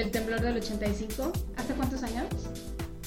Del, 0.00 0.10
temblor 0.10 0.40
del 0.40 0.56
85. 0.56 1.32
¿Hace 1.56 1.74
cuántos 1.74 2.02
años? 2.02 2.26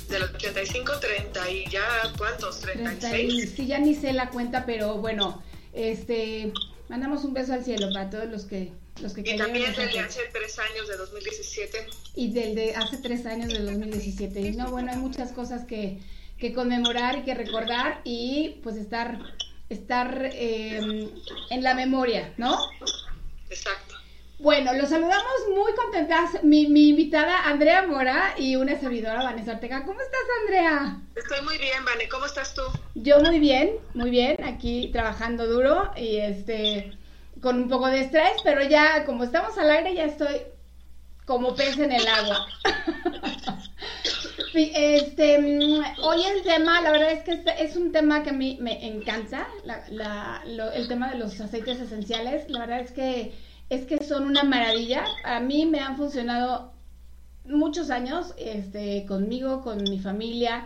Del 0.09 0.23
85, 0.23 0.99
30 0.99 1.51
y 1.51 1.65
ya, 1.69 1.81
¿cuántos? 2.17 2.59
30 2.61 2.93
y- 2.93 2.97
36. 2.97 3.53
sí, 3.55 3.65
ya 3.67 3.79
ni 3.79 3.95
sé 3.95 4.13
la 4.13 4.29
cuenta, 4.29 4.65
pero 4.65 4.95
bueno, 4.97 5.41
este, 5.73 6.51
mandamos 6.89 7.23
un 7.23 7.33
beso 7.33 7.53
al 7.53 7.63
cielo 7.63 7.87
para 7.93 8.09
todos 8.09 8.29
los 8.29 8.45
que 8.45 8.71
los 9.01 9.13
que 9.13 9.21
Y 9.21 9.37
también 9.37 9.73
del 9.73 9.91
de 9.91 9.99
hace 9.99 10.21
tres 10.31 10.59
años, 10.59 10.87
de 10.87 10.97
2017. 10.97 11.87
y 12.15 12.31
del 12.31 12.53
de 12.53 12.75
hace 12.75 12.97
tres 12.97 13.25
años 13.25 13.51
del 13.51 13.65
2017. 13.65 14.39
Y 14.39 14.51
no, 14.55 14.69
bueno, 14.69 14.91
hay 14.91 14.97
muchas 14.97 15.31
cosas 15.31 15.65
que, 15.65 15.99
que 16.37 16.53
conmemorar 16.53 17.17
y 17.17 17.23
que 17.23 17.33
recordar 17.33 18.01
y 18.03 18.59
pues 18.61 18.75
estar, 18.75 19.17
estar 19.69 20.29
eh, 20.31 21.09
en 21.49 21.63
la 21.63 21.73
memoria, 21.73 22.35
¿no? 22.37 22.55
Exacto. 23.49 23.92
Bueno, 24.43 24.73
los 24.73 24.89
saludamos 24.89 25.25
muy 25.55 25.71
contentas, 25.73 26.43
mi, 26.43 26.67
mi 26.67 26.89
invitada 26.89 27.45
Andrea 27.47 27.87
Mora 27.87 28.35
y 28.37 28.57
una 28.57 28.77
servidora 28.77 29.23
Vanessa 29.23 29.53
Ortega. 29.53 29.85
¿Cómo 29.85 30.01
estás, 30.01 30.19
Andrea? 30.41 30.97
Estoy 31.15 31.41
muy 31.45 31.57
bien, 31.57 31.85
Vane. 31.85 32.09
¿Cómo 32.09 32.25
estás 32.25 32.53
tú? 32.53 32.61
Yo 32.93 33.21
muy 33.21 33.39
bien, 33.39 33.77
muy 33.93 34.09
bien, 34.09 34.35
aquí 34.43 34.89
trabajando 34.91 35.47
duro 35.47 35.91
y 35.95 36.17
este 36.17 36.91
con 37.41 37.57
un 37.63 37.69
poco 37.69 37.87
de 37.87 38.01
estrés, 38.01 38.33
pero 38.43 38.61
ya 38.67 39.05
como 39.05 39.23
estamos 39.23 39.57
al 39.57 39.71
aire 39.71 39.95
ya 39.95 40.03
estoy 40.03 40.41
como 41.25 41.55
pez 41.55 41.79
en 41.79 41.93
el 41.93 42.05
agua. 42.05 42.45
Este, 44.55 45.39
mm, 45.39 45.81
hoy 46.03 46.23
el 46.25 46.43
tema, 46.43 46.79
la 46.81 46.91
verdad 46.91 47.11
es 47.11 47.23
que 47.23 47.31
este 47.31 47.63
es 47.63 47.75
un 47.75 47.91
tema 47.91 48.21
que 48.21 48.29
a 48.29 48.33
mí 48.33 48.57
me 48.61 48.85
encanta, 48.85 49.47
la- 49.63 49.83
la- 49.89 50.43
lo- 50.45 50.71
el 50.71 50.87
tema 50.87 51.09
de 51.09 51.17
los 51.17 51.41
aceites 51.41 51.79
esenciales, 51.79 52.47
la 52.49 52.59
verdad 52.59 52.81
es 52.81 52.91
que 52.91 53.33
es 53.73 53.85
que 53.85 54.03
son 54.03 54.23
una 54.23 54.44
maravilla. 54.44 55.06
A 55.23 55.39
mí 55.39 55.66
me 55.66 55.79
han 55.79 55.97
funcionado 55.97 56.73
muchos 57.45 57.89
años, 57.89 58.34
este, 58.38 59.06
conmigo, 59.06 59.61
con 59.61 59.84
mi 59.84 60.00
familia, 60.00 60.66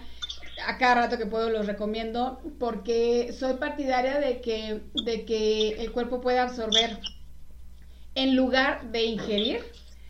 a 0.65 0.77
cada 0.77 0.95
rato 0.95 1.17
que 1.17 1.25
puedo 1.25 1.49
los 1.49 1.67
recomiendo, 1.67 2.41
porque 2.59 3.33
soy 3.37 3.53
partidaria 3.53 4.19
de 4.19 4.41
que, 4.41 4.81
de 5.05 5.25
que 5.25 5.81
el 5.81 5.91
cuerpo 5.91 6.21
pueda 6.21 6.43
absorber 6.43 6.99
en 8.15 8.35
lugar 8.35 8.91
de 8.91 9.05
ingerir, 9.05 9.63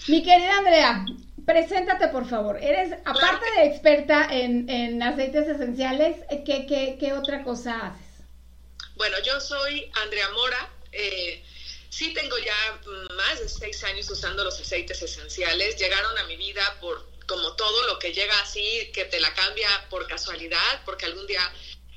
Mi 0.07 0.21
querida 0.21 0.57
Andrea, 0.60 1.06
preséntate 1.45 2.07
por 2.10 2.27
favor. 2.27 2.57
Eres, 2.62 2.94
aparte 3.04 3.45
de 3.57 3.66
experta 3.66 4.27
en, 4.30 5.01
aceites 5.01 5.48
esenciales, 5.48 6.18
¿qué, 6.45 6.68
¿qué, 6.68 6.98
qué, 7.00 7.13
otra 7.13 7.44
cosa 7.44 7.88
haces? 7.88 8.24
Bueno, 8.95 9.18
yo 9.25 9.39
soy 9.39 9.89
Andrea 10.04 10.27
Mora. 10.30 10.69
Eh, 10.92 11.44
sí 11.90 12.14
tengo 12.14 12.38
ya 12.38 12.82
más 13.16 13.40
de 13.40 13.50
seis 13.50 13.84
años 13.84 14.10
usando 14.10 14.44
los 14.44 14.60
aceites 14.60 15.02
esenciales. 15.02 15.78
Llegaron 15.78 16.18
a 16.18 16.24
mi 16.24 16.36
vida 16.36 16.78
por 16.80 17.08
como 17.26 17.56
todo 17.56 17.86
lo 17.86 18.00
que 18.00 18.12
llega 18.12 18.40
así, 18.40 18.90
que 18.92 19.06
te 19.06 19.20
la 19.20 19.34
cambia 19.36 19.88
por 19.90 20.08
casualidad, 20.08 20.82
porque 20.84 21.06
algún 21.06 21.28
día 21.28 21.42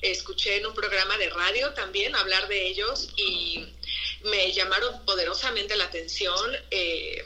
escuché 0.02 0.56
en 0.56 0.66
un 0.66 0.74
programa 0.74 1.16
de 1.16 1.30
radio 1.30 1.72
también 1.72 2.14
hablar 2.14 2.48
de 2.48 2.66
ellos 2.66 3.08
y 3.16 3.66
me 4.24 4.52
llamaron 4.52 5.04
poderosamente 5.04 5.76
la 5.76 5.84
atención. 5.84 6.54
Eh, 6.70 7.24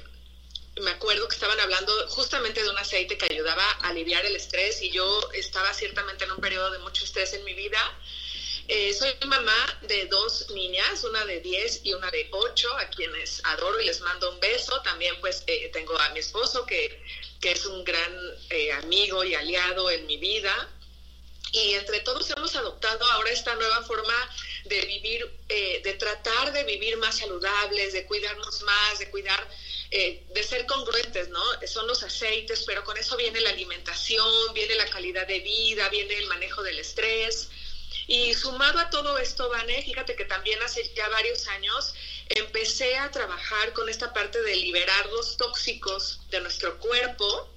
me 0.81 0.91
acuerdo 0.91 1.27
que 1.27 1.35
estaban 1.35 1.59
hablando 1.59 1.93
justamente 2.09 2.63
de 2.63 2.69
un 2.69 2.79
aceite 2.79 3.17
que 3.17 3.33
ayudaba 3.33 3.65
a 3.65 3.89
aliviar 3.89 4.25
el 4.27 4.37
estrés 4.37 4.83
y 4.83 4.91
yo 4.91 5.33
estaba 5.33 5.73
ciertamente 5.73 6.25
en 6.25 6.33
un 6.33 6.39
periodo 6.39 6.71
de 6.71 6.79
mucho 6.81 7.05
estrés 7.05 7.33
en 7.33 7.45
mi 7.45 7.55
vida. 7.55 7.81
Eh, 8.69 8.93
soy 8.95 9.15
mamá 9.27 9.79
de 9.83 10.07
dos 10.07 10.51
niñas, 10.51 11.05
una 11.05 11.25
de 11.25 11.41
10 11.41 11.83
y 11.85 11.95
una 11.95 12.11
de 12.11 12.29
8, 12.31 12.69
a 12.79 12.89
quienes 12.91 13.41
adoro 13.45 13.81
y 13.81 13.87
les 13.87 14.01
mando 14.01 14.31
un 14.31 14.41
beso. 14.41 14.81
También 14.83 15.15
pues 15.21 15.45
eh, 15.47 15.71
tengo 15.73 15.97
a 15.99 16.09
mi 16.11 16.19
esposo 16.19 16.67
que, 16.67 17.03
que 17.41 17.53
es 17.53 17.65
un 17.67 17.85
gran 17.85 18.13
eh, 18.51 18.73
amigo 18.73 19.23
y 19.23 19.35
aliado 19.35 19.91
en 19.91 20.07
mi 20.07 20.17
vida. 20.17 20.69
Y 21.53 21.75
entre 21.75 22.01
todos 22.01 22.29
hemos 22.31 22.57
adoptado 22.57 23.05
ahora 23.13 23.31
esta 23.31 23.55
nueva 23.55 23.83
forma 23.85 24.15
de 24.65 24.81
vivir, 24.81 25.31
de 25.49 25.97
tratar 25.97 26.53
de 26.53 26.65
vivir 26.65 26.97
más 26.97 27.19
saludables, 27.19 27.93
de 27.93 28.05
cuidarnos 28.05 28.63
más, 28.63 28.99
de 28.99 29.09
cuidar 29.11 29.49
eh, 29.91 30.25
de 30.35 30.43
ser 30.43 30.67
congruentes, 30.67 31.29
¿no? 31.29 31.43
Son 31.67 31.87
los 31.87 32.03
aceites, 32.03 32.65
pero 32.67 32.83
con 32.83 32.97
eso 32.97 33.17
viene 33.17 33.41
la 33.41 33.51
alimentación, 33.51 34.53
viene 34.53 34.75
la 34.75 34.91
calidad 34.91 35.27
de 35.29 35.39
vida, 35.39 35.89
viene 35.91 36.15
el 36.19 36.27
manejo 36.27 36.63
del 36.65 36.81
estrés. 36.81 37.49
Y 38.07 38.35
sumado 38.35 38.79
a 38.79 38.91
todo 38.91 39.19
esto, 39.19 39.49
Vane, 39.49 39.83
fíjate 39.83 40.15
que 40.15 40.25
también 40.25 40.63
hace 40.63 40.89
ya 40.95 41.09
varios 41.09 41.47
años 41.49 41.95
empecé 42.29 42.97
a 42.99 43.11
trabajar 43.11 43.73
con 43.73 43.89
esta 43.89 44.13
parte 44.13 44.41
de 44.43 44.57
liberar 44.57 45.07
los 45.07 45.37
tóxicos 45.37 46.21
de 46.31 46.41
nuestro 46.41 46.79
cuerpo. 46.79 47.49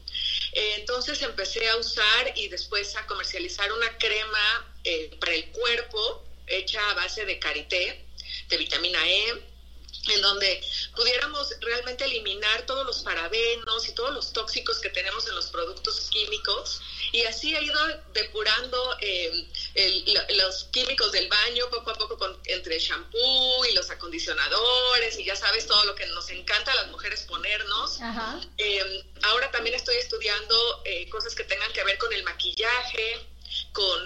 Eh, 0.53 0.75
entonces 0.79 1.21
empecé 1.21 1.69
a 1.69 1.77
usar 1.77 2.33
y 2.35 2.47
después 2.47 2.95
a 2.95 3.05
comercializar 3.05 3.71
una 3.71 3.97
crema 3.97 4.73
eh, 4.83 5.15
para 5.19 5.33
el 5.33 5.51
cuerpo 5.51 6.25
hecha 6.47 6.81
a 6.89 6.95
base 6.95 7.25
de 7.25 7.37
karité, 7.37 8.05
de 8.49 8.57
vitamina 8.57 8.99
E, 9.07 9.48
en 10.07 10.21
donde 10.21 10.61
pudiéramos 10.95 11.49
realmente 11.59 12.05
eliminar 12.05 12.65
todos 12.65 12.85
los 12.85 12.99
parabenos 12.99 13.87
y 13.87 13.93
todos 13.93 14.13
los 14.13 14.33
tóxicos 14.33 14.79
que 14.79 14.89
tenemos 14.89 15.27
en 15.27 15.35
los 15.35 15.47
productos 15.47 16.09
químicos 16.09 16.81
y 17.11 17.23
así 17.23 17.55
ha 17.55 17.61
ido 17.61 17.79
depurando 18.13 18.97
eh, 19.01 19.47
los 20.35 20.65
químicos 20.65 21.11
del 21.11 21.27
baño 21.27 21.69
poco 21.69 21.91
a 21.91 21.95
poco 21.95 22.17
con, 22.17 22.39
entre 22.45 22.75
el 22.75 22.81
shampoo 22.81 23.65
y 23.65 23.73
los 23.73 23.89
acondicionadores 23.89 25.17
y 25.19 25.25
ya 25.25 25.35
sabes 25.35 25.67
todo 25.67 25.83
lo 25.85 25.95
que 25.95 26.05
nos 26.07 26.29
encanta 26.29 26.71
a 26.71 26.75
las 26.75 26.87
mujeres 26.87 27.23
ponernos. 27.23 27.99
Eh, 28.57 29.03
ahora 29.23 29.51
también 29.51 29.75
estoy 29.75 29.97
estudiando 29.97 30.81
eh, 30.85 31.09
cosas 31.09 31.35
que 31.35 31.43
tengan 31.43 31.71
que 31.73 31.83
ver 31.83 31.97
con 31.97 32.13
el 32.13 32.23
maquillaje, 32.23 33.25
con 33.73 33.99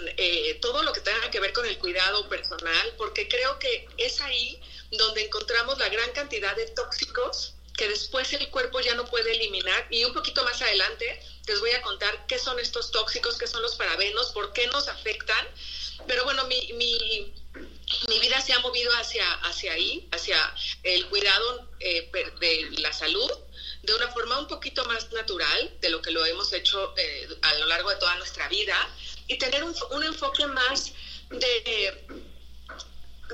todo 0.61 0.83
lo 0.83 0.93
que 0.93 1.01
tenga 1.01 1.29
que 1.29 1.39
ver 1.39 1.51
con 1.51 1.65
el 1.65 1.77
cuidado 1.77 2.27
personal, 2.29 2.93
porque 2.97 3.27
creo 3.27 3.59
que 3.59 3.87
es 3.97 4.21
ahí 4.21 4.61
donde 4.97 5.25
encontramos 5.25 5.77
la 5.77 5.89
gran 5.89 6.11
cantidad 6.11 6.55
de 6.55 6.67
tóxicos 6.67 7.53
que 7.77 7.87
después 7.87 8.31
el 8.33 8.49
cuerpo 8.49 8.79
ya 8.81 8.95
no 8.95 9.05
puede 9.05 9.31
eliminar. 9.31 9.87
Y 9.89 10.03
un 10.05 10.13
poquito 10.13 10.43
más 10.43 10.61
adelante 10.61 11.19
les 11.47 11.59
voy 11.59 11.71
a 11.71 11.81
contar 11.81 12.25
qué 12.27 12.37
son 12.37 12.59
estos 12.59 12.91
tóxicos, 12.91 13.37
qué 13.37 13.47
son 13.47 13.61
los 13.61 13.75
parabenos, 13.75 14.31
por 14.31 14.53
qué 14.53 14.67
nos 14.67 14.87
afectan. 14.87 15.47
Pero 16.07 16.23
bueno, 16.23 16.45
mi, 16.45 16.73
mi, 16.73 17.33
mi 18.07 18.19
vida 18.19 18.41
se 18.41 18.53
ha 18.53 18.59
movido 18.59 18.91
hacia, 18.93 19.31
hacia 19.41 19.73
ahí, 19.73 20.07
hacia 20.11 20.37
el 20.83 21.07
cuidado 21.07 21.69
eh, 21.79 22.09
de 22.39 22.81
la 22.81 22.93
salud 22.93 23.31
de 23.83 23.93
una 23.93 24.07
forma 24.11 24.39
un 24.39 24.47
poquito 24.47 24.85
más 24.85 25.11
natural 25.11 25.77
de 25.81 25.89
lo 25.89 26.01
que 26.01 26.11
lo 26.11 26.25
hemos 26.25 26.53
hecho 26.53 26.93
eh, 26.97 27.27
a 27.41 27.53
lo 27.55 27.65
largo 27.65 27.89
de 27.89 27.97
toda 27.97 28.15
nuestra 28.15 28.47
vida 28.47 28.77
y 29.27 29.37
tener 29.37 29.63
un, 29.63 29.75
un 29.91 30.03
enfoque 30.03 30.45
más 30.47 30.93
de, 31.29 32.05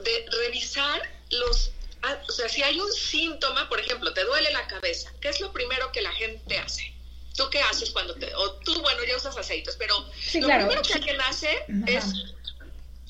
de 0.02 0.26
revisar 0.32 1.19
los, 1.32 1.72
ah, 2.04 2.18
o 2.28 2.32
sea, 2.32 2.50
si 2.50 2.62
hay 2.64 2.80
un 2.80 2.92
síntoma, 2.92 3.68
por 3.70 3.80
ejemplo, 3.80 4.14
te 4.14 4.24
duele 4.24 4.52
la 4.52 4.68
cabeza, 4.68 5.12
¿qué 5.22 5.30
es 5.30 5.40
lo 5.40 5.52
primero 5.52 5.92
que 5.92 6.02
la 6.02 6.12
gente 6.12 6.58
hace? 6.58 6.94
¿Tú 7.36 7.50
qué 7.50 7.62
haces 7.62 7.92
cuando 7.92 8.16
te, 8.16 8.34
o 8.36 8.52
tú, 8.60 8.82
bueno, 8.82 9.04
ya 9.06 9.16
usas 9.16 9.38
aceites, 9.38 9.76
pero 9.78 9.98
lo 9.98 10.48
primero 10.48 10.82
que 10.82 10.94
alguien 10.94 11.22
hace 11.22 11.66
es 11.88 12.14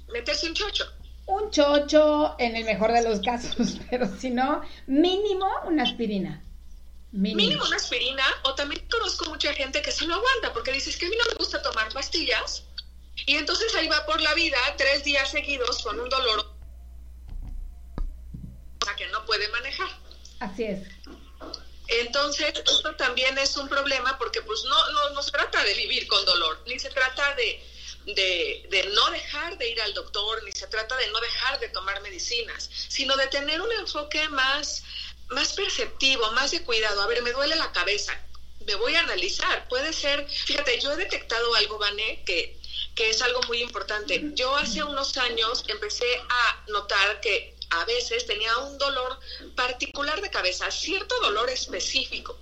meterse 0.09 0.47
un 0.47 0.53
chocho. 0.53 0.85
Un 1.25 1.51
chocho 1.51 2.35
en 2.39 2.55
el 2.55 2.63
mejor 2.65 2.91
de 2.91 3.03
los 3.03 3.21
casos, 3.21 3.77
pero 3.89 4.07
si 4.19 4.29
no, 4.29 4.61
mínimo 4.87 5.47
una 5.65 5.83
aspirina. 5.83 6.43
Mínimo. 7.11 7.65
una 7.65 7.77
aspirina, 7.77 8.23
o 8.43 8.53
también 8.53 8.85
conozco 8.87 9.25
mucha 9.29 9.51
gente 9.53 9.81
que 9.81 9.91
se 9.91 10.05
lo 10.05 10.13
aguanta 10.13 10.53
porque 10.53 10.71
dices 10.71 10.95
que 10.95 11.07
a 11.07 11.09
mí 11.09 11.15
no 11.17 11.31
me 11.31 11.37
gusta 11.37 11.59
tomar 11.63 11.91
pastillas, 11.91 12.63
y 13.25 13.35
entonces 13.35 13.73
ahí 13.75 13.87
va 13.87 14.05
por 14.05 14.21
la 14.21 14.33
vida 14.35 14.57
tres 14.77 15.03
días 15.03 15.29
seguidos 15.29 15.81
con 15.81 15.99
un 15.99 16.07
dolor 16.07 16.58
que 18.95 19.07
no 19.07 19.25
puede 19.25 19.47
manejar. 19.49 19.89
Así 20.39 20.63
es. 20.65 20.87
Entonces, 21.89 22.53
esto 22.53 22.95
también 22.95 23.37
es 23.39 23.57
un 23.57 23.67
problema 23.67 24.17
porque 24.19 24.41
pues 24.43 24.63
no, 24.63 24.91
no, 24.91 25.09
no 25.09 25.23
se 25.23 25.31
trata 25.31 25.63
de 25.63 25.73
vivir 25.73 26.07
con 26.07 26.23
dolor, 26.23 26.61
ni 26.67 26.77
se 26.77 26.89
trata 26.89 27.33
de, 27.33 27.63
de, 28.05 28.67
de, 28.69 28.83
no 28.93 29.09
dejar 29.09 29.57
de 29.57 29.69
ir 29.69 29.81
al 29.81 29.93
doctor, 29.95 30.43
ni 30.43 30.51
se 30.51 30.67
trata 30.67 30.95
de 30.97 31.07
no 31.07 31.19
dejar 31.19 31.59
de 31.59 31.69
tomar 31.69 31.99
medicinas, 32.01 32.69
sino 32.89 33.17
de 33.17 33.25
tener 33.27 33.59
un 33.59 33.71
enfoque 33.71 34.29
más, 34.29 34.83
más 35.29 35.53
perceptivo, 35.53 36.31
más 36.33 36.51
de 36.51 36.61
cuidado. 36.63 37.01
A 37.01 37.07
ver, 37.07 37.23
me 37.23 37.31
duele 37.31 37.55
la 37.55 37.71
cabeza, 37.71 38.13
me 38.67 38.75
voy 38.75 38.95
a 38.95 38.99
analizar. 38.99 39.67
Puede 39.67 39.91
ser, 39.91 40.29
fíjate, 40.29 40.79
yo 40.79 40.91
he 40.91 40.95
detectado 40.95 41.55
algo, 41.55 41.79
Vané, 41.79 42.23
que, 42.23 42.55
que 42.93 43.09
es 43.09 43.19
algo 43.23 43.41
muy 43.47 43.63
importante. 43.63 44.21
Yo 44.33 44.55
hace 44.55 44.83
unos 44.83 45.17
años 45.17 45.63
empecé 45.67 46.21
a 46.29 46.63
notar 46.67 47.19
que 47.19 47.58
a 47.69 47.85
veces 47.85 48.25
tenía 48.25 48.57
un 48.57 48.77
dolor 48.77 49.19
particular 49.55 50.21
de 50.21 50.29
cabeza, 50.29 50.69
cierto 50.71 51.19
dolor 51.21 51.49
específico. 51.49 52.37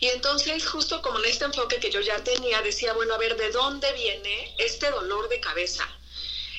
Y 0.00 0.08
entonces, 0.08 0.66
justo 0.66 1.00
como 1.00 1.18
en 1.18 1.26
este 1.26 1.44
enfoque 1.44 1.78
que 1.78 1.90
yo 1.90 2.00
ya 2.00 2.22
tenía, 2.22 2.60
decía, 2.62 2.92
bueno, 2.92 3.14
a 3.14 3.18
ver, 3.18 3.36
¿de 3.36 3.50
dónde 3.50 3.90
viene 3.92 4.54
este 4.58 4.90
dolor 4.90 5.28
de 5.28 5.40
cabeza? 5.40 5.88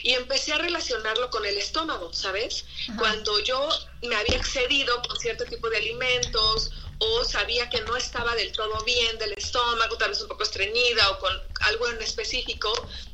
Y 0.04 0.14
empecé 0.14 0.54
a 0.54 0.58
relacionarlo 0.58 1.30
con 1.30 1.46
el 1.46 1.58
estómago, 1.58 2.14
¿sabes? 2.14 2.66
Cuando 2.98 3.40
yo 3.40 3.68
me 4.04 4.16
había 4.16 4.38
excedido 4.38 5.02
con 5.02 5.20
cierto 5.20 5.44
tipo 5.46 5.70
de 5.70 5.78
alimentos 5.78 6.72
o 7.00 7.26
sabía 7.26 7.70
que 7.70 7.82
no 7.82 7.96
estaba 7.96 8.34
del 8.36 8.52
todo 8.54 8.84
bien 8.84 9.18
del 9.18 9.34
estómago, 9.34 9.98
tal 9.98 10.10
vez 10.10 10.22
un 10.22 10.30
poco 10.30 10.44
estreñida 10.44 11.12
o 11.12 11.20
con 11.20 11.34
algo 11.62 11.90
en 11.90 12.02
específico, 12.02 12.72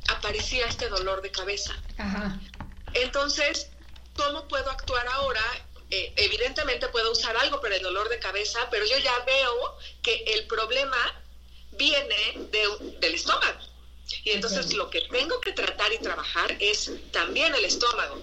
aparecía 0.08 0.68
este 0.68 0.88
dolor 0.88 1.22
de 1.22 1.32
cabeza. 1.32 1.74
Entonces, 2.94 3.70
¿cómo 4.16 4.48
puedo 4.48 4.70
actuar 4.70 5.08
ahora? 5.08 5.42
Eh, 5.90 6.14
evidentemente 6.16 6.88
puedo 6.90 7.12
usar 7.12 7.36
algo 7.38 7.62
para 7.62 7.76
el 7.76 7.84
dolor 7.84 8.10
de 8.10 8.20
cabeza, 8.20 8.68
pero 8.72 8.86
yo 8.86 8.98
ya 8.98 9.20
veo 9.26 9.78
que 10.02 10.24
el 10.28 10.48
problema 10.48 10.98
viene 11.72 12.48
del 12.52 13.14
estómago. 13.14 13.60
Y 14.24 14.32
entonces 14.32 14.74
lo 14.74 14.90
que 14.90 15.02
tengo 15.02 15.40
que 15.40 15.54
tratar 15.54 15.92
y 15.94 15.98
trabajar 16.00 16.56
es 16.60 16.92
también 17.12 17.54
el 17.56 17.66
estómago. 17.66 18.22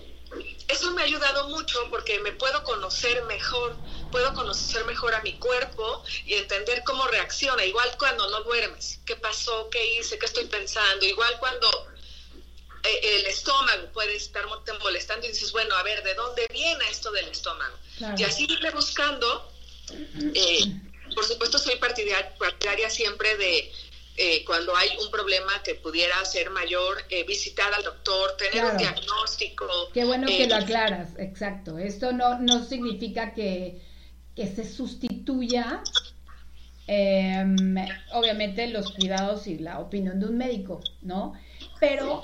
Eso 0.68 0.92
me 0.92 1.02
ha 1.02 1.04
ayudado 1.04 1.48
mucho 1.48 1.88
porque 1.90 2.20
me 2.20 2.32
puedo 2.32 2.62
conocer 2.62 3.24
mejor, 3.24 3.76
puedo 4.12 4.32
conocer 4.34 4.84
mejor 4.84 5.14
a 5.14 5.22
mi 5.22 5.36
cuerpo 5.38 6.04
y 6.24 6.34
entender 6.34 6.84
cómo 6.84 7.06
reacciona. 7.08 7.64
Igual 7.64 7.96
cuando 7.98 8.28
no 8.30 8.42
duermes, 8.42 9.00
qué 9.04 9.16
pasó, 9.16 9.68
qué 9.70 9.94
hice, 9.94 10.18
qué 10.18 10.26
estoy 10.26 10.46
pensando. 10.46 11.04
Igual 11.04 11.36
cuando 11.40 11.89
el 12.82 13.26
estómago 13.26 13.92
puede 13.92 14.16
estar 14.16 14.44
molestando 14.82 15.26
y 15.26 15.30
dices, 15.30 15.52
bueno, 15.52 15.74
a 15.76 15.82
ver, 15.82 16.02
¿de 16.02 16.14
dónde 16.14 16.46
viene 16.52 16.84
esto 16.90 17.10
del 17.12 17.28
estómago? 17.28 17.76
Y 18.16 18.22
así 18.22 18.46
irle 18.48 18.70
buscando. 18.70 19.52
Eh, 20.34 20.60
por 21.14 21.24
supuesto, 21.24 21.58
soy 21.58 21.76
partidaria, 21.76 22.88
siempre 22.88 23.36
de 23.36 23.72
eh, 24.16 24.44
cuando 24.44 24.76
hay 24.76 24.90
un 25.02 25.10
problema 25.10 25.62
que 25.62 25.74
pudiera 25.74 26.24
ser 26.24 26.50
mayor, 26.50 27.04
visitar 27.26 27.72
al 27.74 27.82
doctor, 27.82 28.36
tener 28.36 28.64
un 28.64 28.76
diagnóstico. 28.76 29.66
Qué 29.92 30.04
bueno 30.04 30.26
que 30.26 30.46
lo 30.46 30.56
aclaras, 30.56 31.10
exacto. 31.18 31.78
Esto 31.78 32.12
no, 32.12 32.38
no 32.38 32.64
significa 32.64 33.34
que, 33.34 33.80
que 34.36 34.46
se 34.46 34.64
sustituya 34.64 35.82
em, 36.86 37.76
obviamente 38.12 38.66
los 38.68 38.92
cuidados 38.92 39.46
y 39.46 39.58
la 39.58 39.80
opinión 39.80 40.20
de 40.20 40.26
un 40.26 40.36
médico, 40.38 40.80
¿no? 41.02 41.34
Pero 41.80 42.20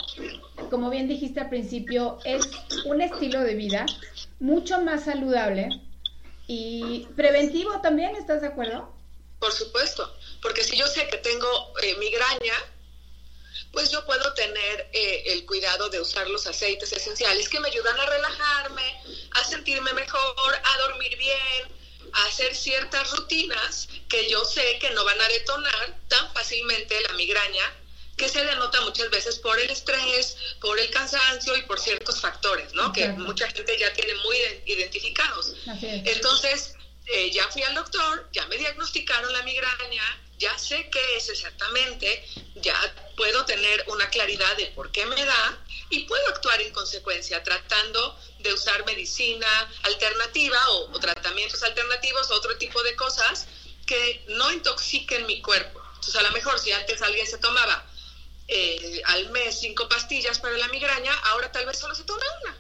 como 0.71 0.91
bien 0.91 1.09
dijiste 1.09 1.41
al 1.41 1.49
principio, 1.49 2.19
es 2.25 2.47
un 2.85 3.01
estilo 3.01 3.41
de 3.41 3.55
vida 3.55 3.87
mucho 4.39 4.81
más 4.83 5.07
saludable 5.07 5.69
y 6.47 7.07
preventivo 7.17 7.81
también, 7.81 8.15
¿estás 8.17 8.43
de 8.43 8.49
acuerdo? 8.49 8.95
Por 9.41 9.53
supuesto, 9.53 10.15
porque 10.43 10.63
si 10.63 10.77
yo 10.77 10.87
sé 10.87 11.09
que 11.09 11.19
tengo 11.19 11.49
eh, 11.83 11.97
migraña, 11.99 12.55
pues 13.73 13.91
yo 13.91 14.05
puedo 14.07 14.33
tener 14.35 14.91
eh, 14.93 15.25
el 15.27 15.47
cuidado 15.47 15.89
de 15.89 16.01
usar 16.01 16.29
los 16.29 16.47
aceites 16.47 16.93
esenciales 16.93 17.49
que 17.49 17.61
me 17.61 17.69
ayudan 17.69 17.99
a 17.99 18.07
relajarme, 18.07 19.01
a 19.33 19.45
sentirme 19.45 19.93
mejor, 19.95 20.55
a 20.63 20.79
dormir 20.79 21.17
bien, 21.17 21.77
a 22.13 22.27
hacer 22.27 22.55
ciertas 22.55 23.11
rutinas 23.17 23.89
que 24.09 24.29
yo 24.31 24.45
sé 24.45 24.79
que 24.81 24.91
no 24.91 25.05
van 25.05 25.21
a 25.21 25.29
detonar 25.29 25.99
tan 26.09 26.33
fácilmente 26.33 27.01
la 27.03 27.15
migraña 27.15 27.73
que 28.17 28.29
se 28.29 28.43
denota 28.45 28.81
muchas 28.81 29.11
veces 29.11 29.39
por 29.39 29.59
el 29.61 29.69
estrés, 29.71 30.37
por 30.61 30.79
el 30.79 30.91
cansancio 30.91 31.57
y 31.57 31.63
por 31.63 31.79
ciertos 31.79 32.21
factores, 32.21 32.73
¿no? 32.73 32.93
Que 32.93 33.09
mucha 33.09 33.47
gente 33.49 33.77
ya 33.79 33.93
tiene 33.93 34.15
muy 34.15 34.37
identificados. 34.67 35.55
Entonces, 35.83 36.75
eh, 37.07 37.31
ya 37.31 37.47
fui 37.49 37.63
al 37.63 37.75
doctor, 37.75 38.29
ya 38.33 38.47
me 38.47 38.57
diagnosticaron 38.57 39.33
la 39.33 39.43
migraña, 39.43 40.03
ya 40.39 40.59
sé 40.59 40.89
qué 40.91 41.17
es 41.17 41.29
exactamente, 41.29 42.25
ya 42.57 42.75
puedo 43.17 43.45
tener 43.45 43.85
una 43.89 44.09
claridad 44.09 44.57
de 44.57 44.67
por 44.69 44.91
qué 44.91 45.05
me 45.07 45.25
da 45.25 45.59
y 45.91 46.01
puedo 46.01 46.27
actuar 46.29 46.61
en 46.63 46.73
consecuencia 46.73 47.43
tratando 47.43 48.19
de 48.41 48.53
usar 48.53 48.85
medicina 48.87 49.47
alternativa 49.83 50.59
o, 50.71 50.91
o 50.91 50.99
tratamientos 50.99 51.63
alternativos, 51.63 52.31
otro 52.31 52.57
tipo 52.57 52.83
de 52.83 52.97
cosas 52.97 53.47
que 53.87 54.25
no 54.29 54.51
intoxiquen 54.53 55.27
mi 55.27 55.41
cuerpo. 55.43 55.81
Entonces, 55.95 56.17
a 56.17 56.23
lo 56.23 56.33
mejor 56.33 56.59
si 56.59 56.73
antes 56.73 57.01
alguien 57.03 57.27
se 57.27 57.39
tomaba 57.39 57.87
eh, 58.49 59.03
al 59.07 59.31
mes 59.31 59.59
cinco 59.61 59.89
pastillas 59.89 60.39
para 60.39 60.57
la 60.57 60.69
migraña, 60.69 61.13
ahora 61.25 61.51
tal 61.51 61.67
vez 61.67 61.79
solo 61.79 61.95
se 61.95 62.05
toma 62.05 62.23
una. 62.43 62.57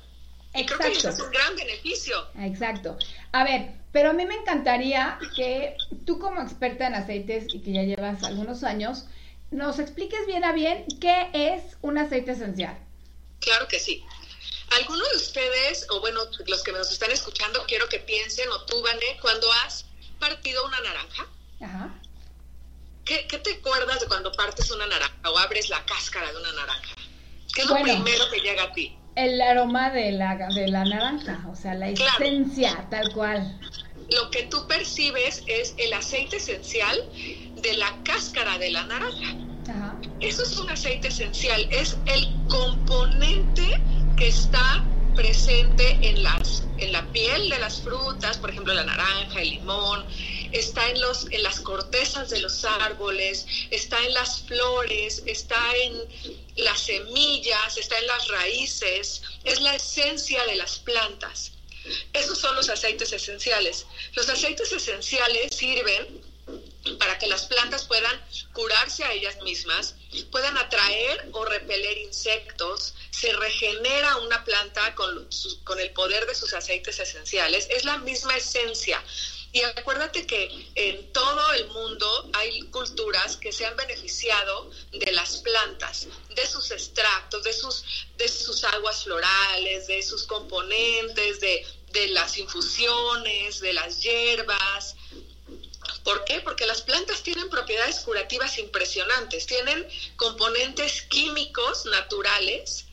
Y 0.54 0.64
creo 0.64 0.78
que 0.78 0.92
eso 0.92 1.10
es 1.10 1.20
un 1.20 1.30
gran 1.30 1.54
beneficio. 1.54 2.28
Exacto. 2.38 2.96
A 3.32 3.44
ver, 3.44 3.72
pero 3.92 4.10
a 4.10 4.12
mí 4.12 4.24
me 4.24 4.34
encantaría 4.34 5.18
que 5.34 5.76
tú 6.06 6.18
como 6.18 6.40
experta 6.40 6.86
en 6.86 6.94
aceites 6.94 7.46
y 7.52 7.60
que 7.60 7.72
ya 7.72 7.82
llevas 7.82 8.22
algunos 8.24 8.64
años, 8.64 9.06
nos 9.50 9.78
expliques 9.78 10.26
bien 10.26 10.44
a 10.44 10.52
bien 10.52 10.86
qué 11.00 11.28
es 11.32 11.76
un 11.82 11.98
aceite 11.98 12.32
esencial. 12.32 12.78
Claro 13.40 13.68
que 13.68 13.78
sí. 13.78 14.02
Algunos 14.78 15.08
de 15.10 15.16
ustedes, 15.16 15.86
o 15.90 16.00
bueno, 16.00 16.20
los 16.46 16.64
que 16.64 16.72
nos 16.72 16.90
están 16.90 17.10
escuchando, 17.10 17.64
quiero 17.68 17.88
que 17.88 18.00
piensen, 18.00 18.48
o 18.48 18.64
tú, 18.64 18.82
Vané, 18.82 19.18
cuando 19.20 19.46
has 19.64 19.84
partido 20.18 20.66
una 20.66 20.80
naranja, 20.80 21.26
Ajá. 21.60 21.94
¿Qué, 23.06 23.38
te 23.38 23.52
acuerdas 23.52 24.00
de 24.00 24.08
cuando 24.08 24.32
partes 24.32 24.68
una 24.72 24.84
naranja 24.84 25.30
o 25.30 25.38
abres 25.38 25.70
la 25.70 25.84
cáscara 25.84 26.28
de 26.32 26.38
una 26.38 26.52
naranja? 26.52 26.94
¿Qué 27.54 27.62
es 27.62 27.68
lo 27.68 27.76
primero 27.76 28.24
que 28.32 28.40
llega 28.40 28.64
a 28.64 28.72
ti? 28.72 28.98
El 29.14 29.40
aroma 29.40 29.90
de 29.90 30.10
la, 30.10 30.34
de 30.34 30.66
la 30.66 30.84
naranja, 30.84 31.46
o 31.48 31.54
sea, 31.54 31.74
la 31.74 31.88
esencia, 31.88 32.84
tal 32.90 33.12
cual. 33.12 33.60
Lo 34.10 34.30
que 34.32 34.42
tú 34.44 34.66
percibes 34.66 35.44
es 35.46 35.74
el 35.78 35.92
aceite 35.92 36.38
esencial 36.38 37.08
de 37.62 37.74
la 37.74 37.96
cáscara 38.02 38.58
de 38.58 38.70
la 38.72 38.82
naranja. 38.82 39.36
Ajá. 39.70 39.96
Eso 40.20 40.42
es 40.42 40.58
un 40.58 40.68
aceite 40.68 41.06
esencial, 41.06 41.68
es 41.70 41.96
el 42.06 42.28
componente 42.48 43.80
que 44.16 44.28
está 44.28 44.84
presente 45.14 45.98
en, 46.02 46.22
las, 46.22 46.64
en 46.78 46.92
la 46.92 47.04
piel 47.12 47.50
de 47.50 47.58
las 47.58 47.80
frutas, 47.80 48.36
por 48.38 48.50
ejemplo 48.50 48.74
la 48.74 48.84
naranja, 48.84 49.40
el 49.40 49.50
limón, 49.50 50.04
está 50.58 50.88
en, 50.88 51.00
los, 51.00 51.26
en 51.30 51.42
las 51.42 51.60
cortezas 51.60 52.30
de 52.30 52.40
los 52.40 52.64
árboles, 52.64 53.46
está 53.70 53.98
en 54.04 54.14
las 54.14 54.42
flores, 54.42 55.22
está 55.26 55.74
en 55.76 56.02
las 56.56 56.80
semillas, 56.80 57.76
está 57.76 57.98
en 57.98 58.06
las 58.06 58.28
raíces, 58.28 59.22
es 59.44 59.60
la 59.60 59.74
esencia 59.74 60.44
de 60.46 60.56
las 60.56 60.78
plantas. 60.78 61.52
Esos 62.12 62.38
son 62.38 62.56
los 62.56 62.68
aceites 62.68 63.12
esenciales. 63.12 63.86
Los 64.14 64.28
aceites 64.28 64.72
esenciales 64.72 65.54
sirven 65.54 66.20
para 66.98 67.18
que 67.18 67.26
las 67.26 67.46
plantas 67.46 67.84
puedan 67.84 68.24
curarse 68.52 69.04
a 69.04 69.12
ellas 69.12 69.36
mismas, 69.42 69.96
puedan 70.30 70.56
atraer 70.56 71.28
o 71.32 71.44
repeler 71.44 71.98
insectos, 71.98 72.94
se 73.10 73.32
regenera 73.32 74.16
una 74.18 74.44
planta 74.44 74.94
con, 74.94 75.28
con 75.64 75.80
el 75.80 75.90
poder 75.90 76.26
de 76.26 76.34
sus 76.34 76.52
aceites 76.54 76.98
esenciales. 77.00 77.66
Es 77.70 77.84
la 77.84 77.98
misma 77.98 78.36
esencia. 78.36 79.02
Y 79.52 79.62
acuérdate 79.62 80.26
que 80.26 80.70
en 80.74 81.12
todo 81.12 81.52
el 81.52 81.68
mundo 81.68 82.30
hay 82.34 82.60
culturas 82.70 83.36
que 83.36 83.52
se 83.52 83.64
han 83.64 83.76
beneficiado 83.76 84.70
de 84.92 85.12
las 85.12 85.38
plantas, 85.38 86.08
de 86.34 86.46
sus 86.46 86.70
extractos, 86.70 87.42
de 87.42 87.52
sus, 87.52 87.84
de 88.16 88.28
sus 88.28 88.64
aguas 88.64 89.04
florales, 89.04 89.86
de 89.86 90.02
sus 90.02 90.24
componentes, 90.24 91.40
de, 91.40 91.64
de 91.92 92.08
las 92.08 92.36
infusiones, 92.36 93.60
de 93.60 93.72
las 93.72 94.02
hierbas, 94.02 94.96
¿Por 96.06 96.24
qué? 96.24 96.40
Porque 96.40 96.66
las 96.66 96.82
plantas 96.82 97.24
tienen 97.24 97.50
propiedades 97.50 97.98
curativas 97.98 98.58
impresionantes, 98.58 99.44
tienen 99.44 99.88
componentes 100.14 101.02
químicos 101.02 101.84
naturales 101.86 102.86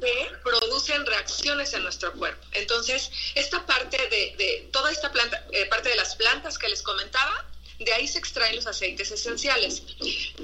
que 0.00 0.30
producen 0.42 1.04
reacciones 1.04 1.74
en 1.74 1.82
nuestro 1.82 2.14
cuerpo. 2.14 2.42
Entonces, 2.52 3.10
esta 3.34 3.66
parte 3.66 3.98
de, 4.08 4.66
toda 4.72 4.90
esta 4.90 5.12
planta, 5.12 5.44
eh, 5.52 5.66
parte 5.66 5.90
de 5.90 5.96
las 5.96 6.16
plantas 6.16 6.56
que 6.56 6.70
les 6.70 6.80
comentaba, 6.80 7.46
de 7.80 7.92
ahí 7.92 8.08
se 8.08 8.18
extraen 8.18 8.56
los 8.56 8.66
aceites 8.66 9.10
esenciales. 9.10 9.82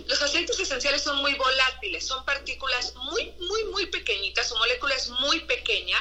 Los 0.06 0.20
aceites 0.20 0.60
esenciales 0.60 1.00
son 1.00 1.22
muy 1.22 1.32
volátiles, 1.36 2.06
son 2.06 2.22
partículas 2.26 2.94
muy, 2.96 3.32
muy, 3.38 3.64
muy 3.64 3.86
pequeñitas, 3.86 4.46
su 4.46 4.56
molécula 4.58 4.94
es 4.94 5.08
muy 5.08 5.40
pequeña, 5.40 5.96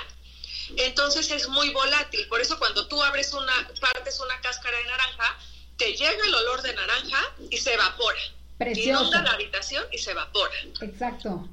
entonces 0.75 1.31
es 1.31 1.47
muy 1.47 1.69
volátil. 1.69 2.27
Por 2.27 2.41
eso 2.41 2.59
cuando 2.59 2.89
tú 2.89 3.01
abres 3.01 3.31
una, 3.31 3.71
partes 3.79 4.19
una 4.19 4.41
cáscara 4.41 4.77
de 4.79 4.83
naranja, 4.83 5.39
te 5.79 5.93
llega 5.93 6.23
el 6.23 6.35
olor 6.35 6.61
de 6.61 6.73
naranja 6.73 7.33
y 7.49 7.57
se 7.57 7.73
evapora. 7.73 8.19
Precioso. 8.59 9.01
Inunda 9.01 9.23
la 9.23 9.31
habitación 9.31 9.83
y 9.91 9.97
se 9.97 10.11
evapora. 10.11 10.53
Exacto. 10.81 11.49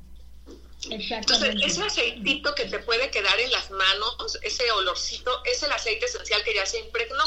Entonces, 0.90 1.54
ese 1.64 1.82
aceitito 1.82 2.54
que 2.54 2.66
te 2.66 2.80
puede 2.80 3.10
quedar 3.10 3.38
en 3.40 3.50
las 3.50 3.70
manos, 3.70 4.38
ese 4.42 4.70
olorcito, 4.72 5.42
es 5.44 5.62
el 5.62 5.72
aceite 5.72 6.06
esencial 6.06 6.42
que 6.44 6.54
ya 6.54 6.66
se 6.66 6.80
impregnó 6.80 7.24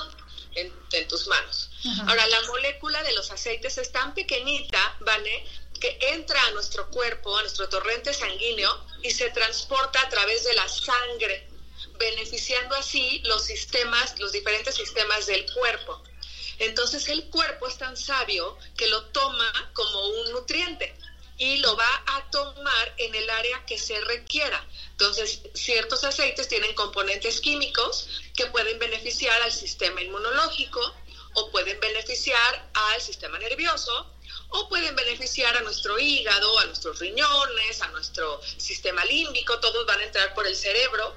en, 0.56 1.08
tus 1.08 1.28
manos. 1.28 1.72
Ahora, 2.08 2.28
la 2.28 2.42
molécula 2.44 3.02
de 3.04 3.14
los 3.14 3.32
aceites 3.32 3.78
es 3.78 3.92
tan 3.92 4.14
pequeñita, 4.14 4.98
¿vale? 5.00 5.46
Que 5.80 5.98
entra 6.14 6.42
a 6.48 6.52
nuestro 6.52 6.90
cuerpo, 6.90 7.36
a 7.38 7.42
nuestro 7.42 7.70
torrente 7.70 8.14
sanguíneo 8.14 8.86
y 9.02 9.12
se 9.12 9.30
transporta 9.30 10.02
a 10.02 10.10
través 10.10 10.44
de 10.44 10.54
la 10.54 10.68
sangre, 10.68 11.48
beneficiando 11.98 12.76
así 12.76 13.22
los 13.26 13.44
sistemas, 13.44 14.20
los 14.20 14.34
diferentes 14.34 14.76
sistemas 14.76 15.26
del 15.26 15.46
cuerpo. 15.54 16.04
Entonces 16.60 17.08
el 17.10 17.30
cuerpo 17.30 17.68
es 17.68 17.78
tan 17.78 17.96
sabio 17.98 18.58
que 18.78 18.88
lo 18.88 19.06
toma 19.06 19.72
como 19.74 20.08
un 20.08 20.32
nutriente 20.32 20.96
y 21.38 21.58
lo 21.58 21.76
va 21.78 22.04
a 22.06 22.30
tomar 22.30 22.94
en 22.98 23.16
el 23.16 23.30
área 23.30 23.66
que 23.66 23.78
se 23.78 24.00
requiera. 24.02 24.68
Entonces, 24.92 25.40
ciertos 25.54 26.04
aceites 26.04 26.50
tienen 26.50 26.76
componentes 26.76 27.40
químicos 27.40 28.10
que 28.36 28.46
pueden 28.48 28.78
beneficiar 28.78 29.42
al 29.42 29.52
sistema 29.54 30.02
inmunológico 30.02 30.82
o 31.36 31.50
pueden 31.50 31.80
beneficiar 31.80 32.70
al 32.74 33.02
sistema 33.02 33.40
nervioso 33.40 34.12
o 34.50 34.68
pueden 34.68 34.96
beneficiar 34.96 35.56
a 35.56 35.62
nuestro 35.62 35.98
hígado, 35.98 36.60
a 36.60 36.66
nuestros 36.66 37.00
riñones, 37.00 37.82
a 37.82 37.88
nuestro 37.90 38.42
sistema 38.58 39.06
límbico, 39.06 39.60
todos 39.60 39.86
van 39.86 40.02
a 40.02 40.04
entrar 40.04 40.34
por 40.34 40.46
el 40.46 40.56
cerebro 40.56 41.16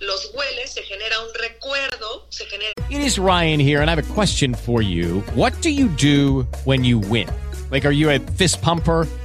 los 0.00 0.30
hueles, 0.34 0.70
se 0.70 0.82
genera 0.82 1.20
un 1.20 1.28
recuerdo, 1.34 2.26
se 2.28 2.44
genera... 2.46 2.72
It 2.90 3.00
is 3.00 3.18
Ryan 3.18 3.60
here 3.60 3.80
and 3.80 3.90
I 3.90 3.94
have 3.94 4.10
a 4.10 4.14
question 4.14 4.54
for 4.54 4.82
you. 4.82 5.20
What 5.34 5.52
do 5.62 5.70
you 5.70 5.88
do 5.88 6.46
when 6.64 6.84
you 6.84 6.98
win? 6.98 7.28
Like, 7.70 7.84
are 7.84 7.92
you 7.92 8.10
a 8.10 8.18
fist 8.18 8.60
pumper? 8.62 9.06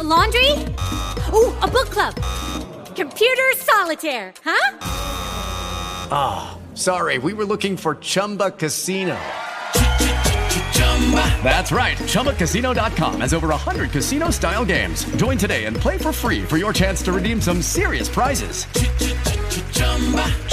A 0.00 0.02
laundry? 0.02 0.52
Ooh, 1.34 1.54
a 1.58 1.68
book 1.68 1.90
club. 1.90 2.14
Computer 2.96 3.50
solitaire, 3.56 4.32
huh? 4.42 4.78
Ah, 6.10 6.52
oh, 6.52 6.74
sorry. 6.74 7.18
We 7.18 7.34
were 7.34 7.44
looking 7.44 7.76
for 7.76 7.96
Chumba 7.96 8.50
Casino. 8.50 9.18
That's 11.42 11.70
right. 11.70 11.98
ChumbaCasino.com 11.98 13.20
has 13.20 13.34
over 13.34 13.48
100 13.48 13.90
casino 13.90 14.30
style 14.30 14.64
games. 14.64 15.04
Join 15.16 15.36
today 15.36 15.66
and 15.66 15.76
play 15.76 15.98
for 15.98 16.12
free 16.12 16.44
for 16.44 16.56
your 16.56 16.72
chance 16.72 17.02
to 17.02 17.12
redeem 17.12 17.38
some 17.38 17.60
serious 17.60 18.08
prizes. 18.08 18.64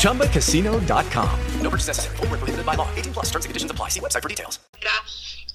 ChumbaCasino.com. 0.01 1.39
No 1.61 1.69
purchase 1.69 1.87
necessary. 1.87 2.17
Void 2.17 2.31
where 2.31 2.37
prohibited 2.39 2.65
by 2.65 2.75
law. 2.75 2.89
18 2.95 3.13
plus 3.13 3.25
terms 3.27 3.45
and 3.45 3.49
conditions 3.51 3.71
apply. 3.71 3.89
See 3.89 4.01
website 4.01 4.23
for 4.23 4.29
details. 4.29 4.59
Era 4.81 4.91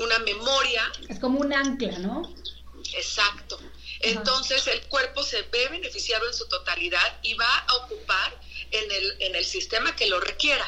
una 0.00 0.18
memoria 0.20 0.82
Es 1.10 1.18
como 1.18 1.40
un 1.40 1.52
ancla, 1.52 1.98
¿no? 1.98 2.22
Exacto. 2.96 3.58
Entonces 4.02 4.66
el 4.66 4.82
cuerpo 4.88 5.22
se 5.22 5.42
ve 5.42 5.68
beneficiado 5.68 6.26
en 6.26 6.34
su 6.34 6.48
totalidad 6.48 7.18
y 7.22 7.34
va 7.34 7.58
a 7.58 7.76
ocupar 7.76 8.40
en 8.70 8.90
el, 8.90 9.16
en 9.20 9.36
el 9.36 9.44
sistema 9.44 9.94
que 9.94 10.08
lo 10.08 10.20
requiera. 10.20 10.66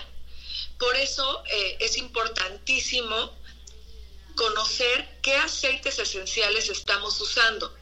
Por 0.78 0.96
eso 0.96 1.42
eh, 1.50 1.76
es 1.80 1.96
importantísimo 1.98 3.32
conocer 4.36 5.18
qué 5.22 5.36
aceites 5.36 5.98
esenciales 5.98 6.68
estamos 6.68 7.20
usando. 7.20 7.74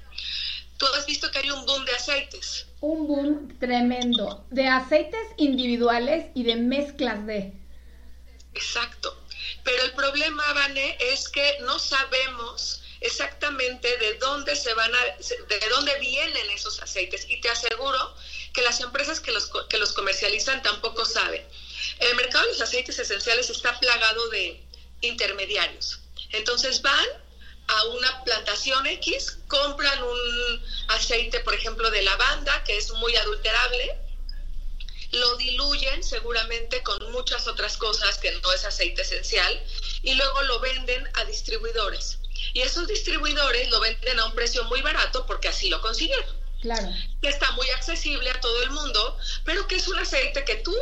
Tú 0.79 0.87
has 0.97 1.07
visto 1.07 1.31
que 1.31 1.39
hay 1.39 1.51
un 1.51 1.65
boom 1.65 1.85
de 1.85 1.93
aceites. 1.93 2.67
Un 2.81 3.07
boom 3.07 3.59
tremendo 3.59 4.45
de 4.51 4.67
aceites 4.67 5.29
individuales 5.37 6.27
y 6.35 6.43
de 6.43 6.57
mezclas 6.57 7.25
de. 7.27 7.53
Exacto. 8.55 9.17
Pero 9.65 9.85
el 9.85 9.93
problema, 9.93 10.43
Vane, 10.55 10.99
es 11.13 11.29
que 11.29 11.59
no 11.61 11.79
sabemos 11.79 12.82
exactamente 13.03 13.97
de 13.99 14.15
dónde 14.15 14.57
se 14.57 14.73
van 14.75 14.93
a, 14.95 14.99
de 15.19 15.69
dónde 15.71 15.99
vienen 15.99 16.51
esos 16.51 16.81
aceites. 16.81 17.27
Y 17.29 17.41
te 17.41 17.51
aseguro 17.51 18.15
que 18.53 18.63
las 18.63 18.81
empresas 18.81 19.21
que 19.21 19.33
los, 19.33 19.51
que 19.69 19.79
los 19.79 19.93
comercializan 19.93 20.63
tampoco 20.63 21.05
saben. 21.05 21.47
El 21.99 22.15
mercado 22.17 22.45
de 22.45 22.53
los 22.53 22.61
aceites 22.61 22.99
esenciales 22.99 23.51
está 23.51 23.79
plagado 23.79 24.29
de 24.29 24.63
intermediarios. 25.01 26.01
Entonces 26.31 26.83
van 26.83 27.07
a 27.69 27.85
una 27.87 28.25
plantación 28.25 28.87
X, 28.87 29.39
compran 29.49 30.03
un 30.03 30.65
aceite, 30.89 31.41
por 31.41 31.55
ejemplo, 31.55 31.91
de 31.91 32.03
lavanda, 32.03 32.63
que 32.65 32.77
es 32.77 32.91
muy 32.93 33.15
adulterable, 33.17 33.97
lo 35.13 35.37
diluyen 35.37 36.03
seguramente 36.03 36.83
con 36.83 37.13
muchas 37.13 37.47
otras 37.47 37.77
cosas 37.77 38.19
que 38.19 38.33
no 38.33 38.53
es 38.53 38.65
aceite 38.65 39.03
esencial 39.03 39.63
y 40.03 40.15
luego 40.15 40.43
lo 40.43 40.61
venden 40.61 41.09
a 41.15 41.25
distribuidores. 41.25 42.19
Y 42.53 42.61
esos 42.61 42.87
distribuidores 42.87 43.71
lo 43.71 43.81
venden 43.81 44.19
a 44.21 44.27
un 44.27 44.35
precio 44.35 44.65
muy 44.65 44.81
barato 44.83 45.27
porque 45.27 45.49
así 45.49 45.69
lo 45.69 45.81
consiguieron. 45.81 46.25
Claro. 46.61 46.89
Que 47.21 47.29
está 47.29 47.51
muy 47.53 47.69
accesible 47.71 48.31
a 48.31 48.41
todo 48.41 48.63
el 48.63 48.71
mundo, 48.71 49.19
pero 49.45 49.67
que 49.67 49.77
es 49.77 49.89
un 49.89 49.99
aceite 49.99 50.45
que 50.45 50.57
tú, 50.57 50.75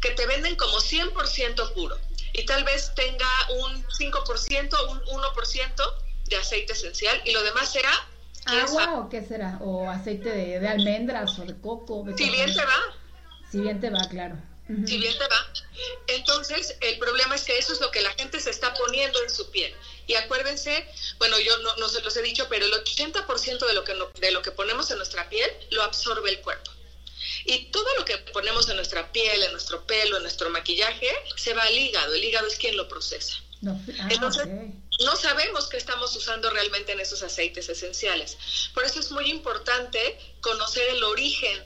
que 0.00 0.10
te 0.10 0.26
venden 0.26 0.56
como 0.56 0.78
100% 0.78 1.72
puro. 1.72 1.98
Y 2.32 2.44
tal 2.44 2.64
vez 2.64 2.92
tenga 2.94 3.28
un 3.60 3.84
5%, 3.86 4.90
un 4.90 5.00
1% 5.00 5.94
de 6.26 6.36
aceite 6.36 6.72
esencial 6.72 7.20
y 7.24 7.32
lo 7.32 7.42
demás 7.42 7.72
será, 7.72 7.90
¿Agua 8.46 9.00
o 9.00 9.08
qué 9.08 9.22
será? 9.22 9.58
¿O 9.62 9.88
aceite 9.88 10.28
de, 10.28 10.60
de 10.60 10.68
almendras 10.68 11.38
o 11.38 11.44
de 11.44 11.58
coco? 11.60 12.02
de 12.04 12.16
si 12.16 12.28
bien 12.28 12.52
te 12.52 12.64
va. 12.64 12.80
Si 13.50 13.60
bien 13.60 13.80
te 13.80 13.90
va, 13.90 14.06
claro. 14.08 14.36
Si 14.66 14.98
bien 14.98 15.12
te 15.18 15.24
va. 15.24 15.52
Entonces, 16.08 16.76
el 16.80 16.98
problema 16.98 17.34
es 17.34 17.44
que 17.44 17.58
eso 17.58 17.72
es 17.72 17.80
lo 17.80 17.90
que 17.90 18.02
la 18.02 18.10
gente 18.12 18.40
se 18.40 18.50
está 18.50 18.72
poniendo 18.74 19.22
en 19.22 19.30
su 19.30 19.50
piel. 19.50 19.74
Y 20.06 20.14
acuérdense, 20.14 20.86
bueno, 21.18 21.38
yo 21.40 21.56
no, 21.58 21.76
no 21.76 21.88
se 21.88 22.00
los 22.02 22.16
he 22.16 22.22
dicho, 22.22 22.46
pero 22.48 22.66
el 22.66 22.72
80% 22.72 23.66
de 23.66 23.72
lo, 23.72 23.84
que 23.84 23.94
no- 23.94 24.10
de 24.20 24.30
lo 24.32 24.42
que 24.42 24.50
ponemos 24.52 24.90
en 24.90 24.98
nuestra 24.98 25.28
piel 25.28 25.50
lo 25.70 25.82
absorbe 25.82 26.30
el 26.30 26.40
cuerpo. 26.40 26.70
Y 27.46 27.66
todo 27.70 27.86
lo 27.98 28.04
que 28.04 28.18
ponemos 28.18 28.68
en 28.68 28.76
nuestra 28.76 29.10
piel, 29.12 29.42
en 29.42 29.52
nuestro 29.52 29.86
pelo, 29.86 30.16
en 30.16 30.22
nuestro 30.22 30.50
maquillaje, 30.50 31.10
se 31.36 31.54
va 31.54 31.62
al 31.62 31.76
hígado. 31.76 32.14
El 32.14 32.24
hígado 32.24 32.46
es 32.46 32.56
quien 32.56 32.76
lo 32.76 32.88
procesa. 32.88 33.36
No, 33.60 33.80
ah, 34.00 34.08
Entonces, 34.10 34.46
no 35.00 35.16
sabemos 35.16 35.68
qué 35.68 35.78
estamos 35.78 36.14
usando 36.16 36.50
realmente 36.50 36.92
en 36.92 37.00
esos 37.00 37.22
aceites 37.22 37.68
esenciales. 37.70 38.36
Por 38.74 38.84
eso 38.84 39.00
es 39.00 39.10
muy 39.10 39.30
importante 39.30 40.18
conocer 40.40 40.88
el 40.90 41.02
origen 41.04 41.64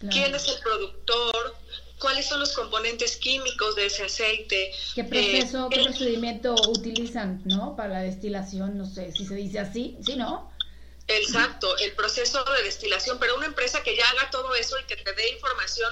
Claro. 0.00 0.12
quién 0.14 0.34
es 0.34 0.46
el 0.46 0.60
productor, 0.60 1.56
cuáles 1.98 2.26
son 2.26 2.40
los 2.40 2.52
componentes 2.52 3.16
químicos 3.16 3.74
de 3.76 3.86
ese 3.86 4.04
aceite. 4.04 4.72
¿Qué 4.94 5.00
eh, 5.02 5.04
proceso, 5.04 5.68
qué 5.70 5.80
el- 5.80 5.84
procedimiento 5.86 6.54
utilizan, 6.68 7.42
no? 7.44 7.76
Para 7.76 7.94
la 7.94 8.02
destilación, 8.02 8.78
no 8.78 8.86
sé 8.86 9.12
si 9.12 9.26
se 9.26 9.34
dice 9.34 9.58
así, 9.58 9.96
¿sí, 10.04 10.16
no? 10.16 10.52
exacto, 11.10 11.74
el 11.78 11.92
proceso 11.92 12.44
de 12.44 12.64
destilación, 12.64 13.18
pero 13.18 13.34
una 13.36 13.46
empresa 13.46 13.82
que 13.82 13.96
ya 13.96 14.06
haga 14.10 14.30
todo 14.30 14.54
eso 14.54 14.78
y 14.78 14.84
que 14.84 14.96
te 14.96 15.12
dé 15.14 15.30
información 15.30 15.90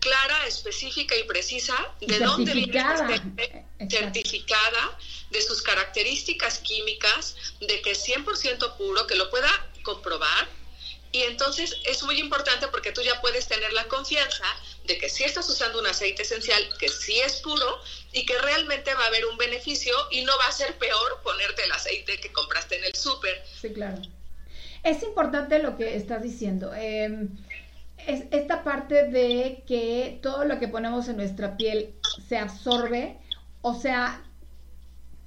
clara, 0.00 0.46
específica 0.46 1.16
y 1.16 1.24
precisa 1.24 1.74
de 2.00 2.18
dónde 2.18 2.52
viene 2.52 2.78
aceite, 2.78 3.64
Exacto. 3.78 3.96
certificada, 3.96 4.98
de 5.30 5.40
sus 5.40 5.62
características 5.62 6.58
químicas, 6.58 7.36
de 7.60 7.80
que 7.80 7.92
es 7.92 8.02
100% 8.06 8.76
puro, 8.76 9.06
que 9.06 9.14
lo 9.14 9.30
pueda 9.30 9.48
comprobar. 9.82 10.48
Y 11.12 11.22
entonces 11.22 11.76
es 11.86 12.02
muy 12.04 12.20
importante 12.20 12.68
porque 12.68 12.92
tú 12.92 13.02
ya 13.02 13.20
puedes 13.20 13.48
tener 13.48 13.72
la 13.72 13.84
confianza 13.88 14.44
de 14.84 14.96
que 14.98 15.08
si 15.08 15.24
estás 15.24 15.48
usando 15.48 15.80
un 15.80 15.86
aceite 15.86 16.22
esencial, 16.22 16.62
que 16.78 16.88
sí 16.88 17.18
es 17.18 17.40
puro 17.40 17.80
y 18.12 18.24
que 18.24 18.38
realmente 18.38 18.94
va 18.94 19.04
a 19.04 19.08
haber 19.08 19.26
un 19.26 19.36
beneficio 19.36 19.92
y 20.10 20.22
no 20.22 20.32
va 20.38 20.46
a 20.46 20.52
ser 20.52 20.76
peor 20.78 21.20
ponerte 21.24 21.64
el 21.64 21.72
aceite 21.72 22.20
que 22.20 22.32
compraste 22.32 22.78
en 22.78 22.84
el 22.84 22.94
súper. 22.94 23.42
Sí, 23.60 23.72
claro. 23.72 24.00
Es 24.84 25.02
importante 25.02 25.58
lo 25.58 25.76
que 25.76 25.96
estás 25.96 26.22
diciendo. 26.22 26.72
eh, 26.74 27.28
es 28.06 28.24
esta 28.30 28.64
parte 28.64 29.08
de 29.08 29.62
que 29.66 30.18
todo 30.22 30.44
lo 30.44 30.58
que 30.58 30.68
ponemos 30.68 31.08
en 31.08 31.16
nuestra 31.16 31.56
piel 31.58 31.94
se 32.28 32.38
absorbe, 32.38 33.18
o 33.60 33.78
sea, 33.78 34.24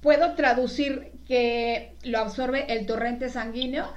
puedo 0.00 0.34
traducir 0.34 1.12
que 1.26 1.94
lo 2.02 2.18
absorbe 2.18 2.66
el 2.72 2.86
torrente 2.86 3.28
sanguíneo, 3.28 3.92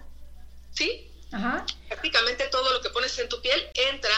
¿Sí? 0.72 1.10
Ajá, 1.32 1.66
Prácticamente 1.88 2.48
todo 2.52 2.74
lo 2.74 2.82
que 2.82 2.90
pones 2.90 3.18
en 3.20 3.30
tu 3.30 3.42
piel 3.42 3.70
entra, 3.74 4.12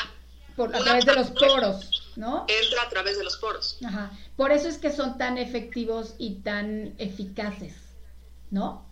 por, 0.55 0.75
a 0.75 0.79
través 0.79 1.05
de 1.05 1.15
los 1.15 1.31
poros, 1.31 2.11
¿no? 2.15 2.45
entra 2.47 2.83
a 2.83 2.89
través 2.89 3.17
de 3.17 3.23
los 3.23 3.37
poros. 3.37 3.77
Ajá. 3.85 4.11
Por 4.35 4.51
eso 4.51 4.67
es 4.67 4.77
que 4.77 4.91
son 4.91 5.17
tan 5.17 5.37
efectivos 5.37 6.15
y 6.17 6.35
tan 6.41 6.95
eficaces, 6.97 7.73
¿no? 8.51 8.89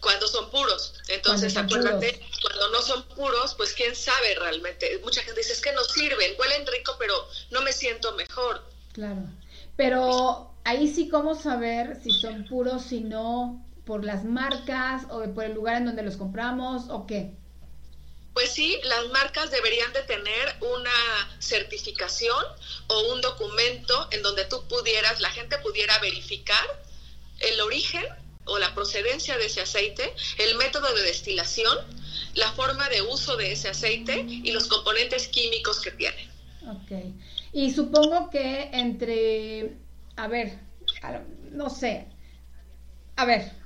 cuando 0.00 0.26
son 0.26 0.50
puros. 0.50 0.94
Entonces, 1.08 1.52
Cuando 1.52 1.74
son 1.74 1.82
acuérdate, 1.82 2.20
cuando 2.42 2.70
no 2.70 2.82
son 2.82 3.02
puros, 3.08 3.54
pues 3.54 3.74
quién 3.74 3.94
sabe 3.94 4.34
realmente. 4.36 4.98
Mucha 5.04 5.22
gente 5.22 5.40
dice, 5.40 5.52
es 5.52 5.60
que 5.60 5.72
no 5.72 5.84
sirven, 5.84 6.34
huelen 6.38 6.66
rico, 6.66 6.96
pero 6.98 7.14
no 7.50 7.62
me 7.62 7.72
siento 7.72 8.12
mejor. 8.14 8.64
Claro. 8.92 9.22
Pero 9.76 10.52
ahí 10.64 10.92
sí, 10.92 11.08
¿cómo 11.08 11.34
saber 11.34 12.00
si 12.02 12.10
son 12.10 12.46
puros, 12.46 12.82
si 12.82 13.00
no, 13.00 13.64
por 13.90 14.04
las 14.04 14.22
marcas 14.22 15.02
o 15.10 15.24
por 15.34 15.42
el 15.42 15.54
lugar 15.54 15.78
en 15.78 15.86
donde 15.86 16.04
los 16.04 16.16
compramos 16.16 16.84
o 16.90 17.08
qué? 17.08 17.32
Pues 18.34 18.50
sí, 18.52 18.78
las 18.84 19.08
marcas 19.08 19.50
deberían 19.50 19.92
de 19.92 20.02
tener 20.02 20.54
una 20.60 20.92
certificación 21.40 22.44
o 22.86 23.12
un 23.12 23.20
documento 23.20 24.06
en 24.12 24.22
donde 24.22 24.44
tú 24.44 24.62
pudieras, 24.68 25.20
la 25.20 25.30
gente 25.30 25.58
pudiera 25.58 25.98
verificar 25.98 26.64
el 27.40 27.60
origen 27.62 28.04
o 28.44 28.60
la 28.60 28.72
procedencia 28.76 29.36
de 29.38 29.46
ese 29.46 29.62
aceite, 29.62 30.14
el 30.38 30.54
método 30.54 30.94
de 30.94 31.02
destilación, 31.02 31.76
la 32.34 32.52
forma 32.52 32.88
de 32.90 33.02
uso 33.02 33.36
de 33.36 33.50
ese 33.50 33.70
aceite 33.70 34.20
y 34.20 34.52
los 34.52 34.68
componentes 34.68 35.26
químicos 35.26 35.80
que 35.80 35.90
tiene. 35.90 36.30
Ok. 36.68 37.12
Y 37.52 37.72
supongo 37.72 38.30
que 38.30 38.70
entre, 38.72 39.78
a 40.14 40.28
ver, 40.28 40.60
no 41.50 41.68
sé, 41.68 42.06
a 43.16 43.24
ver, 43.24 43.59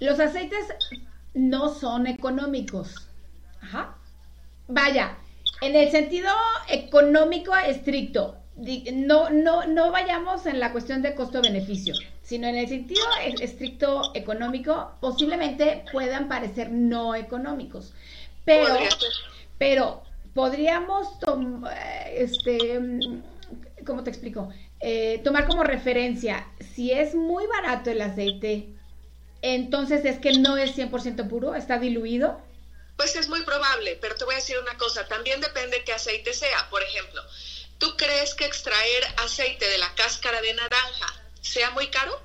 los 0.00 0.18
aceites 0.18 0.66
no 1.34 1.72
son 1.72 2.06
económicos. 2.06 3.08
Ajá. 3.60 3.96
Vaya, 4.68 5.18
en 5.60 5.76
el 5.76 5.90
sentido 5.90 6.30
económico 6.68 7.54
estricto, 7.56 8.36
no, 8.92 9.30
no, 9.30 9.66
no 9.66 9.90
vayamos 9.90 10.46
en 10.46 10.60
la 10.60 10.72
cuestión 10.72 11.02
de 11.02 11.14
costo-beneficio, 11.14 11.94
sino 12.22 12.46
en 12.46 12.56
el 12.56 12.68
sentido 12.68 13.04
es- 13.24 13.40
estricto 13.40 14.14
económico, 14.14 14.92
posiblemente 15.00 15.84
puedan 15.92 16.28
parecer 16.28 16.70
no 16.70 17.14
económicos. 17.14 17.92
Pero, 18.44 18.74
pero 19.58 20.02
podríamos 20.34 21.08
eh, 21.70 22.14
este 22.16 22.80
¿cómo 23.86 24.02
te 24.02 24.10
explico? 24.10 24.50
Eh, 24.80 25.20
tomar 25.24 25.46
como 25.46 25.64
referencia, 25.64 26.46
si 26.74 26.92
es 26.92 27.14
muy 27.14 27.46
barato 27.46 27.90
el 27.90 28.00
aceite, 28.00 28.74
entonces 29.42 30.04
es 30.04 30.18
que 30.18 30.32
no 30.32 30.56
es 30.56 30.76
100% 30.76 31.28
puro, 31.28 31.54
está 31.54 31.78
diluido. 31.78 32.40
Pues 32.96 33.16
es 33.16 33.28
muy 33.28 33.42
probable, 33.44 33.98
pero 34.00 34.14
te 34.16 34.24
voy 34.24 34.34
a 34.34 34.38
decir 34.38 34.58
una 34.58 34.76
cosa, 34.76 35.08
también 35.08 35.40
depende 35.40 35.84
qué 35.84 35.92
aceite 35.92 36.34
sea. 36.34 36.68
Por 36.68 36.82
ejemplo, 36.82 37.22
¿tú 37.78 37.96
crees 37.96 38.34
que 38.34 38.44
extraer 38.44 39.04
aceite 39.24 39.68
de 39.68 39.78
la 39.78 39.94
cáscara 39.94 40.40
de 40.42 40.52
naranja 40.54 41.06
sea 41.40 41.70
muy 41.70 41.88
caro? 41.88 42.20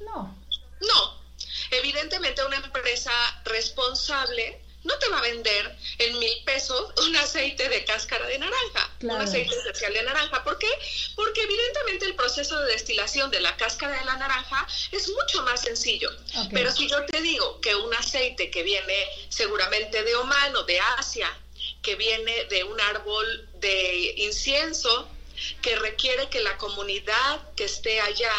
No. 0.00 0.38
No. 0.80 1.22
Evidentemente 1.70 2.44
una 2.44 2.56
empresa 2.58 3.10
responsable 3.44 4.60
no 4.84 4.98
te 4.98 5.08
va 5.08 5.18
a 5.18 5.22
vender 5.22 5.76
en 5.98 6.18
mil 6.18 6.44
pesos 6.44 6.92
un 7.06 7.16
aceite 7.16 7.68
de 7.68 7.84
cáscara 7.84 8.26
de 8.26 8.38
naranja, 8.38 8.90
Claro. 8.98 9.20
un 9.20 9.28
aceite 9.28 9.54
especial 9.54 9.92
de 9.92 10.02
naranja. 10.02 10.42
¿Por 10.42 10.58
qué? 10.58 10.68
Porque 11.14 11.42
evidentemente 11.42 12.06
el 12.06 12.14
proceso 12.14 12.58
de 12.60 12.72
destilación 12.72 13.30
de 13.30 13.40
la 13.40 13.56
cáscara 13.56 13.98
de 13.98 14.04
la 14.04 14.16
naranja 14.16 14.66
es 14.90 15.08
mucho 15.08 15.42
más 15.42 15.60
sencillo. 15.62 16.10
Pero 16.52 16.70
si 16.72 16.88
yo 16.88 17.04
te 17.06 17.20
digo 17.20 17.60
que 17.60 17.74
un 17.76 17.92
aceite 17.94 18.50
que 18.50 18.62
viene 18.62 19.06
seguramente 19.28 20.02
de 20.02 20.16
Oman 20.16 20.56
o 20.56 20.62
de 20.64 20.80
Asia, 20.98 21.32
que 21.82 21.94
viene 21.96 22.44
de 22.46 22.64
un 22.64 22.80
árbol 22.80 23.48
de 23.54 24.14
incienso 24.18 25.08
que 25.60 25.76
requiere 25.76 26.28
que 26.28 26.40
la 26.40 26.56
comunidad 26.58 27.40
que 27.56 27.64
esté 27.64 28.00
allá 28.00 28.32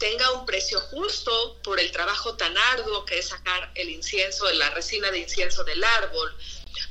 tenga 0.00 0.30
un 0.32 0.46
precio 0.46 0.80
justo 0.80 1.60
por 1.62 1.78
el 1.78 1.92
trabajo 1.92 2.34
tan 2.34 2.56
arduo 2.56 3.04
que 3.04 3.18
es 3.18 3.28
sacar 3.28 3.70
el 3.74 3.90
incienso, 3.90 4.50
la 4.52 4.70
resina 4.70 5.10
de 5.10 5.18
incienso 5.18 5.62
del 5.62 5.84
árbol, 5.84 6.34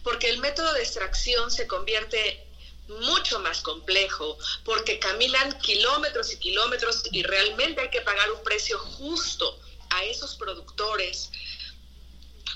porque 0.04 0.30
el 0.30 0.38
método 0.38 0.72
de 0.74 0.84
extracción 0.84 1.50
se 1.50 1.66
convierte 1.66 2.46
mucho 2.88 3.40
más 3.40 3.62
complejo, 3.62 4.38
porque 4.64 5.00
caminan 5.00 5.60
kilómetros 5.60 6.32
y 6.34 6.38
kilómetros 6.38 7.02
y 7.12 7.24
realmente 7.24 7.82
hay 7.82 7.90
que 7.90 8.02
pagar 8.02 8.32
un 8.32 8.44
precio 8.44 8.78
justo 8.78 9.60
a 9.90 10.04
esos 10.04 10.36
productores, 10.36 11.32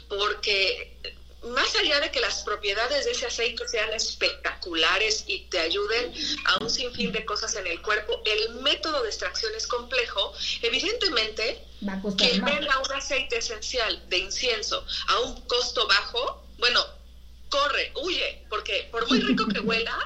porque 0.07 1.17
más 1.45 1.75
allá 1.75 1.99
de 1.99 2.11
que 2.11 2.19
las 2.19 2.43
propiedades 2.43 3.05
de 3.05 3.11
ese 3.11 3.25
aceite 3.25 3.67
sean 3.67 3.91
espectaculares 3.93 5.25
y 5.27 5.41
te 5.49 5.59
ayuden 5.59 6.13
a 6.45 6.63
un 6.63 6.69
sinfín 6.69 7.11
de 7.11 7.25
cosas 7.25 7.55
en 7.55 7.67
el 7.67 7.81
cuerpo, 7.81 8.21
el 8.25 8.61
método 8.61 9.03
de 9.03 9.09
extracción 9.09 9.51
es 9.55 9.67
complejo. 9.67 10.33
Evidentemente, 10.61 11.65
quien 12.17 12.43
venda 12.43 12.79
un 12.79 12.93
aceite 12.93 13.37
esencial 13.37 14.01
de 14.09 14.19
incienso 14.19 14.85
a 15.09 15.19
un 15.21 15.41
costo 15.41 15.87
bajo, 15.87 16.45
bueno, 16.59 16.79
corre, 17.49 17.91
huye, 18.03 18.45
porque 18.49 18.87
por 18.91 19.07
muy 19.09 19.19
rico 19.19 19.47
que 19.47 19.59
huela, 19.61 19.97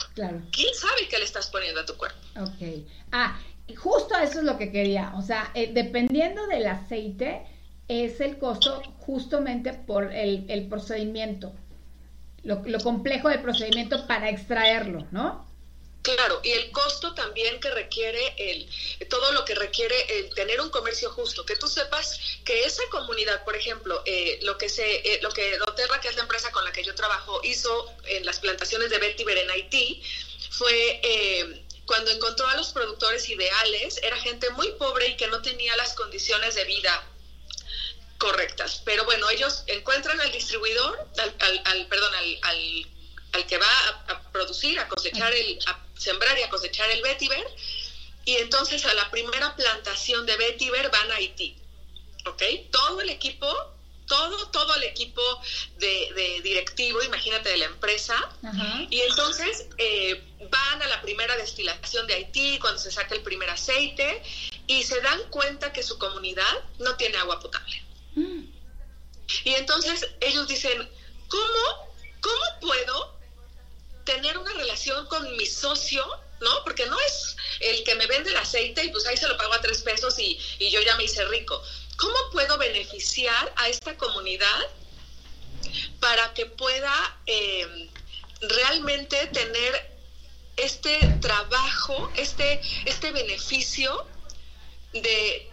¿quién 0.51 0.73
sabe 0.75 1.07
qué 1.09 1.17
le 1.17 1.25
estás 1.25 1.47
poniendo 1.47 1.81
a 1.81 1.85
tu 1.85 1.95
cuerpo? 1.95 2.19
Ok. 2.41 2.83
Ah, 3.11 3.39
justo 3.75 4.17
eso 4.17 4.39
es 4.39 4.45
lo 4.45 4.57
que 4.57 4.71
quería. 4.71 5.13
O 5.15 5.21
sea, 5.21 5.51
eh, 5.53 5.71
dependiendo 5.73 6.47
del 6.47 6.67
aceite, 6.67 7.45
es 7.87 8.19
el 8.19 8.37
costo 8.37 8.81
justamente 8.99 9.73
por 9.73 10.13
el, 10.13 10.67
procedimiento, 10.69 11.53
lo, 12.43 12.61
complejo 12.81 13.29
del 13.29 13.41
procedimiento 13.41 14.05
para 14.07 14.29
extraerlo, 14.29 15.07
¿no? 15.11 15.47
Claro, 16.01 16.39
y 16.41 16.51
el 16.51 16.71
costo 16.71 17.13
también 17.13 17.59
que 17.59 17.69
requiere 17.69 18.33
el, 18.37 18.69
todo 19.09 19.31
lo 19.33 19.43
que 19.43 19.55
requiere 19.55 20.19
el 20.19 20.33
tener 20.33 20.61
un 20.61 20.69
comercio 20.69 21.09
justo, 21.11 21.45
que 21.45 21.57
tú 21.57 21.67
sepas 21.67 22.17
que 22.45 22.63
esa 22.63 22.83
comunidad, 22.91 23.43
por 23.43 23.57
ejemplo, 23.57 24.01
eh, 24.05 24.39
lo 24.43 24.57
que 24.57 24.69
se, 24.69 24.95
eh, 24.95 25.19
lo 25.21 25.31
que 25.31 25.57
Doterra, 25.57 25.99
que 25.99 26.07
es 26.07 26.15
la 26.15 26.21
empresa 26.21 26.49
con 26.51 26.63
la 26.63 26.71
que 26.71 26.83
yo 26.83 26.95
trabajo, 26.95 27.41
hizo 27.43 27.93
en 28.05 28.25
las 28.25 28.39
plantaciones 28.39 28.89
de 28.89 28.99
vetiver 28.99 29.37
en 29.37 29.49
Haití, 29.49 30.01
fue 30.51 31.01
eh, 31.03 31.65
cuando 31.85 32.11
encontró 32.11 32.47
a 32.47 32.55
los 32.55 32.71
productores 32.71 33.27
ideales, 33.27 33.99
era 34.01 34.15
gente 34.17 34.49
muy 34.51 34.71
pobre 34.73 35.09
y 35.09 35.17
que 35.17 35.27
no 35.27 35.41
tenía 35.41 35.75
las 35.75 35.93
condiciones 35.93 36.55
de 36.55 36.63
vida 36.65 37.05
correctas. 38.17 38.81
Pero 38.83 39.05
bueno, 39.05 39.29
ellos 39.29 39.63
encuentran 39.67 40.19
al 40.19 40.31
distribuidor, 40.31 41.07
al, 41.65 41.87
perdón, 41.87 42.13
al, 42.15 42.39
al, 43.33 43.47
que 43.47 43.57
va 43.57 43.69
a, 44.07 44.31
producir, 44.31 44.79
a 44.79 44.87
cosechar, 44.87 45.31
el, 45.33 45.59
a 45.67 45.79
sembrar 45.95 46.37
y 46.37 46.43
a 46.43 46.49
cosechar 46.49 46.89
el 46.89 47.01
vetiver, 47.01 47.45
y 48.25 48.35
entonces 48.35 48.85
a 48.85 48.93
la 48.93 49.09
primera 49.09 49.55
plantación 49.55 50.25
de 50.25 50.35
vetiver 50.37 50.89
van 50.89 51.11
a 51.11 51.15
Haití. 51.15 51.55
¿Ok? 52.25 52.43
Todo 52.71 52.99
el 53.01 53.09
equipo, 53.09 53.47
todo, 54.05 54.49
todo 54.49 54.75
el 54.75 54.83
equipo 54.83 55.21
de, 55.77 56.41
directivo, 56.43 57.01
imagínate, 57.03 57.49
de 57.49 57.57
la 57.57 57.65
empresa, 57.65 58.17
y 58.89 59.01
entonces 59.01 59.67
eh, 59.77 60.21
van 60.49 60.81
a 60.81 60.87
la 60.87 61.01
primera 61.01 61.37
destilación 61.37 62.07
de 62.07 62.15
Haití, 62.15 62.57
cuando 62.59 62.79
se 62.79 62.91
saca 62.91 63.15
el 63.15 63.21
primer 63.21 63.49
aceite, 63.49 64.21
y 64.65 64.83
se 64.83 64.99
dan 65.01 65.21
cuenta 65.29 65.71
que 65.71 65.83
su 65.83 65.97
comunidad 65.97 66.63
no 66.79 66.95
tiene 66.97 67.17
agua 67.17 67.39
potable. 67.39 67.86
Y 69.43 69.53
entonces 69.53 70.07
ellos 70.21 70.47
dicen, 70.47 70.89
¿cómo, 71.27 71.93
cómo 72.21 72.59
puedo 72.61 73.17
tener 74.05 74.37
una 74.37 74.53
relación 74.53 75.05
con 75.07 75.35
mi 75.35 75.45
socio? 75.45 76.05
¿No? 76.39 76.63
Porque 76.63 76.85
no 76.85 76.99
es 76.99 77.35
el 77.59 77.83
que 77.83 77.95
me 77.95 78.05
vende 78.05 78.29
el 78.29 78.37
aceite 78.37 78.85
y 78.85 78.89
pues 78.89 79.05
ahí 79.07 79.17
se 79.17 79.27
lo 79.27 79.37
pago 79.37 79.53
a 79.53 79.61
tres 79.61 79.81
pesos 79.81 80.17
y, 80.19 80.39
yo 80.59 80.81
ya 80.81 80.95
me 80.95 81.03
hice 81.03 81.25
rico. 81.25 81.61
¿Cómo 81.97 82.15
puedo 82.31 82.57
beneficiar 82.57 83.53
a 83.55 83.69
esta 83.69 83.97
comunidad 83.97 84.69
para 85.99 86.33
que 86.33 86.45
pueda 86.45 87.19
em, 87.25 87.89
realmente 88.41 89.27
tener 89.27 89.97
este 90.57 90.99
trabajo, 91.21 92.11
este, 92.15 92.61
este 92.85 93.11
beneficio 93.11 94.05
de 94.93 95.51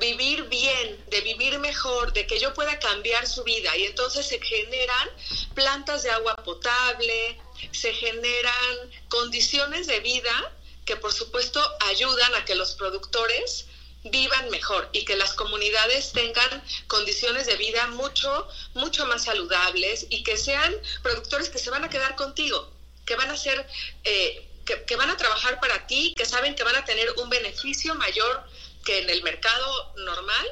vivir 0.00 0.44
bien, 0.44 1.04
de 1.08 1.20
vivir 1.20 1.58
mejor, 1.58 2.12
de 2.12 2.26
que 2.26 2.38
yo 2.38 2.52
pueda 2.54 2.78
cambiar 2.78 3.26
su 3.26 3.44
vida. 3.44 3.76
Y 3.76 3.84
entonces 3.84 4.26
se 4.26 4.40
generan 4.40 5.08
plantas 5.54 6.02
de 6.02 6.10
agua 6.10 6.36
potable, 6.36 7.38
se 7.72 7.92
generan 7.92 8.90
condiciones 9.08 9.86
de 9.86 10.00
vida 10.00 10.52
que 10.84 10.96
por 10.96 11.12
supuesto 11.12 11.60
ayudan 11.80 12.34
a 12.34 12.44
que 12.44 12.54
los 12.54 12.74
productores 12.74 13.66
vivan 14.04 14.50
mejor 14.50 14.90
y 14.92 15.04
que 15.04 15.16
las 15.16 15.32
comunidades 15.32 16.12
tengan 16.12 16.62
condiciones 16.88 17.46
de 17.46 17.56
vida 17.56 17.86
mucho, 17.88 18.46
mucho 18.74 19.06
más 19.06 19.24
saludables 19.24 20.06
y 20.10 20.22
que 20.22 20.36
sean 20.36 20.74
productores 21.02 21.48
que 21.48 21.58
se 21.58 21.70
van 21.70 21.84
a 21.84 21.88
quedar 21.88 22.14
contigo, 22.14 22.70
que 23.06 23.16
van 23.16 23.30
a 23.30 23.36
ser, 23.36 23.66
eh, 24.04 24.46
que, 24.66 24.84
que 24.84 24.96
van 24.96 25.08
a 25.08 25.16
trabajar 25.16 25.58
para 25.58 25.86
ti, 25.86 26.12
que 26.14 26.26
saben 26.26 26.54
que 26.54 26.64
van 26.64 26.76
a 26.76 26.84
tener 26.84 27.10
un 27.16 27.30
beneficio 27.30 27.94
mayor 27.94 28.44
que 28.84 29.02
en 29.02 29.10
el 29.10 29.22
mercado 29.22 29.94
normal 30.04 30.46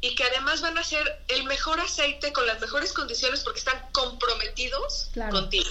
y 0.00 0.14
que 0.14 0.24
además 0.24 0.60
van 0.60 0.76
a 0.78 0.84
ser 0.84 1.24
el 1.28 1.44
mejor 1.44 1.80
aceite 1.80 2.32
con 2.32 2.46
las 2.46 2.60
mejores 2.60 2.92
condiciones 2.92 3.40
porque 3.42 3.60
están 3.60 3.80
comprometidos 3.92 5.10
contigo. 5.30 5.70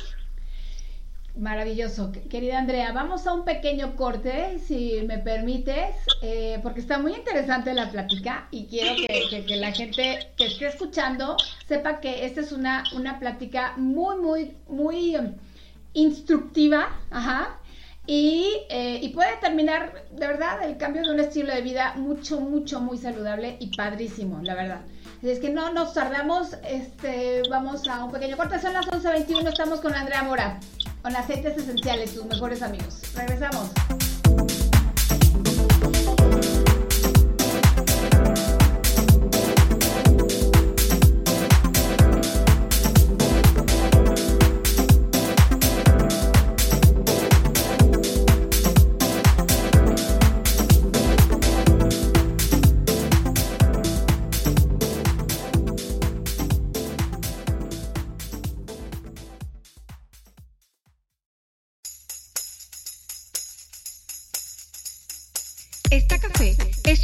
Maravilloso. 1.38 2.14
Querida 2.30 2.58
Andrea, 2.58 2.94
vamos 2.94 3.28
a 3.28 3.34
un 3.34 3.44
pequeño 3.44 3.98
corte, 3.98 4.58
si 4.66 5.02
me 5.06 5.18
permites, 5.18 5.94
eh, 6.22 6.60
porque 6.64 6.80
está 6.80 6.98
muy 6.98 7.14
interesante 7.14 7.74
la 7.74 7.92
plática 7.92 8.48
y 8.52 8.68
quiero 8.68 8.96
que, 8.96 9.46
que, 9.48 9.56
la 9.58 9.74
gente 9.74 10.32
que 10.38 10.46
esté 10.46 10.68
escuchando 10.68 11.36
sepa 11.68 12.00
que 12.00 12.26
esta 12.26 12.40
es 12.40 12.54
una, 12.54 12.86
una 12.94 13.20
plática 13.20 13.74
muy, 13.76 14.16
muy, 14.16 14.54
muy 14.70 15.18
um, 15.18 15.36
instructiva, 15.94 16.98
ajá, 17.12 17.60
eh, 18.08 19.00
y, 19.02 19.10
puede 19.10 19.36
terminar, 19.38 20.06
de 20.12 20.28
verdad, 20.28 20.64
el 20.64 20.78
cambio 20.78 21.02
de 21.04 21.12
un 21.12 21.20
estilo 21.20 21.54
de 21.54 21.62
vida 21.62 21.94
mucho, 21.96 22.40
mucho, 22.40 22.80
muy 22.80 22.98
saludable 22.98 23.58
y 23.60 23.76
padrísimo, 23.76 24.40
la 24.44 24.56
verdad. 24.56 24.82
Así 25.18 25.32
es 25.32 25.40
que 25.40 25.50
no 25.50 25.74
nos 25.74 25.94
tardamos, 25.94 26.54
este, 26.68 27.42
vamos 27.50 27.88
a 27.88 28.06
un 28.06 28.12
pequeño 28.12 28.38
corte, 28.38 28.60
son 28.60 28.74
las 28.74 28.86
11.21, 28.88 29.48
estamos 29.48 29.82
con 29.82 29.94
Andrea 29.96 30.24
Mora, 30.24 30.60
con 31.02 31.16
aceites 31.16 31.58
esenciales, 31.58 32.14
tus 32.14 32.26
mejores 32.26 32.62
amigos. 32.62 33.02
Regresamos. 33.16 33.72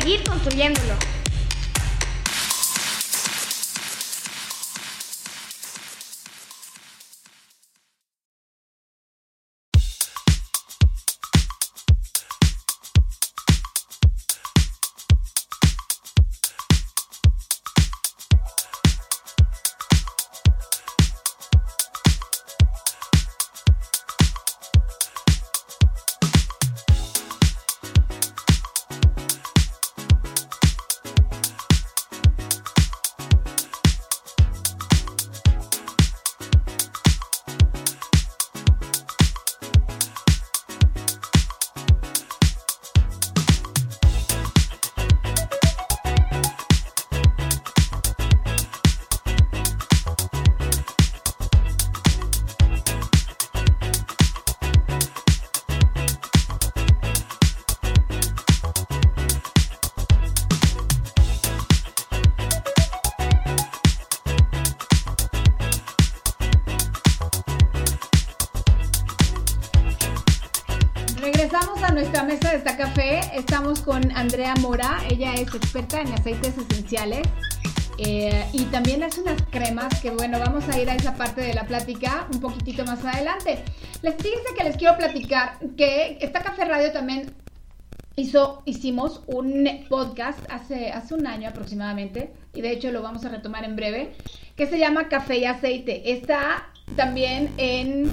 seguir 0.00 0.22
construyéndolo. 0.22 1.17
Estamos 73.38 73.82
con 73.82 74.10
Andrea 74.16 74.52
Mora. 74.56 74.98
Ella 75.08 75.32
es 75.34 75.54
experta 75.54 76.00
en 76.00 76.12
aceites 76.12 76.58
esenciales 76.58 77.22
eh, 77.96 78.44
y 78.52 78.64
también 78.64 79.04
hace 79.04 79.20
unas 79.20 79.40
cremas 79.42 80.00
que, 80.00 80.10
bueno, 80.10 80.40
vamos 80.40 80.68
a 80.68 80.76
ir 80.76 80.90
a 80.90 80.96
esa 80.96 81.14
parte 81.14 81.42
de 81.42 81.54
la 81.54 81.64
plática 81.64 82.26
un 82.32 82.40
poquitito 82.40 82.84
más 82.84 83.04
adelante. 83.04 83.60
Les 84.02 84.16
fíjense 84.16 84.54
que 84.56 84.64
les 84.64 84.76
quiero 84.76 84.96
platicar 84.96 85.56
que 85.76 86.18
esta 86.20 86.42
Café 86.42 86.64
Radio 86.64 86.90
también 86.90 87.32
hizo, 88.16 88.64
hicimos 88.64 89.22
un 89.28 89.68
podcast 89.88 90.40
hace, 90.50 90.90
hace 90.90 91.14
un 91.14 91.24
año 91.28 91.48
aproximadamente 91.48 92.32
y 92.54 92.60
de 92.60 92.72
hecho 92.72 92.90
lo 92.90 93.02
vamos 93.02 93.24
a 93.24 93.28
retomar 93.28 93.64
en 93.64 93.76
breve 93.76 94.14
que 94.56 94.66
se 94.66 94.80
llama 94.80 95.08
Café 95.08 95.38
y 95.38 95.44
Aceite. 95.44 96.12
Está 96.12 96.72
también 96.96 97.52
en 97.56 98.10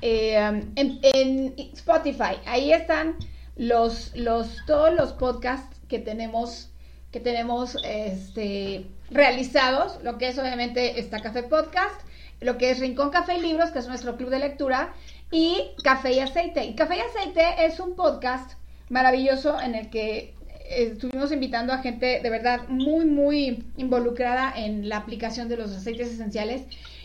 eh, 0.00 0.36
en, 0.76 1.00
en 1.02 1.54
Spotify. 1.74 2.36
Ahí 2.46 2.72
están 2.72 3.16
los, 3.56 4.14
los, 4.16 4.64
todos 4.66 4.92
los 4.92 5.12
podcasts 5.12 5.78
que 5.88 5.98
tenemos, 5.98 6.70
que 7.10 7.20
tenemos 7.20 7.76
este, 7.84 8.86
realizados, 9.10 10.02
lo 10.02 10.18
que 10.18 10.28
es 10.28 10.38
obviamente 10.38 10.98
esta 10.98 11.20
Café 11.20 11.42
Podcast, 11.42 12.00
lo 12.40 12.58
que 12.58 12.70
es 12.70 12.80
Rincón 12.80 13.10
Café 13.10 13.36
y 13.36 13.40
Libros, 13.40 13.70
que 13.70 13.78
es 13.78 13.88
nuestro 13.88 14.16
club 14.16 14.30
de 14.30 14.38
lectura, 14.38 14.92
y 15.30 15.72
Café 15.82 16.12
y 16.12 16.20
Aceite. 16.20 16.64
Y 16.64 16.74
Café 16.74 16.96
y 16.96 17.00
Aceite 17.00 17.64
es 17.64 17.80
un 17.80 17.96
podcast 17.96 18.52
maravilloso 18.88 19.60
en 19.60 19.74
el 19.74 19.90
que 19.90 20.34
eh, 20.64 20.90
estuvimos 20.92 21.32
invitando 21.32 21.72
a 21.72 21.78
gente 21.78 22.20
de 22.20 22.30
verdad 22.30 22.68
muy, 22.68 23.04
muy 23.04 23.64
involucrada 23.76 24.52
en 24.56 24.88
la 24.88 24.98
aplicación 24.98 25.48
de 25.48 25.56
los 25.56 25.72
aceites 25.72 26.08
esenciales. 26.12 26.62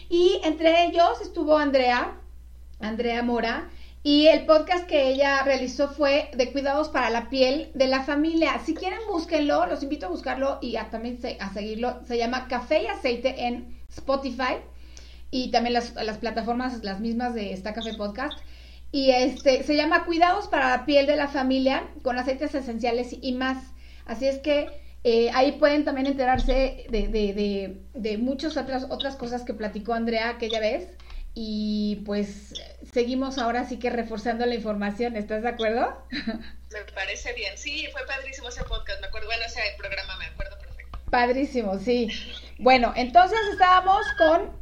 Y 0.09 0.41
entre 0.43 0.85
ellos 0.85 1.21
estuvo 1.21 1.57
Andrea, 1.57 2.15
Andrea 2.79 3.21
Mora, 3.23 3.69
y 4.01 4.27
el 4.27 4.45
podcast 4.45 4.87
que 4.87 5.09
ella 5.09 5.43
realizó 5.43 5.89
fue 5.89 6.29
de 6.33 6.51
cuidados 6.51 6.87
para 6.87 7.09
la 7.09 7.29
piel 7.29 7.69
de 7.73 7.87
la 7.87 8.03
familia. 8.03 8.59
Si 8.65 8.73
quieren, 8.73 8.99
búsquenlo, 9.11 9.65
los 9.65 9.83
invito 9.83 10.05
a 10.05 10.09
buscarlo 10.09 10.57
y 10.61 10.77
también 10.89 11.19
a 11.39 11.53
seguirlo. 11.53 11.99
Se 12.05 12.17
llama 12.17 12.47
Café 12.47 12.83
y 12.83 12.87
Aceite 12.87 13.45
en 13.45 13.77
Spotify 13.89 14.55
y 15.31 15.51
también 15.51 15.73
las, 15.73 15.93
las, 15.95 16.17
plataformas, 16.17 16.81
las 16.83 17.01
mismas 17.01 17.33
de 17.33 17.51
esta 17.51 17.73
Café 17.73 17.93
Podcast. 17.95 18.39
Y 18.91 19.11
este 19.11 19.63
se 19.63 19.75
llama 19.75 20.05
Cuidados 20.05 20.47
para 20.47 20.69
la 20.69 20.85
piel 20.85 21.05
de 21.05 21.17
la 21.17 21.27
familia 21.27 21.83
con 22.01 22.17
aceites 22.17 22.55
esenciales 22.55 23.13
y 23.21 23.33
más. 23.33 23.73
Así 24.05 24.27
es 24.27 24.39
que 24.39 24.69
eh, 25.03 25.29
ahí 25.33 25.53
pueden 25.53 25.83
también 25.83 26.07
enterarse 26.07 26.85
de, 26.89 27.09
de, 27.09 27.33
de, 27.33 27.81
de 27.93 28.17
muchas 28.17 28.55
otras, 28.55 28.87
otras 28.89 29.17
cosas 29.17 29.43
que 29.43 29.53
platicó 29.53 29.93
Andrea 29.93 30.29
aquella 30.29 30.61
vez 30.61 30.87
y 31.35 32.01
pues 32.05 32.53
seguimos 32.93 33.37
ahora 33.37 33.67
sí 33.67 33.79
que 33.79 33.89
reforzando 33.89 34.45
la 34.45 34.55
información, 34.55 35.15
¿estás 35.15 35.43
de 35.43 35.49
acuerdo? 35.49 36.05
Me 36.71 36.81
parece 36.93 37.33
bien, 37.33 37.57
sí, 37.57 37.87
fue 37.91 38.05
padrísimo 38.05 38.49
ese 38.49 38.63
podcast, 38.63 39.01
me 39.01 39.07
acuerdo, 39.07 39.27
bueno, 39.27 39.43
ese 39.43 39.59
programa 39.77 40.17
me 40.17 40.25
acuerdo 40.25 40.57
perfecto. 40.59 40.99
Padrísimo, 41.09 41.79
sí. 41.79 42.09
Bueno, 42.59 42.93
entonces 42.95 43.39
estábamos 43.51 44.05
con 44.19 44.59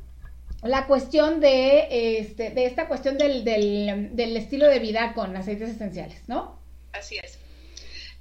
la 0.64 0.88
cuestión 0.88 1.42
de, 1.42 2.20
este, 2.20 2.52
de 2.52 2.66
esta 2.66 2.88
cuestión 2.88 3.18
del, 3.18 3.44
del, 3.44 4.16
del 4.16 4.38
estilo 4.38 4.68
de 4.68 4.80
vida 4.80 5.14
con 5.14 5.36
aceites 5.36 5.70
esenciales, 5.70 6.22
¿no? 6.30 6.62
Así 6.94 7.18
es. 7.22 7.40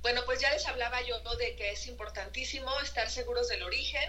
Bueno, 0.02 0.22
pues 0.26 0.40
ya 0.40 0.52
les 0.52 0.66
hablaba 0.66 1.00
yo 1.02 1.16
de 1.36 1.56
que 1.56 1.70
es 1.72 1.86
importantísimo 1.86 2.70
estar 2.82 3.08
seguros 3.08 3.48
del 3.48 3.62
origen. 3.62 4.08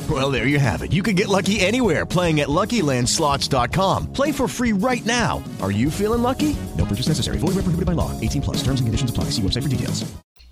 Well, 0.09 0.31
there 0.31 0.47
you 0.47 0.57
have 0.57 0.81
it. 0.81 0.91
You 0.91 1.03
can 1.03 1.15
get 1.15 1.27
lucky 1.27 1.59
anywhere 1.59 2.07
playing 2.07 2.39
at 2.39 2.49
LuckyLandSlots.com. 2.49 4.07
Play 4.13 4.31
for 4.31 4.47
free 4.47 4.73
right 4.73 5.05
now. 5.05 5.43
Are 5.61 5.71
you 5.71 5.91
feeling 5.91 6.23
lucky? 6.23 6.55
No 6.75 6.85
purchase 6.85 7.07
necessary. 7.07 7.37
Void 7.37 7.53
where 7.53 7.61
prohibited 7.61 7.85
by 7.85 7.93
law. 7.93 8.09
18 8.19 8.41
plus. 8.41 8.57
Terms 8.63 8.81
and 8.81 8.87
conditions 8.87 9.11
apply. 9.11 9.25
See 9.25 9.43
website 9.43 9.61
for 9.61 9.69
details. 9.69 10.03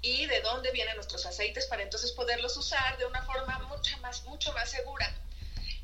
Y 0.01 0.27
de 0.27 0.41
dónde 0.43 0.71
vienen 0.71 0.95
nuestros 0.95 1.25
aceites 1.25 1.67
para 1.67 1.83
entonces 1.83 2.13
poderlos 2.13 2.55
usar 2.55 2.97
de 2.99 3.05
una 3.05 3.21
forma 3.23 3.59
mucho 3.67 3.97
más, 4.01 4.23
mucho 4.27 4.53
más 4.53 4.69
segura. 4.69 5.13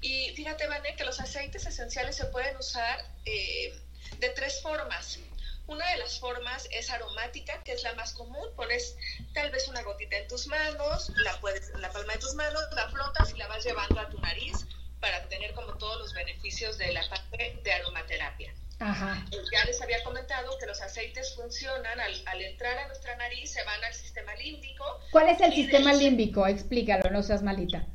Y 0.02 0.30
fíjate, 0.36 0.68
Vane, 0.68 0.96
que 0.96 1.04
los 1.04 1.20
aceites 1.20 1.66
esenciales 1.66 2.16
se 2.16 2.26
pueden 2.26 2.56
usar 2.58 3.00
eh, 3.26 3.74
de 4.20 4.30
tres 4.30 4.62
formas. 4.62 5.20
Una 5.68 5.90
de 5.92 5.98
las 5.98 6.20
formas 6.20 6.68
es 6.72 6.90
aromática, 6.92 7.64
que 7.64 7.74
es 7.74 7.84
la 7.84 7.94
más 7.96 8.14
común. 8.14 8.48
Pones 8.56 8.96
tal 9.34 9.50
vez 9.52 9.68
una 9.68 9.82
gotita 9.82 10.18
en 10.18 10.28
tus 10.28 10.46
manos, 10.48 11.10
la 11.18 11.40
puedes 11.40 11.70
en 11.70 11.82
la 11.82 11.92
palma 11.92 12.14
de 12.14 12.20
tus 12.20 12.36
manos, 12.36 12.62
la 12.74 12.88
frotas 12.90 13.34
y 13.34 13.38
la 13.38 13.48
vas 13.48 13.64
llevando 13.64 14.00
a 14.00 14.08
tu 14.10 14.20
nariz 14.20 14.66
para 15.00 15.28
tener 15.28 15.54
como 15.54 15.74
todos 15.78 16.00
los 16.00 16.14
beneficios 16.14 16.78
de 16.78 16.94
la 16.94 17.08
parte 17.10 17.60
de 17.64 17.74
aromaterapia. 17.74 18.54
Ajá. 18.80 19.26
Ya 19.54 19.66
les 19.66 19.82
había 19.82 20.04
comentado 20.04 20.56
que 20.60 20.66
los 20.68 20.82
aceites 20.82 21.34
funcionan 21.34 22.00
al, 22.00 22.28
al 22.28 22.42
entrar 22.42 22.78
a 22.78 22.88
nuestra 22.88 23.16
nariz, 23.16 23.52
se 23.52 23.64
van 23.64 23.84
al 23.84 23.94
sistema 23.94 24.36
límbico. 24.36 24.84
¿Cuál 25.12 25.30
es 25.30 25.42
el 25.42 25.54
sistema 25.54 25.94
de- 25.94 25.98
límbico? 26.00 26.46
Explícalo, 26.46 27.10
no 27.10 27.24
seas 27.24 27.42
malita. 27.42 27.88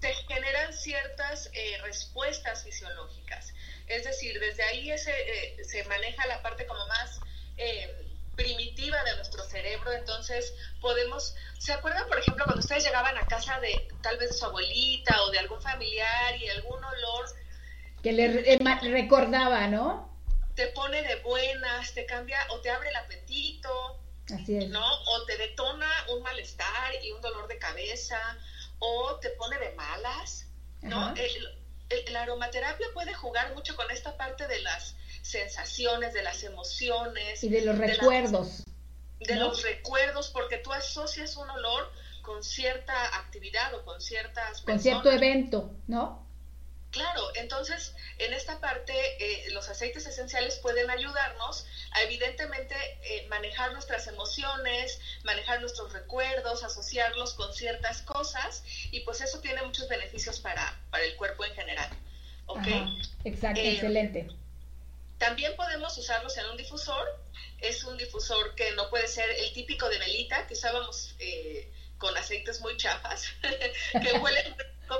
se 0.00 0.12
generan 0.28 0.72
ciertas 0.74 1.48
eh, 1.54 1.78
respuestas 1.82 2.64
fisiológicas. 2.64 3.53
Es 3.86 4.04
decir, 4.04 4.38
desde 4.40 4.62
ahí 4.62 4.90
ese, 4.90 5.10
eh, 5.12 5.64
se 5.64 5.84
maneja 5.84 6.26
la 6.26 6.42
parte 6.42 6.66
como 6.66 6.86
más 6.86 7.20
eh, 7.56 8.08
primitiva 8.34 9.02
de 9.04 9.16
nuestro 9.16 9.44
cerebro, 9.44 9.92
entonces 9.92 10.54
podemos, 10.80 11.34
¿se 11.58 11.72
acuerdan 11.72 12.08
por 12.08 12.18
ejemplo 12.18 12.44
cuando 12.44 12.60
ustedes 12.60 12.84
llegaban 12.84 13.16
a 13.16 13.28
casa 13.28 13.60
de 13.60 13.88
tal 14.02 14.16
vez 14.18 14.30
de 14.30 14.36
su 14.36 14.44
abuelita 14.46 15.22
o 15.22 15.30
de 15.30 15.38
algún 15.38 15.60
familiar 15.60 16.36
y 16.40 16.48
algún 16.48 16.82
olor 16.82 17.26
Que 18.02 18.12
le 18.12 18.54
eh, 18.54 18.58
recordaba, 18.82 19.68
¿no? 19.68 20.12
Te 20.56 20.68
pone 20.68 21.02
de 21.02 21.16
buenas, 21.16 21.92
te 21.94 22.06
cambia 22.06 22.38
o 22.50 22.60
te 22.60 22.70
abre 22.70 22.88
el 22.88 22.96
apetito, 22.96 24.00
Así 24.32 24.56
es. 24.56 24.68
¿no? 24.68 24.84
O 24.84 25.24
te 25.26 25.36
detona 25.36 25.88
un 26.10 26.22
malestar 26.22 26.94
y 27.02 27.12
un 27.12 27.20
dolor 27.20 27.46
de 27.48 27.58
cabeza, 27.58 28.18
o 28.78 29.16
te 29.20 29.30
pone 29.30 29.58
de 29.58 29.70
malas, 29.72 30.46
¿no? 30.82 31.14
El- 31.16 31.63
la 32.10 32.22
aromaterapia 32.22 32.86
puede 32.94 33.14
jugar 33.14 33.54
mucho 33.54 33.76
con 33.76 33.90
esta 33.90 34.16
parte 34.16 34.46
de 34.46 34.60
las 34.60 34.96
sensaciones, 35.22 36.12
de 36.14 36.22
las 36.22 36.42
emociones. 36.44 37.42
Y 37.42 37.48
de 37.48 37.62
los 37.62 37.78
recuerdos. 37.78 38.64
de 39.20 39.36
¿no? 39.36 39.48
los 39.48 39.62
recuerdos, 39.62 40.30
porque 40.30 40.58
tú 40.58 40.72
asocias 40.72 41.36
un 41.36 41.48
olor 41.50 41.90
con 42.22 42.42
cierta 42.42 43.16
actividad 43.18 43.74
o 43.74 43.84
con 43.84 44.00
ciertas 44.00 44.62
Con 44.62 44.80
cierto 44.80 45.10
evento, 45.10 45.70
¿no? 45.86 46.23
Claro, 46.94 47.28
entonces 47.34 47.92
en 48.18 48.32
esta 48.32 48.60
parte 48.60 48.94
eh, 49.18 49.50
los 49.50 49.68
aceites 49.68 50.06
esenciales 50.06 50.58
pueden 50.58 50.88
ayudarnos 50.90 51.66
a 51.90 52.02
evidentemente 52.02 52.76
eh, 53.02 53.26
manejar 53.28 53.72
nuestras 53.72 54.06
emociones, 54.06 55.00
manejar 55.24 55.60
nuestros 55.60 55.92
recuerdos, 55.92 56.62
asociarlos 56.62 57.34
con 57.34 57.52
ciertas 57.52 58.02
cosas 58.02 58.62
y 58.92 59.00
pues 59.00 59.20
eso 59.22 59.40
tiene 59.40 59.60
muchos 59.62 59.88
beneficios 59.88 60.38
para, 60.38 60.80
para 60.92 61.02
el 61.02 61.16
cuerpo 61.16 61.44
en 61.44 61.54
general. 61.54 61.90
¿ok? 62.46 62.58
Ajá. 62.58 62.94
Exacto, 63.24 63.60
Eh, 63.60 63.72
excelente. 63.72 64.28
También 65.18 65.56
podemos 65.56 65.98
usarlos 65.98 66.36
en 66.36 66.46
un 66.46 66.56
difusor. 66.56 67.04
Es 67.58 67.82
un 67.82 67.98
difusor 67.98 68.54
que 68.54 68.70
no 68.76 68.88
puede 68.88 69.08
ser 69.08 69.28
el 69.30 69.52
típico 69.52 69.88
de 69.88 69.98
velita 69.98 70.46
que 70.46 70.54
usábamos 70.54 71.16
eh, 71.18 71.68
con 71.98 72.16
aceites 72.16 72.60
muy 72.60 72.76
chafas, 72.76 73.24
que 74.00 74.12
huelen 74.12 74.54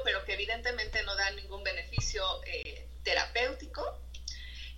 pero 0.05 0.25
que 0.25 0.35
evidentemente 0.35 1.03
no 1.03 1.15
dan 1.17 1.37
ningún 1.37 1.63
beneficio 1.63 2.25
eh, 2.47 2.87
terapéutico. 3.03 4.01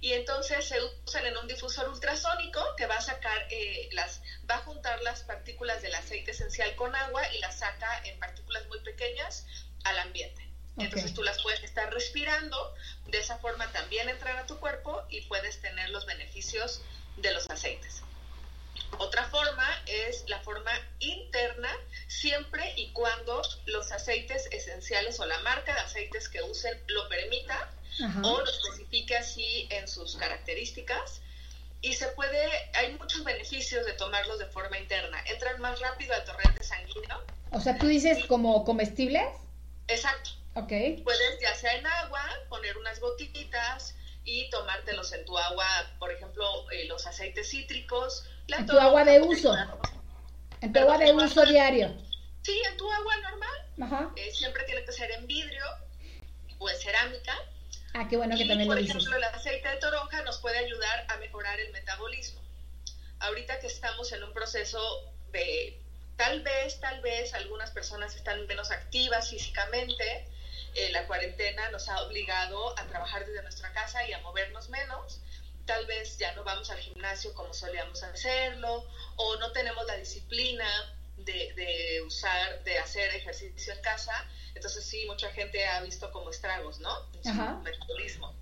Y 0.00 0.12
entonces 0.12 0.64
se 0.66 0.76
usan 1.06 1.26
en 1.26 1.36
un 1.38 1.48
difusor 1.48 1.88
ultrasónico 1.88 2.62
que 2.76 2.86
va 2.86 2.96
a 2.96 3.00
sacar 3.00 3.46
eh, 3.50 3.88
las, 3.92 4.20
va 4.48 4.56
a 4.56 4.58
juntar 4.58 5.02
las 5.02 5.22
partículas 5.22 5.80
del 5.82 5.94
aceite 5.94 6.32
esencial 6.32 6.74
con 6.76 6.94
agua 6.94 7.22
y 7.32 7.38
las 7.38 7.58
saca 7.58 8.02
en 8.04 8.18
partículas 8.18 8.66
muy 8.66 8.80
pequeñas 8.80 9.46
al 9.84 9.98
ambiente. 9.98 10.46
Entonces 10.78 11.14
tú 11.14 11.22
las 11.22 11.42
puedes 11.42 11.62
estar 11.62 11.90
respirando, 11.92 12.74
de 13.06 13.18
esa 13.18 13.38
forma 13.38 13.72
también 13.72 14.10
entran 14.10 14.36
a 14.36 14.46
tu 14.46 14.58
cuerpo 14.60 15.02
y 15.08 15.22
puedes 15.22 15.60
tener 15.62 15.88
los 15.88 16.04
beneficios 16.04 16.82
de 17.16 17.32
los 17.32 17.48
aceites. 17.48 18.02
Otra 18.98 19.24
forma 19.24 19.68
es 19.86 20.24
la 20.28 20.40
forma 20.40 20.70
interna, 21.00 21.70
siempre 22.08 22.72
y 22.76 22.90
cuando 22.92 23.42
los 23.66 23.92
aceites 23.92 24.48
esenciales 24.50 25.20
o 25.20 25.26
la 25.26 25.38
marca 25.40 25.74
de 25.74 25.80
aceites 25.80 26.28
que 26.28 26.42
usen 26.42 26.78
lo 26.88 27.08
permita 27.08 27.70
Ajá. 28.04 28.22
o 28.22 28.40
lo 28.40 28.50
especifique 28.50 29.16
así 29.16 29.68
en 29.70 29.86
sus 29.88 30.16
características. 30.16 31.20
Y 31.82 31.92
se 31.92 32.08
puede, 32.08 32.48
hay 32.74 32.92
muchos 32.98 33.22
beneficios 33.22 33.84
de 33.84 33.92
tomarlos 33.92 34.38
de 34.38 34.46
forma 34.46 34.78
interna. 34.78 35.18
Entran 35.26 35.60
más 35.60 35.78
rápido 35.80 36.14
al 36.14 36.24
torrente 36.24 36.64
sanguíneo. 36.64 37.22
O 37.52 37.60
sea, 37.60 37.78
tú 37.78 37.86
dices 37.86 38.24
como 38.26 38.64
comestibles. 38.64 39.28
Exacto. 39.88 40.30
Ok. 40.54 40.72
Puedes, 41.04 41.40
ya 41.40 41.54
sea 41.54 41.74
en 41.74 41.86
agua, 41.86 42.22
poner 42.48 42.76
unas 42.78 42.98
gotitas 42.98 43.94
y 44.26 44.50
tomártelos 44.50 45.12
en 45.12 45.24
tu 45.24 45.38
agua, 45.38 45.64
por 45.98 46.10
ejemplo, 46.10 46.44
eh, 46.72 46.84
los 46.84 47.06
aceites 47.06 47.48
cítricos. 47.48 48.24
la 48.48 48.58
En 48.58 48.66
tu 48.66 48.78
agua 48.78 49.04
de 49.04 49.20
uso. 49.20 49.54
En 50.60 50.72
tu 50.72 50.72
Pero 50.72 50.92
agua 50.92 50.98
de 50.98 51.12
uso 51.12 51.46
diario. 51.46 51.94
Sí, 52.42 52.60
en 52.68 52.76
tu 52.76 52.90
agua 52.90 53.16
normal. 53.18 53.62
Ajá. 53.80 54.10
Eh, 54.16 54.30
siempre 54.32 54.64
tiene 54.64 54.84
que 54.84 54.92
ser 54.92 55.10
en 55.12 55.26
vidrio 55.26 55.64
o 56.58 56.68
en 56.68 56.76
cerámica. 56.76 57.34
Ah, 57.94 58.06
qué 58.08 58.16
bueno 58.16 58.36
que 58.36 58.42
y, 58.42 58.48
también 58.48 58.68
lo 58.68 58.74
por 58.74 58.82
dices. 58.82 58.96
ejemplo, 58.96 59.16
el 59.16 59.24
aceite 59.24 59.68
de 59.68 59.76
toronja 59.76 60.22
nos 60.22 60.38
puede 60.38 60.58
ayudar 60.58 61.06
a 61.08 61.16
mejorar 61.18 61.58
el 61.60 61.70
metabolismo. 61.72 62.40
Ahorita 63.20 63.58
que 63.60 63.68
estamos 63.68 64.10
en 64.12 64.24
un 64.24 64.32
proceso 64.32 64.78
de 65.30 65.80
tal 66.16 66.42
vez, 66.42 66.80
tal 66.80 67.00
vez 67.00 67.32
algunas 67.32 67.70
personas 67.70 68.16
están 68.16 68.44
menos 68.46 68.70
activas 68.72 69.30
físicamente, 69.30 70.26
eh, 70.76 70.90
la 70.90 71.06
cuarentena 71.06 71.70
nos 71.70 71.88
ha 71.88 72.02
obligado 72.02 72.78
a 72.78 72.86
trabajar 72.86 73.24
desde 73.24 73.42
nuestra 73.42 73.72
casa 73.72 74.06
y 74.06 74.12
a 74.12 74.20
movernos 74.20 74.68
menos. 74.68 75.20
Tal 75.64 75.86
vez 75.86 76.18
ya 76.18 76.32
no 76.34 76.44
vamos 76.44 76.70
al 76.70 76.78
gimnasio 76.78 77.32
como 77.34 77.52
solíamos 77.54 78.02
hacerlo, 78.02 78.84
o 79.16 79.36
no 79.36 79.52
tenemos 79.52 79.86
la 79.86 79.96
disciplina 79.96 80.68
de, 81.16 81.52
de 81.54 82.02
usar, 82.02 82.62
de 82.64 82.78
hacer 82.78 83.14
ejercicio 83.14 83.72
en 83.72 83.80
casa. 83.80 84.12
Entonces 84.54 84.84
sí, 84.84 85.04
mucha 85.06 85.30
gente 85.32 85.66
ha 85.66 85.80
visto 85.80 86.12
como 86.12 86.30
estragos, 86.30 86.78
¿no? 86.80 87.06
Metabolismo. 87.62 88.34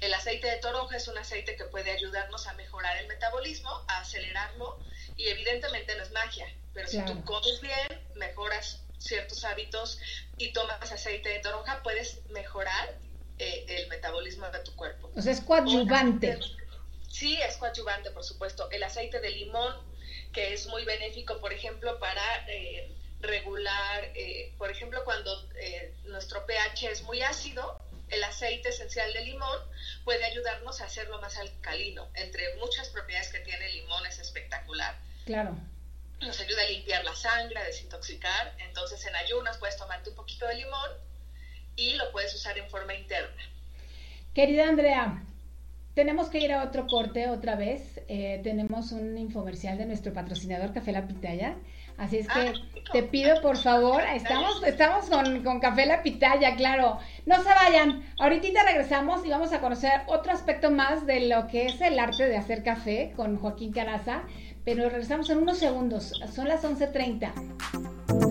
El 0.00 0.14
aceite 0.14 0.48
de 0.48 0.56
toronja 0.56 0.96
es 0.96 1.06
un 1.06 1.18
aceite 1.18 1.54
que 1.56 1.64
puede 1.66 1.90
ayudarnos 1.90 2.46
a 2.46 2.54
mejorar 2.54 2.96
el 2.96 3.08
metabolismo, 3.08 3.70
a 3.88 4.00
acelerarlo 4.00 4.78
y 5.16 5.28
evidentemente 5.28 5.94
no 5.96 6.02
es 6.02 6.12
magia, 6.12 6.46
pero 6.72 6.88
si 6.88 7.02
tú 7.04 7.24
comes 7.24 7.60
bien, 7.60 8.06
mejoras 8.14 8.80
ciertos 8.98 9.44
hábitos 9.44 9.98
y 10.38 10.52
tomas 10.52 10.90
aceite 10.90 11.28
de 11.28 11.38
toronja, 11.40 11.82
puedes 11.82 12.20
mejorar 12.30 12.98
eh, 13.38 13.64
el 13.68 13.88
metabolismo 13.88 14.48
de 14.50 14.60
tu 14.60 14.74
cuerpo. 14.74 15.10
O 15.14 15.20
sea, 15.20 15.32
es 15.32 15.40
coadyuvante. 15.40 16.38
Sí, 17.08 17.38
es 17.40 17.56
coadyuvante, 17.56 18.10
por 18.10 18.24
supuesto. 18.24 18.70
El 18.70 18.82
aceite 18.82 19.20
de 19.20 19.30
limón, 19.30 19.74
que 20.32 20.52
es 20.52 20.66
muy 20.66 20.84
benéfico, 20.84 21.40
por 21.40 21.52
ejemplo, 21.52 21.98
para 21.98 22.46
eh, 22.48 22.94
regular, 23.20 24.12
eh, 24.14 24.54
por 24.58 24.70
ejemplo, 24.70 25.02
cuando 25.04 25.48
eh, 25.56 25.94
nuestro 26.04 26.44
pH 26.46 26.90
es 26.90 27.02
muy 27.02 27.22
ácido, 27.22 27.80
el 28.08 28.22
aceite 28.22 28.68
esencial 28.68 29.12
de 29.12 29.24
limón 29.24 29.58
puede 30.04 30.24
ayudarnos 30.24 30.80
a 30.80 30.84
hacerlo 30.84 31.20
más 31.20 31.36
alcalino. 31.38 32.08
Entre 32.14 32.54
muchas 32.56 32.88
propiedades 32.90 33.30
que 33.30 33.40
tiene 33.40 33.66
el 33.66 33.76
limón 33.76 34.06
es 34.06 34.18
espectacular. 34.18 34.96
Claro. 35.24 35.56
Nos 36.20 36.40
ayuda 36.40 36.62
a 36.62 36.70
limpiar 36.70 37.04
la 37.04 37.14
sangre, 37.14 37.58
a 37.58 37.64
desintoxicar. 37.64 38.54
Entonces, 38.58 39.04
en 39.06 39.14
ayunas 39.16 39.58
puedes 39.58 39.76
tomarte 39.76 40.10
un 40.10 40.16
poquito 40.16 40.46
de 40.46 40.54
limón 40.56 40.90
y 41.76 41.94
lo 41.94 42.10
puedes 42.10 42.34
usar 42.34 42.56
en 42.58 42.68
forma 42.70 42.94
interna. 42.94 43.42
Querida 44.34 44.68
Andrea, 44.68 45.22
tenemos 45.94 46.28
que 46.28 46.38
ir 46.38 46.52
a 46.52 46.62
otro 46.62 46.86
corte 46.86 47.28
otra 47.28 47.56
vez. 47.56 48.00
Eh, 48.08 48.40
tenemos 48.42 48.92
un 48.92 49.16
infomercial 49.16 49.78
de 49.78 49.86
nuestro 49.86 50.12
patrocinador 50.12 50.72
Café 50.72 50.92
La 50.92 51.06
Pitaya. 51.06 51.56
Así 51.96 52.18
es 52.18 52.28
que 52.28 52.52
te 52.92 53.02
pido 53.02 53.40
por 53.40 53.56
favor, 53.56 54.02
estamos, 54.02 54.62
estamos 54.64 55.06
con, 55.06 55.42
con 55.42 55.60
Café 55.60 55.86
La 55.86 56.02
Pitaya, 56.02 56.54
claro. 56.54 56.98
No 57.24 57.42
se 57.42 57.48
vayan, 57.48 58.04
ahorita 58.18 58.62
regresamos 58.64 59.24
y 59.24 59.30
vamos 59.30 59.54
a 59.54 59.60
conocer 59.60 60.02
otro 60.06 60.32
aspecto 60.32 60.70
más 60.70 61.06
de 61.06 61.28
lo 61.28 61.46
que 61.46 61.64
es 61.64 61.80
el 61.80 61.98
arte 61.98 62.28
de 62.28 62.36
hacer 62.36 62.62
café 62.62 63.14
con 63.16 63.38
Joaquín 63.38 63.72
Caraza, 63.72 64.24
pero 64.66 64.88
regresamos 64.88 65.30
en 65.30 65.38
unos 65.38 65.58
segundos, 65.58 66.12
son 66.34 66.48
las 66.48 66.64
11.30. 66.64 68.25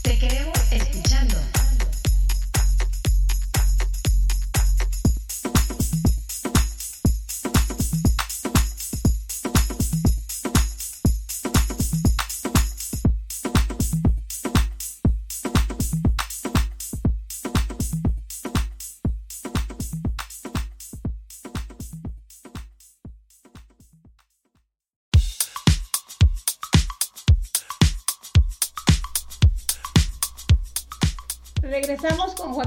Te 0.02 0.20
queremos 0.20 0.60
escuchando. 0.70 1.38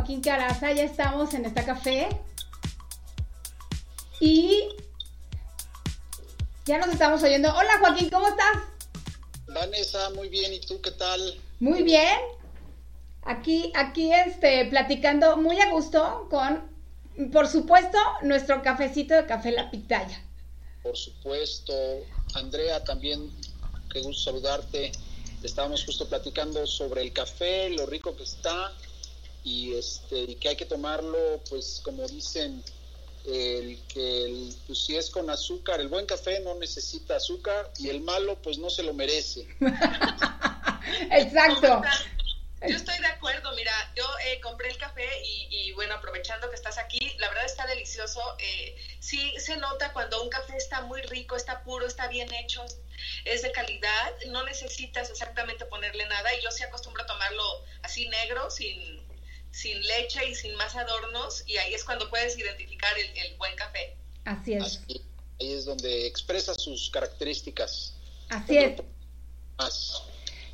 Joaquín 0.09 0.23
Caraza, 0.23 0.73
ya 0.73 0.85
estamos 0.85 1.35
en 1.35 1.45
esta 1.45 1.67
café. 1.67 2.09
Y 4.21 4.71
ya 6.65 6.79
nos 6.79 6.89
estamos 6.89 7.23
oyendo. 7.23 7.55
Hola 7.55 7.79
Joaquín, 7.79 8.09
¿cómo 8.09 8.27
estás? 8.27 8.57
Vanessa, 9.49 10.09
muy 10.15 10.31
bien, 10.31 10.55
¿y 10.55 10.61
tú 10.61 10.81
qué 10.81 10.93
tal? 10.93 11.39
Muy 11.61 11.83
bien. 11.83 12.19
Aquí, 13.21 13.71
aquí, 13.77 14.11
este, 14.11 14.65
platicando 14.71 15.37
muy 15.37 15.61
a 15.61 15.69
gusto 15.71 16.27
con, 16.31 16.73
por 17.31 17.47
supuesto, 17.47 17.99
nuestro 18.23 18.63
cafecito 18.63 19.15
de 19.15 19.27
café 19.27 19.51
La 19.51 19.71
Pitaya. 19.71 20.25
Por 20.83 20.97
supuesto. 20.97 21.75
Andrea, 22.33 22.83
también, 22.83 23.31
qué 23.93 24.01
gusto 24.01 24.31
saludarte. 24.31 24.91
Estábamos 25.43 25.85
justo 25.85 26.09
platicando 26.09 26.67
sobre 26.67 27.03
el 27.03 27.13
café, 27.13 27.69
lo 27.69 27.85
rico 27.85 28.17
que 28.17 28.23
está 28.23 28.73
y, 29.49 29.75
este, 29.75 30.19
y 30.19 30.35
que 30.35 30.51
hay 30.51 30.57
que 30.57 30.67
tomarlo, 30.67 31.41
pues 31.49 31.81
como 31.83 32.07
dicen, 32.07 32.63
el 33.25 33.81
que 33.89 34.51
pues, 34.67 34.85
si 34.85 34.97
es 34.97 35.09
con 35.09 35.31
azúcar, 35.31 35.81
el 35.81 35.89
buen 35.89 36.05
café 36.05 36.41
no 36.41 36.55
necesita 36.55 37.17
azúcar 37.17 37.71
y 37.79 37.89
el 37.89 38.01
malo 38.03 38.41
pues 38.43 38.59
no 38.59 38.69
se 38.69 38.83
lo 38.83 38.93
merece. 38.93 39.49
Exacto. 41.11 41.83
Yo 42.67 42.77
estoy 42.77 42.99
de 42.99 43.07
acuerdo, 43.07 43.55
mira, 43.55 43.73
yo 43.95 44.05
eh, 44.27 44.41
compré 44.41 44.69
el 44.69 44.79
café 44.79 45.09
y, 45.23 45.73
bueno, 45.75 45.95
aprovechando 45.95 46.51
que 46.51 46.57
estás 46.57 46.77
aquí, 46.77 46.99
la 47.19 47.29
verdad 47.29 47.45
está 47.45 47.67
delicioso. 47.67 48.21
Eh, 48.41 48.77
sí 48.99 49.33
se 49.39 49.57
nota 49.57 49.93
cuando 49.93 50.21
un 50.23 50.29
café 50.29 50.57
está 50.57 50.81
muy 50.83 51.01
rico, 51.03 51.37
está 51.37 51.63
puro, 51.63 51.87
está 51.87 52.09
bien 52.09 52.33
hecho, 52.35 52.65
es 53.25 53.43
de 53.43 53.53
calidad, 53.53 54.13
no 54.27 54.43
necesitas 54.43 55.09
exactamente 55.09 55.67
ponerle 55.67 56.05
nada 56.07 56.35
y 56.35 56.43
yo 56.43 56.51
sí 56.51 56.65
acostumbro 56.65 57.05
a 57.05 57.07
tomarlo 57.07 57.45
así 57.83 58.09
negro, 58.09 58.51
sin, 58.51 59.08
sin 59.51 59.81
leche 59.81 60.29
y 60.29 60.35
sin 60.35 60.55
más 60.57 60.77
adornos 60.77 61.43
y 61.47 61.57
ahí 61.57 61.75
es 61.75 61.85
cuando 61.85 62.09
puedes 62.11 62.39
identificar 62.39 62.93
el, 62.99 63.37
buen 63.37 63.55
café. 63.57 63.97
Así 64.25 64.55
es. 64.55 64.81
ahí 64.89 65.53
es 65.53 65.65
donde 65.65 66.07
expresa 66.07 66.55
sus 66.55 66.91
características. 66.91 67.95
Así 68.29 68.59
es. 68.59 68.81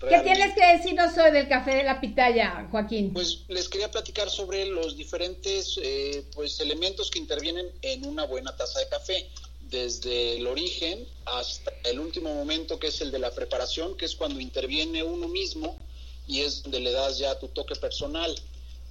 ¿Qué 0.09 0.21
tienes 0.21 0.55
que 0.55 0.67
decirnos 0.67 1.17
hoy 1.17 1.31
del 1.31 1.49
café 1.49 1.77
de 1.77 1.85
la 1.85 2.01
pitaya, 2.01 2.69
Joaquín? 2.71 3.13
Pues 3.13 3.45
les 3.49 3.69
quería 3.69 3.91
platicar 3.91 4.29
sobre 4.29 4.67
los 4.67 4.97
diferentes 4.97 5.79
eh, 5.83 6.25
pues, 6.35 6.61
elementos 6.61 7.11
que 7.11 7.19
intervienen 7.19 7.71
en 7.83 8.05
una 8.07 8.25
buena 8.25 8.55
taza 8.55 8.81
de 8.81 8.89
café, 8.89 9.31
desde 9.71 10.37
el 10.37 10.47
origen 10.47 11.07
hasta 11.25 11.73
el 11.85 11.99
último 11.99 12.35
momento 12.35 12.79
que 12.79 12.89
es 12.89 13.01
el 13.01 13.11
de 13.11 13.19
la 13.19 13.31
preparación, 13.31 13.97
que 13.97 14.05
es 14.05 14.15
cuando 14.15 14.41
interviene 14.41 15.03
uno 15.03 15.27
mismo 15.27 15.79
y 16.27 16.41
es 16.41 16.63
donde 16.63 16.81
le 16.81 16.93
das 16.93 17.19
ya 17.19 17.39
tu 17.39 17.49
toque 17.49 17.75
personal. 17.75 18.35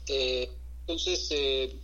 Eh, 0.08 0.50
entonces, 0.82 1.28
eh, 1.32 1.80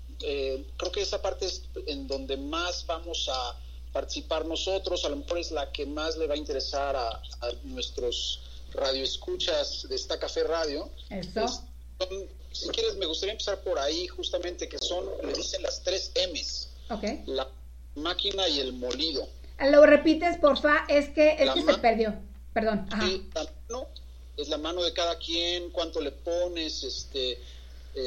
creo 0.78 0.91
que 0.91 1.01
esa 1.01 1.22
parte 1.22 1.45
es 1.45 1.63
en 1.88 2.07
donde 2.07 2.38
más 2.38 2.86
vamos 2.86 3.30
a 3.32 3.55
participar 3.93 4.45
nosotros, 4.45 5.05
a 5.05 5.09
lo 5.09 5.15
mejor 5.17 5.39
es 5.39 5.51
la 5.51 5.72
que 5.72 5.86
más 5.86 6.17
le 6.17 6.28
va 6.28 6.36
a 6.36 6.38
interesar 6.38 6.95
a, 6.95 7.09
a 7.09 7.51
nuestros 7.63 8.41
radio 8.74 9.03
escuchas 9.03 9.88
de 9.88 9.95
esta 9.95 10.20
Café 10.20 10.43
Radio. 10.43 10.89
Eso. 11.09 11.63
si 12.51 12.70
quieres, 12.70 12.95
me 12.95 13.05
gustaría 13.05 13.34
empezar 13.34 13.59
por 13.61 13.80
ahí, 13.80 14.07
justamente, 14.07 14.67
que 14.67 14.78
son, 14.78 15.05
le 15.24 15.34
dicen 15.34 15.61
las 15.63 15.82
tres 15.84 16.11
M's. 16.32 16.70
La 17.28 17.47
máquina 17.95 18.47
y 18.47 18.59
el 18.59 18.74
molido. 18.74 19.28
Lo 19.59 19.86
repites, 19.86 20.38
porfa, 20.38 20.86
es 20.88 21.09
que, 21.09 21.36
es 21.39 21.51
que 21.51 21.61
se 21.61 21.78
perdió. 21.80 22.15
Perdón. 22.53 22.88
Ajá. 22.91 23.05
la 23.36 23.43
mano, 23.67 23.88
es 24.38 24.49
la 24.49 24.57
mano 24.57 24.84
de 24.84 24.93
cada 24.93 25.17
quien, 25.17 25.70
cuánto 25.72 26.01
le 26.01 26.11
pones, 26.11 26.84
este, 26.84 27.39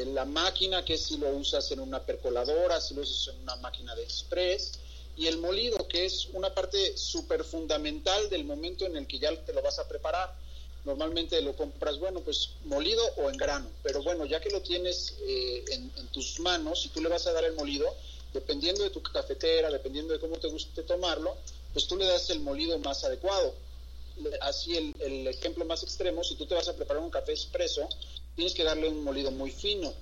la 0.07 0.25
máquina, 0.25 0.83
que 0.83 0.97
si 0.97 1.17
lo 1.17 1.29
usas 1.29 1.71
en 1.71 1.79
una 1.79 2.01
percoladora, 2.03 2.79
si 2.81 2.93
lo 2.93 3.01
usas 3.01 3.33
en 3.33 3.41
una 3.41 3.55
máquina 3.57 3.95
de 3.95 4.03
express 4.03 4.73
y 5.15 5.27
el 5.27 5.37
molido, 5.37 5.87
que 5.87 6.05
es 6.05 6.27
una 6.33 6.53
parte 6.53 6.97
súper 6.97 7.43
fundamental 7.43 8.29
del 8.29 8.45
momento 8.45 8.85
en 8.85 8.97
el 8.97 9.07
que 9.07 9.19
ya 9.19 9.35
te 9.45 9.53
lo 9.53 9.61
vas 9.61 9.79
a 9.79 9.87
preparar 9.87 10.33
normalmente 10.85 11.41
lo 11.41 11.55
compras, 11.55 11.97
bueno, 11.99 12.19
pues 12.21 12.49
molido 12.65 13.03
o 13.17 13.29
en 13.29 13.37
grano, 13.37 13.69
pero 13.83 14.03
bueno, 14.03 14.25
ya 14.25 14.41
que 14.41 14.49
lo 14.49 14.61
tienes 14.61 15.15
eh, 15.21 15.63
en, 15.69 15.91
tus 16.07 16.39
manos 16.39 16.85
y 16.85 16.89
tú 16.89 17.01
le 17.01 17.09
vas 17.09 17.25
a 17.25 17.31
dar 17.31 17.43
el 17.45 17.53
molido, 17.53 17.87
dependiendo 18.33 18.83
de 18.83 18.89
tu 18.89 19.01
cafetera, 19.01 19.71
dependiendo 19.71 20.13
de 20.13 20.19
cómo 20.19 20.37
te 20.37 20.47
guste 20.47 20.83
tomarlo, 20.83 21.35
pues 21.71 21.87
tú 21.87 21.95
le 21.97 22.05
das 22.05 22.29
el 22.29 22.39
molido 22.39 22.77
más 22.79 23.03
adecuado. 23.03 23.53
Así 24.41 24.77
el 24.77 25.27
ejemplo 25.27 25.65
más 25.65 25.81
extremo, 25.81 26.23
si 26.23 26.35
tú 26.35 26.45
te 26.45 26.53
vas 26.53 26.67
a 26.67 26.75
preparar 26.75 27.01
un 27.01 27.09
café 27.09 27.31
expreso, 27.31 27.87
tienes 28.35 28.53
que 28.53 28.63
darle 28.63 28.89
un 28.89 29.03
molido 29.03 29.31
muy 29.31 29.51
fino. 29.51 29.93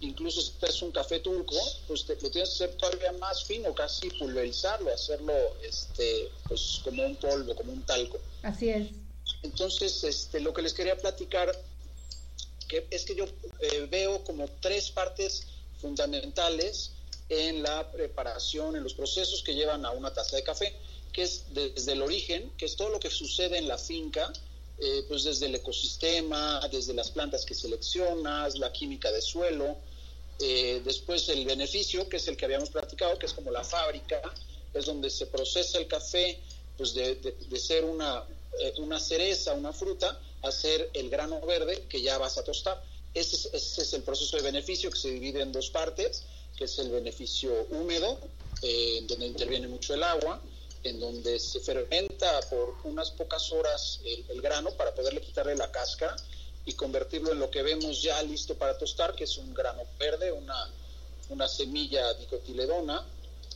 Incluso 0.00 0.40
si 0.40 0.52
es 0.62 0.82
un 0.82 0.92
café 0.92 1.20
turco, 1.20 1.56
pues 1.86 2.06
te, 2.06 2.14
lo 2.14 2.30
tienes 2.30 2.50
que 2.50 2.64
hacer 2.64 2.76
todavía 2.76 3.12
más 3.12 3.44
fino, 3.44 3.74
casi 3.74 4.08
pulverizarlo, 4.10 4.92
hacerlo 4.92 5.34
este, 5.62 6.30
pues 6.48 6.80
como 6.82 7.04
un 7.04 7.16
polvo, 7.16 7.54
como 7.54 7.72
un 7.72 7.82
talco. 7.82 8.18
Así 8.42 8.70
es. 8.70 8.88
Entonces, 9.42 10.02
este, 10.04 10.40
lo 10.40 10.54
que 10.54 10.62
les 10.62 10.72
quería 10.72 10.96
platicar 10.96 11.52
que 12.70 12.86
es 12.90 13.04
que 13.04 13.16
yo 13.16 13.24
eh, 13.58 13.88
veo 13.90 14.22
como 14.22 14.48
tres 14.60 14.90
partes 14.92 15.48
fundamentales 15.80 16.92
en 17.28 17.62
la 17.62 17.90
preparación, 17.90 18.76
en 18.76 18.84
los 18.84 18.94
procesos 18.94 19.42
que 19.42 19.54
llevan 19.54 19.84
a 19.84 19.90
una 19.90 20.12
taza 20.12 20.36
de 20.36 20.44
café, 20.44 20.74
que 21.12 21.22
es 21.22 21.46
desde 21.52 21.92
el 21.92 22.02
origen, 22.02 22.52
que 22.56 22.66
es 22.66 22.76
todo 22.76 22.90
lo 22.90 23.00
que 23.00 23.10
sucede 23.10 23.58
en 23.58 23.66
la 23.66 23.76
finca, 23.76 24.32
eh, 24.82 25.04
pues 25.06 25.24
desde 25.24 25.44
el 25.44 25.54
ecosistema, 25.54 26.66
desde 26.72 26.94
las 26.94 27.10
plantas 27.10 27.44
que 27.44 27.54
seleccionas, 27.54 28.58
la 28.58 28.72
química 28.72 29.12
de 29.12 29.20
suelo, 29.20 29.76
eh, 30.38 30.80
después 30.82 31.28
el 31.28 31.44
beneficio, 31.44 32.08
que 32.08 32.16
es 32.16 32.26
el 32.28 32.36
que 32.38 32.46
habíamos 32.46 32.70
platicado, 32.70 33.18
que 33.18 33.26
es 33.26 33.34
como 33.34 33.50
la 33.50 33.62
fábrica, 33.62 34.22
es 34.72 34.86
donde 34.86 35.10
se 35.10 35.26
procesa 35.26 35.76
el 35.76 35.86
café, 35.86 36.40
pues 36.78 36.94
de, 36.94 37.14
de 37.14 37.58
ser 37.58 37.84
una, 37.84 38.24
eh, 38.58 38.72
una 38.78 38.98
cereza, 38.98 39.52
una 39.52 39.74
fruta, 39.74 40.18
hacer 40.40 40.88
el 40.94 41.10
grano 41.10 41.42
verde 41.42 41.84
que 41.86 42.00
ya 42.00 42.16
vas 42.16 42.38
a 42.38 42.44
tostar. 42.44 42.82
Ese 43.12 43.50
es, 43.52 43.92
el 43.92 44.02
proceso 44.02 44.38
de 44.38 44.44
beneficio 44.44 44.90
que 44.90 44.98
se 44.98 45.10
divide 45.10 45.42
en 45.42 45.52
dos 45.52 45.68
partes, 45.68 46.24
que 46.56 46.64
es 46.64 46.78
el 46.78 46.90
beneficio 46.90 47.66
húmedo, 47.70 48.18
donde 49.08 49.26
interviene 49.26 49.66
mucho 49.68 49.94
el 49.94 50.02
agua, 50.02 50.40
en 50.82 50.98
donde 50.98 51.38
se 51.38 51.60
fermenta 51.60 52.40
por 52.48 52.74
unas 52.84 53.10
pocas 53.10 53.52
horas 53.52 54.00
el, 54.04 54.40
grano 54.40 54.70
para 54.72 54.94
poderle 54.94 55.20
quitarle 55.20 55.54
la 55.56 55.70
cáscara 55.70 56.16
y 56.64 56.72
convertirlo 56.72 57.32
en 57.32 57.38
lo 57.38 57.50
que 57.50 57.62
vemos 57.62 58.02
ya 58.02 58.22
listo 58.22 58.54
para 58.54 58.76
tostar, 58.78 59.14
que 59.14 59.24
es 59.24 59.36
un 59.36 59.52
grano 59.52 59.82
verde, 59.98 60.32
una, 60.32 60.70
una 61.28 61.48
semilla 61.48 62.14
dicotiledona 62.14 63.04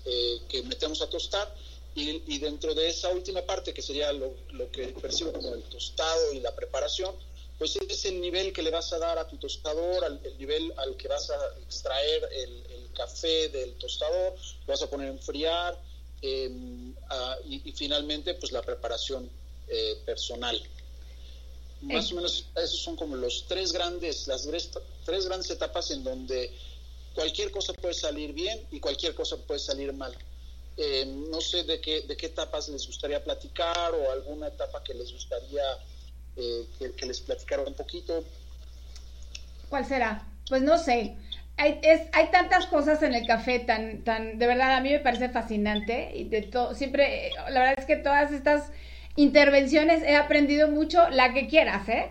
eh, 0.04 0.40
que 0.48 0.62
metemos 0.62 1.00
a 1.02 1.08
tostar. 1.08 1.54
Y, 1.96 2.38
dentro 2.38 2.74
de 2.74 2.88
esa 2.88 3.10
última 3.10 3.42
parte, 3.42 3.72
que 3.72 3.80
sería 3.80 4.12
lo, 4.12 4.34
que 4.72 4.88
percibo 5.00 5.32
como 5.32 5.54
el 5.54 5.62
tostado 5.62 6.32
y 6.32 6.40
la 6.40 6.52
preparación, 6.52 7.14
pues 7.56 7.76
es 7.76 8.04
el 8.06 8.20
nivel 8.20 8.52
que 8.52 8.62
le 8.62 8.70
vas 8.70 8.92
a 8.92 8.98
dar 8.98 9.16
a 9.16 9.28
tu 9.28 9.36
tostador, 9.36 10.04
el 10.24 10.36
nivel 10.36 10.74
al 10.76 10.96
que 10.96 11.06
vas 11.06 11.30
a 11.30 11.58
extraer 11.62 12.28
el, 12.32 12.64
café 12.94 13.48
del 13.48 13.74
tostador, 13.74 14.34
lo 14.34 14.66
vas 14.66 14.82
a 14.82 14.88
poner 14.88 15.08
a 15.08 15.10
enfriar 15.10 15.76
em, 16.24 16.94
y, 17.46 17.72
finalmente 17.72 18.34
pues 18.34 18.50
la 18.52 18.62
preparación 18.62 19.28
eh, 19.68 19.96
personal. 20.06 20.60
Más 21.82 22.10
o 22.12 22.14
menos 22.16 22.46
esos 22.56 22.80
son 22.80 22.96
como 22.96 23.14
los 23.14 23.44
tres 23.46 23.72
grandes, 23.72 24.26
las 24.26 24.48
tres 25.04 25.26
grandes 25.26 25.50
etapas 25.50 25.90
en 25.90 26.02
donde 26.02 26.50
cualquier 27.14 27.50
cosa 27.50 27.74
puede 27.74 27.94
salir 27.94 28.32
bien 28.32 28.66
y 28.70 28.80
cualquier 28.80 29.14
cosa 29.14 29.36
puede 29.36 29.60
salir 29.60 29.92
mal. 29.92 30.16
Eh, 30.76 31.04
no 31.06 31.40
sé 31.40 31.62
de 31.62 31.80
qué, 31.80 32.00
de 32.02 32.16
qué 32.16 32.26
etapas 32.26 32.68
les 32.68 32.86
gustaría 32.86 33.22
platicar 33.22 33.94
o 33.94 34.10
alguna 34.10 34.48
etapa 34.48 34.82
que 34.82 34.94
les 34.94 35.12
gustaría 35.12 35.62
eh, 36.36 36.66
que, 36.96 37.06
les 37.06 37.20
platicara 37.20 37.62
un 37.62 37.74
poquito. 37.74 38.24
¿Cuál 39.68 39.86
será? 39.86 40.26
Pues 40.48 40.62
no 40.62 40.76
sé. 40.78 41.16
Hay, 41.56 41.78
es, 41.82 42.02
hay 42.12 42.30
tantas 42.30 42.66
cosas 42.66 43.02
en 43.02 43.14
el 43.14 43.26
café 43.26 43.60
tan, 43.60 44.02
tan, 44.02 44.38
de 44.38 44.46
verdad, 44.46 44.74
a 44.74 44.80
mí 44.80 44.90
me 44.90 44.98
parece 44.98 45.28
fascinante 45.28 46.10
y 46.14 46.24
de 46.24 46.42
todo, 46.42 46.74
siempre, 46.74 47.30
la 47.48 47.60
verdad 47.60 47.74
es 47.78 47.84
que 47.84 47.96
todas 47.96 48.32
estas 48.32 48.70
intervenciones 49.16 50.02
he 50.02 50.16
aprendido 50.16 50.68
mucho, 50.68 51.08
la 51.10 51.32
que 51.32 51.46
quieras, 51.46 51.88
¿eh? 51.88 52.10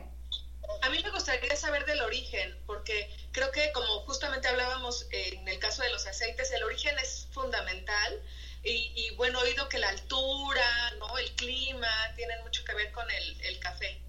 A 0.81 0.89
mí 0.89 0.97
me 1.03 1.11
gustaría 1.11 1.55
saber 1.55 1.85
del 1.85 2.01
origen, 2.01 2.57
porque 2.65 3.09
creo 3.31 3.51
que 3.51 3.71
como 3.73 4.01
justamente 4.01 4.47
hablábamos 4.47 5.07
en 5.11 5.47
el 5.47 5.59
caso 5.59 5.83
de 5.83 5.89
los 5.89 6.05
aceites, 6.07 6.51
el 6.51 6.63
origen 6.63 6.97
es 6.99 7.27
fundamental 7.31 8.21
y, 8.65 9.09
bueno, 9.17 9.39
he 9.43 9.49
oído 9.49 9.67
que 9.67 9.77
la 9.77 9.89
altura, 9.89 10.91
¿no? 10.99 11.17
el 11.17 11.29
clima, 11.31 11.89
tienen 12.15 12.41
mucho 12.43 12.63
que 12.63 12.73
ver 12.73 12.91
con 12.93 13.05
el, 13.11 13.59
café. 13.59 13.99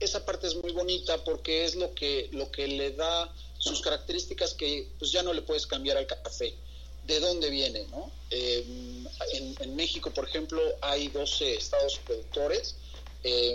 Esa 0.00 0.24
parte 0.26 0.48
es 0.48 0.56
muy 0.56 0.72
bonita 0.72 1.22
porque 1.24 1.64
es 1.64 1.76
lo 1.76 1.94
que, 1.94 2.28
lo 2.32 2.50
que 2.50 2.66
le 2.66 2.92
da 2.92 3.32
sus 3.62 3.80
características 3.80 4.54
que 4.54 4.88
pues 4.98 5.12
ya 5.12 5.22
no 5.22 5.32
le 5.32 5.42
puedes 5.42 5.68
cambiar 5.68 5.96
al 5.96 6.06
café. 6.06 6.52
¿De 7.06 7.20
dónde 7.20 7.48
viene? 7.48 7.86
¿no? 7.92 8.10
Eh, 8.30 9.04
en, 9.60 9.76
México, 9.76 10.10
por 10.10 10.28
ejemplo, 10.28 10.60
hay 10.80 11.08
12 11.08 11.54
estados 11.54 12.00
productores. 12.04 12.74
Eh, 13.22 13.54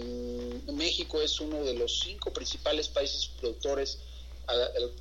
México 0.71 1.21
es 1.21 1.41
uno 1.41 1.61
de 1.65 1.73
los 1.73 1.99
cinco 1.99 2.31
principales 2.31 2.87
países 2.87 3.29
productores 3.39 3.97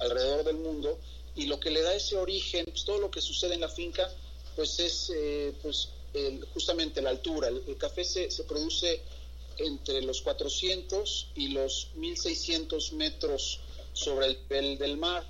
alrededor 0.01 0.43
del 0.43 0.57
mundo 0.57 0.99
y 1.37 1.47
lo 1.47 1.61
que 1.61 1.71
le 1.71 1.83
da 1.83 1.95
ese 1.95 2.17
origen, 2.17 2.65
pues 2.65 2.85
todo 2.85 2.99
lo 2.99 3.09
que 3.09 3.21
sucede 3.21 3.55
en 3.55 3.61
la 3.61 3.69
finca, 3.69 4.13
pues 4.57 4.81
es 4.81 5.13
eh, 5.15 5.53
pues 5.63 5.91
justamente 6.53 7.01
la 7.01 7.11
altura. 7.11 7.47
El, 7.47 7.77
café 7.79 8.05
se, 8.05 8.29
se, 8.33 8.43
produce 8.43 9.03
entre 9.59 10.03
los 10.03 10.21
400 10.23 11.29
y 11.37 11.49
los 11.49 11.91
1600 11.95 12.93
metros 12.95 13.61
sobre 13.97 14.27
el 14.27 14.39
nivel 14.43 14.79
del 14.79 14.97
mar. 14.99 15.25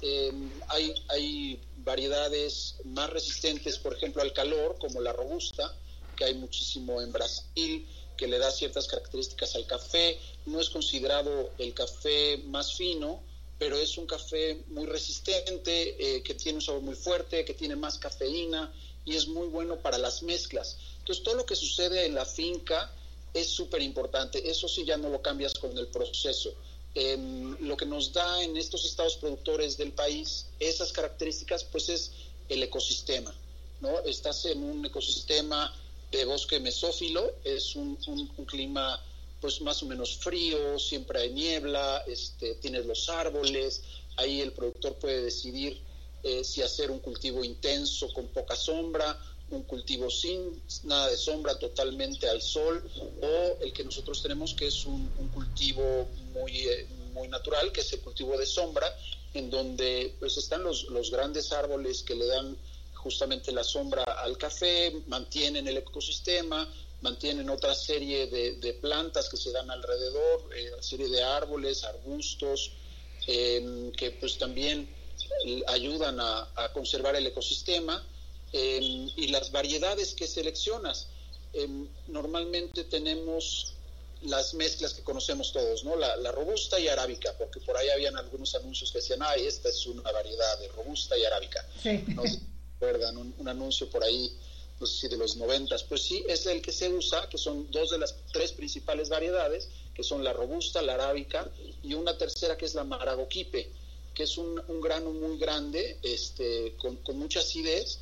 Em, 0.00 0.52
hay, 0.68 0.94
hay 1.08 1.60
variedades 1.78 2.76
más 2.84 3.10
resistentes, 3.10 3.78
por 3.78 3.94
ejemplo, 3.94 4.22
al 4.22 4.32
calor, 4.32 4.76
como 4.78 5.00
la 5.00 5.12
robusta, 5.12 5.76
que 6.14 6.24
hay 6.24 6.34
muchísimo 6.34 7.02
en 7.02 7.12
Brasil, 7.12 7.88
que 8.16 8.26
le 8.26 8.38
da 8.38 8.50
ciertas 8.50 8.86
características 8.86 9.54
al 9.56 9.66
café. 9.66 10.18
No 10.46 10.60
es 10.60 10.70
considerado 10.70 11.52
el 11.58 11.74
café 11.74 12.38
más 12.46 12.74
fino, 12.74 13.22
pero 13.58 13.76
es 13.76 13.98
un 13.98 14.06
café 14.06 14.64
muy 14.68 14.86
resistente, 14.86 15.96
eh, 15.98 16.22
que 16.22 16.34
tiene 16.34 16.58
un 16.58 16.62
sabor 16.62 16.82
muy 16.82 16.94
fuerte, 16.94 17.44
que 17.44 17.54
tiene 17.54 17.76
más 17.76 17.98
cafeína 17.98 18.72
y 19.04 19.16
es 19.16 19.26
muy 19.28 19.48
bueno 19.48 19.80
para 19.80 19.98
las 19.98 20.22
mezclas. 20.22 20.78
Entonces, 20.98 21.24
todo 21.24 21.34
lo 21.34 21.46
que 21.46 21.56
sucede 21.56 22.06
en 22.06 22.14
la 22.14 22.24
finca 22.24 22.92
es 23.32 23.48
súper 23.48 23.82
importante. 23.82 24.48
Eso 24.48 24.68
sí 24.68 24.84
ya 24.84 24.96
no 24.96 25.08
lo 25.08 25.20
cambias 25.20 25.54
con 25.54 25.76
el 25.76 25.88
proceso. 25.88 26.54
Em, 26.98 27.54
lo 27.60 27.76
que 27.76 27.84
nos 27.84 28.10
da 28.14 28.42
en 28.42 28.56
estos 28.56 28.86
estados 28.86 29.18
productores 29.18 29.76
del 29.76 29.92
país 29.92 30.46
esas 30.58 30.92
características, 30.92 31.62
pues 31.64 31.90
es 31.90 32.10
el 32.48 32.62
ecosistema. 32.62 33.34
¿no? 33.82 34.00
Estás 34.00 34.46
en 34.46 34.62
un 34.64 34.82
ecosistema 34.86 35.74
de 36.10 36.24
bosque 36.24 36.58
mesófilo, 36.58 37.34
es 37.44 37.76
un, 37.76 37.98
clima 38.46 38.98
pues 39.42 39.60
más 39.60 39.82
o 39.82 39.86
menos 39.86 40.16
frío, 40.16 40.78
siempre 40.78 41.20
hay 41.20 41.30
niebla, 41.32 42.02
este, 42.06 42.54
tienes 42.54 42.86
los 42.86 43.10
árboles, 43.10 43.82
ahí 44.16 44.40
el 44.40 44.52
productor 44.52 44.94
puede 44.94 45.22
decidir 45.22 45.82
eh, 46.22 46.44
si 46.44 46.62
hacer 46.62 46.90
un 46.90 47.00
cultivo 47.00 47.44
intenso 47.44 48.10
con 48.14 48.28
poca 48.28 48.56
sombra, 48.56 49.20
un 49.50 49.62
cultivo 49.62 50.10
sin 50.10 50.60
nada 50.84 51.08
de 51.08 51.16
sombra, 51.16 51.58
totalmente 51.58 52.28
al 52.28 52.42
sol, 52.42 52.82
o 53.22 53.62
el 53.62 53.72
que 53.72 53.84
nosotros 53.84 54.22
tenemos 54.22 54.54
que 54.54 54.66
es 54.66 54.84
un, 54.86 55.08
cultivo 55.32 56.08
muy, 56.32 56.52
eh, 56.52 56.86
muy 57.12 57.28
natural, 57.28 57.70
que 57.72 57.80
es 57.80 57.92
el 57.92 58.00
cultivo 58.00 58.36
de 58.36 58.46
sombra, 58.46 58.86
en 59.34 59.50
donde 59.50 60.14
pues 60.18 60.36
están 60.36 60.64
los, 60.64 60.84
los 60.84 61.10
grandes 61.10 61.52
árboles 61.52 62.02
que 62.02 62.14
le 62.14 62.26
dan 62.26 62.56
justamente 62.94 63.52
la 63.52 63.62
sombra 63.62 64.02
al 64.02 64.36
café, 64.36 64.92
mantienen 65.06 65.68
el 65.68 65.76
ecosistema, 65.76 66.68
mantienen 67.02 67.48
otra 67.50 67.74
serie 67.74 68.26
de, 68.26 68.72
plantas 68.80 69.28
que 69.28 69.36
se 69.36 69.52
dan 69.52 69.70
alrededor, 69.70 70.50
eh, 70.56 70.70
serie 70.80 71.08
de 71.08 71.22
árboles, 71.22 71.84
arbustos, 71.84 72.72
em, 73.26 73.92
que 73.92 74.10
pues 74.12 74.38
también 74.38 74.88
ayudan 75.68 76.18
a, 76.20 76.48
conservar 76.72 77.14
el 77.16 77.26
ecosistema 77.26 78.04
em, 78.56 79.10
y 79.16 79.28
las 79.28 79.50
variedades 79.52 80.14
que 80.14 80.26
seleccionas. 80.26 81.08
Em, 81.52 81.88
normalmente 82.08 82.84
tenemos 82.84 83.74
las 84.22 84.54
mezclas 84.54 84.94
que 84.94 85.02
conocemos 85.02 85.52
todos, 85.52 85.84
¿no? 85.84 85.94
La, 85.96 86.32
robusta 86.32 86.80
y 86.80 86.88
arábica, 86.88 87.34
porque 87.38 87.60
por 87.60 87.76
ahí 87.76 87.88
habían 87.90 88.16
algunos 88.16 88.54
anuncios 88.54 88.90
que 88.90 88.98
decían, 88.98 89.20
ay, 89.22 89.46
esta 89.46 89.68
es 89.68 89.86
una 89.86 90.10
variedad 90.10 90.58
de 90.58 90.68
robusta 90.68 91.16
y 91.18 91.24
arábica. 91.24 91.64
Sí 91.82 92.04
recuerdan 92.78 93.16
un, 93.16 93.48
anuncio 93.48 93.88
por 93.88 94.04
ahí, 94.04 94.30
no 94.80 94.86
sé 94.86 95.00
si 95.00 95.08
de 95.08 95.16
los 95.16 95.36
noventas, 95.36 95.82
pues 95.84 96.02
sí, 96.02 96.24
es 96.28 96.46
el 96.46 96.60
que 96.60 96.72
se 96.72 96.88
usa, 96.88 97.28
que 97.28 97.38
son 97.38 97.70
dos 97.70 97.90
de 97.90 97.98
las 97.98 98.14
tres 98.32 98.52
principales 98.52 99.08
variedades, 99.08 99.68
que 99.94 100.02
son 100.02 100.22
la 100.22 100.32
robusta, 100.32 100.82
la 100.82 100.94
arábica, 100.94 101.50
y 101.82 101.94
una 101.94 102.18
tercera 102.18 102.56
que 102.56 102.66
es 102.66 102.74
la 102.74 102.84
maragoquipe, 102.84 103.70
que 104.14 104.22
es 104.24 104.36
un, 104.36 104.56
grano 104.80 105.10
muy 105.10 105.38
grande, 105.38 105.98
este, 106.02 106.74
con, 106.76 106.98
mucha 107.18 107.40
acidez, 107.40 107.98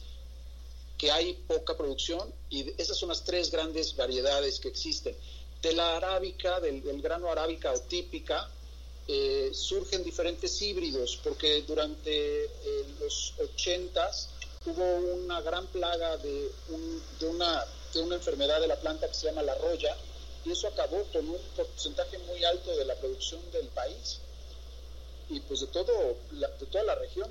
que 0.98 1.10
hay 1.10 1.34
poca 1.34 1.76
producción, 1.76 2.32
y 2.50 2.72
esas 2.80 2.96
son 2.96 3.08
las 3.08 3.24
tres 3.24 3.50
grandes 3.50 3.96
variedades 3.96 4.60
que 4.60 4.68
existen. 4.68 5.16
De 5.60 5.72
la 5.72 5.96
arábica, 5.96 6.60
del, 6.60 6.82
grano 7.02 7.30
arábica 7.30 7.72
o 7.72 7.80
típica, 7.80 8.48
eh, 9.08 9.50
surgen 9.52 10.02
diferentes 10.02 10.60
híbridos, 10.62 11.20
porque 11.22 11.62
durante 11.62 12.44
eh, 12.44 12.50
los 13.00 13.34
ochentas 13.38 14.30
hubo 14.66 14.96
una 15.14 15.40
gran 15.42 15.66
plaga 15.66 16.16
de, 16.18 16.50
de, 17.20 17.26
una, 17.26 17.64
de 17.92 18.00
una 18.00 18.14
enfermedad 18.16 18.60
de 18.60 18.68
la 18.68 18.76
planta 18.76 19.08
que 19.08 19.14
se 19.14 19.26
llama 19.26 19.42
la 19.42 19.54
roya, 19.56 19.96
y 20.44 20.52
eso 20.52 20.68
acabó 20.68 21.02
con 21.12 21.28
un 21.28 21.40
porcentaje 21.56 22.18
muy 22.18 22.44
alto 22.44 22.76
de 22.76 22.84
la 22.84 22.94
producción 22.96 23.40
del 23.52 23.66
país 23.68 24.20
y 25.30 25.40
pues 25.40 25.60
de, 25.60 25.66
todo, 25.68 26.16
de 26.32 26.66
toda 26.66 26.84
la 26.84 26.94
región. 26.96 27.30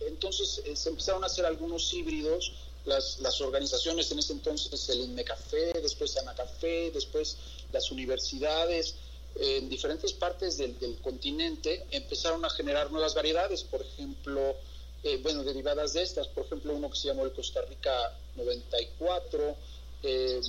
Entonces 0.00 0.62
eh, 0.64 0.76
se 0.76 0.88
empezaron 0.88 1.22
a 1.24 1.26
hacer 1.26 1.44
algunos 1.44 1.92
híbridos, 1.92 2.52
las, 2.84 3.20
las 3.20 3.40
organizaciones 3.40 4.10
en 4.10 4.18
ese 4.18 4.32
entonces, 4.32 4.88
el 4.88 5.00
INMECAFé, 5.00 5.80
después 5.82 6.16
ANACAFé, 6.16 6.90
después 6.92 7.36
las 7.72 7.90
universidades, 7.90 8.94
en 9.36 9.68
diferentes 9.68 10.12
partes 10.12 10.56
del, 10.56 10.78
del 10.78 10.96
continente 10.98 11.86
empezaron 11.90 12.44
a 12.44 12.50
generar 12.50 12.90
nuevas 12.90 13.14
variedades, 13.14 13.62
por 13.62 13.80
ejemplo, 13.82 14.56
eh, 15.02 15.18
bueno, 15.22 15.42
derivadas 15.44 15.92
de 15.94 16.02
estas, 16.02 16.26
por 16.28 16.44
ejemplo, 16.44 16.74
uno 16.74 16.90
que 16.90 16.96
se 16.96 17.08
llamó 17.08 17.24
el 17.24 17.32
Costa 17.32 17.62
Rica 17.62 17.90
94, 18.36 19.56
eh, 20.02 20.40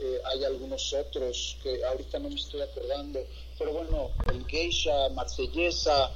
eh, 0.00 0.20
hay 0.24 0.44
algunos 0.44 0.92
otros 0.92 1.56
que 1.62 1.84
ahorita 1.84 2.18
no 2.18 2.28
me 2.28 2.34
estoy 2.34 2.62
acordando, 2.62 3.20
pero 3.58 3.72
bueno, 3.72 4.10
el 4.26 4.44
Geisha, 4.46 5.08
Marsellesa, 5.10 6.10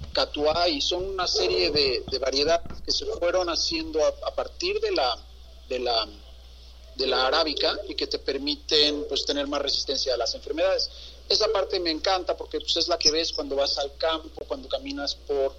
Borbón, 0.00 0.12
Catuay, 0.12 0.80
son 0.80 1.04
una 1.04 1.26
serie 1.26 1.70
de, 1.70 2.18
variedades 2.18 2.80
que 2.84 2.92
se 2.92 3.04
fueron 3.06 3.48
haciendo 3.48 4.04
a, 4.04 4.34
partir 4.34 4.80
de 4.80 4.92
la, 4.92 5.18
de 5.68 5.78
la 5.80 6.08
de 6.96 7.06
la 7.06 7.26
arábica 7.26 7.78
y 7.88 7.94
que 7.94 8.06
te 8.06 8.18
permiten 8.18 9.04
pues 9.08 9.26
tener 9.26 9.46
más 9.46 9.60
resistencia 9.60 10.14
a 10.14 10.16
las 10.16 10.34
enfermedades. 10.34 10.90
Esa 11.28 11.48
parte 11.52 11.78
me 11.78 11.90
encanta 11.90 12.36
porque 12.36 12.58
pues, 12.58 12.76
es 12.76 12.88
la 12.88 12.98
que 12.98 13.10
ves 13.10 13.32
cuando 13.32 13.56
vas 13.56 13.76
al 13.78 13.94
campo, 13.96 14.44
cuando 14.46 14.68
caminas 14.68 15.14
por 15.14 15.54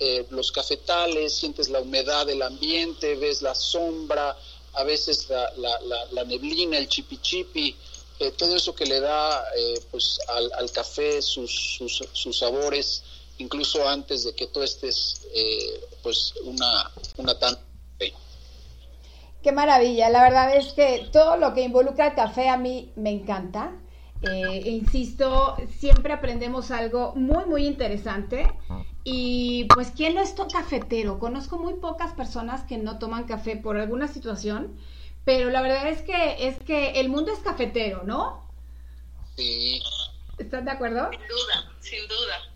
eh, 0.00 0.26
los 0.30 0.50
cafetales, 0.50 1.34
sientes 1.34 1.68
la 1.68 1.80
humedad 1.80 2.26
del 2.26 2.42
ambiente, 2.42 3.14
ves 3.14 3.42
la 3.42 3.54
sombra, 3.54 4.36
a 4.72 4.84
veces 4.84 5.28
la, 5.28 5.52
la, 5.56 6.06
la, 6.10 6.24
neblina, 6.24 6.78
el 6.78 6.88
chipi 6.88 7.76
eh, 8.18 8.32
todo 8.32 8.56
eso 8.56 8.74
que 8.74 8.86
le 8.86 9.00
da 9.00 9.44
eh, 9.56 9.80
pues 9.90 10.18
al, 10.28 10.70
café 10.72 11.20
sus, 11.20 11.78
sus, 12.12 12.38
sabores, 12.38 13.02
incluso 13.42 13.86
antes 13.88 14.24
de 14.24 14.34
que 14.34 14.46
tú 14.46 14.62
estés 14.62 15.26
pues 16.02 16.34
una, 16.44 16.90
una 17.16 17.38
tan... 17.38 17.56
Qué 19.42 19.50
maravilla, 19.50 20.08
la 20.08 20.22
verdad 20.22 20.56
es 20.56 20.72
que 20.72 21.08
todo 21.12 21.36
lo 21.36 21.52
que 21.52 21.62
involucra 21.62 22.06
el 22.08 22.14
café 22.14 22.48
a 22.48 22.56
mí 22.56 22.92
me 22.94 23.10
encanta. 23.10 23.72
Eh, 24.22 24.62
insisto, 24.66 25.56
siempre 25.80 26.12
aprendemos 26.12 26.70
algo 26.70 27.12
muy, 27.16 27.44
muy 27.46 27.66
interesante. 27.66 28.48
Y 29.02 29.64
pues, 29.74 29.90
¿quién 29.96 30.14
no 30.14 30.20
es 30.20 30.34
cafetero? 30.52 31.18
Conozco 31.18 31.58
muy 31.58 31.74
pocas 31.74 32.12
personas 32.12 32.62
que 32.62 32.78
no 32.78 33.00
toman 33.00 33.24
café 33.24 33.56
por 33.56 33.76
alguna 33.76 34.06
situación, 34.06 34.78
pero 35.24 35.50
la 35.50 35.60
verdad 35.60 35.88
es 35.88 36.02
que, 36.02 36.46
es 36.46 36.56
que 36.60 37.00
el 37.00 37.08
mundo 37.08 37.32
es 37.32 37.40
cafetero, 37.40 38.04
¿no? 38.04 38.48
Sí. 39.36 39.82
¿Estás 40.38 40.64
de 40.64 40.70
acuerdo? 40.70 41.10
Sin 41.10 41.20
duda, 41.20 41.72
sin 41.80 42.06
duda. 42.06 42.51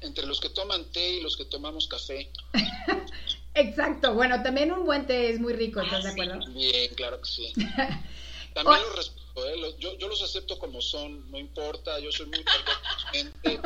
Entre 0.00 0.26
los 0.26 0.40
que 0.40 0.50
toman 0.50 0.84
té 0.92 1.10
y 1.10 1.20
los 1.20 1.36
que 1.36 1.44
tomamos 1.44 1.88
café. 1.88 2.30
Exacto, 3.54 4.14
bueno, 4.14 4.42
también 4.42 4.72
un 4.72 4.84
buen 4.84 5.06
té 5.06 5.30
es 5.30 5.40
muy 5.40 5.54
rico, 5.54 5.80
¿estás 5.80 6.04
de 6.04 6.10
acuerdo? 6.10 6.40
Bien, 6.52 6.94
claro 6.94 7.20
que 7.20 7.28
sí. 7.28 7.52
También 8.54 8.80
los 8.80 8.96
respeto 8.96 9.26
¿eh? 9.44 9.76
yo, 9.78 9.96
yo, 9.98 10.08
los 10.08 10.22
acepto 10.22 10.58
como 10.58 10.80
son, 10.80 11.30
no 11.30 11.38
importa, 11.38 11.98
yo 12.00 12.10
soy 12.10 12.26
muy 12.26 12.44
gente. 13.12 13.60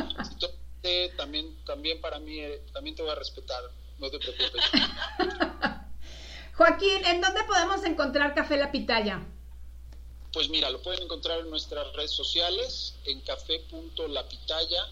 también, 1.17 1.65
también 1.65 2.01
para 2.01 2.19
mí, 2.19 2.41
eh, 2.41 2.63
también 2.73 2.97
te 2.97 3.03
voy 3.03 3.13
a 3.13 3.15
respetar, 3.15 3.63
no 3.99 4.11
te 4.11 4.19
preocupes. 4.19 4.65
Joaquín, 6.55 7.05
¿en 7.07 7.21
dónde 7.21 7.43
podemos 7.45 7.85
encontrar 7.85 8.35
Café 8.35 8.57
La 8.57 8.73
Pitaya? 8.73 9.25
Pues 10.33 10.49
mira, 10.49 10.71
lo 10.71 10.81
pueden 10.83 11.03
encontrar 11.03 11.41
en 11.41 11.51
nuestras 11.51 11.93
redes 11.95 12.13
sociales, 12.13 12.95
en 13.05 13.21
café.lapitaya, 13.23 14.87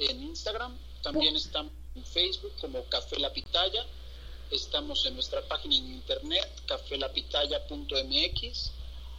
en 0.00 0.22
Instagram, 0.22 0.76
también 1.02 1.36
estamos 1.36 1.72
en 1.94 2.04
Facebook 2.04 2.52
como 2.60 2.82
Café 2.84 3.18
La 3.18 3.32
Pitaya, 3.32 3.84
estamos 4.50 5.06
en 5.06 5.14
nuestra 5.14 5.40
página 5.42 5.76
en 5.76 5.94
internet, 5.94 6.48
cafelapitaya.mx 6.66 8.72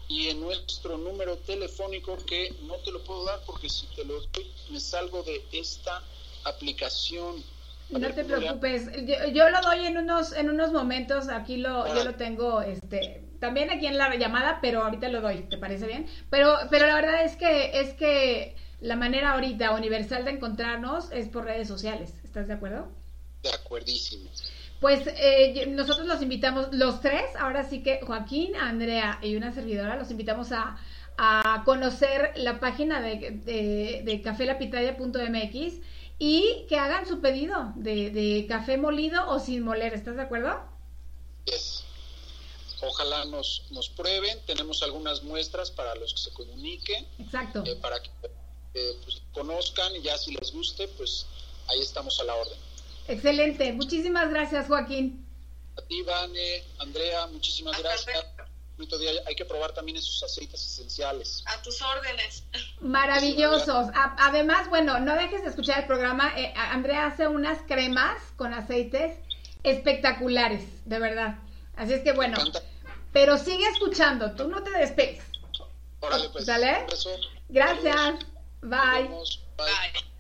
y 0.08 0.30
en 0.30 0.42
nuestro 0.42 0.98
número 0.98 1.38
telefónico 1.38 2.18
que 2.26 2.54
no 2.64 2.76
te 2.78 2.92
lo 2.92 3.04
puedo 3.04 3.26
dar 3.26 3.40
porque 3.46 3.70
si 3.70 3.86
te 3.96 4.04
lo 4.04 4.20
doy 4.20 4.52
me 4.70 4.80
salgo 4.80 5.22
de 5.24 5.44
esta 5.52 6.02
aplicación. 6.44 7.44
no 7.90 8.14
te 8.14 8.26
preocupes, 8.26 8.88
yo, 9.34 9.50
lo 9.50 9.62
doy 9.62 9.86
en 9.86 9.98
unos 9.98 10.34
en 10.34 10.50
unos 10.50 10.72
momentos, 10.72 11.30
aquí 11.30 11.58
lo 11.58 11.88
yo 11.94 12.04
lo 12.04 12.16
tengo 12.16 12.62
este 12.62 13.24
también 13.40 13.70
aquí 13.72 13.88
en 13.88 13.98
la 13.98 14.14
llamada, 14.16 14.60
pero 14.62 14.84
ahorita 14.84 15.10
lo 15.10 15.22
doy, 15.22 15.48
¿te 15.50 15.58
parece 15.58 15.88
bien? 15.88 16.08
Pero 16.30 16.56
pero 16.70 16.86
la 16.88 16.96
verdad 16.96 17.24
es 17.24 17.38
que 17.38 17.80
es 17.80 17.94
que 17.94 18.56
la 18.82 18.96
manera 18.96 19.34
ahorita 19.34 19.72
universal 19.72 20.26
de 20.26 20.32
encontrarnos 20.32 21.12
es 21.12 21.30
por 21.30 21.46
redes 21.46 21.68
sociales. 21.68 22.14
¿Estás 22.24 22.48
de 22.48 22.56
acuerdo? 22.56 22.90
De 23.44 23.50
acuerdísimo. 23.50 24.30
Pues 24.80 25.06
eh, 25.06 25.68
nosotros 25.68 26.08
los 26.08 26.22
invitamos, 26.24 26.70
los 26.72 27.02
tres, 27.02 27.24
ahora 27.40 27.70
sí 27.70 27.84
que 27.84 28.02
Joaquín, 28.02 28.56
Andrea 28.56 29.20
y 29.22 29.36
una 29.36 29.54
servidora, 29.54 29.96
los 29.96 30.10
invitamos 30.10 30.52
a, 30.52 30.78
a 31.18 31.62
conocer 31.66 32.34
la 32.36 32.60
página 32.60 33.00
de, 33.00 33.40
de, 33.46 34.02
de 34.04 34.22
cafelapitaya.mx 34.24 35.76
y 36.18 36.66
que 36.68 36.78
hagan 36.78 37.08
su 37.08 37.22
pedido 37.22 37.74
de, 37.76 38.10
de, 38.10 38.48
café 38.48 38.78
molido 38.78 39.30
o 39.30 39.40
sin 39.40 39.64
moler. 39.64 39.94
¿Estás 39.94 40.16
de 40.16 40.24
acuerdo? 40.24 40.60
Yes. 41.46 41.84
Ojalá 42.82 43.26
nos, 43.26 43.68
nos 43.70 43.90
prueben. 43.90 44.40
Tenemos 44.48 44.82
algunas 44.82 45.22
muestras 45.22 45.70
para 45.70 45.94
los 45.96 46.14
que 46.14 46.22
se 46.22 46.34
comuniquen. 46.34 47.08
Exacto. 47.20 47.64
Eh, 47.68 47.76
para 47.76 48.02
que 48.02 48.10
pues, 48.74 49.22
conozcan 49.34 49.96
y 49.96 50.02
ya 50.02 50.18
si 50.18 50.34
les 50.34 50.52
guste, 50.52 50.88
pues 50.90 51.26
ahí 51.68 51.82
estamos 51.82 52.20
a 52.20 52.24
la 52.24 52.36
orden. 52.36 52.58
Excelente. 53.08 53.74
Muchísimas 53.74 54.30
gracias, 54.30 54.68
Joaquín. 54.68 55.26
A 55.78 55.82
ti, 55.84 56.02
Vane, 56.04 56.64
Andrea, 56.80 57.28
muchísimas 57.28 57.78
gracias. 57.80 58.26
Día. 59.00 59.12
Hay 59.28 59.36
que 59.36 59.46
probar 59.46 59.74
también 59.74 59.98
esos 59.98 60.24
aceites 60.24 60.66
esenciales. 60.66 61.44
A 61.46 61.62
tus 61.62 61.82
órdenes. 61.82 62.44
Maravillosos. 62.80 63.90
Además, 63.94 64.70
bueno, 64.70 65.00
no 65.00 65.16
dejes 65.16 65.44
de 65.44 65.50
escuchar 65.50 65.82
el 65.82 65.86
programa. 65.86 66.34
Eh, 66.36 66.52
Andrea 66.56 67.06
hace 67.06 67.28
unas 67.28 67.60
cremas 67.68 68.18
con 68.38 68.54
aceites 68.54 69.20
espectaculares, 69.64 70.64
de 70.86 71.00
verdad. 71.00 71.36
Así 71.76 71.94
es 71.94 72.02
que 72.02 72.14
bueno, 72.14 72.40
pero 73.14 73.38
sigue 73.38 73.68
escuchando, 73.68 74.32
tú 74.32 74.48
no 74.48 74.64
te 74.64 74.72
despegues. 74.72 75.24
Órale, 76.00 76.30
pues. 76.30 76.46
¿Sale? 76.46 76.88
Gracias. 77.50 78.16
Bye. 78.62 79.10
Bye. 79.58 80.12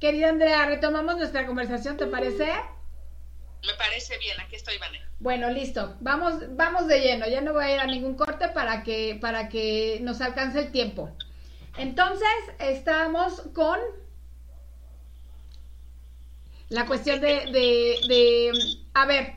Querida 0.00 0.28
Andrea, 0.28 0.66
retomamos 0.66 1.16
nuestra 1.16 1.46
conversación, 1.46 1.96
¿te 1.96 2.06
parece? 2.06 2.46
Me 3.64 3.74
parece 3.78 4.18
bien, 4.18 4.38
aquí 4.40 4.56
estoy, 4.56 4.78
Vane. 4.78 5.00
Bueno, 5.18 5.50
listo. 5.50 5.96
Vamos, 6.00 6.34
vamos 6.56 6.86
de 6.86 7.00
lleno. 7.00 7.26
Ya 7.26 7.40
no 7.40 7.52
voy 7.52 7.64
a 7.64 7.74
ir 7.74 7.80
a 7.80 7.86
ningún 7.86 8.14
corte 8.14 8.48
para 8.48 8.82
que, 8.82 9.18
para 9.20 9.48
que 9.48 9.98
nos 10.02 10.20
alcance 10.20 10.58
el 10.58 10.72
tiempo. 10.72 11.10
Entonces, 11.78 12.28
estamos 12.58 13.42
con 13.54 13.78
la 16.68 16.86
cuestión 16.86 17.20
de, 17.20 17.46
de, 17.46 17.98
de 18.08 18.52
a 18.94 19.06
ver, 19.06 19.34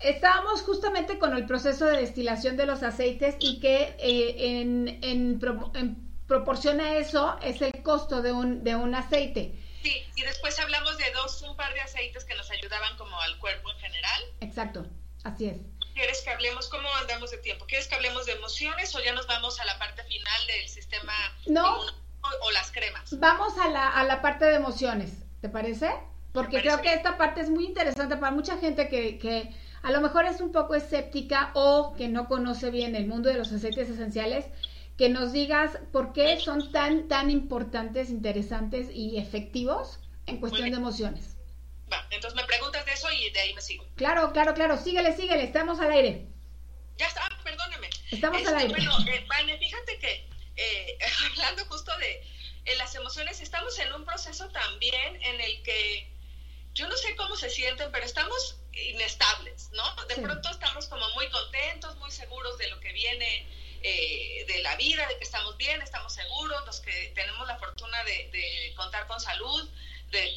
estábamos 0.00 0.62
justamente 0.62 1.18
con 1.18 1.34
el 1.36 1.46
proceso 1.46 1.86
de 1.86 1.98
destilación 1.98 2.56
de 2.56 2.66
los 2.66 2.82
aceites 2.82 3.36
y 3.40 3.60
que 3.60 3.94
eh, 3.98 4.60
en, 4.60 4.98
en, 5.02 5.40
en, 5.74 6.03
proporción 6.26 6.80
a 6.80 6.96
eso 6.96 7.36
es 7.42 7.60
el 7.62 7.82
costo 7.82 8.22
de 8.22 8.32
un, 8.32 8.64
de 8.64 8.74
un 8.76 8.94
aceite. 8.94 9.54
Sí, 9.82 10.02
y 10.16 10.22
después 10.22 10.58
hablamos 10.58 10.96
de 10.96 11.04
dos, 11.12 11.42
un 11.42 11.56
par 11.56 11.74
de 11.74 11.80
aceites 11.80 12.24
que 12.24 12.34
nos 12.34 12.50
ayudaban 12.50 12.96
como 12.96 13.20
al 13.20 13.38
cuerpo 13.38 13.70
en 13.70 13.78
general. 13.78 14.22
Exacto, 14.40 14.86
así 15.24 15.46
es. 15.46 15.58
¿Quieres 15.92 16.22
que 16.22 16.30
hablemos, 16.30 16.68
cómo 16.68 16.88
andamos 17.00 17.30
de 17.30 17.38
tiempo? 17.38 17.66
¿Quieres 17.66 17.86
que 17.86 17.94
hablemos 17.94 18.26
de 18.26 18.32
emociones 18.32 18.94
o 18.96 19.00
ya 19.02 19.12
nos 19.12 19.26
vamos 19.26 19.60
a 19.60 19.64
la 19.64 19.78
parte 19.78 20.02
final 20.04 20.46
del 20.46 20.68
sistema 20.68 21.12
no, 21.46 21.80
o, 21.80 22.46
o, 22.46 22.50
las 22.50 22.72
cremas? 22.72 23.18
Vamos 23.18 23.56
a 23.58 23.68
la, 23.68 23.88
a 23.90 24.02
la 24.04 24.20
parte 24.20 24.46
de 24.46 24.56
emociones, 24.56 25.12
¿te 25.40 25.48
parece? 25.48 25.94
Porque 26.32 26.62
creo 26.62 26.80
que 26.82 26.92
esta 26.92 27.16
parte 27.16 27.42
es 27.42 27.50
muy 27.50 27.66
interesante 27.66 28.16
para 28.16 28.32
mucha 28.32 28.56
gente 28.58 28.88
que, 28.88 29.18
que 29.18 29.54
a 29.84 29.92
lo 29.92 30.00
mejor 30.00 30.24
es 30.24 30.40
un 30.40 30.50
poco 30.50 30.74
escéptica 30.74 31.52
o 31.54 31.94
que 31.94 32.08
no 32.08 32.26
conoce 32.26 32.70
bien 32.70 32.96
el 32.96 33.06
mundo 33.06 33.28
de 33.28 33.36
los 33.36 33.52
aceites 33.52 33.88
esenciales, 33.88 34.46
que 34.96 35.08
nos 35.08 35.32
digas 35.32 35.78
por 35.92 36.12
qué 36.12 36.38
son 36.38 36.70
tan, 36.70 37.08
tan 37.08 37.30
importantes, 37.30 38.10
interesantes 38.10 38.88
y 38.92 39.18
efectivos 39.18 39.98
en 40.26 40.38
cuestión 40.38 40.70
de 40.70 40.76
emociones. 40.76 41.36
Va, 41.92 42.06
entonces 42.10 42.36
me 42.40 42.46
preguntas 42.46 42.84
de 42.86 42.92
eso 42.92 43.10
y 43.10 43.30
de 43.30 43.40
ahí 43.40 43.54
me 43.54 43.60
sigo. 43.60 43.84
Claro, 43.96 44.32
claro, 44.32 44.54
claro, 44.54 44.78
síguele, 44.78 45.14
síguele, 45.16 45.44
estamos 45.44 45.80
al 45.80 45.90
aire. 45.90 46.26
Ya 46.96 47.06
está, 47.06 47.28
perdóneme. 47.42 47.90
Estamos 48.10 48.38
este, 48.38 48.50
al 48.50 48.58
aire. 48.58 48.74
Bueno, 48.74 48.96
eh, 49.08 49.24
Vane, 49.28 49.58
fíjate 49.58 49.98
que 49.98 50.28
eh, 50.56 50.98
hablando 51.30 51.64
justo 51.66 51.96
de 51.98 52.22
eh, 52.64 52.76
las 52.76 52.94
emociones, 52.94 53.40
estamos 53.40 53.78
en 53.80 53.92
un 53.92 54.04
proceso 54.04 54.48
también 54.50 55.22
en 55.22 55.40
el 55.40 55.62
que 55.62 56.10
yo 56.72 56.88
no 56.88 56.96
sé 56.96 57.14
cómo 57.16 57.36
se 57.36 57.50
sienten, 57.50 57.90
pero 57.92 58.04
estamos 58.04 58.60
inestables, 58.72 59.70
¿no? 59.72 60.06
De 60.06 60.14
sí. 60.14 60.20
pronto 60.20 60.48
estamos 60.50 60.86
como 60.88 61.08
muy 61.10 61.28
contentos, 61.30 61.96
muy 61.96 62.10
seguros 62.10 62.58
de 62.58 62.68
lo 62.68 62.80
que 62.80 62.92
viene 62.92 63.46
eh, 63.86 64.46
de 64.48 64.62
la 64.62 64.76
vida, 64.76 65.06
de 65.08 65.18
que 65.18 65.24
estamos 65.24 65.58
bien, 65.58 65.82
estamos 65.82 66.14
seguros, 66.14 66.64
los 66.64 66.80
que 66.80 67.12
tenemos 67.14 67.46
la 67.46 67.58
fortuna 67.58 68.02
de, 68.04 68.30
de, 68.32 68.72
contar 68.74 69.06
con 69.06 69.20
salud, 69.20 69.68
de 70.10 70.32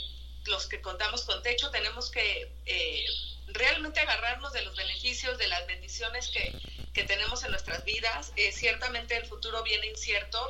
los 0.48 0.68
que 0.68 0.82
contamos 0.82 1.24
con 1.24 1.42
techo, 1.44 1.72
tenemos 1.72 2.12
que 2.12 2.52
eh, 2.66 3.06
realmente 3.48 4.02
agarrarnos 4.02 4.52
de 4.52 4.64
los 4.64 4.76
beneficios, 4.76 5.38
de 5.38 5.48
las 5.48 5.66
bendiciones 5.66 6.28
que, 6.28 6.60
que 6.92 7.06
tenemos 7.06 7.42
en 7.46 7.52
nuestras 7.52 7.86
vidas. 7.86 8.34
Eh, 8.36 8.52
ciertamente 8.52 9.16
el 9.16 9.26
futuro 9.26 9.64
viene 9.64 9.88
incierto, 9.88 10.46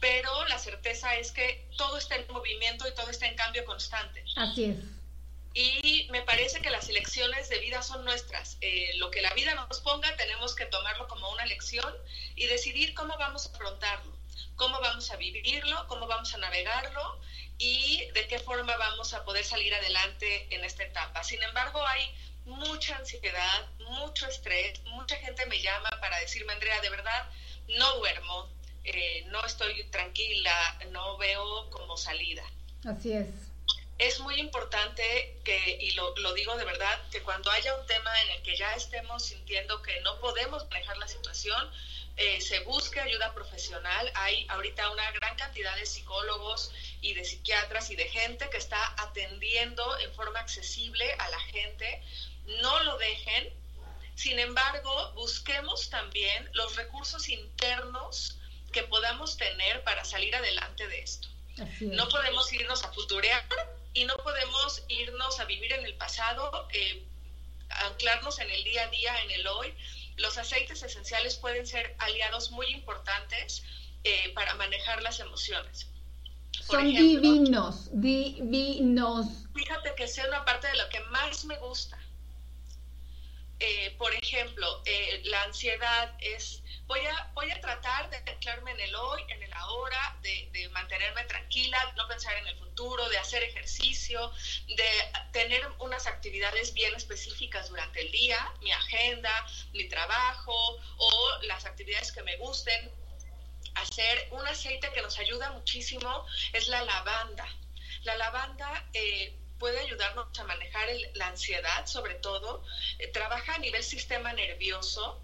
pero 0.00 0.44
la 0.48 0.58
certeza 0.58 1.14
es 1.14 1.30
que 1.30 1.68
todo 1.76 1.98
está 1.98 2.16
en 2.16 2.26
movimiento 2.32 2.88
y 2.88 2.94
todo 2.96 3.10
está 3.10 3.28
en 3.28 3.36
cambio 3.36 3.64
constante. 3.64 4.24
Así 4.34 4.64
es 4.64 4.99
y 5.52 6.06
me 6.10 6.22
parece 6.22 6.60
que 6.60 6.70
las 6.70 6.88
elecciones 6.88 7.48
de 7.48 7.58
vida 7.58 7.82
son 7.82 8.04
nuestras. 8.04 8.56
Eh, 8.60 8.92
lo 8.96 9.10
que 9.10 9.20
la 9.20 9.32
vida 9.34 9.54
nos 9.54 9.80
ponga 9.80 10.14
tenemos 10.16 10.54
que 10.54 10.66
tomarlo 10.66 11.08
como 11.08 11.30
una 11.30 11.44
lección 11.46 11.92
y 12.36 12.46
decidir 12.46 12.94
cómo 12.94 13.16
vamos 13.18 13.46
a 13.46 13.50
afrontarlo, 13.50 14.12
cómo 14.56 14.80
vamos 14.80 15.10
a 15.10 15.16
vivirlo, 15.16 15.86
cómo 15.88 16.06
vamos 16.06 16.32
a 16.34 16.38
navegarlo 16.38 17.20
y 17.58 18.06
de 18.12 18.28
qué 18.28 18.38
forma 18.38 18.76
vamos 18.76 19.12
a 19.12 19.24
poder 19.24 19.44
salir 19.44 19.74
adelante 19.74 20.46
en 20.54 20.64
esta 20.64 20.84
etapa. 20.84 21.24
Sin 21.24 21.42
embargo, 21.42 21.84
hay 21.84 22.14
mucha 22.44 22.96
ansiedad, 22.96 23.68
mucho 23.78 24.28
estrés, 24.28 24.80
mucha 24.84 25.16
gente 25.16 25.44
me 25.46 25.60
llama 25.60 25.90
para 26.00 26.18
decirme, 26.20 26.52
Andrea, 26.52 26.80
de 26.80 26.90
verdad, 26.90 27.28
no 27.68 27.96
duermo, 27.96 28.48
eh, 28.84 29.24
no 29.28 29.44
estoy 29.44 29.82
tranquila, 29.90 30.78
no 30.90 31.18
veo 31.18 31.68
como 31.70 31.96
salida. 31.96 32.44
Así 32.84 33.12
es 33.12 33.49
es 34.00 34.18
muy 34.20 34.40
importante 34.40 35.38
que, 35.44 35.78
y 35.78 35.90
lo, 35.90 36.16
lo, 36.16 36.32
digo 36.32 36.56
de 36.56 36.64
verdad, 36.64 36.98
que 37.10 37.22
cuando 37.22 37.50
haya 37.50 37.74
un 37.74 37.86
tema 37.86 38.10
en 38.22 38.30
el 38.30 38.42
que 38.42 38.56
ya 38.56 38.72
estemos 38.74 39.26
sintiendo 39.26 39.82
que 39.82 40.00
no 40.00 40.18
podemos 40.20 40.68
manejar 40.70 40.96
la 40.96 41.06
situación, 41.06 41.70
eh, 42.16 42.40
se 42.40 42.60
busque 42.60 42.98
ayuda 42.98 43.34
profesional. 43.34 44.10
Hay 44.14 44.46
ahorita 44.48 44.90
una 44.90 45.10
gran 45.12 45.36
cantidad 45.36 45.76
de 45.76 45.84
psicólogos 45.84 46.72
y 47.02 47.12
de 47.12 47.26
psiquiatras 47.26 47.90
y 47.90 47.96
de 47.96 48.08
gente 48.08 48.48
que 48.48 48.56
está 48.56 48.94
atendiendo 48.96 49.98
en 49.98 50.12
forma 50.14 50.40
accesible 50.40 51.12
a 51.18 51.28
la 51.28 51.40
gente. 51.40 52.02
No 52.62 52.82
lo 52.84 52.96
dejen. 52.96 53.52
Sin 54.14 54.38
embargo, 54.38 55.12
busquemos 55.12 55.90
también 55.90 56.48
los 56.54 56.74
recursos 56.76 57.28
internos 57.28 58.38
que 58.72 58.82
podamos 58.84 59.36
tener 59.36 59.84
para 59.84 60.06
salir 60.06 60.34
adelante 60.34 60.88
de 60.88 61.00
esto. 61.00 61.28
No 61.80 62.08
podemos 62.08 62.50
irnos 62.52 62.82
a 62.84 62.92
futurear 62.92 63.44
y 63.94 64.04
no 64.04 64.16
podemos 64.18 64.82
irnos 64.88 65.40
a 65.40 65.44
vivir 65.44 65.72
en 65.72 65.84
el 65.84 65.94
pasado, 65.94 66.68
eh, 66.72 67.04
anclarnos 67.68 68.38
en 68.38 68.50
el 68.50 68.64
día 68.64 68.84
a 68.84 68.88
día, 68.88 69.22
en 69.22 69.30
el 69.32 69.46
hoy. 69.46 69.74
Los 70.16 70.38
aceites 70.38 70.82
esenciales 70.82 71.36
pueden 71.36 71.66
ser 71.66 71.94
aliados 71.98 72.50
muy 72.50 72.66
importantes 72.66 73.62
eh, 74.04 74.32
para 74.34 74.54
manejar 74.54 75.02
las 75.02 75.20
emociones. 75.20 75.86
Por 76.66 76.76
Son 76.76 76.86
ejemplo, 76.86 77.20
divinos, 77.20 77.88
divinos. 77.92 79.26
Fíjate 79.54 79.94
que 79.94 80.08
sea 80.08 80.26
una 80.26 80.44
parte 80.44 80.66
de 80.68 80.76
lo 80.76 80.88
que 80.88 81.00
más 81.00 81.44
me 81.44 81.56
gusta. 81.58 81.98
Eh, 83.60 83.94
por 83.98 84.14
ejemplo, 84.14 84.82
eh, 84.86 85.20
la 85.24 85.42
ansiedad 85.42 86.14
es, 86.20 86.59
voy 86.90 87.06
a, 87.06 87.30
voy 87.34 87.48
a 87.52 87.60
tratar 87.60 88.10
de 88.10 88.16
anclarme 88.16 88.72
en 88.72 88.80
el 88.80 88.94
hoy, 88.96 89.22
en 89.28 89.40
el 89.40 89.52
ahora, 89.52 90.18
de, 90.22 90.48
de, 90.52 90.68
mantenerme 90.70 91.22
tranquila, 91.26 91.78
no 91.96 92.08
pensar 92.08 92.36
en 92.36 92.48
el 92.48 92.58
futuro, 92.58 93.08
de 93.08 93.16
hacer 93.16 93.44
ejercicio, 93.44 94.32
de 94.66 94.90
tener 95.32 95.64
unas 95.78 96.08
actividades 96.08 96.74
bien 96.74 96.92
específicas 96.96 97.68
durante 97.68 98.00
el 98.00 98.10
día, 98.10 98.52
mi 98.60 98.72
agenda, 98.72 99.30
mi 99.72 99.88
trabajo 99.88 100.80
o 100.96 101.38
las 101.42 101.64
actividades 101.64 102.10
que 102.10 102.24
me 102.24 102.36
gusten. 102.38 102.90
Hacer 103.76 104.26
un 104.32 104.44
aceite 104.48 104.90
que 104.92 105.00
nos 105.00 105.16
ayuda 105.20 105.52
muchísimo 105.52 106.26
es 106.52 106.66
la 106.66 106.82
lavanda. 106.82 107.46
La 108.02 108.16
lavanda 108.16 108.88
eh, 108.94 109.38
puede 109.60 109.78
ayudarnos 109.78 110.36
a 110.36 110.42
manejar 110.42 110.88
el, 110.88 111.08
la 111.14 111.28
ansiedad, 111.28 111.86
sobre 111.86 112.16
todo. 112.16 112.64
Eh, 112.98 113.06
trabaja 113.12 113.54
a 113.54 113.58
nivel 113.58 113.84
sistema 113.84 114.32
nervioso. 114.32 115.22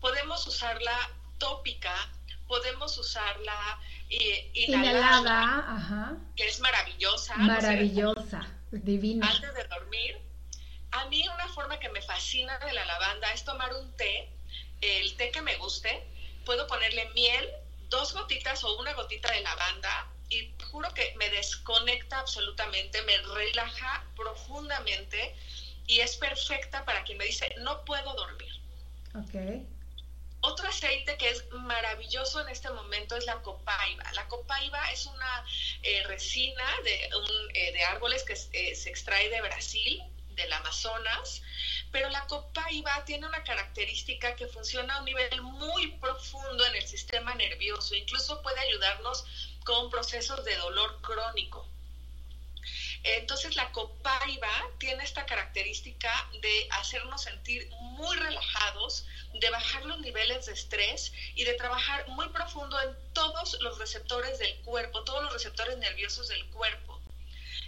Podemos 0.00 0.46
usarla 0.46 1.10
tópica, 1.38 1.94
podemos 2.46 2.96
usarla 2.98 3.78
eh, 4.10 4.50
inhalada, 4.54 4.98
inhalada 4.98 5.76
ajá. 5.76 6.16
que 6.36 6.48
es 6.48 6.60
maravillosa. 6.60 7.36
Maravillosa, 7.36 8.46
divina. 8.72 9.28
Antes 9.28 9.54
de 9.54 9.64
dormir. 9.64 10.18
A 10.90 11.04
mí 11.06 11.22
una 11.28 11.48
forma 11.48 11.78
que 11.78 11.90
me 11.90 12.00
fascina 12.00 12.58
de 12.60 12.72
la 12.72 12.84
lavanda 12.86 13.30
es 13.32 13.44
tomar 13.44 13.74
un 13.74 13.92
té, 13.96 14.30
el 14.80 15.16
té 15.16 15.30
que 15.30 15.42
me 15.42 15.56
guste, 15.56 16.02
puedo 16.46 16.66
ponerle 16.66 17.10
miel, 17.14 17.46
dos 17.90 18.14
gotitas 18.14 18.64
o 18.64 18.78
una 18.78 18.94
gotita 18.94 19.30
de 19.32 19.42
lavanda 19.42 20.08
y 20.30 20.50
juro 20.70 20.92
que 20.94 21.14
me 21.18 21.28
desconecta 21.30 22.20
absolutamente, 22.20 23.02
me 23.02 23.18
relaja 23.18 24.04
profundamente 24.16 25.36
y 25.86 26.00
es 26.00 26.16
perfecta 26.16 26.84
para 26.84 27.04
quien 27.04 27.18
me 27.18 27.24
dice, 27.24 27.54
no 27.58 27.84
puedo 27.84 28.14
dormir. 28.14 28.57
Ok. 29.14 29.34
Otro 30.40 30.68
aceite 30.68 31.16
que 31.16 31.28
es 31.30 31.50
maravilloso 31.50 32.40
en 32.40 32.48
este 32.48 32.70
momento 32.70 33.16
es 33.16 33.26
la 33.26 33.42
copaiba. 33.42 34.04
La 34.12 34.28
copaiba 34.28 34.90
es 34.92 35.06
una 35.06 35.44
eh, 35.82 36.04
resina 36.06 36.64
de, 36.84 37.10
un, 37.16 37.50
eh, 37.54 37.72
de, 37.72 37.84
árboles 37.84 38.22
que 38.22 38.34
eh, 38.52 38.74
se 38.76 38.88
extrae 38.88 39.28
de 39.30 39.40
Brasil, 39.42 40.00
del 40.30 40.52
Amazonas, 40.52 41.42
pero 41.90 42.08
la 42.10 42.24
copaiba 42.26 43.04
tiene 43.04 43.26
una 43.26 43.42
característica 43.42 44.36
que 44.36 44.46
funciona 44.46 44.94
a 44.94 44.98
un 45.00 45.06
nivel 45.06 45.42
muy 45.42 45.88
profundo 45.98 46.64
en 46.66 46.76
el 46.76 46.86
sistema 46.86 47.34
nervioso, 47.34 47.96
incluso 47.96 48.40
puede 48.40 48.60
ayudarnos 48.60 49.24
con 49.64 49.90
procesos 49.90 50.44
de 50.44 50.54
dolor 50.56 51.00
crónico. 51.00 51.68
Entonces 53.04 53.56
la 53.56 53.70
copaiba 53.72 54.52
tiene 54.78 55.04
esta 55.04 55.24
característica 55.24 56.28
de 56.40 56.68
hacernos 56.72 57.22
sentir 57.22 57.68
muy 57.70 58.16
relajados, 58.16 59.06
de 59.34 59.50
bajar 59.50 59.84
los 59.84 60.00
niveles 60.00 60.46
de 60.46 60.52
estrés 60.52 61.12
y 61.34 61.44
de 61.44 61.54
trabajar 61.54 62.08
muy 62.08 62.28
profundo 62.30 62.80
en 62.80 62.96
todos 63.12 63.58
los 63.60 63.78
receptores 63.78 64.38
del 64.38 64.56
cuerpo, 64.62 65.04
todos 65.04 65.22
los 65.24 65.32
receptores 65.32 65.76
nerviosos 65.78 66.28
del 66.28 66.44
cuerpo. 66.50 67.00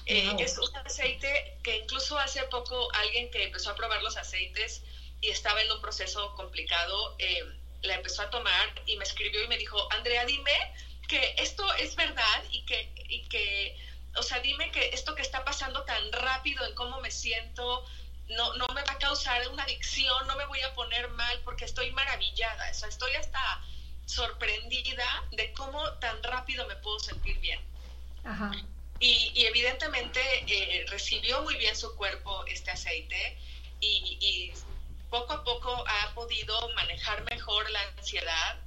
Eh, 0.07 0.35
es 0.39 0.59
un 0.59 0.76
aceite 0.78 1.59
que 1.62 1.76
incluso 1.76 2.18
hace 2.18 2.43
poco 2.45 2.89
alguien 2.95 3.31
que 3.31 3.45
empezó 3.45 3.70
a 3.70 3.76
probar 3.76 4.03
los 4.03 4.16
aceites 4.16 4.83
y 5.20 5.28
estaba 5.28 5.62
en 5.62 5.70
un 5.70 5.81
proceso 5.81 6.35
complicado, 6.35 7.14
eh, 7.18 7.45
la 7.83 7.95
empezó 7.95 8.22
a 8.22 8.31
tomar 8.31 8.83
y 8.87 8.97
me 8.97 9.05
escribió 9.05 9.45
y 9.45 9.49
me 9.49 9.59
dijo, 9.59 9.91
Andrea, 9.93 10.24
dime 10.24 10.53
que 11.09 11.35
esto 11.39 11.72
es 11.74 11.95
verdad 11.97 12.45
y 12.51 12.64
que, 12.66 12.93
y 13.09 13.28
que 13.28 13.76
o 14.16 14.22
sea, 14.22 14.41
dime 14.41 14.70
que 14.72 14.91
esto 14.93 15.14
que 15.14 15.20
siento, 17.21 17.85
no, 18.29 18.55
no 18.57 18.66
me 18.68 18.83
va 18.83 18.93
a 18.93 18.99
causar 18.99 19.47
una 19.49 19.62
adicción, 19.64 20.27
no 20.27 20.37
me 20.37 20.47
voy 20.47 20.61
a 20.61 20.75
poner 20.75 21.09
mal 21.11 21.41
porque 21.45 21.64
estoy 21.64 21.91
maravillada, 21.93 22.71
o 22.71 22.75
sea, 22.75 22.89
estoy 22.89 23.12
hasta 23.14 23.62
sorprendida 24.07 25.09
de 25.33 25.53
cómo 25.53 25.81
tan 25.95 26.23
rápido 26.23 26.66
me 26.66 26.77
puedo 26.77 26.99
sentir 26.99 27.39
bien. 27.41 27.61
Ajá. 28.25 28.51
Y, 28.99 29.33
y 29.35 29.47
evidentemente 29.47 30.21
eh, 30.47 30.85
recibió 30.89 31.43
muy 31.43 31.57
bien 31.57 31.75
su 31.75 31.95
cuerpo 31.97 32.45
este 32.47 32.71
aceite 32.71 33.39
y, 33.81 34.18
y 34.21 34.53
poco 35.09 35.33
a 35.33 35.45
poco 35.45 35.85
ha 35.87 36.14
podido 36.14 36.68
manejar 36.75 37.23
mejor 37.31 37.68
la 37.71 37.81
ansiedad, 37.97 38.59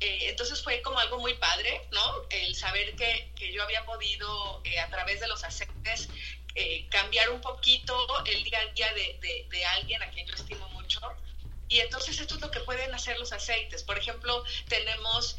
eh, 0.00 0.30
entonces 0.30 0.60
fue 0.62 0.82
como 0.82 0.98
algo 0.98 1.18
muy 1.18 1.34
padre, 1.34 1.80
¿no? 1.92 2.26
El 2.30 2.56
saber 2.56 2.96
que, 2.96 3.30
que 3.36 3.52
yo 3.52 3.62
había 3.62 3.84
podido 3.84 4.60
eh, 4.64 4.80
a 4.80 4.88
través 4.88 5.20
de 5.20 5.28
los 5.28 5.44
aceites 5.44 6.08
eh, 6.54 6.86
cambiar 6.90 7.30
un 7.30 7.40
poquito 7.40 7.94
el 8.26 8.44
día 8.44 8.60
a 8.60 8.72
día 8.72 8.92
de, 8.94 9.46
de, 9.48 9.64
alguien 9.66 10.02
a 10.02 10.10
quien 10.10 10.26
yo 10.26 10.34
estimo 10.34 10.68
mucho. 10.70 11.00
Y 11.68 11.80
entonces 11.80 12.20
esto 12.20 12.34
es 12.34 12.40
lo 12.40 12.50
que 12.50 12.60
pueden 12.60 12.94
hacer 12.94 13.18
los 13.18 13.32
aceites. 13.32 13.82
Por 13.82 13.98
ejemplo, 13.98 14.44
tenemos 14.68 15.36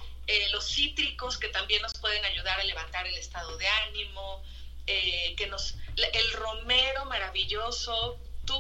los 0.52 0.66
cítricos 0.66 1.38
que 1.38 1.50
también 1.50 1.82
nos 1.82 1.94
pueden 1.96 2.24
ayudar 2.26 2.60
a 2.60 2.64
levantar 2.64 3.06
el 3.06 3.16
estado 3.16 3.58
de 3.58 3.68
ánimo, 3.68 4.42
que 4.86 5.48
nos, 5.50 5.76
el 5.96 6.32
romero 6.34 7.06
maravilloso, 7.06 8.20
¿Tú, 8.46 8.54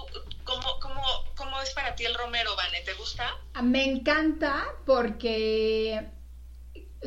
cómo, 0.45 0.80
cómo, 0.80 1.01
cómo 1.36 1.62
es 1.62 1.72
para 1.72 1.95
ti 1.95 2.06
el 2.06 2.16
romero, 2.16 2.56
Vane? 2.56 2.82
¿Te 2.86 2.93
gusta? 2.93 3.38
Me 3.62 3.84
encanta 3.84 4.66
porque, 4.86 6.10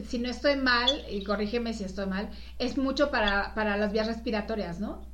si 0.08 0.18
no 0.18 0.28
estoy 0.28 0.56
mal, 0.56 1.06
y 1.08 1.24
corrígeme 1.24 1.72
si 1.72 1.84
estoy 1.84 2.06
mal, 2.06 2.30
es 2.58 2.76
mucho 2.76 3.10
para, 3.10 3.54
para 3.54 3.78
las 3.78 3.92
vías 3.92 4.06
respiratorias, 4.06 4.78
¿no? 4.78 5.06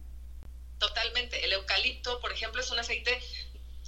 Totalmente. 0.83 1.45
El 1.45 1.53
eucalipto, 1.53 2.19
por 2.19 2.33
ejemplo, 2.33 2.61
es 2.61 2.69
un 2.73 2.79
aceite 2.81 3.23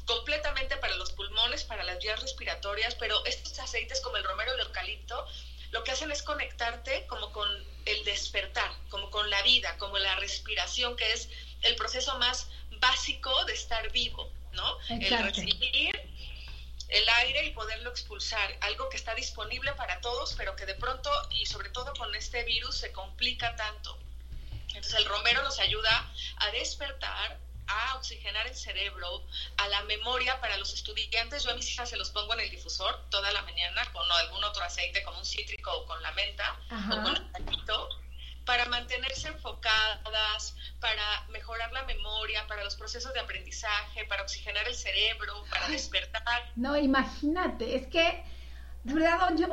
completamente 0.07 0.77
para 0.77 0.95
los 0.95 1.11
pulmones, 1.11 1.65
para 1.65 1.83
las 1.83 1.99
vías 1.99 2.21
respiratorias, 2.21 2.95
pero 2.95 3.25
estos 3.27 3.59
aceites 3.59 4.01
como 4.01 4.17
el 4.17 4.23
romero 4.23 4.53
y 4.53 4.61
el 4.61 4.67
eucalipto 4.67 5.27
lo 5.73 5.83
que 5.83 5.91
hacen 5.91 6.13
es 6.13 6.23
conectarte 6.23 7.05
como 7.09 7.33
con 7.33 7.49
el 7.85 8.05
despertar, 8.05 8.71
como 8.91 9.11
con 9.11 9.29
la 9.29 9.43
vida, 9.43 9.77
como 9.79 9.99
la 9.99 10.15
respiración, 10.21 10.95
que 10.95 11.13
es 11.13 11.29
el 11.63 11.75
proceso 11.75 12.17
más 12.21 12.47
básico 12.79 13.45
de 13.47 13.55
estar 13.55 13.91
vivo, 13.91 14.31
¿no? 14.53 14.79
Exacto. 14.91 15.41
El 15.41 15.51
recibir 15.51 16.01
el 16.91 17.09
aire 17.09 17.47
y 17.47 17.51
poderlo 17.51 17.91
expulsar, 17.91 18.57
algo 18.61 18.89
que 18.89 18.97
está 18.97 19.17
disponible 19.17 19.73
para 19.73 20.01
todos, 20.01 20.35
pero 20.35 20.55
que 20.55 20.65
de 20.65 20.77
pronto, 20.77 21.11
y 21.31 21.45
sobre 21.47 21.71
todo 21.71 21.93
con 21.95 22.15
este 22.15 22.45
virus, 22.45 22.77
se 22.77 22.93
complica 22.93 23.57
tanto. 23.57 23.99
Entonces 24.75 24.95
el 24.95 25.07
romero 25.07 25.43
nos 25.43 25.59
ayuda 25.61 26.12
a 26.37 26.51
despertar, 26.51 27.41
a 27.66 27.97
oxigenar 27.97 28.47
el 28.47 28.55
cerebro, 28.55 29.27
a 29.57 29.68
la 29.68 29.83
memoria 29.85 30.41
para 30.41 30.57
los 30.59 30.72
estudiantes. 30.75 31.45
Yo 31.45 31.51
a 31.51 31.55
mis 31.55 31.70
hijas 31.70 31.89
se 31.89 31.97
los 31.97 32.11
pongo 32.11 32.35
en 32.35 32.41
el 32.41 32.51
difusor 32.51 33.09
toda 33.11 33.31
la 33.33 33.43
mañana 33.43 33.83
con 33.93 34.11
algún 34.11 34.43
otro 34.45 34.64
aceite, 34.64 35.03
como 35.03 35.18
un 35.18 35.25
cítrico 35.25 35.72
o 35.72 35.87
con 35.87 36.03
la 36.03 36.12
menta 36.12 36.59
Ajá. 36.68 36.95
o 36.95 37.03
con 37.03 37.16
el 37.16 37.33
taquito 37.33 37.89
para 38.45 38.66
mantenerse 38.66 39.29
enfocadas, 39.29 40.55
para 40.81 41.27
mejorar 41.31 41.72
la 41.72 41.85
memoria, 41.85 42.47
para 42.47 42.62
los 42.62 42.77
procesos 42.77 43.12
de 43.14 43.20
aprendizaje, 43.20 44.05
para 44.05 44.22
oxigenar 44.22 44.66
el 44.68 44.75
cerebro, 44.75 45.45
para 45.51 45.68
despertar. 45.68 46.53
No, 46.57 46.77
imagínate, 46.77 47.75
es 47.75 47.87
que, 47.87 48.25
de 48.83 48.95
verdad, 48.95 49.31
yo 49.39 49.49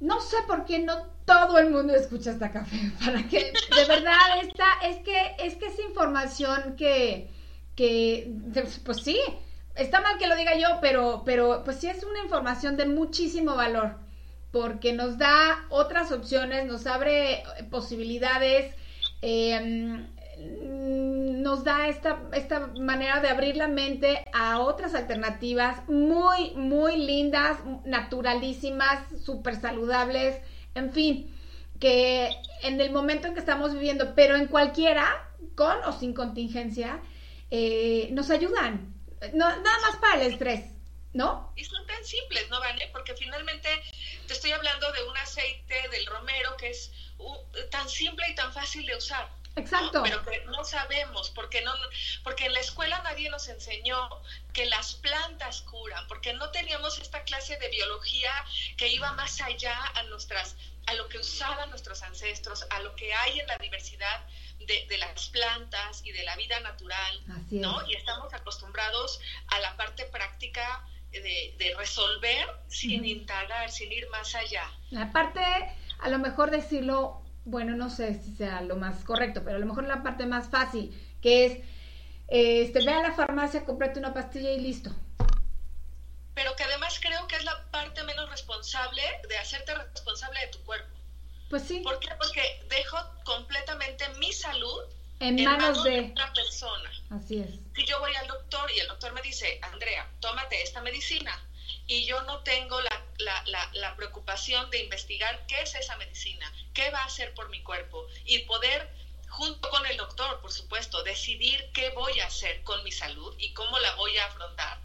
no 0.00 0.20
sé 0.20 0.36
por 0.46 0.64
qué 0.64 0.78
no 0.80 1.06
todo 1.24 1.58
el 1.58 1.70
mundo 1.70 1.94
escucha 1.94 2.32
esta 2.32 2.50
café, 2.50 2.76
para 3.04 3.22
que, 3.28 3.52
de 3.52 3.84
verdad, 3.86 4.18
esta, 4.42 4.66
es 4.84 4.98
que, 4.98 5.36
es 5.38 5.56
que 5.56 5.66
es 5.66 5.78
información 5.78 6.74
que, 6.76 7.30
que, 7.76 8.32
pues 8.84 9.02
sí, 9.02 9.20
está 9.76 10.00
mal 10.00 10.18
que 10.18 10.26
lo 10.26 10.36
diga 10.36 10.56
yo, 10.58 10.78
pero, 10.80 11.22
pero, 11.24 11.62
pues 11.64 11.78
sí 11.78 11.88
es 11.88 12.02
una 12.02 12.22
información 12.22 12.76
de 12.76 12.86
muchísimo 12.86 13.54
valor 13.54 13.96
porque 14.50 14.92
nos 14.92 15.16
da 15.18 15.64
otras 15.68 16.10
opciones, 16.10 16.66
nos 16.66 16.86
abre 16.86 17.44
posibilidades, 17.70 18.74
eh, 19.22 20.04
nos 21.42 21.64
da 21.64 21.88
esta, 21.88 22.22
esta 22.32 22.68
manera 22.78 23.20
de 23.20 23.28
abrir 23.28 23.56
la 23.56 23.68
mente 23.68 24.24
a 24.32 24.60
otras 24.60 24.94
alternativas 24.94 25.88
muy, 25.88 26.52
muy 26.52 26.96
lindas, 26.96 27.58
naturalísimas, 27.84 29.04
súper 29.24 29.60
saludables, 29.60 30.40
en 30.74 30.92
fin, 30.92 31.36
que 31.78 32.30
en 32.62 32.80
el 32.80 32.90
momento 32.90 33.26
en 33.26 33.34
que 33.34 33.40
estamos 33.40 33.72
viviendo, 33.72 34.14
pero 34.14 34.36
en 34.36 34.46
cualquiera, 34.46 35.28
con 35.54 35.82
o 35.84 35.98
sin 35.98 36.14
contingencia, 36.14 37.00
eh, 37.50 38.08
nos 38.12 38.30
ayudan. 38.30 38.94
No, 39.34 39.48
nada 39.48 39.78
más 39.82 39.96
para 40.00 40.22
el 40.22 40.32
estrés, 40.32 40.64
¿no? 41.12 41.52
Y 41.56 41.64
son 41.64 41.86
tan 41.86 42.04
simples, 42.04 42.48
¿no, 42.50 42.60
Vane? 42.60 42.88
Porque 42.92 43.14
finalmente 43.14 43.68
te 44.26 44.32
estoy 44.32 44.52
hablando 44.52 44.92
de 44.92 45.02
un 45.08 45.16
aceite 45.16 45.88
del 45.90 46.06
romero 46.06 46.56
que 46.56 46.70
es 46.70 46.92
uh, 47.18 47.34
tan 47.70 47.88
simple 47.88 48.24
y 48.30 48.34
tan 48.34 48.52
fácil 48.52 48.86
de 48.86 48.96
usar. 48.96 49.28
Exacto. 49.56 49.98
¿no? 49.98 50.04
Pero 50.04 50.24
que 50.24 50.44
no 50.46 50.64
sabemos, 50.64 51.30
porque, 51.30 51.62
no, 51.62 51.72
porque 52.22 52.46
en 52.46 52.54
la 52.54 52.60
escuela 52.60 53.00
nadie 53.02 53.30
nos 53.30 53.48
enseñó 53.48 54.08
que 54.52 54.66
las 54.66 54.94
plantas 54.94 55.62
curan, 55.62 56.06
porque 56.06 56.32
no 56.32 56.50
teníamos 56.50 56.98
esta 56.98 57.22
clase 57.24 57.56
de 57.58 57.68
biología 57.68 58.32
que 58.76 58.88
iba 58.88 59.12
más 59.12 59.40
allá 59.40 59.76
a, 59.94 60.02
nuestras, 60.04 60.56
a 60.86 60.94
lo 60.94 61.08
que 61.08 61.18
usaban 61.18 61.70
nuestros 61.70 62.02
ancestros, 62.02 62.66
a 62.70 62.80
lo 62.80 62.94
que 62.94 63.12
hay 63.12 63.40
en 63.40 63.46
la 63.46 63.58
diversidad 63.58 64.24
de, 64.60 64.86
de, 64.88 64.98
las 64.98 65.28
plantas 65.30 66.02
y 66.04 66.12
de 66.12 66.22
la 66.22 66.36
vida 66.36 66.60
natural, 66.60 67.22
Así 67.30 67.56
¿no? 67.56 67.80
es. 67.82 67.88
Y 67.88 67.94
estamos 67.94 68.32
acostumbrados 68.32 69.20
a 69.48 69.58
la 69.60 69.76
parte 69.76 70.04
práctica 70.04 70.86
de, 71.10 71.54
de 71.58 71.74
resolver 71.76 72.46
sin 72.68 73.04
indagar, 73.04 73.70
sin 73.70 73.90
ir 73.90 74.08
más 74.10 74.34
allá. 74.34 74.70
La 74.90 75.10
parte, 75.10 75.40
a 75.98 76.08
lo 76.08 76.18
mejor 76.18 76.50
decirlo, 76.50 77.22
bueno, 77.50 77.74
no 77.74 77.90
sé 77.90 78.14
si 78.14 78.32
sea 78.32 78.60
lo 78.62 78.76
más 78.76 79.04
correcto, 79.04 79.42
pero 79.44 79.56
a 79.56 79.58
lo 79.60 79.66
mejor 79.66 79.84
la 79.84 80.02
parte 80.02 80.26
más 80.26 80.48
fácil, 80.48 80.90
que 81.20 81.44
es, 81.46 81.58
este, 82.28 82.84
ve 82.84 82.92
a 82.92 83.02
la 83.02 83.12
farmacia, 83.12 83.64
cómprate 83.64 83.98
una 83.98 84.14
pastilla 84.14 84.50
y 84.52 84.60
listo. 84.60 84.90
Pero 86.34 86.54
que 86.56 86.62
además 86.62 86.98
creo 87.00 87.26
que 87.26 87.36
es 87.36 87.44
la 87.44 87.60
parte 87.70 88.02
menos 88.04 88.30
responsable 88.30 89.02
de 89.28 89.36
hacerte 89.36 89.74
responsable 89.74 90.40
de 90.40 90.46
tu 90.48 90.60
cuerpo. 90.62 90.88
Pues 91.50 91.64
sí. 91.64 91.80
¿Por 91.80 91.98
qué? 91.98 92.08
Porque 92.18 92.40
dejo 92.68 92.96
completamente 93.24 94.08
mi 94.20 94.32
salud 94.32 94.80
En 95.18 95.42
manos 95.44 95.82
de- 95.82 96.10
otra 96.12 96.32
persona. 96.32 96.90
Así 97.10 97.40
es. 97.40 97.50
Si 97.74 97.84
yo 97.84 97.98
voy 97.98 98.14
al 98.14 98.26
doctor 98.28 98.70
y 98.74 98.78
el 98.78 98.86
doctor 98.86 99.12
me 99.12 99.20
dice, 99.22 99.58
Andrea, 99.62 100.08
tómate 100.20 100.62
esta 100.62 100.80
medicina, 100.80 101.32
y 101.86 102.06
yo 102.06 102.22
no 102.22 102.38
tengo 102.44 102.80
la, 102.80 102.89
la, 103.24 103.42
la, 103.46 103.70
la 103.74 103.96
preocupación 103.96 104.70
de 104.70 104.82
investigar 104.84 105.44
qué 105.46 105.62
es 105.62 105.74
esa 105.74 105.96
medicina, 105.96 106.50
qué 106.74 106.90
va 106.90 107.00
a 107.00 107.06
hacer 107.06 107.32
por 107.34 107.50
mi 107.50 107.62
cuerpo, 107.62 108.06
y 108.24 108.38
poder, 108.40 108.88
junto 109.28 109.68
con 109.70 109.86
el 109.86 109.96
doctor, 109.96 110.40
por 110.40 110.52
supuesto, 110.52 111.02
decidir 111.02 111.64
qué 111.74 111.90
voy 111.90 112.18
a 112.20 112.26
hacer 112.26 112.62
con 112.62 112.82
mi 112.84 112.92
salud 112.92 113.34
y 113.38 113.52
cómo 113.52 113.78
la 113.78 113.94
voy 113.96 114.16
a 114.16 114.26
afrontar, 114.26 114.78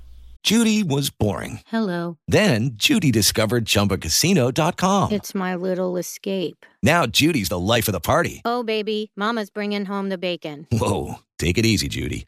Judy 0.46 0.84
was 0.84 1.10
boring. 1.10 1.62
Hello. 1.66 2.20
Then 2.28 2.76
Judy 2.76 3.12
discovered 3.12 3.66
ChumbaCasino.com. 3.66 5.12
It's 5.12 5.34
my 5.34 5.56
little 5.56 5.98
escape. 5.98 6.68
Now 6.84 7.08
Judy's 7.08 7.50
the 7.50 7.58
life 7.58 7.88
of 7.88 7.94
the 7.94 8.00
party. 8.00 8.44
Oh, 8.46 8.62
baby, 8.62 9.10
Mama's 9.16 9.50
bringing 9.50 9.86
home 9.86 10.10
the 10.10 10.20
bacon. 10.20 10.68
Whoa, 10.72 11.16
take 11.40 11.58
it 11.58 11.66
easy, 11.66 11.88
Judy. 11.88 12.28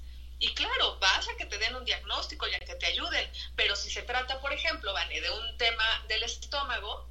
Y 0.41 0.53
claro, 0.55 0.97
vas 0.99 1.27
a 1.29 1.37
que 1.37 1.45
te 1.45 1.57
den 1.59 1.75
un 1.75 1.85
diagnóstico 1.85 2.47
y 2.47 2.53
a 2.55 2.59
que 2.59 2.73
te 2.75 2.87
ayuden, 2.87 3.29
pero 3.55 3.75
si 3.75 3.91
se 3.91 4.01
trata, 4.01 4.41
por 4.41 4.51
ejemplo, 4.51 4.91
Vane, 4.91 5.21
de 5.21 5.29
un 5.29 5.57
tema 5.57 5.85
del 6.07 6.23
estómago, 6.23 7.07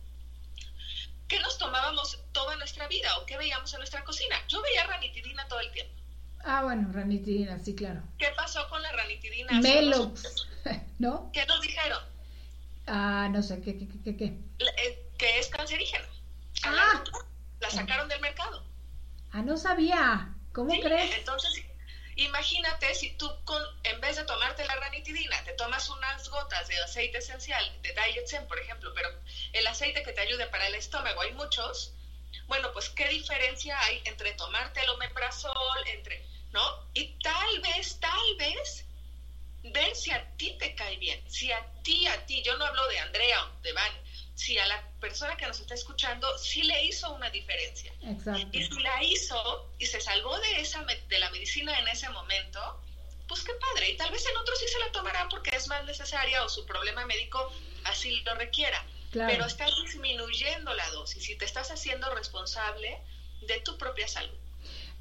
¿qué 1.28 1.38
nos 1.38 1.56
tomábamos 1.56 2.18
toda 2.32 2.56
nuestra 2.56 2.88
vida 2.88 3.16
o 3.18 3.26
qué 3.26 3.36
veíamos 3.38 3.72
en 3.72 3.78
nuestra 3.78 4.02
cocina? 4.02 4.36
Yo 4.48 4.60
veía 4.62 4.84
ranitidina 4.84 5.46
todo 5.46 5.60
el 5.60 5.70
tiempo. 5.70 5.94
Ah, 6.42 6.62
bueno, 6.64 6.90
ranitidina, 6.92 7.56
sí, 7.60 7.76
claro. 7.76 8.02
¿Qué 8.18 8.30
pasó 8.36 8.68
con 8.68 8.82
la 8.82 8.90
ranitidina? 8.92 9.60
unos- 9.60 10.46
¿no? 10.98 11.30
¿Qué 11.32 11.46
nos 11.46 11.60
dijeron? 11.60 12.02
Ah, 12.88 13.28
no 13.30 13.42
sé, 13.44 13.60
¿qué, 13.62 13.78
qué, 13.78 13.86
qué, 14.04 14.16
qué? 14.16 14.24
eh, 14.58 15.08
Que 15.16 15.38
es 15.38 15.46
cancerígena. 15.48 16.04
Ah. 16.64 17.04
La 17.60 17.70
sacaron 17.70 18.08
del 18.08 18.20
mercado. 18.20 18.64
Ah, 19.30 19.42
no 19.42 19.56
sabía. 19.56 20.34
¿Cómo 20.52 20.72
Sí, 20.72 20.80
crees? 20.80 21.14
Entonces, 21.14 21.62
imagínate 22.24 22.94
si 22.94 23.12
tú 23.12 23.30
con, 23.44 23.62
en 23.84 24.00
vez 24.00 24.16
de 24.16 24.24
tomarte 24.24 24.64
la 24.64 24.76
ranitidina, 24.76 25.42
te 25.44 25.52
tomas 25.54 25.88
unas 25.88 26.28
gotas 26.28 26.68
de 26.68 26.78
aceite 26.82 27.18
esencial, 27.18 27.64
de 27.82 27.92
Diet 27.92 28.26
Zen, 28.26 28.46
por 28.46 28.58
ejemplo, 28.58 28.92
pero 28.94 29.10
el 29.52 29.66
aceite 29.66 30.02
que 30.02 30.12
te 30.12 30.20
ayude 30.20 30.46
para 30.48 30.66
el 30.66 30.74
estómago, 30.74 31.20
hay 31.20 31.32
muchos. 31.32 31.92
Bueno, 32.46 32.72
pues 32.72 32.88
qué 32.90 33.08
diferencia 33.08 33.78
hay 33.80 34.02
entre 34.04 34.32
tomarte 34.34 34.80
el 34.80 34.88
omeprazol, 34.90 35.54
entre, 35.86 36.24
¿no? 36.52 36.84
Y 36.94 37.06
tal 37.22 37.60
vez, 37.60 37.98
tal 38.00 38.36
vez, 38.38 38.84
ver 39.62 39.94
si 39.94 40.10
a 40.10 40.24
ti 40.36 40.56
te 40.58 40.74
cae 40.74 40.96
bien, 40.96 41.22
si 41.30 41.52
a 41.52 41.64
ti, 41.82 42.06
a 42.06 42.24
ti, 42.26 42.42
yo 42.42 42.56
no 42.56 42.64
hablo 42.64 42.86
de 42.88 42.98
Andrea 42.98 43.44
o 43.44 43.60
de 43.62 43.72
Van, 43.72 43.92
si 44.40 44.56
a 44.58 44.66
la 44.66 44.82
persona 45.00 45.36
que 45.36 45.46
nos 45.46 45.60
está 45.60 45.74
escuchando 45.74 46.26
sí 46.38 46.62
le 46.62 46.86
hizo 46.86 47.12
una 47.12 47.28
diferencia. 47.28 47.92
Exacto. 48.02 48.48
Y 48.52 48.64
si 48.64 48.80
la 48.80 49.02
hizo 49.04 49.70
y 49.78 49.84
se 49.84 50.00
salvó 50.00 50.38
de, 50.38 50.62
esa, 50.62 50.82
de 50.82 51.18
la 51.18 51.28
medicina 51.28 51.78
en 51.78 51.86
ese 51.88 52.08
momento, 52.08 52.58
pues 53.28 53.42
qué 53.42 53.52
padre. 53.52 53.90
Y 53.90 53.96
tal 53.98 54.10
vez 54.10 54.24
en 54.26 54.34
otros 54.38 54.58
sí 54.58 54.66
se 54.66 54.78
la 54.78 54.90
tomará 54.92 55.28
porque 55.28 55.54
es 55.54 55.68
más 55.68 55.84
necesaria 55.84 56.42
o 56.42 56.48
su 56.48 56.64
problema 56.64 57.04
médico 57.04 57.52
así 57.84 58.22
lo 58.22 58.34
requiera. 58.34 58.82
Claro. 59.10 59.30
Pero 59.30 59.44
estás 59.44 59.72
disminuyendo 59.84 60.72
la 60.72 60.88
dosis 60.92 61.28
y 61.28 61.36
te 61.36 61.44
estás 61.44 61.70
haciendo 61.70 62.08
responsable 62.14 62.98
de 63.42 63.60
tu 63.60 63.76
propia 63.76 64.08
salud. 64.08 64.38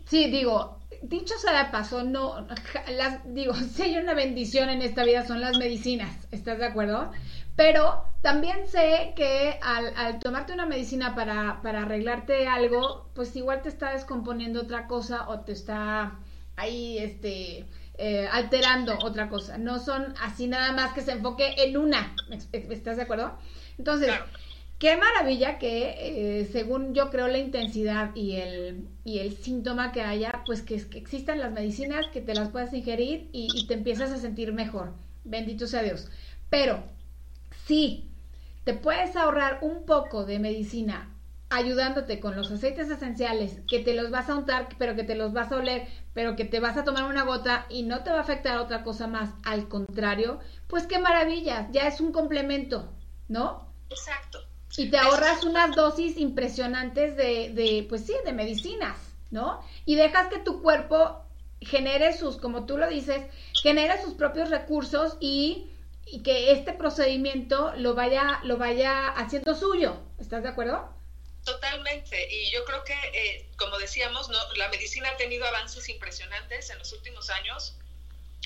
Sí, 0.10 0.30
digo, 0.30 0.80
dicho 1.02 1.38
sea 1.38 1.64
de 1.64 1.72
paso, 1.72 2.04
no, 2.04 2.46
las, 2.90 3.22
digo, 3.34 3.54
si 3.76 3.84
hay 3.84 3.98
una 3.98 4.16
bendición 4.16 4.70
en 4.70 4.82
esta 4.82 5.06
vida 5.06 5.26
son 5.26 5.40
las 5.40 5.58
medicinas, 5.58 6.14
¿estás 6.32 6.60
de 6.60 6.66
acuerdo? 6.66 7.14
Pero 7.60 8.06
también 8.22 8.68
sé 8.70 9.12
que 9.18 9.60
al, 9.62 9.92
al 9.98 10.20
tomarte 10.20 10.54
una 10.54 10.66
medicina 10.66 11.14
para, 11.14 11.62
para 11.62 11.82
arreglarte 11.82 12.48
algo, 12.48 13.10
pues 13.14 13.36
igual 13.36 13.62
te 13.62 13.68
está 13.68 13.92
descomponiendo 13.92 14.62
otra 14.62 14.88
cosa 14.88 15.28
o 15.28 15.42
te 15.42 15.52
está 15.52 16.18
ahí, 16.56 16.98
este, 17.00 17.66
eh, 17.98 18.30
alterando 18.32 18.98
otra 19.04 19.28
cosa. 19.28 19.58
No 19.58 19.78
son 19.80 20.14
así 20.22 20.48
nada 20.48 20.72
más 20.72 20.94
que 20.94 21.02
se 21.02 21.12
enfoque 21.12 21.54
en 21.58 21.76
una, 21.76 22.16
¿estás 22.54 22.96
de 22.96 23.04
acuerdo? 23.04 23.38
Entonces, 23.78 24.12
Qué 24.78 24.96
maravilla 24.96 25.58
que, 25.60 26.40
eh, 26.40 26.46
según 26.54 26.94
yo 26.94 27.10
creo, 27.10 27.28
la 27.28 27.40
intensidad 27.40 28.16
y 28.16 28.38
el, 28.38 28.88
y 29.04 29.20
el 29.20 29.36
síntoma 29.36 29.92
que 29.92 30.02
haya, 30.04 30.44
pues 30.46 30.62
que, 30.62 30.78
que 30.90 30.98
existan 30.98 31.40
las 31.40 31.52
medicinas, 31.52 32.08
que 32.14 32.22
te 32.22 32.34
las 32.34 32.48
puedas 32.52 32.74
ingerir 32.74 33.28
y, 33.34 33.50
y 33.54 33.68
te 33.68 33.74
empiezas 33.74 34.12
a 34.14 34.18
sentir 34.18 34.54
mejor. 34.54 34.94
Bendito 35.26 35.68
sea 35.68 35.84
Dios. 35.84 36.08
Pero, 36.50 36.82
sí, 37.70 38.10
te 38.64 38.74
puedes 38.74 39.16
ahorrar 39.16 39.60
un 39.62 39.86
poco 39.86 40.26
de 40.26 40.40
medicina 40.40 41.16
ayudándote 41.52 42.20
con 42.20 42.36
los 42.36 42.52
aceites 42.52 42.90
esenciales, 42.90 43.60
que 43.68 43.80
te 43.80 43.94
los 43.94 44.10
vas 44.10 44.28
a 44.30 44.36
untar, 44.36 44.70
pero 44.80 44.96
que 44.96 45.04
te 45.04 45.16
los 45.16 45.34
vas 45.34 45.52
a 45.52 45.58
oler, 45.58 45.88
pero 46.14 46.36
que 46.36 46.46
te 46.46 46.60
vas 46.60 46.78
a 46.78 46.84
tomar 46.84 47.04
una 47.04 47.24
gota 47.24 47.68
y 47.70 47.84
no 47.84 48.04
te 48.04 48.10
va 48.10 48.18
a 48.18 48.22
afectar 48.22 48.58
otra 48.58 48.84
cosa 48.84 49.06
más. 49.08 49.30
Al 49.44 49.68
contrario, 49.68 50.40
pues 50.68 50.88
qué 50.88 50.98
maravilla, 50.98 51.68
ya 51.72 51.88
es 51.88 52.02
un 52.02 52.12
complemento, 52.12 52.92
¿no? 53.28 53.68
Exacto. 53.92 54.40
Y 54.78 54.90
te 54.90 54.98
ahorras 54.98 55.44
unas 55.44 55.76
dosis 55.76 56.18
impresionantes 56.18 57.16
de, 57.16 57.52
de, 57.54 57.86
pues 57.88 58.06
sí, 58.06 58.14
de 58.26 58.34
medicinas, 58.34 58.98
¿no? 59.30 59.62
Y 59.86 59.96
dejas 59.96 60.28
que 60.28 60.40
tu 60.40 60.62
cuerpo 60.62 61.24
genere 61.62 62.14
sus, 62.14 62.38
como 62.38 62.66
tú 62.66 62.78
lo 62.78 62.88
dices, 62.88 63.24
genere 63.54 64.02
sus 64.02 64.14
propios 64.16 64.50
recursos 64.50 65.18
y, 65.20 65.70
y 66.12 66.24
que 66.24 66.52
este 66.52 66.74
procedimiento 66.74 67.74
lo 67.76 67.94
vaya, 67.94 68.40
lo 68.44 68.58
vaya 68.58 69.08
haciendo 69.10 69.56
suyo. 69.56 70.02
¿Estás 70.20 70.44
de 70.44 70.50
acuerdo? 70.50 70.94
Totalmente. 71.46 72.28
Y 72.32 72.52
yo 72.52 72.66
creo 72.66 72.84
que, 72.84 72.94
eh, 72.94 73.50
como 73.58 73.78
decíamos, 73.78 74.30
¿no? 74.30 74.38
la 74.56 74.70
medicina 74.70 75.10
ha 75.10 75.18
tenido 75.18 75.46
avances 75.46 75.88
impresionantes 75.90 76.70
en 76.70 76.80
los 76.80 76.92
últimos 76.94 77.30
años. 77.30 77.76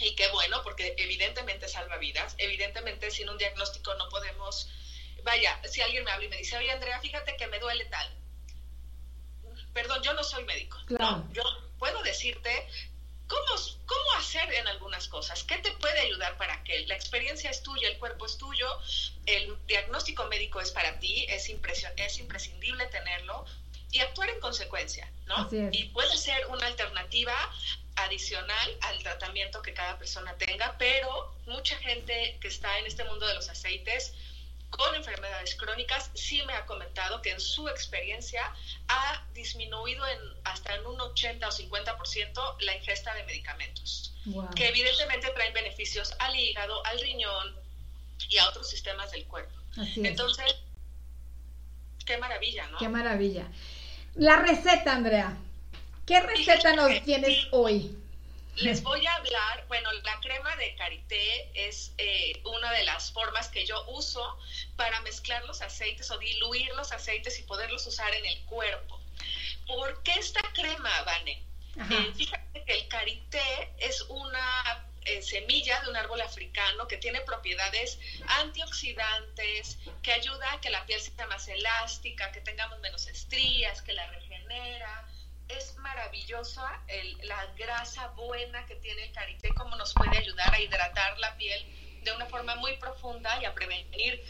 Y 0.01 0.15
qué 0.15 0.27
bueno, 0.31 0.61
porque 0.63 0.95
evidentemente 0.97 1.67
salva 1.67 1.97
vidas. 1.97 2.35
Evidentemente, 2.37 3.11
sin 3.11 3.29
un 3.29 3.37
diagnóstico 3.37 3.93
no 3.95 4.09
podemos. 4.09 4.69
Vaya, 5.23 5.59
si 5.69 5.81
alguien 5.81 6.03
me 6.03 6.11
habla 6.11 6.25
y 6.25 6.29
me 6.29 6.37
dice, 6.37 6.57
oye 6.57 6.71
Andrea, 6.71 6.99
fíjate 6.99 7.37
que 7.37 7.47
me 7.47 7.59
duele 7.59 7.85
tal. 7.85 8.09
Perdón, 9.73 10.03
yo 10.03 10.13
no 10.13 10.23
soy 10.23 10.43
médico. 10.45 10.77
Claro. 10.87 11.17
¿no? 11.17 11.33
Yo 11.33 11.43
puedo 11.79 12.01
decirte 12.03 12.67
cómo, 13.33 13.61
cómo 13.85 14.13
hacer 14.17 14.53
en 14.53 14.67
algunas 14.67 15.07
cosas, 15.07 15.43
qué 15.43 15.57
te 15.57 15.71
puede 15.73 15.99
ayudar 16.01 16.37
para 16.37 16.63
que 16.63 16.85
la 16.87 16.95
experiencia 16.95 17.49
es 17.49 17.63
tuya, 17.63 17.87
el 17.87 17.97
cuerpo 17.97 18.25
es 18.25 18.37
tuyo, 18.37 18.67
el 19.25 19.55
diagnóstico 19.65 20.25
médico 20.25 20.61
es 20.61 20.71
para 20.71 20.99
ti, 20.99 21.25
es, 21.29 21.49
es 21.97 22.17
imprescindible 22.19 22.85
tenerlo 22.87 23.45
y 23.91 23.99
actuar 23.99 24.29
en 24.29 24.39
consecuencia, 24.39 25.11
¿no? 25.27 25.47
Y 25.71 25.85
puede 25.85 26.15
ser 26.17 26.47
una 26.47 26.65
alternativa 26.67 27.35
adicional 27.95 28.77
al 28.81 29.01
tratamiento 29.03 29.61
que 29.61 29.73
cada 29.73 29.97
persona 29.97 30.35
tenga, 30.37 30.75
pero 30.79 31.35
mucha 31.45 31.77
gente 31.77 32.37
que 32.41 32.47
está 32.47 32.79
en 32.79 32.87
este 32.87 33.03
mundo 33.03 33.27
de 33.27 33.35
los 33.35 33.49
aceites 33.49 34.13
con 34.77 34.95
enfermedades 34.95 35.55
crónicas 35.55 36.09
sí 36.15 36.41
me 36.47 36.53
ha 36.53 36.65
comentado 36.65 37.21
que 37.21 37.31
en 37.31 37.39
su 37.39 37.67
experiencia 37.69 38.41
ha 38.87 39.23
disminuido 39.33 40.05
en 40.07 40.19
hasta 40.43 40.75
en 40.75 40.85
un 40.85 40.99
80 40.99 41.47
o 41.47 41.51
50% 41.51 42.55
la 42.61 42.75
ingesta 42.75 43.13
de 43.13 43.23
medicamentos, 43.25 44.13
Wow. 44.25 44.49
que 44.55 44.67
evidentemente 44.69 45.29
traen 45.31 45.53
beneficios 45.53 46.13
al 46.19 46.35
hígado, 46.35 46.85
al 46.85 46.99
riñón 46.99 47.55
y 48.29 48.37
a 48.37 48.49
otros 48.49 48.69
sistemas 48.69 49.11
del 49.11 49.25
cuerpo. 49.25 49.53
Así 49.77 50.01
es. 50.01 50.05
Entonces, 50.07 50.55
qué 52.05 52.17
maravilla, 52.17 52.67
¿no? 52.67 52.77
Qué 52.77 52.89
maravilla. 52.89 53.47
La 54.15 54.37
receta, 54.37 54.93
Andrea. 54.93 55.37
¿Qué 56.05 56.19
receta 56.19 56.75
nos 56.75 57.03
tienes 57.03 57.47
hoy? 57.51 57.97
Les 58.57 58.83
voy 58.83 59.05
a 59.07 59.15
hablar, 59.15 59.65
bueno, 59.67 59.91
la 60.03 60.19
crema 60.19 60.55
de 60.57 60.75
karité 60.75 61.49
es 61.55 61.91
eh, 61.97 62.39
una 62.45 62.71
de 62.71 62.83
las 62.83 63.11
formas 63.11 63.47
que 63.49 63.65
yo 63.65 63.83
uso 63.89 64.37
para 64.75 65.01
mezclar 65.01 65.43
los 65.45 65.61
aceites 65.61 66.11
o 66.11 66.19
diluir 66.19 66.69
los 66.75 66.91
aceites 66.91 67.39
y 67.39 67.43
poderlos 67.43 67.87
usar 67.87 68.13
en 68.13 68.25
el 68.25 68.39
cuerpo. 68.45 69.01
¿Por 69.65 70.03
qué 70.03 70.13
esta 70.13 70.41
crema, 70.53 71.01
Vane? 71.01 71.43
Eh, 71.89 72.13
fíjate 72.15 72.63
que 72.63 72.73
el 72.73 72.87
karité 72.89 73.73
es 73.79 74.01
una 74.01 74.87
eh, 75.05 75.23
semilla 75.23 75.81
de 75.81 75.89
un 75.89 75.95
árbol 75.95 76.21
africano 76.21 76.87
que 76.87 76.97
tiene 76.97 77.21
propiedades 77.21 77.97
antioxidantes, 78.27 79.79
que 80.03 80.13
ayuda 80.13 80.53
a 80.53 80.61
que 80.61 80.69
la 80.69 80.85
piel 80.85 81.01
sea 81.01 81.25
más 81.25 81.47
elástica, 81.47 82.31
que 82.31 82.41
tengamos 82.41 82.79
menos 82.81 83.07
estrías, 83.07 83.81
que 83.81 83.93
la 83.93 84.05
regenera. 84.11 85.07
Es 85.57 85.75
maravillosa 85.77 86.81
el- 86.87 87.17
la 87.23 87.45
grasa 87.57 88.07
buena 88.09 88.65
que 88.65 88.75
tiene 88.77 89.03
el 89.03 89.11
karité, 89.11 89.53
cómo 89.53 89.75
nos 89.75 89.93
puede 89.93 90.17
ayudar 90.17 90.53
a 90.53 90.59
hidratar 90.59 91.17
la 91.19 91.35
piel 91.37 91.61
de 92.01 92.11
una 92.11 92.25
forma 92.25 92.55
muy 92.55 92.75
profunda 92.77 93.41
y 93.41 93.45
a 93.45 93.53
prevenir 93.53 94.23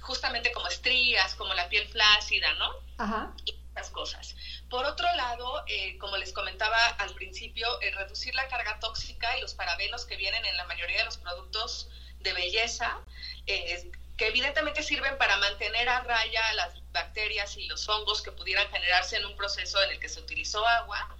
justamente 0.00 0.50
como 0.52 0.68
estrías, 0.68 1.34
como 1.34 1.52
la 1.54 1.68
piel 1.68 1.86
flácida, 1.88 2.54
¿no? 2.54 2.70
Ajá. 2.98 3.32
y 3.44 3.54
estas 3.68 3.90
cosas. 3.90 4.34
Por 4.68 4.84
otro 4.84 5.06
lado, 5.14 5.62
eh, 5.68 5.96
como 5.98 6.16
les 6.16 6.32
comentaba 6.32 6.76
al 6.98 7.14
principio, 7.14 7.80
eh, 7.80 7.90
reducir 7.92 8.34
la 8.34 8.48
carga 8.48 8.78
tóxica 8.80 9.38
y 9.38 9.40
los 9.40 9.54
parabenos 9.54 10.04
que 10.06 10.16
vienen 10.16 10.44
en 10.44 10.56
la 10.56 10.64
mayoría 10.64 10.98
de 10.98 11.04
los 11.04 11.18
productos 11.18 11.88
de 12.18 12.32
belleza, 12.32 12.98
eh, 13.46 13.90
que 14.20 14.26
evidentemente 14.28 14.82
sirven 14.82 15.16
para 15.16 15.38
mantener 15.38 15.88
a 15.88 16.00
raya 16.02 16.52
las 16.52 16.74
bacterias 16.92 17.56
y 17.56 17.66
los 17.68 17.88
hongos 17.88 18.20
que 18.20 18.30
pudieran 18.30 18.68
generarse 18.68 19.16
en 19.16 19.24
un 19.24 19.34
proceso 19.34 19.82
en 19.82 19.92
el 19.92 19.98
que 19.98 20.10
se 20.10 20.20
utilizó 20.20 20.66
agua. 20.68 21.16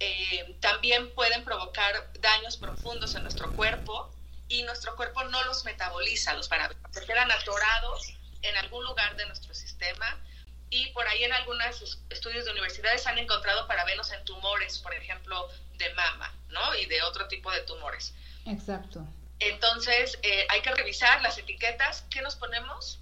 Eh, 0.00 0.56
también 0.60 1.14
pueden 1.14 1.44
provocar 1.44 2.10
daños 2.18 2.56
profundos 2.56 3.14
en 3.14 3.22
nuestro 3.22 3.54
cuerpo 3.54 4.12
y 4.48 4.64
nuestro 4.64 4.96
cuerpo 4.96 5.22
no 5.22 5.40
los 5.44 5.64
metaboliza, 5.64 6.34
los 6.34 6.48
parabenos. 6.48 6.82
Se 6.90 7.06
quedan 7.06 7.30
atorados 7.30 8.08
en 8.42 8.56
algún 8.56 8.84
lugar 8.84 9.14
de 9.14 9.24
nuestro 9.26 9.54
sistema 9.54 10.20
y 10.68 10.88
por 10.88 11.06
ahí 11.06 11.22
en 11.22 11.32
algunos 11.32 11.80
es- 11.80 12.00
estudios 12.10 12.44
de 12.44 12.50
universidades 12.50 13.06
han 13.06 13.18
encontrado 13.18 13.68
parabenos 13.68 14.10
en 14.10 14.24
tumores, 14.24 14.80
por 14.80 14.92
ejemplo, 14.94 15.48
de 15.74 15.94
mama, 15.94 16.34
¿no? 16.48 16.74
Y 16.74 16.86
de 16.86 17.02
otro 17.02 17.28
tipo 17.28 17.52
de 17.52 17.60
tumores. 17.60 18.14
Exacto. 18.46 19.06
Entonces, 19.38 20.18
eh, 20.22 20.46
hay 20.48 20.62
que 20.62 20.74
revisar 20.74 21.20
las 21.22 21.36
etiquetas, 21.38 22.04
qué 22.10 22.22
nos 22.22 22.36
ponemos, 22.36 23.00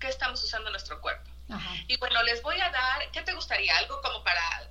qué 0.00 0.08
estamos 0.08 0.42
usando 0.42 0.68
en 0.68 0.72
nuestro 0.72 1.00
cuerpo. 1.00 1.30
Ajá. 1.50 1.70
Y 1.86 1.96
bueno, 1.98 2.22
les 2.24 2.42
voy 2.42 2.60
a 2.60 2.70
dar, 2.70 3.10
¿qué 3.12 3.22
te 3.22 3.32
gustaría? 3.34 3.76
Algo 3.78 4.00
como 4.02 4.24
para, 4.24 4.68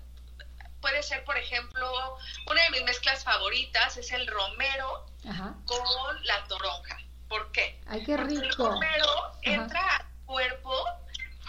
puede 0.82 1.02
ser, 1.04 1.24
por 1.24 1.38
ejemplo, 1.38 2.18
una 2.48 2.62
de 2.64 2.70
mis 2.72 2.84
mezclas 2.84 3.24
favoritas 3.24 3.96
es 3.98 4.12
el 4.12 4.28
romero 4.28 5.06
Ajá. 5.28 5.56
con 5.66 6.26
la 6.26 6.44
toronja. 6.46 7.00
¿Por 7.30 7.52
qué? 7.52 7.80
Ay, 7.88 8.04
qué 8.06 8.16
Porque 8.18 8.34
el 8.36 8.42
rico. 8.50 8.70
romero 8.70 9.32
entra 9.42 9.82
al 9.98 10.06
cuerpo, 10.26 10.86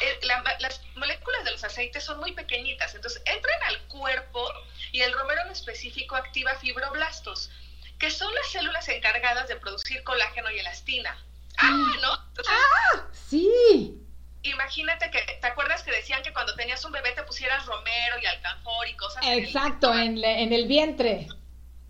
eh, 0.01 0.21
la- 0.23 0.57
las 0.61 0.81
moléculas 0.95 1.45
de 1.45 1.51
los 1.51 1.65
aceites 1.65 2.05
son 2.05 2.19
muy 2.21 2.33
pequeñitas, 2.33 2.95
entonces 2.95 3.21
entran 3.27 3.63
al 3.65 3.81
cuerpo 3.89 4.49
y 4.93 5.01
el 5.03 5.13
romero 5.13 5.43
en 5.43 5.51
específico 5.51 6.15
activa 6.17 6.55
fibroblastos, 6.57 7.51
que 7.99 8.11
son 8.11 8.33
las 8.35 8.49
células 8.51 8.89
encargadas 8.89 9.49
de 9.49 9.57
producir 9.57 10.03
colágeno 10.05 10.51
y 10.51 10.59
elastina. 10.59 11.17
Ah, 11.59 11.71
¿no? 12.03 12.15
Entonces, 12.29 12.55
Sí. 13.29 14.03
imagínate 14.43 15.11
que, 15.11 15.21
¿te 15.41 15.47
acuerdas 15.47 15.83
que 15.83 15.91
decían 15.91 16.23
que 16.23 16.33
cuando 16.33 16.55
tenías 16.55 16.85
un 16.85 16.93
bebé 16.93 17.13
te 17.13 17.23
pusieras 17.23 17.65
romero 17.67 18.17
y 18.23 18.27
alcanfor 18.27 18.87
y 18.89 18.95
cosas? 18.97 19.25
el- 19.27 19.45
Exacto, 19.45 19.93
en, 19.95 20.21
le- 20.21 20.43
en 20.43 20.53
el 20.53 20.67
vientre. 20.67 21.27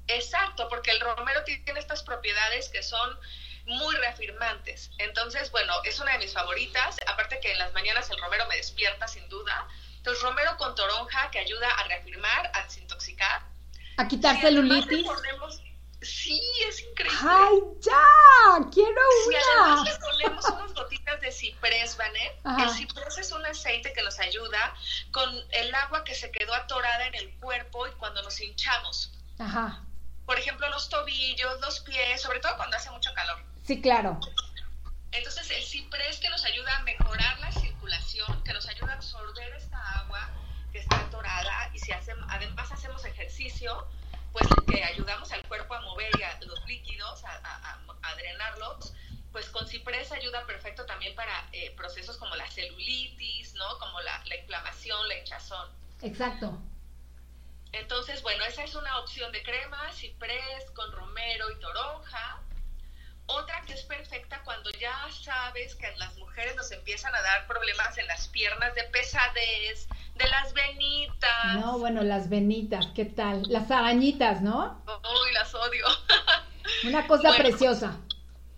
Exacto, 0.09 0.68
porque 0.68 0.92
el 0.92 1.00
romero 1.00 1.42
tiene 1.44 1.80
estas 1.80 2.02
propiedades 2.04 2.68
que 2.68 2.82
son 2.84 3.18
muy 3.66 3.92
reafirmantes. 3.96 4.90
Entonces, 4.98 5.50
bueno, 5.50 5.74
es 5.82 5.98
una 5.98 6.12
de 6.12 6.18
mis 6.18 6.32
favoritas. 6.32 6.96
Aparte 7.09 7.40
que 7.40 7.50
en 7.50 7.59
las 7.59 7.72
mañanas 7.74 8.09
el 8.11 8.18
romero 8.20 8.46
me 8.46 8.57
despierta 8.57 9.09
sin 9.09 9.28
duda. 9.28 9.66
Entonces, 9.96 10.22
romero 10.22 10.57
con 10.57 10.76
toronja 10.76 11.28
que 11.32 11.40
ayuda 11.40 11.68
a 11.68 11.88
reafirmar, 11.88 12.52
a 12.54 12.62
desintoxicar. 12.62 13.42
A 13.96 14.07
quitar 14.07 14.36
Si 14.36 14.42
celulitis. 14.42 15.04
ponemos- 15.04 15.61
Sí, 16.07 16.40
es 16.68 16.82
increíble. 16.82 17.18
¡Ay, 17.22 17.59
ya! 17.80 18.68
¡Quiero 18.72 19.00
Si 19.28 19.34
además 19.34 19.80
una! 19.80 19.90
le 19.90 19.98
ponemos 19.98 20.44
unas 20.50 20.72
gotitas 20.74 21.20
de 21.20 21.32
ciprés, 21.32 21.96
Ajá. 22.44 22.62
el 22.64 22.70
ciprés 22.70 23.18
es 23.18 23.32
un 23.32 23.44
aceite 23.44 23.92
que 23.92 24.02
nos 24.02 24.18
ayuda 24.20 24.74
con 25.11 25.28
el 25.52 25.74
agua 25.74 26.04
que 26.04 26.14
se 26.14 26.30
quedó 26.30 26.54
atorada 26.54 27.07
en 27.07 27.14
el 27.16 27.34
cuerpo 27.38 27.86
y 27.86 27.90
cuando 27.92 28.22
nos 28.22 28.40
hinchamos. 28.40 29.12
Ajá. 29.38 29.82
Por 30.24 30.38
ejemplo, 30.38 30.68
los 30.70 30.88
tobillos, 30.88 31.61
los 31.61 31.80
pies, 31.80 32.20
sobre 32.20 32.40
todo 32.40 32.57
cuando 32.57 32.76
hace 32.76 32.90
mucho 32.90 33.12
calor. 33.14 33.42
Sí, 33.64 33.80
claro. 33.80 34.18
Entonces, 35.12 35.50
el 35.50 35.62
ciprés 35.64 36.18
que 36.18 36.28
nos 36.28 36.44
ayuda 36.44 36.76
a 36.76 36.82
mejorar 36.82 37.38
la 37.40 37.52
circulación, 37.52 38.42
que 38.44 38.52
nos 38.52 38.66
ayuda 38.68 38.92
a 38.92 38.96
absorber 38.96 39.52
esta 39.54 39.78
agua 40.00 40.28
que 40.72 40.78
está 40.80 40.98
atorada 41.00 41.70
y 41.72 41.78
si 41.78 41.92
hacemos, 41.92 42.26
además 42.30 42.70
hacemos 42.72 43.04
ejercicio, 43.04 43.86
pues 44.37 44.55
que 44.66 44.84
ayudamos 44.84 45.32
al 45.32 45.49
cuerpo 45.49 45.72
a 45.72 45.80
mover 45.80 46.14
y 46.14 46.22
a 46.22 46.39
los 46.43 46.62
líquidos, 46.66 47.24
a, 47.24 47.30
a- 47.37 47.72
a- 47.72 47.99
a 48.03 48.14
drenarlos, 48.16 48.93
pues 49.32 49.49
con 49.49 49.66
ciprés 49.66 50.12
ayuda 50.12 50.45
perfecto 50.45 50.84
también 50.84 51.14
para 51.14 51.49
eh, 51.53 51.74
procesos 51.74 52.18
como 52.18 52.37
la 52.37 52.47
celulitis, 52.51 53.55
¿no? 53.55 53.78
Como 53.78 53.99
la, 54.03 54.22
la 54.26 54.37
inflamación, 54.37 55.09
la 55.09 55.18
hinchazón. 55.20 55.70
Exacto. 56.03 56.61
Entonces, 57.72 58.20
bueno, 58.22 58.45
esa 58.45 58.64
es 58.64 58.74
una 58.74 58.99
opción 58.99 59.32
de 59.32 59.43
crema, 59.43 59.91
ciprés 59.91 60.70
con 60.74 60.93
romero 60.93 61.51
y 61.51 61.59
toronja. 61.59 62.43
Otra 63.28 63.60
que 63.66 63.72
es 63.74 63.82
perfecta 63.82 64.40
cuando 64.44 64.70
ya 64.72 64.96
sabes 65.22 65.74
que 65.74 65.86
a 65.86 65.96
las 65.96 66.16
mujeres 66.16 66.54
nos 66.56 66.70
empiezan 66.70 67.14
a 67.14 67.20
dar 67.22 67.46
problemas 67.46 67.96
en 67.98 68.06
las 68.06 68.28
piernas 68.28 68.74
de 68.74 68.84
pesadez, 68.84 69.88
de 70.14 70.28
las 70.28 70.52
venitas. 70.52 71.54
No, 71.56 71.78
bueno, 71.78 72.02
las 72.02 72.28
venitas, 72.28 72.86
¿qué 72.94 73.04
tal? 73.04 73.42
Las 73.48 73.70
arañitas, 73.70 74.42
¿no? 74.42 74.82
Uy, 74.86 75.32
las 75.32 75.52
odio. 75.54 75.86
Una 76.84 77.06
cosa 77.06 77.28
Bueno. 77.28 77.44
preciosa. 77.44 77.96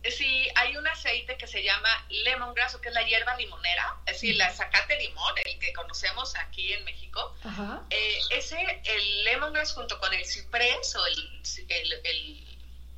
Sí, 0.04 0.48
hay 0.54 0.76
un 0.76 0.86
aceite 0.86 1.36
que 1.36 1.46
se 1.46 1.62
llama 1.62 1.88
lemongrass, 2.08 2.74
o 2.74 2.80
que 2.80 2.88
es 2.88 2.94
la 2.94 3.02
hierba 3.02 3.36
limonera, 3.36 3.96
es 4.06 4.14
decir, 4.14 4.36
la 4.36 4.50
zacate 4.50 4.96
limón, 4.98 5.34
el 5.44 5.58
que 5.58 5.72
conocemos 5.74 6.34
aquí 6.36 6.72
en 6.72 6.84
México. 6.84 7.34
Ajá. 7.44 7.82
Eh, 7.90 8.18
ese, 8.30 8.56
el 8.84 9.24
lemongrass 9.24 9.74
junto 9.74 9.98
con 9.98 10.14
el 10.14 10.24
ciprés 10.24 10.94
o 10.96 11.06
el, 11.06 11.42
el, 11.68 11.92
el 12.04 12.47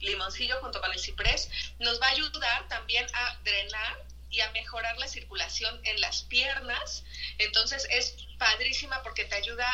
limoncillo 0.00 0.58
junto 0.60 0.80
con 0.80 0.90
el 0.92 0.98
ciprés 0.98 1.48
nos 1.78 2.00
va 2.00 2.06
a 2.06 2.10
ayudar 2.10 2.68
también 2.68 3.06
a 3.14 3.36
drenar 3.44 4.04
y 4.30 4.40
a 4.40 4.50
mejorar 4.52 4.96
la 4.98 5.08
circulación 5.08 5.80
en 5.84 6.00
las 6.00 6.22
piernas. 6.22 7.04
Entonces 7.38 7.86
es 7.90 8.14
padrísima 8.38 9.02
porque 9.02 9.24
te 9.24 9.34
ayuda 9.36 9.66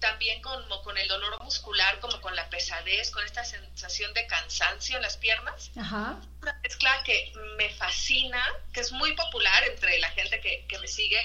también 0.00 0.40
como 0.42 0.80
con 0.82 0.96
el 0.96 1.08
dolor 1.08 1.42
muscular, 1.42 1.98
como 1.98 2.20
con 2.20 2.36
la 2.36 2.48
pesadez, 2.48 3.10
con 3.10 3.24
esta 3.24 3.44
sensación 3.44 4.14
de 4.14 4.26
cansancio 4.28 4.94
en 4.96 5.02
las 5.02 5.16
piernas 5.16 5.72
Ajá. 5.76 6.20
una 6.40 6.52
mezcla 6.62 7.02
que 7.02 7.32
me 7.56 7.68
fascina, 7.70 8.40
que 8.72 8.78
es 8.80 8.92
muy 8.92 9.12
popular 9.14 9.64
entre 9.64 9.98
la 9.98 10.08
gente 10.10 10.40
que, 10.40 10.64
que 10.68 10.78
me 10.78 10.86
sigue. 10.86 11.18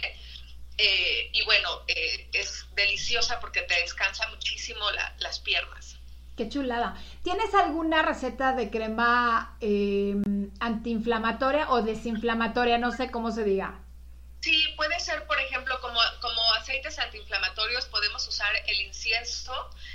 eh, 0.80 1.30
y 1.34 1.44
bueno, 1.44 1.84
eh, 1.88 2.28
es 2.34 2.66
deliciosa 2.74 3.40
porque 3.40 3.62
te 3.62 3.76
descansa 3.76 4.26
muchísimo 4.30 4.90
la- 4.90 5.14
las 5.20 5.40
piernas. 5.40 5.98
Qué 6.36 6.50
chulada. 6.50 6.96
¿Tienes 7.24 7.54
alguna 7.54 8.02
receta 8.02 8.54
de 8.54 8.72
crema 8.72 9.56
eh, 9.62 10.16
antiinflamatoria 10.60 11.70
o 11.70 11.84
desinflamatoria? 11.84 12.80
No 12.80 12.92
sé 12.92 13.12
cómo 13.12 13.32
se 13.32 13.44
diga. 13.44 13.80
Sí, 14.42 14.74
puede 14.76 15.00
ser, 15.00 15.26
por 15.28 15.40
ejemplo, 15.40 15.80
como, 15.80 16.00
como 16.22 16.42
aceites 16.60 17.00
antiinflamatorios, 17.00 17.86
podemos 17.86 18.28
usar 18.28 18.52
el 18.68 18.82
incienso, 18.82 19.54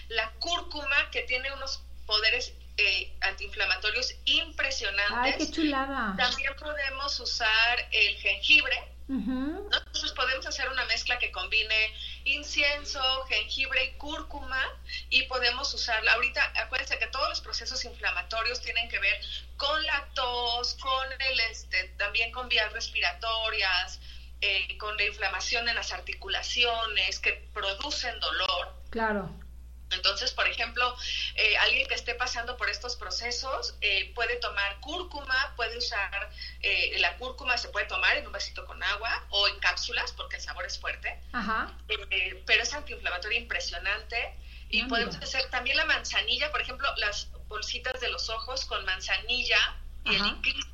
la 0.08 0.30
cúrcuma, 0.38 1.10
que 1.10 1.22
tiene 1.22 1.52
unos 1.52 1.82
poderes 2.06 2.54
eh, 2.78 3.12
antiinflamatorios 3.20 4.14
impresionantes. 4.24 5.34
Ay, 5.34 5.34
qué 5.36 5.50
chulada. 5.50 6.14
También 6.16 6.54
podemos 6.58 7.20
usar 7.20 7.78
el 7.90 8.16
jengibre, 8.16 8.76
Ujú. 9.08 9.68
¿no? 9.70 9.78
Entonces 9.78 10.12
podemos 10.12 10.46
hacer 10.46 10.68
una 10.68 10.84
mezcla 10.84 11.18
que 11.18 11.32
combine 11.32 11.94
incienso, 12.24 13.00
jengibre 13.28 13.84
y 13.84 13.92
cúrcuma 13.98 14.62
y 15.08 15.22
podemos 15.24 15.72
usarla. 15.72 16.12
Ahorita 16.12 16.52
acuérdense 16.56 16.98
que 16.98 17.06
todos 17.06 17.28
los 17.28 17.40
procesos 17.40 17.84
inflamatorios 17.84 18.60
tienen 18.60 18.88
que 18.88 18.98
ver 18.98 19.20
con 19.56 19.82
la 19.84 20.08
tos, 20.14 20.74
con 20.74 21.06
el 21.12 21.40
este, 21.40 21.84
también 21.96 22.30
con 22.32 22.48
vías 22.48 22.72
respiratorias, 22.72 24.00
eh, 24.40 24.76
con 24.78 24.96
la 24.96 25.04
inflamación 25.04 25.68
en 25.68 25.74
las 25.74 25.92
articulaciones 25.92 27.18
que 27.18 27.48
producen 27.52 28.20
dolor. 28.20 28.74
Claro. 28.90 29.47
Entonces, 29.90 30.32
por 30.32 30.46
ejemplo, 30.46 30.94
eh, 31.34 31.56
alguien 31.58 31.86
que 31.88 31.94
esté 31.94 32.14
pasando 32.14 32.56
por 32.56 32.68
estos 32.68 32.96
procesos 32.96 33.74
eh, 33.80 34.12
puede 34.14 34.36
tomar 34.36 34.80
cúrcuma, 34.80 35.54
puede 35.56 35.78
usar 35.78 36.30
eh, 36.60 36.96
la 36.98 37.16
cúrcuma, 37.16 37.56
se 37.56 37.68
puede 37.68 37.86
tomar 37.86 38.16
en 38.16 38.26
un 38.26 38.32
vasito 38.32 38.64
con 38.66 38.82
agua 38.82 39.24
o 39.30 39.48
en 39.48 39.58
cápsulas 39.60 40.12
porque 40.12 40.36
el 40.36 40.42
sabor 40.42 40.66
es 40.66 40.78
fuerte, 40.78 41.18
Ajá. 41.32 41.72
eh, 41.88 42.42
pero 42.46 42.62
es 42.62 42.72
antiinflamatoria 42.74 43.38
impresionante. 43.38 44.34
Y 44.70 44.82
podemos 44.84 45.14
mira. 45.14 45.26
hacer 45.26 45.48
también 45.48 45.78
la 45.78 45.86
manzanilla, 45.86 46.50
por 46.50 46.60
ejemplo, 46.60 46.86
las 46.98 47.28
bolsitas 47.48 47.98
de 48.00 48.10
los 48.10 48.28
ojos 48.28 48.66
con 48.66 48.84
manzanilla 48.84 49.56
y 50.04 50.14
el 50.14 50.20
Ajá. 50.20 50.32
licrizo, 50.34 50.68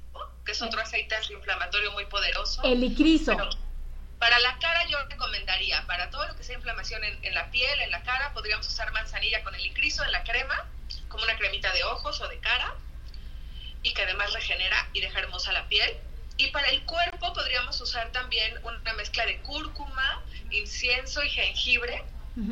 que 0.45 0.51
es 0.51 0.61
otro 0.63 0.81
aceite 0.81 1.15
antiinflamatorio 1.15 1.93
muy 1.93 2.05
poderoso. 2.07 2.61
El 2.65 2.83
icriso. 2.83 3.37
Pero 3.37 3.51
para 4.19 4.39
la 4.41 4.59
cara 4.59 4.74
recomendaría, 5.09 5.87
para 5.87 6.11
todo 6.11 6.27
lo 6.27 6.37
que 6.37 6.45
sea 6.45 6.57
inflamación 6.57 7.05
en, 7.05 7.25
en 7.25 7.35
la 7.35 7.51
piel, 7.51 7.81
en 7.81 7.91
la 7.91 8.03
cara, 8.03 8.33
podríamos 8.33 8.67
usar 8.67 8.93
manzanilla 8.93 9.43
con 9.43 9.55
el 9.55 9.65
icriso 9.65 10.05
en 10.05 10.13
la 10.13 10.23
crema, 10.25 10.69
como 11.09 11.25
una 11.25 11.37
cremita 11.37 11.73
de 11.73 11.85
ojos 11.85 12.21
o 12.21 12.29
de 12.29 12.39
cara 12.39 12.75
y 13.83 13.93
que 13.93 14.03
además 14.03 14.33
regenera 14.33 14.89
y 14.93 15.01
deja 15.01 15.21
hermosa 15.21 15.53
la 15.53 15.69
piel. 15.69 15.97
Y 16.37 16.49
para 16.49 16.69
el 16.69 16.83
cuerpo 16.85 17.33
podríamos 17.33 17.81
usar 17.81 18.11
también 18.11 18.59
una 18.65 18.93
mezcla 18.95 19.25
de 19.25 19.39
cúrcuma, 19.43 20.25
incienso 20.51 21.23
y 21.23 21.31
jengibre 21.31 22.03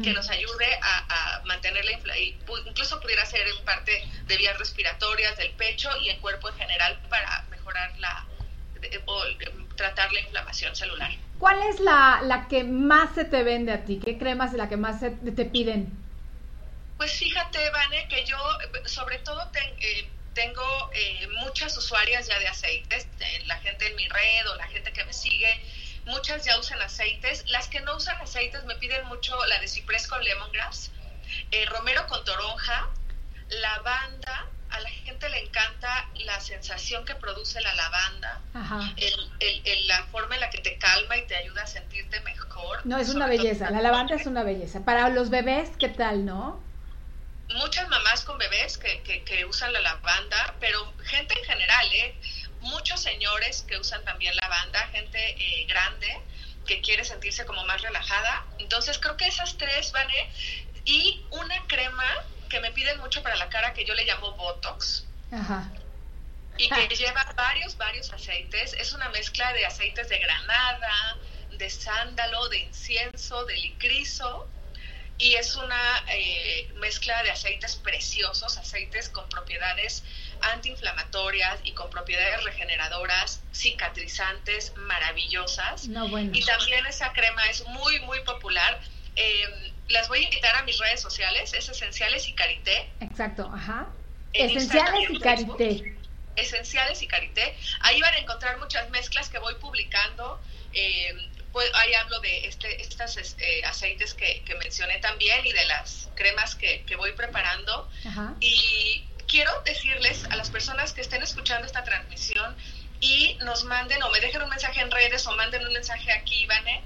que 0.05 0.13
nos 0.13 0.31
ayude 0.31 0.79
a, 0.81 1.43
mantener 1.45 1.85
la 1.85 1.91
inflamación, 1.91 2.69
incluso 2.69 3.01
pudiera 3.01 3.27
ser 3.27 3.49
en 3.49 3.65
parte 3.65 4.09
de 4.27 4.37
vías 4.37 4.57
respiratorias, 4.57 5.37
del 5.37 5.51
pecho 5.55 5.91
y 6.01 6.11
el 6.11 6.21
cuerpo 6.21 6.51
en 6.51 6.55
general 6.55 7.01
para 7.09 7.45
mejorar 7.51 7.99
la 7.99 8.25
o 9.07 9.25
tratar 9.75 10.13
la 10.13 10.21
inflamación 10.21 10.77
celular. 10.77 11.11
¿Cuál 11.43 11.61
es 11.70 11.80
la, 11.80 12.20
la 12.22 12.47
que 12.47 12.62
más 12.62 13.16
se 13.16 13.24
te 13.24 13.43
vende 13.43 13.72
a 13.72 13.84
ti? 13.84 13.99
¿Qué 13.99 14.16
crema 14.16 14.47
es 14.47 14.53
la 14.53 14.68
que 14.68 14.76
más 14.76 15.01
te 15.01 15.45
piden? 15.45 15.90
Pues 16.97 17.14
fíjate, 17.14 17.68
Vane, 17.70 18.07
que 18.07 18.24
yo 18.24 18.36
sobre 18.84 19.18
todo 19.18 19.51
eh, 19.80 20.09
tengo 20.34 20.62
eh, 20.95 21.26
muchas 21.40 21.76
usuarias 21.76 22.28
ya 22.28 22.38
de 22.38 22.47
aceites, 22.47 23.09
la 23.47 23.57
gente 23.57 23.88
en 23.88 23.97
mi 23.97 24.07
red 24.07 24.51
o 24.53 24.55
la 24.55 24.68
gente 24.68 24.93
que 24.93 25.05
me 25.05 25.12
sigue, 25.12 25.61
muchas 26.07 26.45
ya 26.45 26.57
usan 26.61 26.80
aceites. 26.80 27.43
Las 27.49 27.66
que 27.66 27.80
no 27.80 27.97
usan 27.97 28.16
aceites 28.22 28.62
me 28.64 28.76
piden 28.76 29.05
mucho 29.09 29.34
la 29.47 29.59
de 29.59 29.66
ciprés 29.66 30.07
con 30.07 30.22
lemongrass, 30.22 30.93
eh, 31.51 31.66
romero 31.66 32.07
con 32.07 32.24
toronja, 32.24 32.88
lavanda. 33.49 34.47
A 34.73 34.81
la 34.81 34.89
gente 34.91 35.29
le 35.29 35.39
encanta 35.41 36.09
la 36.25 36.41
sensación 36.41 37.05
que 37.05 37.14
produce 37.14 37.61
la 37.61 37.75
lavanda, 37.75 38.41
El, 38.97 39.89
la 39.89 40.03
forma 40.05 40.35
en 40.35 40.41
la 40.41 40.51
que 40.51 40.59
te 40.59 40.79
calma 40.79 41.16
y 41.16 41.27
te 41.27 41.37
ayuda 41.37 41.62
a 41.62 41.66
sentirte 41.66 42.20
mejor. 42.20 42.81
No, 42.85 42.99
es 42.99 43.11
una 43.11 43.27
belleza, 43.27 43.70
la 43.70 43.81
lavanda 43.81 44.16
es 44.16 44.27
una 44.27 44.43
belleza. 44.43 44.85
Para 44.85 45.09
los 45.09 45.31
bebés, 45.31 45.70
¿qué 45.79 45.89
tal, 45.89 46.25
no? 46.25 46.61
muchas 47.55 47.89
mamás 47.89 48.25
con 48.25 48.39
bebés 48.39 48.79
que, 48.79 49.03
que, 49.03 49.45
usan 49.45 49.73
la 49.73 49.81
lavanda, 49.81 50.55
pero 50.61 50.93
gente 51.05 51.39
en 51.39 51.45
general, 51.45 51.87
¿eh? 51.93 52.14
muchos 52.61 53.01
señores 53.01 53.64
que 53.68 53.79
usan 53.79 54.05
también 54.05 54.35
lavanda, 54.37 54.89
gente 54.89 55.18
eh, 55.18 55.66
grande 55.66 56.20
que 56.66 56.81
quiere 56.81 57.05
sentirse 57.05 57.45
como 57.45 57.64
más 57.64 57.83
relajada. 57.83 58.45
Entonces 58.59 58.99
creo 58.99 59.16
que 59.16 59.27
esas 59.27 59.57
tres 59.59 59.93
van, 59.93 60.09
¿eh? 60.11 60.31
y 60.85 61.25
una 61.31 61.57
crema 61.66 62.11
que 62.53 62.61
me 62.61 62.71
piden 62.71 63.01
mucho 63.01 63.23
para 63.23 63.35
la 63.37 63.49
cara 63.49 63.73
que 63.73 63.85
yo 63.85 63.95
le 63.95 64.05
llamo 64.05 64.33
Botox. 64.33 65.07
Y 66.59 66.69
que 66.69 66.89
lleva 66.97 67.25
varios, 67.35 67.77
varios 67.79 68.13
aceites. 68.13 68.75
Es 68.75 68.93
una 68.93 69.09
mezcla 69.09 69.53
de 69.55 69.65
aceites 69.65 70.09
de 70.11 70.19
granada, 70.19 71.17
de 71.57 71.71
sándalo, 71.71 72.49
de 72.51 72.59
incienso, 72.59 73.45
de 73.47 73.57
licrizo 73.57 74.49
y 75.19 75.35
es 75.35 75.55
una 75.57 76.05
eh, 76.09 76.69
mezcla 76.81 77.23
de 77.23 77.31
aceites 77.31 77.77
preciosos, 77.77 78.59
aceites 78.59 79.09
con 79.09 79.29
propiedades 79.29 80.03
antiinflamatorias 80.41 81.61
y 81.63 81.73
con 81.73 81.89
propiedades 81.91 82.43
regeneradoras, 82.43 83.41
cicatrizantes, 83.53 84.75
maravillosas. 84.77 85.87
Y 85.87 86.45
también 86.45 86.87
esa 86.87 87.13
crema 87.13 87.45
es 87.49 87.65
muy, 87.69 88.01
muy 88.01 88.21
popular. 88.25 88.81
Eh, 89.15 89.73
las 89.93 90.09
voy 90.09 90.20
a 90.20 90.22
invitar 90.22 90.55
a 90.57 90.62
mis 90.62 90.78
redes 90.78 91.01
sociales, 91.01 91.53
es 91.55 91.68
Esenciales 91.68 92.28
y 92.28 92.32
Carité. 92.32 92.90
Exacto, 93.01 93.51
ajá. 93.53 93.88
Esenciales 94.32 95.11
y 95.11 95.18
Carité. 95.18 95.97
Esenciales 96.36 97.03
y 97.03 97.07
Carité. 97.07 97.55
Ahí 97.80 98.01
van 98.01 98.14
a 98.14 98.18
encontrar 98.18 98.59
muchas 98.59 98.88
mezclas 98.90 99.28
que 99.28 99.38
voy 99.38 99.55
publicando. 99.57 100.40
Eh, 100.72 101.14
pues 101.53 101.70
ahí 101.74 101.93
hablo 101.95 102.18
de 102.20 102.47
este, 102.47 102.80
estos 102.80 103.18
este, 103.18 103.64
aceites 103.66 104.14
que, 104.14 104.43
mencioné 104.59 104.99
también 104.99 105.45
y 105.45 105.53
de 105.53 105.64
las 105.66 106.09
cremas 106.14 106.55
que, 106.55 106.82
voy 106.97 107.12
preparando. 107.12 107.88
Y 108.40 109.05
quiero 109.28 109.53
decirles 109.64 110.24
a 110.30 110.36
las 110.36 110.51
personas 110.51 110.93
que 110.93 111.03
estén 111.03 111.22
escuchando 111.22 111.66
esta 111.66 111.84
transmisión 111.84 112.57
y 113.03 113.37
nos 113.41 113.65
manden 113.65 114.01
o 114.05 114.11
me 114.11 114.21
dejen 114.21 114.43
un 114.43 114.49
mensaje 114.49 114.81
en 114.81 114.91
redes 114.91 115.27
o 115.27 115.37
manden 115.37 115.67
un 115.67 115.73
mensaje 115.73 116.11
aquí, 116.13 116.45
Ivane, 116.45 116.85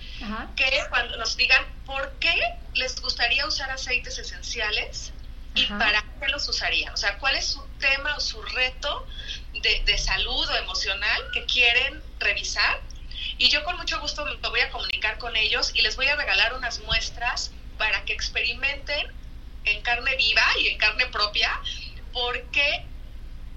que 0.56 0.82
cuando 0.88 1.16
nos 1.18 1.36
digan 1.36 1.62
por 1.84 2.18
qué 2.18 2.34
les 2.72 2.98
gustaría 3.02 3.46
usar 3.46 3.70
aceites 3.70 4.18
esenciales 4.18 5.12
y 5.54 5.66
para 5.66 6.02
qué 6.18 6.28
los 6.28 6.48
usarían. 6.48 6.92
O 6.94 6.96
sea, 6.96 7.18
cuál 7.18 7.36
es 7.36 7.46
su 7.46 7.62
tema 7.78 8.16
o 8.16 8.20
su 8.20 8.40
reto 8.42 9.06
de, 9.52 9.82
de 9.84 9.98
salud 9.98 10.48
o 10.48 10.56
emocional 10.56 11.22
que 11.34 11.44
quieren 11.44 12.02
revisar 12.18 12.80
y 13.36 13.50
yo 13.50 13.62
con 13.64 13.76
mucho 13.76 14.00
gusto 14.00 14.24
me 14.24 14.48
voy 14.48 14.60
a 14.60 14.70
comunicar 14.70 15.18
con 15.18 15.36
ellos 15.36 15.70
y 15.74 15.82
les 15.82 15.96
voy 15.96 16.08
a 16.08 16.16
regalar 16.16 16.54
unas 16.54 16.80
muestras 16.80 17.52
para 17.76 18.04
que 18.06 18.14
experimenten 18.14 19.06
en 19.64 19.82
carne 19.82 20.16
viva 20.16 20.44
y 20.60 20.68
en 20.68 20.78
carne 20.78 21.06
propia 21.08 21.50
por 22.12 22.42
qué 22.50 22.86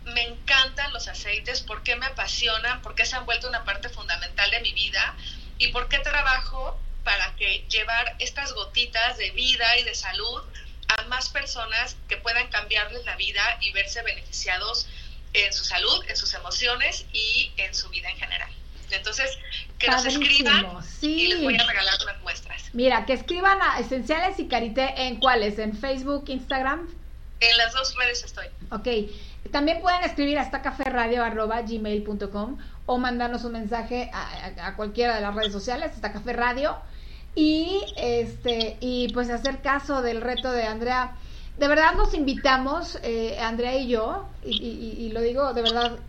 me 0.05 0.23
encantan 0.23 0.91
los 0.93 1.07
aceites, 1.07 1.61
por 1.61 1.83
qué 1.83 1.95
me 1.95 2.05
apasionan, 2.05 2.81
por 2.81 2.95
qué 2.95 3.05
se 3.05 3.15
han 3.15 3.25
vuelto 3.25 3.47
una 3.47 3.63
parte 3.63 3.89
fundamental 3.89 4.49
de 4.51 4.61
mi 4.61 4.73
vida 4.73 5.15
y 5.57 5.67
por 5.69 5.87
qué 5.87 5.99
trabajo 5.99 6.79
para 7.03 7.35
que 7.35 7.65
llevar 7.69 8.15
estas 8.19 8.53
gotitas 8.53 9.17
de 9.17 9.31
vida 9.31 9.77
y 9.77 9.83
de 9.83 9.95
salud 9.95 10.41
a 10.87 11.03
más 11.03 11.29
personas 11.29 11.95
que 12.07 12.17
puedan 12.17 12.47
cambiarles 12.49 13.05
la 13.05 13.15
vida 13.15 13.41
y 13.61 13.71
verse 13.71 14.01
beneficiados 14.03 14.87
en 15.33 15.53
su 15.53 15.63
salud, 15.63 16.03
en 16.07 16.15
sus 16.15 16.33
emociones 16.33 17.05
y 17.13 17.51
en 17.57 17.73
su 17.75 17.89
vida 17.89 18.09
en 18.09 18.17
general. 18.17 18.49
Entonces, 18.91 19.37
que 19.77 19.87
nos 19.87 20.05
escriban 20.05 20.65
y 21.01 21.27
les 21.27 21.43
voy 21.43 21.55
a 21.55 21.63
regalar 21.63 21.93
unas 22.03 22.21
muestras. 22.21 22.69
Mira, 22.73 23.05
que 23.05 23.13
escriban 23.13 23.59
a 23.61 23.79
Esenciales 23.79 24.39
y 24.39 24.47
Carité 24.47 24.93
en 25.03 25.17
cuáles, 25.17 25.59
en 25.59 25.77
Facebook, 25.77 26.25
Instagram. 26.27 26.87
En 27.39 27.57
las 27.57 27.73
dos 27.73 27.95
redes 27.95 28.23
estoy. 28.23 28.45
Ok. 28.71 28.87
También 29.51 29.81
pueden 29.81 30.03
escribir 30.03 30.37
hasta 30.37 30.61
gmail.com 30.61 32.57
o 32.85 32.97
mandarnos 32.97 33.43
un 33.45 33.53
mensaje 33.53 34.11
a, 34.13 34.75
cualquiera 34.75 35.15
de 35.15 35.21
las 35.21 35.33
redes 35.33 35.53
sociales, 35.53 35.91
hasta 35.93 36.11
Café. 36.11 36.35
Y 37.35 37.81
este, 37.95 38.77
y 38.79 39.13
pues 39.13 39.29
hacer 39.29 39.61
caso 39.61 40.01
del 40.01 40.21
reto 40.21 40.51
de 40.51 40.63
Andrea. 40.63 41.15
De 41.57 41.67
verdad 41.67 41.93
nos 41.93 42.13
invitamos, 42.13 42.97
eh, 43.03 43.37
Andrea 43.39 43.75
y 43.77 43.87
yo, 43.87 44.27
y, 44.45 45.09
lo 45.13 45.21
digo 45.21 45.53
de 45.53 45.61
verdad 45.61 45.99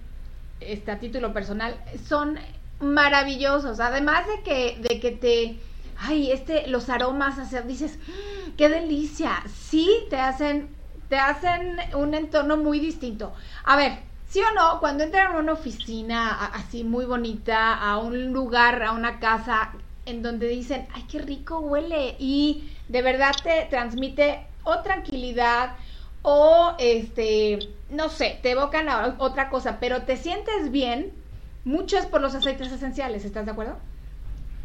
este, 0.61 0.93
a 0.93 0.99
título 0.99 1.33
personal, 1.33 1.77
son 2.09 2.39
maravillosos. 2.81 3.81
Además 3.81 4.27
de 4.27 4.43
que, 4.43 4.79
de 4.81 5.01
que 5.01 5.11
te, 5.11 5.59
ay, 5.99 6.33
este, 6.33 6.67
los 6.67 6.89
aromas, 6.89 7.39
hacer, 7.39 7.67
dices, 7.67 7.99
mm, 7.99 8.53
qué 8.57 8.69
delicia. 8.69 9.43
Sí, 9.69 9.89
te 10.09 10.17
hacen, 10.17 10.69
te 11.11 11.19
hacen 11.19 11.79
un 11.95 12.15
entorno 12.15 12.57
muy 12.57 12.81
distinto. 12.81 13.35
A 13.65 13.77
ver, 13.77 13.99
sí 14.31 14.41
o 14.41 14.55
no, 14.55 14.81
cuando 14.81 15.05
entran 15.05 15.35
a 15.35 15.39
una 15.39 15.53
oficina 15.53 16.47
así 16.47 16.83
muy 16.83 17.05
bonita, 17.05 17.75
a 17.75 17.99
un 17.99 18.33
lugar, 18.33 18.83
a 18.83 18.93
una 18.93 19.21
casa, 19.21 19.73
en 20.07 20.23
donde 20.23 20.49
dicen, 20.49 20.89
ay, 20.95 21.05
qué 21.11 21.19
rico 21.19 21.59
huele, 21.59 22.17
y 22.19 22.75
de 22.89 23.03
verdad 23.03 23.33
te 23.43 23.67
transmite 23.69 24.47
o 24.65 24.79
tranquilidad, 24.79 25.77
o 26.23 26.75
este, 26.79 27.59
no 27.91 28.09
sé, 28.09 28.39
te 28.43 28.53
evocan 28.53 28.89
a 28.89 29.17
otra 29.19 29.51
cosa, 29.51 29.79
pero 29.79 30.03
te 30.03 30.17
sientes 30.17 30.71
bien 30.71 31.21
Muchas 31.65 32.07
por 32.07 32.23
los 32.23 32.35
aceites 32.35 32.73
esenciales, 32.73 33.25
¿estás 33.25 33.45
de 33.45 33.53
acuerdo? 33.53 33.79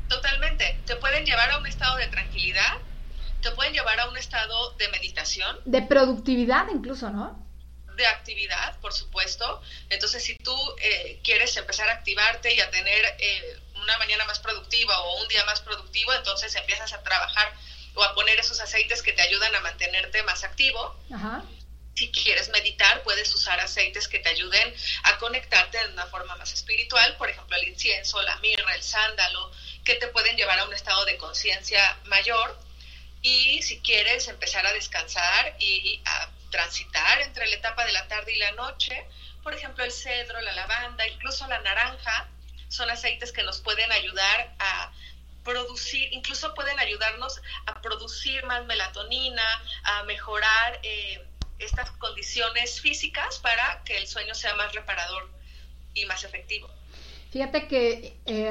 Totalmente. 0.07 0.77
Te 0.85 0.95
pueden 0.95 1.25
llevar 1.25 1.51
a 1.51 1.57
un 1.57 1.67
estado 1.67 1.97
de 1.97 2.07
tranquilidad, 2.07 2.71
te 3.45 3.51
pueden 3.51 3.73
llevar 3.73 3.99
a 3.99 4.09
un 4.09 4.17
estado 4.17 4.71
de 4.71 4.87
meditación. 4.87 5.59
De 5.65 5.83
productividad 5.83 6.67
incluso, 6.73 7.11
¿no? 7.11 7.47
De 7.95 8.07
actividad, 8.07 8.79
por 8.79 8.91
supuesto. 8.91 9.61
Entonces, 9.89 10.23
si 10.23 10.35
tú 10.37 10.57
eh, 10.81 11.19
quieres 11.23 11.55
empezar 11.55 11.87
a 11.89 11.93
activarte 11.93 12.55
y 12.55 12.59
a 12.59 12.71
tener 12.71 13.05
eh, 13.19 13.59
una 13.75 13.99
mañana 13.99 14.25
más 14.25 14.39
productiva 14.39 14.99
o 14.99 15.21
un 15.21 15.27
día 15.27 15.45
más 15.45 15.61
productivo, 15.61 16.11
entonces 16.15 16.55
empiezas 16.55 16.91
a 16.93 17.03
trabajar 17.03 17.53
o 17.93 18.03
a 18.03 18.15
poner 18.15 18.39
esos 18.39 18.59
aceites 18.59 19.03
que 19.03 19.13
te 19.13 19.21
ayudan 19.21 19.53
a 19.53 19.59
mantenerte 19.59 20.23
más 20.23 20.43
activo. 20.43 20.99
Ajá. 21.13 21.43
Si 21.93 22.11
quieres 22.11 22.49
meditar, 22.49 23.03
puedes 23.03 23.33
usar 23.35 23.59
aceites 23.59 24.07
que 24.07 24.19
te 24.19 24.29
ayuden 24.29 24.73
a 25.03 25.19
conectarte 25.19 25.77
de 25.77 25.93
una 25.93 26.07
forma 26.07 26.35
más 26.35 26.51
espiritual, 26.51 27.15
por 27.17 27.29
ejemplo, 27.29 27.55
el 27.57 27.67
incienso, 27.67 28.19
la 28.23 28.37
mirra, 28.37 28.73
el 28.73 28.81
sándalo, 28.81 29.51
que 29.83 29.93
te 29.93 30.07
pueden 30.07 30.35
llevar 30.35 30.57
a 30.57 30.65
un 30.65 30.73
estado 30.73 31.05
de 31.05 31.15
conciencia 31.17 31.99
mayor. 32.05 32.64
Y 33.25 33.59
si 33.63 33.79
quieres 33.79 34.27
empezar 34.27 34.67
a 34.67 34.73
descansar 34.73 35.55
y 35.57 35.99
a 36.05 36.29
transitar 36.51 37.21
entre 37.21 37.47
la 37.47 37.55
etapa 37.55 37.83
de 37.83 37.91
la 37.91 38.07
tarde 38.07 38.31
y 38.31 38.37
la 38.37 38.51
noche, 38.51 39.03
por 39.41 39.55
ejemplo, 39.55 39.83
el 39.83 39.91
cedro, 39.91 40.39
la 40.41 40.53
lavanda, 40.53 41.07
incluso 41.07 41.47
la 41.47 41.59
naranja, 41.61 42.29
son 42.67 42.87
aceites 42.91 43.31
que 43.31 43.41
nos 43.41 43.61
pueden 43.61 43.91
ayudar 43.91 44.53
a 44.59 44.91
producir, 45.43 46.07
incluso 46.13 46.53
pueden 46.53 46.77
ayudarnos 46.77 47.41
a 47.65 47.81
producir 47.81 48.45
más 48.45 48.63
melatonina, 48.65 49.59
a 49.85 50.03
mejorar 50.03 50.79
eh, 50.83 51.27
estas 51.57 51.89
condiciones 51.93 52.79
físicas 52.79 53.39
para 53.39 53.81
que 53.85 53.97
el 53.97 54.07
sueño 54.07 54.35
sea 54.35 54.53
más 54.53 54.71
reparador 54.73 55.31
y 55.95 56.05
más 56.05 56.23
efectivo. 56.23 56.74
Fíjate 57.35 57.67
que 57.67 58.17
eh, 58.25 58.49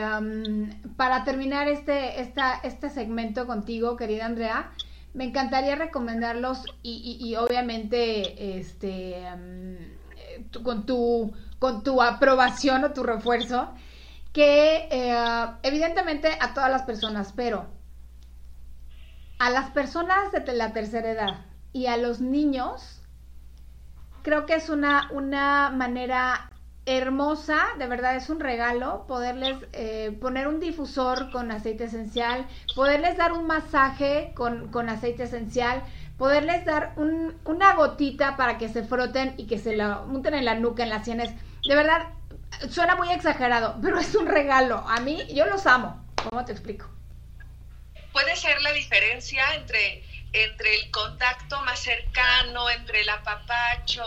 para 0.98 1.24
terminar 1.24 1.68
este, 1.68 2.20
esta, 2.20 2.60
este 2.62 2.90
segmento 2.90 3.46
contigo, 3.46 3.96
querida 3.96 4.26
Andrea, 4.26 4.72
me 5.14 5.24
encantaría 5.24 5.74
recomendarlos 5.74 6.66
y, 6.82 7.16
y, 7.18 7.34
obviamente 7.36 8.58
este 8.58 9.24
mm, 9.34 10.62
con 10.62 10.84
tu 10.84 11.32
con 11.58 11.82
tu 11.82 12.02
aprobación 12.02 12.84
o 12.84 12.92
tu 12.92 13.02
refuerzo 13.02 13.72
que 14.34 14.86
eh, 14.90 15.46
evidentemente 15.62 16.28
a 16.38 16.52
todas 16.52 16.70
las 16.70 16.82
personas, 16.82 17.32
pero 17.34 17.66
a 19.38 19.48
las 19.48 19.70
personas 19.70 20.30
de 20.30 20.52
la 20.52 20.74
tercera 20.74 21.10
edad 21.10 21.46
y 21.72 21.86
a 21.86 21.96
los 21.96 22.20
niños, 22.20 23.00
creo 24.20 24.44
que 24.44 24.56
es 24.56 24.68
una, 24.68 25.08
una 25.10 25.70
manera 25.70 26.50
hermosa, 26.86 27.58
de 27.78 27.86
verdad 27.86 28.16
es 28.16 28.28
un 28.28 28.40
regalo 28.40 29.06
poderles 29.06 29.56
eh, 29.72 30.16
poner 30.20 30.48
un 30.48 30.60
difusor 30.60 31.30
con 31.30 31.50
aceite 31.50 31.84
esencial, 31.84 32.46
poderles 32.74 33.16
dar 33.16 33.32
un 33.32 33.46
masaje 33.46 34.32
con, 34.34 34.68
con 34.68 34.88
aceite 34.88 35.24
esencial, 35.24 35.82
poderles 36.18 36.64
dar 36.64 36.92
un, 36.96 37.38
una 37.44 37.74
gotita 37.74 38.36
para 38.36 38.58
que 38.58 38.68
se 38.68 38.84
froten 38.84 39.34
y 39.36 39.46
que 39.46 39.58
se 39.58 39.76
la 39.76 40.00
unten 40.00 40.34
en 40.34 40.44
la 40.44 40.54
nuca, 40.54 40.82
en 40.82 40.90
las 40.90 41.04
sienes. 41.04 41.30
De 41.66 41.74
verdad, 41.74 42.08
suena 42.68 42.96
muy 42.96 43.10
exagerado, 43.10 43.78
pero 43.82 43.98
es 43.98 44.14
un 44.14 44.26
regalo. 44.26 44.84
A 44.86 45.00
mí, 45.00 45.26
yo 45.34 45.46
los 45.46 45.66
amo. 45.66 46.04
¿Cómo 46.28 46.44
te 46.44 46.52
explico? 46.52 46.88
Puede 48.12 48.36
ser 48.36 48.60
la 48.62 48.72
diferencia 48.72 49.42
entre, 49.56 50.04
entre 50.34 50.74
el 50.74 50.90
contacto 50.90 51.60
más 51.62 51.78
cercano, 51.78 52.68
entre 52.68 53.02
el 53.02 53.08
apapacho, 53.08 54.04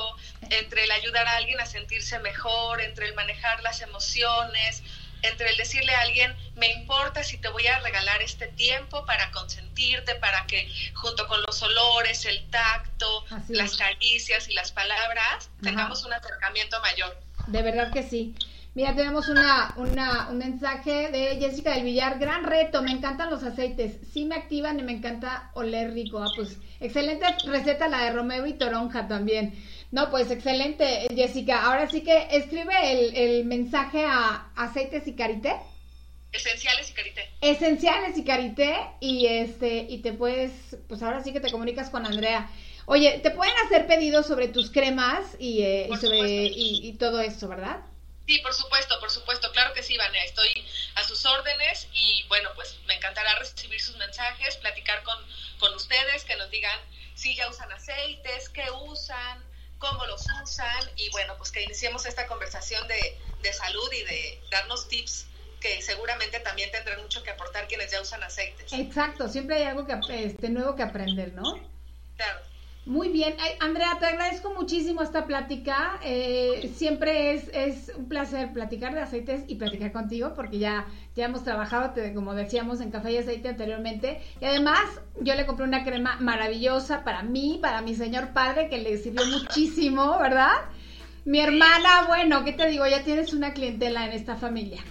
entre 0.49 0.83
el 0.83 0.91
ayudar 0.91 1.25
a 1.25 1.37
alguien 1.37 1.59
a 1.59 1.65
sentirse 1.65 2.19
mejor, 2.19 2.81
entre 2.81 3.07
el 3.07 3.15
manejar 3.15 3.63
las 3.63 3.81
emociones, 3.81 4.83
entre 5.21 5.49
el 5.49 5.57
decirle 5.57 5.95
a 5.95 6.01
alguien, 6.01 6.35
me 6.55 6.67
importa 6.73 7.23
si 7.23 7.37
te 7.37 7.47
voy 7.47 7.65
a 7.67 7.79
regalar 7.79 8.21
este 8.21 8.47
tiempo 8.47 9.05
para 9.05 9.31
consentirte, 9.31 10.15
para 10.15 10.45
que 10.47 10.69
junto 10.93 11.27
con 11.27 11.41
los 11.43 11.61
olores, 11.63 12.25
el 12.25 12.45
tacto, 12.49 13.25
las 13.47 13.77
caricias 13.77 14.49
y 14.49 14.53
las 14.53 14.71
palabras, 14.73 15.49
tengamos 15.63 16.03
un 16.03 16.13
acercamiento 16.13 16.79
mayor. 16.81 17.17
De 17.47 17.61
verdad 17.61 17.91
que 17.91 18.03
sí. 18.03 18.35
Mira, 18.77 18.93
tenemos 18.93 19.27
una, 19.27 19.73
una, 19.77 20.29
un 20.29 20.37
mensaje 20.37 21.09
de 21.09 21.37
Jessica 21.39 21.73
del 21.73 21.83
Villar. 21.83 22.19
Gran 22.19 22.43
reto, 22.43 22.83
me 22.83 22.91
encantan 22.91 23.31
los 23.31 23.41
aceites. 23.41 23.97
Sí 24.13 24.25
me 24.25 24.35
activan 24.35 24.79
y 24.79 24.83
me 24.83 24.91
encanta 24.91 25.49
oler 25.55 25.95
rico. 25.95 26.19
Ah, 26.19 26.31
pues 26.35 26.59
excelente 26.79 27.25
receta 27.47 27.87
la 27.87 28.03
de 28.03 28.11
Romeo 28.11 28.45
y 28.45 28.53
Toronja 28.53 29.07
también. 29.07 29.55
No, 29.89 30.11
pues 30.11 30.29
excelente, 30.29 31.07
Jessica. 31.15 31.65
Ahora 31.65 31.89
sí 31.89 32.01
que 32.01 32.27
escribe 32.29 32.75
el, 32.91 33.15
el 33.15 33.45
mensaje 33.45 34.05
a 34.05 34.51
aceites 34.55 35.07
y 35.07 35.13
carité. 35.13 35.55
Esenciales 36.31 36.91
y 36.91 36.93
carité. 36.93 37.21
Esenciales 37.41 38.15
y 38.15 38.23
carité. 38.23 38.75
Y 38.99 39.25
este, 39.25 39.87
y 39.89 40.03
te 40.03 40.13
puedes, 40.13 40.51
pues 40.87 41.01
ahora 41.01 41.23
sí 41.23 41.33
que 41.33 41.39
te 41.39 41.49
comunicas 41.49 41.89
con 41.89 42.05
Andrea. 42.05 42.51
Oye, 42.85 43.21
te 43.23 43.31
pueden 43.31 43.55
hacer 43.65 43.87
pedidos 43.87 44.27
sobre 44.27 44.49
tus 44.49 44.69
cremas 44.69 45.35
y, 45.39 45.63
eh, 45.63 45.89
sobre, 45.99 46.45
y, 46.45 46.93
todo 46.99 47.21
esto, 47.21 47.47
¿verdad? 47.47 47.77
Sí, 48.27 48.39
por 48.39 48.53
supuesto, 48.53 48.99
por 48.99 49.09
supuesto, 49.09 49.49
claro 49.53 49.73
que 49.73 49.81
sí, 49.81 49.97
Vanessa, 49.97 50.25
estoy 50.25 50.67
a 50.95 51.03
sus 51.03 51.25
órdenes 51.25 51.87
y 51.93 52.25
bueno, 52.27 52.49
pues 52.55 52.77
me 52.85 52.95
encantará 52.95 53.33
recibir 53.39 53.79
sus 53.81 53.95
mensajes, 53.95 54.57
platicar 54.57 55.01
con, 55.03 55.17
con 55.59 55.73
ustedes, 55.73 56.25
que 56.25 56.35
nos 56.35 56.51
digan 56.51 56.77
si 57.15 57.35
ya 57.35 57.49
usan 57.49 57.71
aceites, 57.71 58.49
qué 58.49 58.65
usan, 58.69 59.43
cómo 59.77 60.05
los 60.07 60.25
usan 60.43 60.91
y 60.97 61.09
bueno, 61.11 61.35
pues 61.37 61.51
que 61.51 61.63
iniciemos 61.63 62.05
esta 62.05 62.27
conversación 62.27 62.85
de, 62.89 63.17
de 63.41 63.53
salud 63.53 63.89
y 63.93 64.03
de 64.03 64.41
darnos 64.51 64.89
tips 64.89 65.27
que 65.61 65.81
seguramente 65.81 66.41
también 66.41 66.69
tendrán 66.69 67.01
mucho 67.01 67.23
que 67.23 67.31
aportar 67.31 67.67
quienes 67.69 67.91
ya 67.91 68.01
usan 68.01 68.21
aceites. 68.23 68.73
Exacto, 68.73 69.29
siempre 69.29 69.55
hay 69.55 69.63
algo 69.63 69.87
que, 69.87 70.25
este, 70.25 70.49
nuevo 70.49 70.75
que 70.75 70.83
aprender, 70.83 71.31
¿no? 71.33 71.76
Muy 72.87 73.09
bien, 73.09 73.35
Andrea, 73.59 73.97
te 73.99 74.05
agradezco 74.05 74.53
muchísimo 74.53 75.01
esta 75.01 75.25
plática. 75.25 75.99
Eh, 76.05 76.71
siempre 76.73 77.33
es, 77.33 77.49
es 77.53 77.91
un 77.97 78.07
placer 78.07 78.53
platicar 78.53 78.93
de 78.93 79.01
aceites 79.01 79.43
y 79.49 79.55
platicar 79.55 79.91
contigo 79.91 80.33
porque 80.33 80.57
ya, 80.57 80.87
ya 81.13 81.25
hemos 81.25 81.43
trabajado, 81.43 81.93
como 82.15 82.33
decíamos, 82.33 82.79
en 82.79 82.89
café 82.89 83.11
y 83.11 83.17
aceite 83.17 83.49
anteriormente. 83.49 84.21
Y 84.39 84.45
además, 84.45 84.79
yo 85.19 85.35
le 85.35 85.45
compré 85.45 85.65
una 85.65 85.83
crema 85.83 86.15
maravillosa 86.21 87.03
para 87.03 87.23
mí, 87.23 87.59
para 87.61 87.81
mi 87.81 87.93
señor 87.93 88.29
padre, 88.29 88.69
que 88.69 88.77
le 88.77 88.97
sirvió 88.97 89.25
muchísimo, 89.25 90.17
¿verdad? 90.17 90.53
Mi 91.25 91.41
hermana, 91.41 92.05
bueno, 92.07 92.45
¿qué 92.45 92.53
te 92.53 92.69
digo? 92.69 92.87
Ya 92.87 93.03
tienes 93.03 93.33
una 93.33 93.51
clientela 93.51 94.05
en 94.05 94.13
esta 94.13 94.37
familia. 94.37 94.81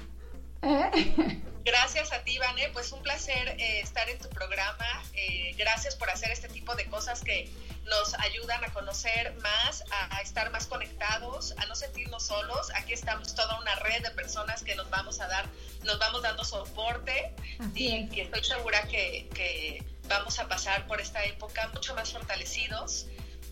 ¿Eh? 0.61 1.41
Gracias 1.67 2.13
a 2.13 2.23
ti, 2.23 2.39
Vane. 2.39 2.69
Pues 2.69 2.93
un 2.93 3.03
placer 3.03 3.49
eh, 3.59 3.81
estar 3.81 4.09
en 4.09 4.21
tu 4.21 4.29
programa. 4.29 4.87
Eh, 5.15 5.53
gracias 5.59 5.97
por 5.97 6.09
hacer 6.09 6.31
este 6.31 6.49
tipo 6.49 6.77
de 6.77 6.87
cosas 6.87 7.23
que 7.23 7.51
nos 7.87 8.15
ayudan 8.21 8.65
a 8.65 8.73
conocer 8.73 9.35
más, 9.43 9.83
a, 9.91 10.21
estar 10.21 10.53
más 10.53 10.67
conectados, 10.67 11.55
a 11.59 11.67
no 11.67 11.75
sentirnos 11.75 12.25
solos. 12.25 12.71
Aquí 12.77 12.93
estamos 12.93 13.35
toda 13.35 13.59
una 13.59 13.75
red 13.81 14.01
de 14.01 14.13
personas 14.13 14.63
que 14.63 14.77
nos 14.77 14.89
vamos 14.91 15.19
a 15.21 15.27
dar, 15.27 15.47
nos 15.83 15.99
vamos 15.99 16.23
dando 16.23 16.45
soporte 16.45 17.35
y, 17.75 18.09
estoy 18.21 18.45
segura 18.45 18.87
que, 18.87 19.85
vamos 20.05 20.39
a 20.39 20.47
pasar 20.47 20.87
por 20.87 21.01
esta 21.01 21.25
época 21.25 21.67
mucho 21.75 21.97
más 21.97 22.13
fortalecidos. 22.13 23.07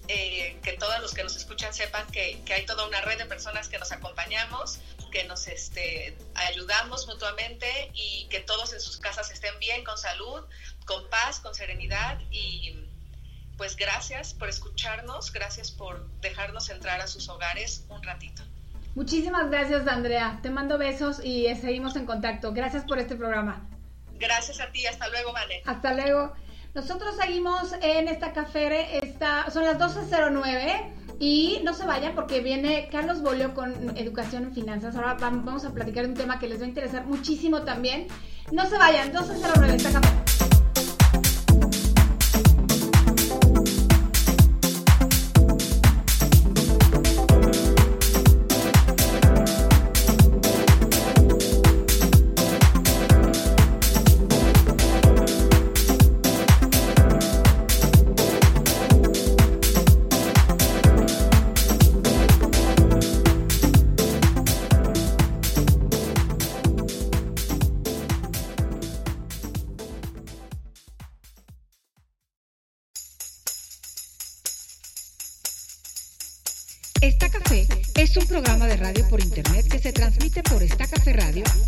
Eh, 0.07 0.59
que 0.63 0.75
todos 0.75 1.01
los 1.01 1.15
que 1.15 1.23
nos 1.23 1.35
escuchan 1.35 1.73
sepan 1.73 2.07
que, 2.13 2.39
que, 2.45 2.53
hay 2.53 2.67
toda 2.67 2.87
una 2.87 3.01
red 3.01 3.17
de 3.17 3.25
personas 3.25 3.69
que 3.69 3.79
nos 3.79 3.91
acompañamos, 3.91 4.79
que 5.15 5.25
nos 5.25 5.47
este, 5.47 6.19
ayudamos 6.35 7.07
mutuamente 7.07 7.93
y 7.95 8.27
que 8.31 8.41
todos 8.41 8.73
en 8.73 8.81
sus 8.81 8.97
casas 8.97 9.31
estén 9.31 9.57
bien, 9.61 9.85
con 9.85 9.97
salud, 9.97 10.43
con 10.87 11.09
paz, 11.09 11.39
con 11.39 11.55
serenidad 11.55 12.19
y 12.33 12.77
pues 13.57 13.77
gracias 13.77 14.35
por 14.35 14.49
escucharnos, 14.49 15.33
gracias 15.33 15.71
por 15.71 16.11
dejarnos 16.21 16.69
entrar 16.69 17.01
a 17.01 17.07
sus 17.07 17.29
hogares 17.29 17.85
un 17.89 18.03
ratito. 18.03 18.43
Muchísimas 18.97 19.51
gracias, 19.51 19.87
Andrea. 19.87 20.41
Te 20.43 20.51
mando 20.51 20.79
besos 20.79 21.21
y 21.23 21.47
seguimos 21.55 21.95
en 21.95 22.07
contacto. 22.07 22.53
Gracias 22.53 22.83
por 22.85 22.99
este 22.99 23.15
programa. 23.15 23.69
Gracias 24.15 24.59
a 24.59 24.73
ti. 24.73 24.85
Hasta 24.87 25.09
luego, 25.11 25.33
Vale. 25.33 25.63
Hasta 25.65 25.95
luego. 25.95 26.33
Nosotros 26.75 27.17
seguimos 27.17 27.73
en 27.83 28.09
esta 28.09 28.33
café. 28.33 28.99
Esta, 28.99 29.49
son 29.53 29.65
las 29.65 29.79
12.09 29.79 31.04
y 31.19 31.61
no 31.65 31.75
se 31.75 31.87
vayan 31.87 32.15
porque 32.15 32.41
viene 32.41 32.89
Carlos 32.91 33.23
Bolio 33.23 33.55
con 33.55 33.97
Educación 33.97 34.45
en 34.45 34.55
Finanzas. 34.55 34.97
Ahora 34.97 35.17
vamos 35.21 35.65
a 35.65 35.73
platicar 35.73 36.05
de 36.05 36.11
un 36.11 36.17
tema 36.17 36.39
que 36.39 36.49
les 36.49 36.61
va 36.61 36.65
a 36.65 36.69
interesar 36.69 37.07
muchísimo 37.07 37.63
también. 37.63 38.07
No 38.53 38.67
se 38.67 38.77
vayan, 38.77 39.13
12.09 39.13 40.54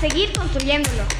seguir 0.00 0.32
construyéndolo. 0.32 1.19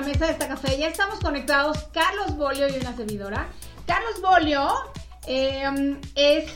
Nuestra 0.00 0.12
mesa 0.12 0.26
de 0.26 0.32
esta 0.32 0.48
café. 0.48 0.78
Ya 0.78 0.88
estamos 0.88 1.20
conectados 1.20 1.78
Carlos 1.92 2.36
Bolio 2.36 2.68
y 2.68 2.78
una 2.78 2.94
servidora. 2.96 3.48
Carlos 3.86 4.20
Bolio 4.20 4.68
eh, 5.26 5.96
es 6.14 6.52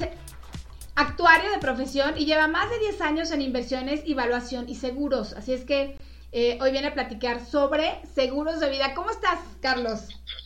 actuario 0.94 1.50
de 1.50 1.58
profesión 1.58 2.18
y 2.18 2.26
lleva 2.26 2.48
más 2.48 2.68
de 2.70 2.78
10 2.80 3.00
años 3.00 3.30
en 3.30 3.40
inversiones, 3.40 4.02
evaluación 4.06 4.68
y 4.68 4.74
seguros. 4.74 5.32
Así 5.32 5.52
es 5.54 5.64
que 5.64 5.96
eh, 6.32 6.58
hoy 6.60 6.72
viene 6.72 6.88
a 6.88 6.94
platicar 6.94 7.44
sobre 7.44 8.00
seguros 8.14 8.60
de 8.60 8.68
vida. 8.68 8.94
¿Cómo 8.94 9.10
estás, 9.10 9.38
Carlos? 9.62 10.00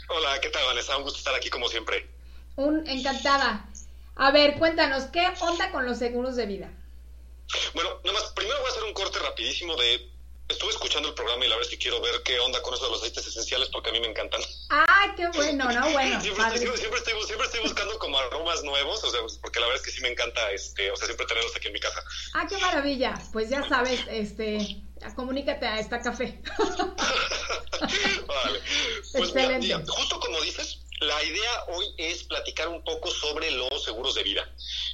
Hola, 0.08 0.40
¿qué 0.40 0.50
tal, 0.50 0.64
Vanessa? 0.66 0.96
Un 0.96 1.02
gusto 1.02 1.18
estar 1.18 1.34
aquí 1.34 1.50
como 1.50 1.68
siempre. 1.68 2.08
Un 2.56 2.86
encantada. 2.86 3.66
A 4.14 4.30
ver, 4.30 4.58
cuéntanos, 4.58 5.04
¿qué 5.04 5.26
onda 5.40 5.72
con 5.72 5.84
los 5.84 5.98
seguros 5.98 6.36
de 6.36 6.46
vida? 6.46 6.70
Bueno, 7.74 7.90
nada 8.04 8.20
más, 8.20 8.32
primero 8.32 8.58
voy 8.58 8.68
a 8.68 8.70
hacer 8.70 8.84
un 8.84 8.94
corte 8.94 9.18
rapidísimo 9.18 9.74
de... 9.76 10.13
Estuve 10.48 10.70
escuchando 10.72 11.08
el 11.08 11.14
programa 11.14 11.42
y 11.46 11.48
la 11.48 11.56
verdad 11.56 11.70
es 11.70 11.76
que 11.76 11.82
quiero 11.82 12.02
ver 12.02 12.22
qué 12.22 12.38
onda 12.38 12.60
con 12.60 12.74
eso 12.74 12.84
de 12.84 12.90
los 12.90 13.00
aceites 13.00 13.26
esenciales 13.26 13.70
porque 13.70 13.88
a 13.88 13.92
mí 13.94 14.00
me 14.00 14.08
encantan. 14.08 14.42
¡Ay, 14.68 15.10
qué 15.16 15.26
bueno! 15.28 15.72
No, 15.72 15.90
bueno. 15.92 16.20
siempre, 16.20 16.44
estoy, 16.44 16.58
siempre, 16.76 16.98
estoy, 16.98 17.22
siempre, 17.24 17.46
estoy, 17.46 17.60
buscando 17.62 17.98
como 17.98 18.18
aromas 18.18 18.62
nuevos, 18.62 19.02
o 19.04 19.10
sea, 19.10 19.20
porque 19.40 19.58
la 19.60 19.66
verdad 19.66 19.80
es 19.80 19.86
que 19.86 19.92
sí 19.92 20.02
me 20.02 20.10
encanta, 20.10 20.50
este, 20.50 20.90
o 20.90 20.96
sea, 20.96 21.06
siempre 21.06 21.26
tenerlos 21.26 21.56
aquí 21.56 21.68
en 21.68 21.72
mi 21.72 21.80
casa. 21.80 22.04
¡Ah, 22.34 22.46
qué 22.46 22.58
maravilla! 22.58 23.14
Pues 23.32 23.48
ya 23.48 23.66
sabes, 23.66 24.00
este, 24.10 24.84
comunícate 25.16 25.66
a 25.66 25.78
esta 25.78 26.02
café. 26.02 26.42
vale. 28.28 28.60
Pues 29.12 29.30
Excelente. 29.30 29.60
Mira, 29.60 29.82
justo 29.86 30.20
como 30.20 30.42
dices, 30.42 30.83
la 31.00 31.22
idea 31.24 31.64
hoy 31.68 31.86
es 31.98 32.24
platicar 32.24 32.68
un 32.68 32.82
poco 32.84 33.10
sobre 33.10 33.50
los 33.50 33.84
seguros 33.84 34.14
de 34.14 34.22
vida. 34.22 34.48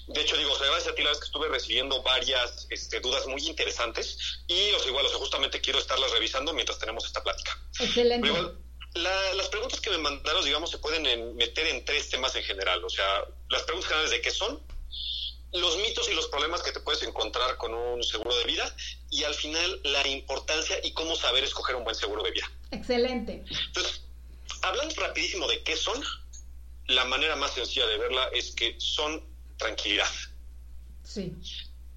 De 0.09 0.21
hecho, 0.21 0.37
digo, 0.37 0.53
o 0.53 0.59
sea, 0.59 0.67
gracias 0.67 0.93
a 0.93 0.95
ti 0.95 1.03
la 1.03 1.11
vez 1.11 1.19
que 1.19 1.27
estuve 1.27 1.49
recibiendo 1.49 2.03
varias 2.03 2.67
este, 2.71 3.01
dudas 3.01 3.27
muy 3.27 3.47
interesantes 3.47 4.43
y, 4.47 4.73
o 4.73 4.79
sea, 4.79 4.89
igual, 4.89 5.07
o 5.07 5.09
sea, 5.09 5.19
justamente 5.19 5.61
quiero 5.61 5.79
estarlas 5.79 6.11
revisando 6.13 6.53
mientras 6.53 6.79
tenemos 6.79 7.05
esta 7.05 7.23
plática. 7.23 7.59
Excelente. 7.79 8.29
Igual, 8.29 8.59
la, 8.95 9.35
las 9.35 9.49
preguntas 9.49 9.81
que 9.81 9.91
me 9.91 9.99
mandaron, 9.99 10.45
digamos, 10.45 10.71
se 10.71 10.79
pueden 10.79 11.07
en, 11.07 11.37
meter 11.37 11.67
en 11.67 11.85
tres 11.85 12.09
temas 12.09 12.35
en 12.35 12.43
general. 12.43 12.85
O 12.85 12.91
sea, 12.91 13.25
las 13.49 13.63
preguntas 13.63 13.89
generales 13.89 14.11
de 14.11 14.21
qué 14.21 14.31
son, 14.31 14.61
los 15.53 15.77
mitos 15.79 16.09
y 16.09 16.15
los 16.15 16.29
problemas 16.29 16.63
que 16.63 16.73
te 16.73 16.81
puedes 16.81 17.03
encontrar 17.03 17.57
con 17.57 17.75
un 17.75 18.03
seguro 18.03 18.35
de 18.37 18.45
vida 18.45 18.75
y 19.11 19.25
al 19.25 19.35
final 19.35 19.81
la 19.85 20.07
importancia 20.07 20.79
y 20.83 20.93
cómo 20.93 21.17
saber 21.17 21.45
escoger 21.45 21.77
un 21.77 21.85
buen 21.85 21.97
seguro 21.97 22.23
de 22.23 22.31
vida. 22.31 22.51
Excelente. 22.71 23.45
Entonces, 23.67 24.03
hablando 24.63 24.95
rapidísimo 24.97 25.47
de 25.49 25.63
qué 25.63 25.77
son, 25.77 26.03
la 26.87 27.05
manera 27.05 27.37
más 27.37 27.55
sencilla 27.55 27.87
de 27.87 27.99
verla 27.99 28.29
es 28.33 28.53
que 28.53 28.75
son 28.79 29.25
tranquilidad. 29.57 30.11
Sí. 31.05 31.33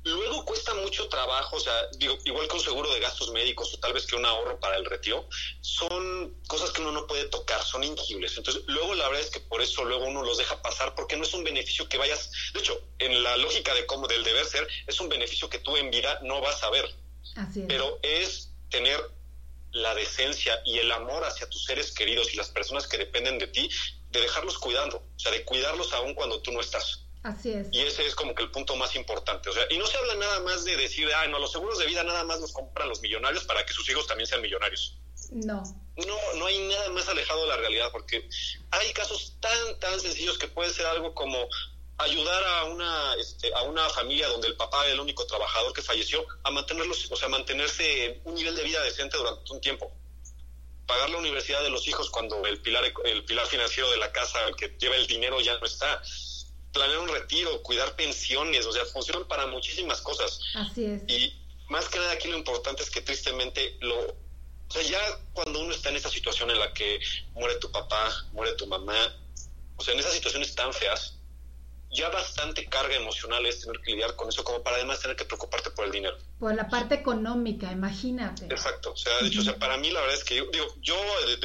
Luego 0.06 0.44
cuesta 0.44 0.74
mucho 0.74 1.08
trabajo, 1.08 1.56
o 1.56 1.60
sea, 1.62 1.88
digo, 1.98 2.18
igual 2.26 2.48
que 2.50 2.56
un 2.56 2.62
seguro 2.62 2.94
de 2.94 3.00
gastos 3.00 3.32
médicos 3.32 3.74
o 3.74 3.80
tal 3.80 3.94
vez 3.94 4.06
que 4.06 4.18
un 4.18 4.26
ahorro 4.26 4.60
para 4.60 4.76
el 4.76 4.84
retiro, 4.84 5.30
son 5.62 6.36
cosas 6.48 6.72
que 6.72 6.82
uno 6.82 6.92
no 6.92 7.08
puede 7.08 7.26
tocar, 7.30 7.64
son 7.64 7.86
intangibles. 7.86 8.36
Entonces, 8.36 8.64
luego 8.68 8.94
la 8.96 9.08
verdad 9.08 9.24
es 9.24 9.30
que 9.30 9.40
por 9.40 9.62
eso 9.62 9.86
luego 9.86 10.06
uno 10.06 10.24
los 10.24 10.38
deja 10.38 10.62
pasar 10.62 10.94
porque 10.94 11.16
no 11.16 11.24
es 11.24 11.34
un 11.34 11.46
beneficio 11.46 11.88
que 11.88 11.98
vayas, 11.98 12.30
de 12.54 12.60
hecho, 12.60 12.82
en 13.00 13.24
la 13.24 13.38
lógica 13.38 13.74
de 13.74 13.86
cómo 13.86 14.08
del 14.08 14.26
deber 14.26 14.46
ser, 14.46 14.68
es 14.88 15.00
un 15.00 15.08
beneficio 15.08 15.50
que 15.50 15.60
tú 15.60 15.78
en 15.78 15.90
vida 15.90 16.20
no 16.24 16.42
vas 16.42 16.62
a 16.64 16.70
ver. 16.70 16.94
Así 17.36 17.62
es. 17.62 17.68
Pero 17.68 18.00
es 18.04 18.50
tener 18.70 19.00
la 19.74 19.94
decencia 19.96 20.62
y 20.66 20.78
el 20.78 20.92
amor 20.92 21.24
hacia 21.26 21.50
tus 21.50 21.66
seres 21.66 21.92
queridos 21.92 22.34
y 22.34 22.38
las 22.38 22.50
personas 22.50 22.88
que 22.88 22.98
dependen 22.98 23.40
de 23.40 23.48
ti, 23.48 23.70
de 24.12 24.22
dejarlos 24.22 24.58
cuidando, 24.60 24.98
o 24.98 25.20
sea, 25.20 25.32
de 25.32 25.44
cuidarlos 25.44 25.92
aún 25.94 26.14
cuando 26.14 26.42
tú 26.42 26.52
no 26.52 26.62
estás. 26.62 27.04
Así 27.24 27.52
es. 27.52 27.68
Y 27.72 27.82
ese 27.82 28.06
es 28.06 28.16
como 28.16 28.36
que 28.36 28.44
el 28.44 28.52
punto 28.52 28.76
más 28.76 28.96
importante. 28.96 29.50
O 29.50 29.54
sea, 29.54 29.66
y 29.70 29.78
no 29.78 29.88
se 29.88 29.98
habla 29.98 30.16
nada 30.16 30.42
más 30.42 30.66
de 30.66 30.76
decir, 30.76 31.10
ah, 31.16 31.26
no, 31.28 31.40
los 31.40 31.52
seguros 31.52 31.80
de 31.80 31.86
vida 31.86 32.04
nada 32.04 32.24
más 32.26 32.40
los 32.42 32.52
compran 32.52 32.90
los 32.90 33.02
millonarios 33.02 33.46
para 33.46 33.66
que 33.66 33.74
sus 33.74 33.90
hijos 33.90 34.06
también 34.08 34.28
sean 34.28 34.42
millonarios. 34.42 34.98
No. 35.32 35.64
No, 35.96 36.34
no 36.36 36.46
hay 36.46 36.60
nada 36.68 36.90
más 36.90 37.08
alejado 37.08 37.44
de 37.44 37.48
la 37.48 37.58
realidad, 37.58 37.92
porque 37.92 38.28
hay 38.72 38.94
casos 38.94 39.38
tan, 39.40 39.80
tan 39.80 40.00
sencillos 40.00 40.38
que 40.38 40.48
puede 40.48 40.72
ser 40.74 40.86
algo 40.86 41.14
como 41.16 41.48
ayudar 41.98 42.44
a 42.44 42.64
una, 42.66 43.14
este, 43.16 43.54
a 43.54 43.64
una 43.64 43.90
familia 43.90 44.28
donde 44.28 44.48
el 44.48 44.56
papá 44.56 44.84
era 44.86 44.94
el 44.94 45.00
único 45.00 45.26
trabajador 45.26 45.74
que 45.74 45.82
falleció 45.82 46.26
a 46.44 46.52
mantenerlos, 46.52 47.12
o 47.12 47.16
sea, 47.16 47.30
mantenerse 47.30 48.06
en 48.06 48.22
un 48.26 48.36
nivel 48.36 48.56
de 48.56 48.64
vida 48.64 48.82
decente 48.84 49.18
durante 49.18 49.52
un 49.52 49.62
tiempo. 49.62 49.92
Pagar 50.88 51.10
la 51.10 51.18
universidad 51.18 51.64
de 51.64 51.70
los 51.70 51.88
hijos 51.88 52.10
cuando 52.10 52.46
el 52.46 52.62
pilar, 52.62 52.84
el 53.06 53.26
pilar 53.26 53.48
financiero 53.48 53.90
de 53.92 53.98
la 53.98 54.12
casa, 54.12 54.46
el 54.48 54.56
que 54.56 54.76
lleva 54.80 54.96
el 54.96 55.08
dinero 55.08 55.40
ya 55.40 55.58
no 55.58 55.66
está 55.66 56.02
planear 56.74 57.00
un 57.00 57.08
retiro, 57.08 57.62
cuidar 57.62 57.96
pensiones, 57.96 58.66
o 58.66 58.74
sea, 58.74 58.84
funcionan 58.86 59.28
para 59.28 59.46
muchísimas 59.48 60.02
cosas. 60.02 60.40
Así 60.56 60.86
es. 60.86 61.04
Y 61.08 61.40
más 61.70 61.88
que 61.88 62.00
nada 62.00 62.12
aquí 62.12 62.28
lo 62.28 62.38
importante 62.38 62.84
es 62.84 62.90
que 62.90 63.02
tristemente 63.02 63.78
lo... 63.80 63.96
O 63.96 64.72
sea, 64.74 64.82
ya 64.82 65.00
cuando 65.34 65.60
uno 65.60 65.74
está 65.74 65.90
en 65.90 65.98
esa 65.98 66.10
situación 66.10 66.50
en 66.50 66.60
la 66.60 66.74
que 66.74 67.00
muere 67.34 67.56
tu 67.58 67.72
papá, 67.72 68.12
muere 68.32 68.54
tu 68.54 68.66
mamá, 68.66 69.16
o 69.78 69.84
sea, 69.84 69.94
en 69.94 70.00
esas 70.00 70.14
situaciones 70.14 70.56
tan 70.56 70.74
feas, 70.74 71.16
ya 71.94 72.10
bastante 72.10 72.66
carga 72.66 72.96
emocional 72.96 73.46
es 73.46 73.62
tener 73.62 73.80
que 73.82 73.92
lidiar 73.92 74.16
con 74.16 74.28
eso, 74.30 74.44
como 74.44 74.64
para 74.64 74.78
además 74.78 75.00
tener 75.00 75.16
que 75.16 75.26
preocuparte 75.26 75.70
por 75.72 75.86
el 75.86 75.92
dinero. 75.92 76.18
Por 76.40 76.56
la 76.56 76.68
parte 76.68 76.96
económica, 76.96 77.72
imagínate. 77.72 78.46
Exacto, 78.46 78.92
o 78.92 78.98
sea, 78.98 79.18
de 79.20 79.28
hecho, 79.28 79.42
o 79.42 79.44
sea, 79.44 79.58
para 79.58 79.78
mí 79.78 79.92
la 79.92 80.02
verdad 80.02 80.18
es 80.18 80.24
que 80.24 80.36
yo, 80.36 80.46
digo, 80.48 80.68
yo, 80.82 80.96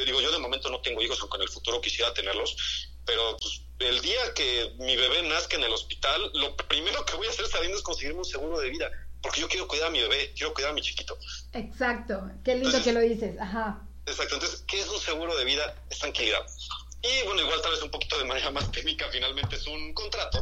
digo, 0.05 0.21
yo 0.21 0.31
de 0.31 0.39
momento 0.39 0.69
no 0.69 0.81
tengo 0.81 1.01
hijos, 1.01 1.19
aunque 1.21 1.37
en 1.37 1.43
el 1.43 1.49
futuro 1.49 1.79
quisiera 1.79 2.13
tenerlos, 2.13 2.55
pero 3.05 3.37
pues 3.37 3.61
el 3.79 4.01
día 4.01 4.33
que 4.33 4.73
mi 4.79 4.95
bebé 4.95 5.23
nazca 5.23 5.57
en 5.57 5.63
el 5.63 5.71
hospital, 5.71 6.31
lo 6.33 6.55
primero 6.57 7.05
que 7.05 7.15
voy 7.15 7.27
a 7.27 7.29
hacer 7.29 7.47
sabiendo 7.47 7.77
es 7.77 7.83
conseguirme 7.83 8.19
un 8.19 8.25
seguro 8.25 8.59
de 8.59 8.69
vida, 8.69 8.91
porque 9.21 9.41
yo 9.41 9.47
quiero 9.47 9.67
cuidar 9.67 9.87
a 9.87 9.91
mi 9.91 10.01
bebé, 10.01 10.33
quiero 10.35 10.53
cuidar 10.53 10.71
a 10.71 10.73
mi 10.73 10.81
chiquito. 10.81 11.17
Exacto, 11.53 12.29
qué 12.43 12.53
lindo 12.53 12.69
entonces, 12.69 12.83
que 12.83 12.93
lo 12.93 13.01
dices, 13.01 13.39
ajá. 13.39 13.81
Exacto, 14.05 14.35
entonces, 14.35 14.63
¿qué 14.67 14.79
es 14.79 14.89
un 14.89 14.99
seguro 14.99 15.35
de 15.37 15.45
vida? 15.45 15.75
Es 15.89 15.99
tranquilidad. 15.99 16.45
Y 17.01 17.25
bueno, 17.25 17.41
igual 17.41 17.61
tal 17.61 17.71
vez 17.71 17.81
un 17.81 17.91
poquito 17.91 18.17
de 18.17 18.25
manera 18.25 18.51
más 18.51 18.71
técnica, 18.71 19.07
finalmente 19.09 19.55
es 19.55 19.67
un 19.67 19.93
contrato 19.93 20.41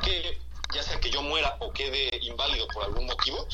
que 0.00 0.38
ya 0.70 0.82
sea 0.82 1.00
que 1.00 1.10
yo 1.10 1.22
muera 1.22 1.56
o 1.60 1.72
quede 1.72 2.10
inválido 2.22 2.66
por 2.72 2.84
algún 2.84 3.06
motivo, 3.06 3.46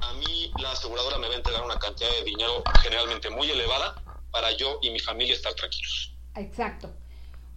a 0.00 0.14
mí 0.14 0.54
la 0.58 0.72
aseguradora 0.72 1.18
me 1.18 1.28
va 1.28 1.34
a 1.34 1.36
entregar 1.36 1.62
una 1.62 1.78
cantidad 1.78 2.10
de 2.10 2.24
dinero 2.24 2.64
generalmente 2.82 3.30
muy 3.30 3.50
elevada 3.50 4.02
para 4.30 4.52
yo 4.52 4.78
y 4.82 4.90
mi 4.90 4.98
familia 4.98 5.34
estar 5.34 5.54
tranquilos. 5.54 6.18
Exacto, 6.34 6.90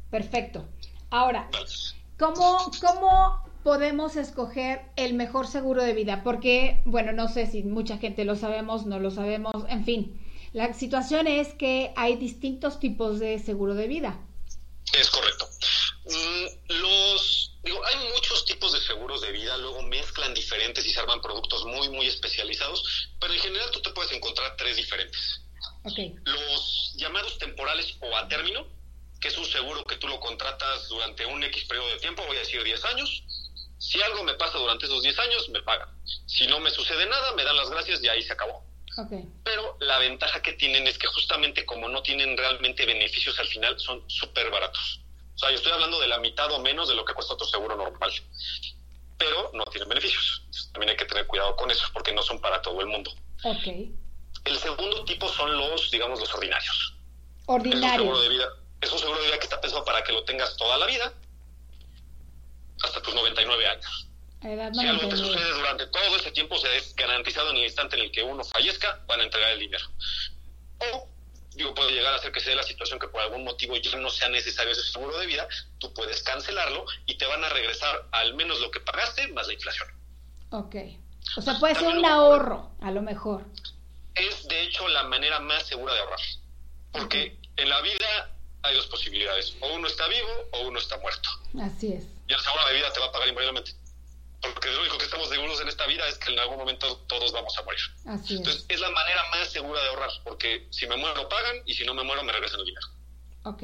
perfecto. 0.10 0.68
Ahora, 1.10 1.50
¿cómo, 2.18 2.72
¿cómo 2.82 3.42
podemos 3.64 4.16
escoger 4.18 4.92
el 4.98 5.14
mejor 5.14 5.48
seguro 5.48 5.82
de 5.82 5.94
vida? 5.94 6.24
Porque, 6.24 6.82
bueno, 6.86 7.14
no 7.14 7.30
sé 7.30 7.48
si 7.48 7.64
mucha 7.64 7.98
gente 7.98 8.26
lo 8.26 8.36
sabemos, 8.36 8.86
no 8.86 9.00
lo 9.00 9.12
sabemos, 9.12 9.54
en 9.70 9.86
fin. 9.86 10.22
La 10.52 10.74
situación 10.74 11.28
es 11.28 11.54
que 11.54 11.94
hay 11.96 12.16
distintos 12.18 12.80
tipos 12.80 13.20
de 13.20 13.40
seguro 13.40 13.76
de 13.76 13.88
vida. 13.88 14.26
Es 15.00 15.10
correcto. 15.10 15.50
Mm, 16.06 16.74
los, 16.82 17.52
digo, 17.64 17.86
hay 17.86 17.96
muchos 18.14 18.46
tipos 18.46 18.72
de 18.72 18.80
seguros 18.82 19.22
de 19.22 19.32
vida, 19.32 19.58
luego 19.58 19.82
mezclan 19.82 20.34
diferentes 20.34 20.86
y 20.86 20.92
se 20.92 21.00
arman 21.00 21.22
productos 21.22 21.66
muy, 21.66 21.90
muy 21.90 22.08
especializados, 22.08 23.10
pero 23.20 23.34
en 23.34 23.40
general 23.40 23.72
tú 23.72 23.82
te 23.82 23.90
puedes 23.92 24.12
encontrar 24.14 24.56
tres 24.58 24.78
diferentes. 24.78 25.42
Okay. 25.84 26.16
Los 26.24 26.94
llamados 26.98 27.38
temporales 27.38 27.96
o 28.00 28.16
a 28.16 28.28
término, 28.28 28.68
que 29.20 29.28
es 29.28 29.38
un 29.38 29.46
seguro 29.46 29.84
que 29.84 29.98
tú 29.98 30.08
lo 30.08 30.20
contratas 30.20 30.88
durante 30.88 31.26
un 31.26 31.44
X 31.44 31.66
periodo 31.66 31.90
de 31.90 31.98
tiempo, 31.98 32.26
voy 32.26 32.38
a 32.38 32.40
decir 32.40 32.64
10 32.64 32.86
años. 32.86 33.24
Si 33.78 34.02
algo 34.02 34.24
me 34.24 34.34
pasa 34.36 34.58
durante 34.58 34.86
esos 34.86 35.04
10 35.04 35.20
años, 35.20 35.50
me 35.50 35.62
pagan. 35.62 35.90
Si 36.26 36.48
no 36.48 36.60
me 36.60 36.72
sucede 36.72 37.06
nada, 37.06 37.34
me 37.34 37.44
dan 37.44 37.58
las 37.58 37.70
gracias 37.70 38.02
y 38.02 38.08
ahí 38.08 38.24
se 38.24 38.34
acabó. 38.34 38.65
Okay. 38.98 39.28
Pero 39.44 39.78
la 39.82 40.00
ventaja 40.00 40.42
que 40.42 40.54
tienen 40.54 40.88
es 40.88 40.98
que 40.98 41.08
justamente 41.08 41.66
como 41.66 41.90
no 41.90 42.02
tienen 42.02 42.38
realmente 42.38 42.86
beneficios 42.86 43.38
al 43.40 43.48
final, 43.48 43.78
son 43.80 44.04
súper 44.10 44.50
baratos. 44.50 45.02
O 45.36 45.38
sea, 45.38 45.50
yo 45.50 45.58
estoy 45.58 45.74
hablando 45.74 46.00
de 46.00 46.08
la 46.08 46.20
mitad 46.20 46.50
o 46.52 46.60
menos 46.60 46.88
de 46.88 46.96
lo 46.96 47.04
que 47.04 47.14
cuesta 47.14 47.34
otro 47.34 47.46
seguro 47.46 47.76
normal. 47.76 48.12
Pero 49.18 49.52
no 49.54 49.66
tienen 49.66 49.90
beneficios. 49.90 50.42
Entonces, 50.46 50.72
también 50.72 50.92
hay 50.92 50.98
que 50.98 51.06
tener 51.06 51.28
cuidado 51.28 51.56
con 51.56 51.70
eso, 51.72 51.86
porque 51.94 52.14
no 52.14 52.22
son 52.22 52.40
para 52.40 52.62
todo 52.62 52.80
el 52.80 52.88
mundo. 52.88 53.12
Okay. 53.44 53.94
El 54.46 54.58
segundo 54.58 55.04
tipo 55.06 55.28
son 55.30 55.58
los, 55.58 55.92
digamos, 55.92 56.20
los 56.20 56.34
ordinarios. 56.34 56.94
Ordinarios. 57.48 57.92
Es 57.92 58.00
un 58.00 58.06
seguro 58.06 58.22
de 58.22 58.30
vida 58.30 58.50
Es 58.82 58.92
un 58.92 59.00
seguro 59.00 59.20
de 59.20 59.26
vida 59.28 59.40
que 59.40 59.44
está 59.44 59.62
pensado 59.62 59.84
para 59.84 60.04
que 60.04 60.12
lo 60.14 60.24
tengas 60.24 60.56
toda 60.58 60.78
la 60.78 60.86
vida, 60.86 61.14
hasta 62.82 63.02
tus 63.02 63.14
99 63.14 63.68
años. 63.68 64.08
Edad 64.42 64.74
Si 64.74 64.88
algo 64.88 65.08
te 65.08 65.16
99. 65.16 65.18
sucede 65.18 65.54
durante 65.54 65.88
todo 65.88 66.16
ese 66.16 66.32
tiempo, 66.32 66.56
o 66.56 66.60
sea, 66.60 66.74
es 66.76 66.96
garantizado 66.96 67.50
en 67.52 67.58
el 67.58 67.64
instante 67.64 67.96
en 67.96 68.04
el 68.04 68.12
que 68.12 68.24
uno 68.24 68.44
fallezca, 68.44 69.04
van 69.08 69.22
a 69.22 69.24
entregar 69.24 69.52
el 69.52 69.60
dinero. 69.60 69.86
O, 70.80 71.10
digo, 71.56 71.74
puede 71.74 71.94
llegar 71.94 72.14
a 72.14 72.20
ser 72.20 72.32
que 72.32 72.40
sea 72.40 72.56
la 72.56 72.64
situación 72.64 73.00
que 73.00 73.08
por 73.08 73.22
algún 73.22 73.44
motivo 73.44 73.76
ya 73.78 73.98
no 73.98 74.10
sea 74.10 74.30
necesario 74.30 74.74
ese 74.74 74.84
seguro 74.84 75.18
de 75.18 75.26
vida, 75.26 75.48
tú 75.80 75.94
puedes 75.94 76.22
cancelarlo 76.24 76.86
y 77.06 77.18
te 77.18 77.26
van 77.26 77.44
a 77.44 77.50
regresar 77.50 78.08
al 78.12 78.34
menos 78.36 78.60
lo 78.60 78.72
que 78.72 78.80
pagaste 78.82 79.28
más 79.30 79.48
la 79.48 79.54
inflación. 79.54 79.88
Ok. 80.52 80.76
O 81.38 81.42
sea, 81.42 81.58
puede 81.60 81.76
ser 81.76 81.88
un 81.88 82.06
ahorro, 82.06 82.72
a 82.82 82.92
lo 82.92 83.02
mejor. 83.02 83.46
Es, 84.14 84.48
de 84.48 84.62
hecho, 84.62 84.88
la 84.88 85.04
manera 85.04 85.40
más 85.40 85.64
segura 85.64 85.94
de 85.94 86.00
ahorrar. 86.00 86.20
Porque 86.92 87.38
en 87.58 87.70
la 87.70 87.82
vida 87.82 88.32
hay 88.62 88.76
dos 88.76 88.88
posibilidades. 88.88 89.56
O 89.60 89.74
uno 89.74 89.88
está 89.88 90.08
vivo 90.08 90.50
o 90.52 90.62
uno 90.68 90.80
está 90.80 90.98
muerto. 91.00 91.30
Así 91.62 91.94
es. 91.94 92.06
Y 92.28 92.34
el 92.34 92.40
seguro 92.40 92.66
de 92.68 92.76
vida 92.76 92.94
te 92.94 93.00
va 93.00 93.08
a 93.08 93.12
pagar 93.12 93.28
invariablemente. 93.28 93.72
Porque 94.54 94.70
lo 94.72 94.82
único 94.82 94.98
que 94.98 95.06
estamos 95.06 95.30
seguros 95.30 95.60
en 95.62 95.68
esta 95.68 95.86
vida 95.88 96.08
es 96.08 96.18
que 96.18 96.32
en 96.32 96.40
algún 96.40 96.58
momento 96.58 96.98
todos 97.08 97.32
vamos 97.32 97.58
a 97.58 97.64
morir. 97.64 97.82
Así 98.08 98.34
es. 98.34 98.40
Entonces, 98.40 98.66
es 98.68 98.80
la 98.80 98.90
manera 98.90 99.24
más 99.32 99.50
segura 99.50 99.82
de 99.82 99.90
ahorrar, 99.90 100.10
porque 100.24 100.68
si 100.72 100.88
me 100.88 100.96
muero 100.98 101.28
pagan 101.30 101.58
y 101.66 101.74
si 101.74 101.86
no 101.86 101.94
me 101.94 102.04
muero 102.04 102.24
me 102.24 102.32
regresan 102.32 102.60
el 102.60 102.66
dinero. 102.66 102.88
Ok. 103.44 103.64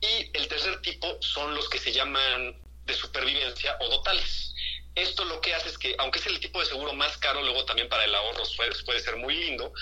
Y 0.00 0.30
el 0.36 0.48
tercer 0.48 0.80
tipo 0.82 1.16
son 1.20 1.54
los 1.54 1.68
que 1.68 1.78
se 1.78 1.92
llaman 1.92 2.56
de 2.84 2.94
supervivencia 2.94 3.76
o 3.80 3.88
dotales. 3.88 4.54
Esto 4.94 5.24
lo 5.24 5.40
que 5.40 5.54
hace 5.54 5.68
es 5.68 5.78
que, 5.78 5.94
aunque 5.98 6.18
es 6.18 6.26
el 6.26 6.40
tipo 6.40 6.60
de 6.60 6.66
seguro 6.66 6.92
más 6.92 7.16
caro, 7.18 7.42
luego 7.42 7.64
también 7.64 7.88
para 7.88 8.04
el 8.04 8.14
ahorro 8.14 8.42
puede, 8.56 8.72
puede 8.84 9.00
ser 9.00 9.16
muy 9.16 9.34
lindo, 9.34 9.72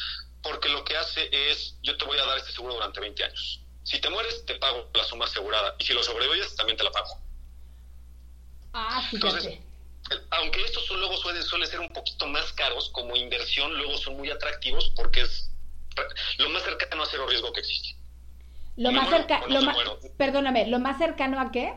porque 0.42 0.68
lo 0.68 0.84
que 0.84 0.96
hace 0.96 1.28
es, 1.32 1.76
yo 1.82 1.96
te 1.96 2.04
voy 2.04 2.18
a 2.18 2.24
dar 2.26 2.38
este 2.38 2.52
seguro 2.52 2.74
durante 2.74 3.00
20 3.00 3.24
años. 3.24 3.60
Si 3.82 3.98
te 4.00 4.08
mueres, 4.10 4.44
te 4.46 4.54
pago 4.56 4.88
la 4.94 5.04
suma 5.04 5.24
asegurada. 5.24 5.74
Y 5.78 5.84
si 5.84 5.92
lo 5.94 6.02
sobrevives, 6.02 6.54
también 6.54 6.76
te 6.76 6.84
la 6.84 6.92
pago. 6.92 7.18
Ah, 8.72 9.08
Entonces, 9.12 9.42
fíjate. 9.42 9.62
eh, 9.62 9.69
aunque 10.30 10.62
estos 10.64 10.84
son, 10.86 11.00
luego 11.00 11.16
suelen, 11.16 11.42
suelen 11.42 11.68
ser 11.68 11.80
un 11.80 11.88
poquito 11.88 12.26
más 12.26 12.52
caros, 12.52 12.90
como 12.90 13.16
inversión, 13.16 13.76
luego 13.76 13.96
son 13.98 14.16
muy 14.16 14.30
atractivos 14.30 14.92
porque 14.96 15.22
es 15.22 15.50
lo 16.38 16.48
más 16.50 16.62
cercano 16.62 17.02
a 17.02 17.06
cero 17.06 17.26
riesgo 17.28 17.52
que 17.52 17.60
existe. 17.60 17.96
Lo 18.76 18.92
¿me 18.92 19.00
más 19.00 19.10
cercano, 19.10 19.46
no 19.48 19.98
perdóname, 20.16 20.66
lo 20.66 20.78
más 20.78 20.98
cercano 20.98 21.40
a 21.40 21.50
qué? 21.50 21.74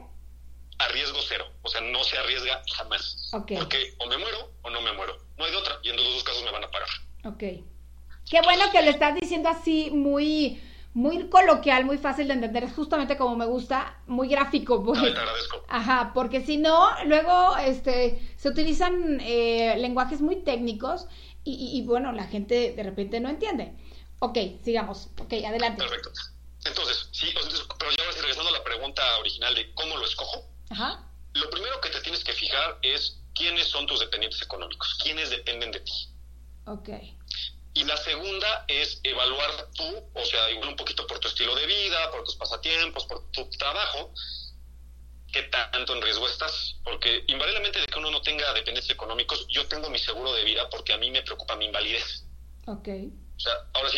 A 0.80 0.88
riesgo 0.90 1.20
cero. 1.28 1.46
O 1.62 1.70
sea, 1.70 1.82
no 1.82 2.04
se 2.04 2.18
arriesga 2.18 2.62
jamás. 2.76 3.30
Ok. 3.34 3.54
Porque 3.56 3.94
o 4.00 4.08
me 4.08 4.18
muero 4.18 4.52
o 4.62 4.70
no 4.70 4.82
me 4.82 4.92
muero. 4.94 5.18
No 5.38 5.46
hay 5.46 5.52
de 5.52 5.58
otra. 5.58 5.80
Y 5.84 5.90
en 5.90 5.98
los 5.98 6.06
dos 6.06 6.24
casos 6.24 6.44
me 6.44 6.52
van 6.52 6.64
a 6.64 6.72
pagar. 6.72 6.90
Ok. 7.26 7.44
Qué 8.30 8.42
bueno 8.44 8.72
que 8.72 8.82
lo 8.82 8.90
estás 8.90 9.16
diciendo 9.20 9.50
así, 9.50 9.92
muy, 9.92 10.62
muy 10.94 11.28
coloquial, 11.30 11.86
muy 11.86 11.98
fácil 11.98 12.28
de 12.28 12.36
entender, 12.36 12.64
es 12.64 12.74
justamente 12.74 13.18
como 13.18 13.36
me 13.36 13.46
gusta, 13.46 14.00
muy 14.08 14.28
gráfico. 14.28 14.84
pues. 14.84 15.00
Ay, 15.02 15.14
te 15.14 15.20
agradezco. 15.20 15.64
Ajá, 15.68 16.12
porque 16.14 16.46
si 16.46 16.58
no, 16.58 16.88
luego 17.06 17.58
este, 17.58 18.22
se 18.38 18.50
utilizan 18.50 19.20
eh, 19.22 19.76
lenguajes 19.78 20.22
muy 20.22 20.38
técnicos 20.44 21.08
y, 21.44 21.54
y- 21.54 21.78
y, 21.80 21.82
bueno, 21.86 22.12
la 22.12 22.26
gente 22.26 22.74
de 22.74 22.84
repente 22.84 23.20
no 23.20 23.30
entiende. 23.30 23.74
Ok, 24.20 24.38
sigamos. 24.64 25.10
Ok, 25.20 25.34
adelante. 25.46 25.84
Perfecto. 25.84 26.12
Entonces, 26.66 27.10
sí, 27.12 27.28
pero 27.34 27.92
ya 27.92 28.04
sí, 28.14 28.20
regresando 28.22 28.50
a 28.50 28.54
la 28.54 28.64
pregunta 28.64 29.02
original 29.20 29.54
de 29.56 29.74
cómo 29.74 29.98
lo 29.98 30.06
escojo, 30.06 30.46
Ajá. 30.70 31.06
lo 31.34 31.50
primero 31.50 31.82
que 31.82 31.90
te 31.90 32.00
tienes 32.02 32.24
que 32.24 32.32
fijar 32.32 32.78
es 32.84 33.20
quiénes 33.36 33.68
son 33.68 33.86
tus 33.86 34.00
dependientes 34.00 34.42
económicos, 34.42 34.98
quiénes 35.04 35.30
dependen 35.32 35.72
de 35.72 35.80
ti. 35.82 35.92
Ok. 36.66 36.90
Y 37.76 37.84
la 37.86 37.98
segunda 37.98 38.66
es 38.68 39.00
evaluar 39.04 39.50
tú, 39.74 40.10
o 40.14 40.26
sea, 40.26 40.52
igual 40.52 40.70
un 40.70 40.76
poquito 40.76 41.08
por 41.08 41.20
tu 41.20 41.28
estilo 41.28 41.56
de 41.56 41.66
vida, 41.66 42.12
por 42.12 42.24
tus 42.24 42.36
pasatiempos, 42.36 43.06
por 43.06 43.32
tu 43.32 43.50
trabajo, 43.52 44.14
qué 45.32 45.44
tanto 45.44 45.96
en 45.96 46.02
riesgo 46.02 46.28
estás. 46.28 46.76
Porque 46.84 47.24
invariablemente 47.28 47.80
de 47.80 47.88
que 47.88 47.98
uno 47.98 48.12
no 48.12 48.22
tenga 48.22 48.54
dependientes 48.54 48.92
económicos, 48.92 49.48
yo 49.50 49.68
tengo 49.68 49.90
mi 49.90 49.98
seguro 49.98 50.34
de 50.34 50.44
vida 50.44 50.70
porque 50.70 50.94
a 50.94 50.98
mí 50.98 51.10
me 51.10 51.24
preocupa 51.24 51.56
mi 51.56 51.66
invalidez. 51.66 52.26
Ok. 52.68 52.88
O 53.36 53.40
sea, 53.40 53.54
ahora 53.74 53.90
sí, 53.90 53.98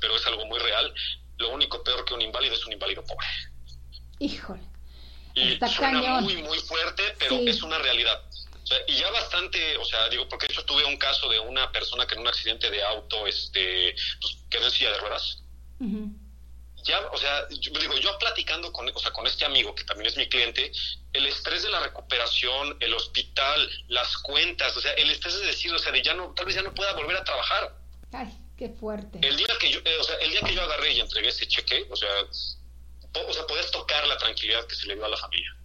pero 0.00 0.16
es 0.16 0.26
algo 0.26 0.44
muy 0.46 0.58
real. 0.58 0.92
Lo 1.38 1.50
único 1.50 1.82
peor 1.84 2.04
que 2.04 2.14
un 2.14 2.22
inválido 2.22 2.54
es 2.54 2.64
un 2.66 2.72
inválido 2.72 3.04
pobre. 3.04 3.26
Híjole. 4.18 4.62
Y 5.34 5.52
Está 5.52 5.68
suena 5.68 6.00
cañón. 6.00 6.24
muy, 6.24 6.42
muy 6.42 6.58
fuerte, 6.60 7.02
pero 7.18 7.36
Sí. 7.38 7.48
es 7.48 7.62
una 7.62 7.78
realidad. 7.78 8.22
O 8.62 8.66
sea, 8.66 8.78
y 8.88 8.94
ya 8.96 9.10
bastante, 9.10 9.76
o 9.76 9.84
sea, 9.84 10.08
digo, 10.08 10.26
porque 10.28 10.46
de 10.48 10.54
hecho 10.54 10.64
tuve 10.64 10.84
un 10.84 10.96
caso 10.96 11.28
de 11.28 11.38
una 11.38 11.70
persona 11.70 12.06
que 12.06 12.14
en 12.14 12.22
un 12.22 12.28
accidente 12.28 12.70
de 12.70 12.82
auto, 12.82 13.26
este, 13.26 13.94
pues, 14.20 14.38
quedó 14.50 14.64
en 14.64 14.70
silla 14.70 14.90
de 14.92 14.98
ruedas. 14.98 15.42
Ya, 16.84 17.00
o 17.12 17.16
sea, 17.18 17.48
yo 17.50 17.72
digo, 17.80 17.96
yo 17.98 18.16
platicando 18.18 18.72
con, 18.72 18.88
o 18.88 18.98
sea, 18.98 19.12
con 19.12 19.26
este 19.26 19.44
amigo, 19.44 19.74
que 19.74 19.82
también 19.84 20.06
es 20.06 20.16
mi 20.16 20.28
cliente, 20.28 20.70
el 21.12 21.26
estrés 21.26 21.64
de 21.64 21.70
la 21.70 21.80
recuperación, 21.80 22.76
el 22.80 22.94
hospital, 22.94 23.70
las 23.88 24.16
cuentas, 24.18 24.76
o 24.76 24.80
sea, 24.80 24.92
el 24.92 25.10
estrés 25.10 25.38
de 25.40 25.46
decir, 25.46 25.72
o 25.74 25.78
sea, 25.80 25.90
de 25.92 26.00
ya 26.02 26.14
no, 26.14 26.32
tal 26.34 26.46
vez 26.46 26.54
ya 26.54 26.62
no 26.62 26.72
pueda 26.74 26.92
volver 26.92 27.16
a 27.16 27.24
trabajar. 27.24 27.74
Ay, 28.12 28.32
qué 28.56 28.70
fuerte. 28.70 29.18
El 29.22 29.36
día 29.36 29.46
que 29.60 29.70
yo, 29.70 29.80
eh, 29.84 29.96
o 30.00 30.04
sea, 30.04 30.16
el 30.16 30.30
día 30.30 30.40
que 30.40 30.54
yo 30.54 30.62
agarré 30.62 30.92
y 30.92 31.00
entregué 31.00 31.28
ese 31.28 31.46
cheque, 31.46 31.86
o 31.90 31.96
sea, 31.96 32.08
po- 33.12 33.26
o 33.26 33.32
sea, 33.32 33.46
podías 33.46 33.70
tocar 33.70 34.06
la 34.06 34.16
tranquilidad 34.16 34.66
que 34.66 34.74
se 34.74 34.86
le 34.86 34.94
dio 34.94 35.04
a 35.04 35.08
la 35.08 35.16
familia. 35.16 35.56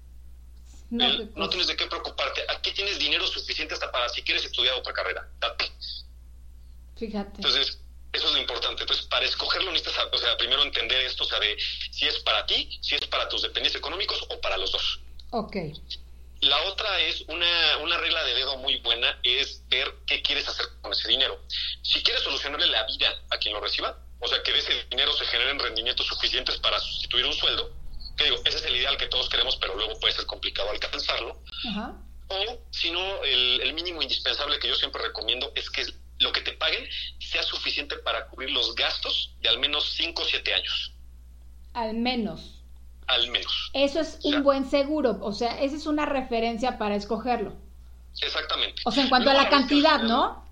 No, 0.90 1.06
El- 1.06 1.32
no 1.36 1.48
tienes 1.50 1.68
de 1.68 1.76
qué 1.78 1.88
preocuparte. 1.88 2.42
Aquí 2.50 2.72
tienes 2.74 3.00
dinero 3.00 3.26
suficiente 3.28 3.74
hasta 3.74 3.92
para 3.92 4.10
si 4.10 4.22
quieres 4.24 4.44
estudiar 4.46 4.76
otra 4.76 4.92
carrera. 4.94 5.28
Date. 5.40 5.72
Fíjate. 6.98 7.38
Entonces, 7.38 7.80
eso 8.14 8.28
es 8.28 8.34
lo 8.34 8.40
importante. 8.40 8.82
Entonces, 8.84 9.06
para 9.08 9.26
escogerlo 9.26 9.72
necesitas, 9.72 10.08
o 10.12 10.18
sea, 10.18 10.36
primero 10.38 10.62
entender 10.64 11.02
esto, 11.06 11.24
o 11.24 11.28
sea, 11.28 11.40
de 11.40 11.58
si 11.92 12.06
es 12.06 12.20
para 12.20 12.46
ti, 12.46 12.78
si 12.82 12.96
es 12.96 13.08
para 13.08 13.28
tus 13.30 13.42
dependientes 13.42 13.80
económicos 13.80 14.22
o 14.30 14.42
para 14.42 14.58
los 14.58 14.72
dos. 14.72 15.00
Ok. 15.32 15.56
La 16.42 16.60
otra 16.64 17.00
es 17.02 17.22
una, 17.28 17.78
una 17.78 17.98
regla 17.98 18.24
de 18.24 18.34
dedo 18.34 18.58
muy 18.58 18.78
buena, 18.78 19.20
es 19.22 19.64
ver 19.70 19.94
qué 20.08 20.22
quieres 20.24 20.48
hacer 20.48 20.66
con 20.82 20.92
ese 20.92 21.08
dinero. 21.08 21.40
Si 21.84 22.02
quieres 22.02 22.24
solucionarle 22.24 22.68
la 22.68 22.84
vida 22.88 23.14
a 23.30 23.38
quien 23.38 23.54
lo 23.54 23.62
reciba, 23.62 23.98
o 24.20 24.28
sea, 24.28 24.42
que 24.42 24.52
de 24.52 24.60
ese 24.60 24.86
dinero 24.90 25.14
se 25.14 25.26
generen 25.26 25.60
rendimientos 25.60 26.08
suficientes 26.08 26.58
para 26.58 26.80
sustituir 26.80 27.26
un 27.26 27.34
sueldo, 27.34 27.72
que 28.18 28.26
digo, 28.26 28.38
ese 28.46 28.58
es 28.58 28.66
el 28.66 28.76
ideal 28.76 28.98
que 28.98 29.08
todos 29.08 29.30
queremos, 29.30 29.56
pero 29.58 29.76
luego 29.76 30.00
puede 30.00 30.14
ser 30.14 30.26
complicado 30.26 30.72
alcanzarlo. 30.72 31.42
Ajá. 31.70 31.96
O, 32.28 32.60
si 32.72 32.92
no, 32.92 33.24
el, 33.24 33.62
el 33.62 33.74
mínimo 33.74 34.02
indispensable 34.02 34.58
que 34.60 34.68
yo 34.68 34.76
siempre 34.76 35.02
recomiendo 35.02 35.52
es 35.56 35.70
que 35.70 35.86
lo 36.20 36.32
que 36.32 36.42
te 36.42 36.54
paguen 36.54 36.88
sea 37.20 37.44
suficiente 37.44 37.98
para 37.98 38.28
cubrir 38.28 38.52
los 38.52 38.74
gastos 38.76 39.36
de 39.42 39.50
al 39.50 39.60
menos 39.60 39.92
5 39.94 40.22
o 40.22 40.26
7 40.26 40.54
años. 40.54 40.94
Al 41.74 41.94
menos. 41.94 42.61
Al 43.12 43.30
menos. 43.30 43.70
Eso 43.74 44.00
es 44.00 44.20
un 44.24 44.42
buen 44.44 44.70
seguro. 44.70 45.18
O 45.22 45.34
sea, 45.34 45.60
esa 45.62 45.76
es 45.76 45.86
una 45.86 46.06
referencia 46.06 46.78
para 46.78 46.96
escogerlo. 46.96 47.54
Exactamente. 48.22 48.82
O 48.86 48.92
sea, 48.92 49.04
en 49.04 49.10
cuanto 49.10 49.30
a 49.30 49.34
la 49.34 49.50
cantidad, 49.50 50.00
final- 50.00 50.08
¿no? 50.08 50.52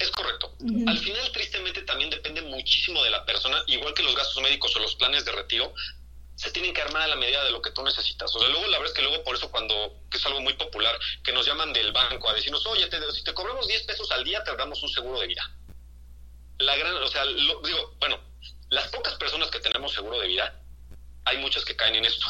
Es 0.00 0.10
correcto. 0.10 0.54
Al 0.86 0.98
final, 0.98 1.30
tristemente, 1.32 1.82
también 1.82 2.10
depende 2.10 2.42
muchísimo 2.42 3.02
de 3.04 3.10
la 3.10 3.24
persona, 3.24 3.62
igual 3.66 3.94
que 3.94 4.02
los 4.02 4.16
gastos 4.16 4.42
médicos 4.42 4.74
o 4.74 4.78
los 4.80 4.94
planes 4.96 5.24
de 5.24 5.32
retiro, 5.32 5.72
se 6.34 6.50
tienen 6.50 6.72
que 6.74 6.80
armar 6.82 7.02
a 7.02 7.06
la 7.08 7.16
medida 7.16 7.44
de 7.44 7.50
lo 7.52 7.60
que 7.62 7.70
tú 7.70 7.84
necesitas. 7.84 8.34
O 8.34 8.38
sea, 8.40 8.48
luego 8.48 8.66
la 8.66 8.78
verdad 8.78 8.92
es 8.92 8.94
que 8.98 9.02
luego 9.02 9.22
por 9.22 9.36
eso 9.36 9.50
cuando, 9.50 9.74
que 10.10 10.16
es 10.18 10.26
algo 10.26 10.40
muy 10.40 10.54
popular, 10.54 10.98
que 11.22 11.32
nos 11.32 11.46
llaman 11.46 11.72
del 11.72 11.92
banco 11.92 12.28
a 12.28 12.34
decirnos, 12.34 12.66
oye, 12.66 12.86
te- 12.88 13.12
si 13.12 13.22
te 13.22 13.34
cobramos 13.34 13.68
10 13.68 13.82
pesos 13.84 14.10
al 14.10 14.24
día, 14.24 14.42
te 14.42 14.56
damos 14.56 14.82
un 14.82 14.88
seguro 14.88 15.20
de 15.20 15.26
vida. 15.28 15.42
la 16.58 16.76
gran, 16.76 16.94
o 16.96 17.08
sea, 17.08 17.24
lo- 17.24 17.60
digo, 17.62 17.96
bueno, 17.98 18.18
las 18.70 18.86
pocas 18.88 19.14
personas 19.14 19.50
que 19.50 19.58
tenemos 19.58 19.92
seguro 19.92 20.18
de 20.20 20.28
vida, 20.28 20.61
hay 21.24 21.38
muchas 21.38 21.64
que 21.64 21.76
caen 21.76 21.94
en 21.94 22.04
esto. 22.04 22.26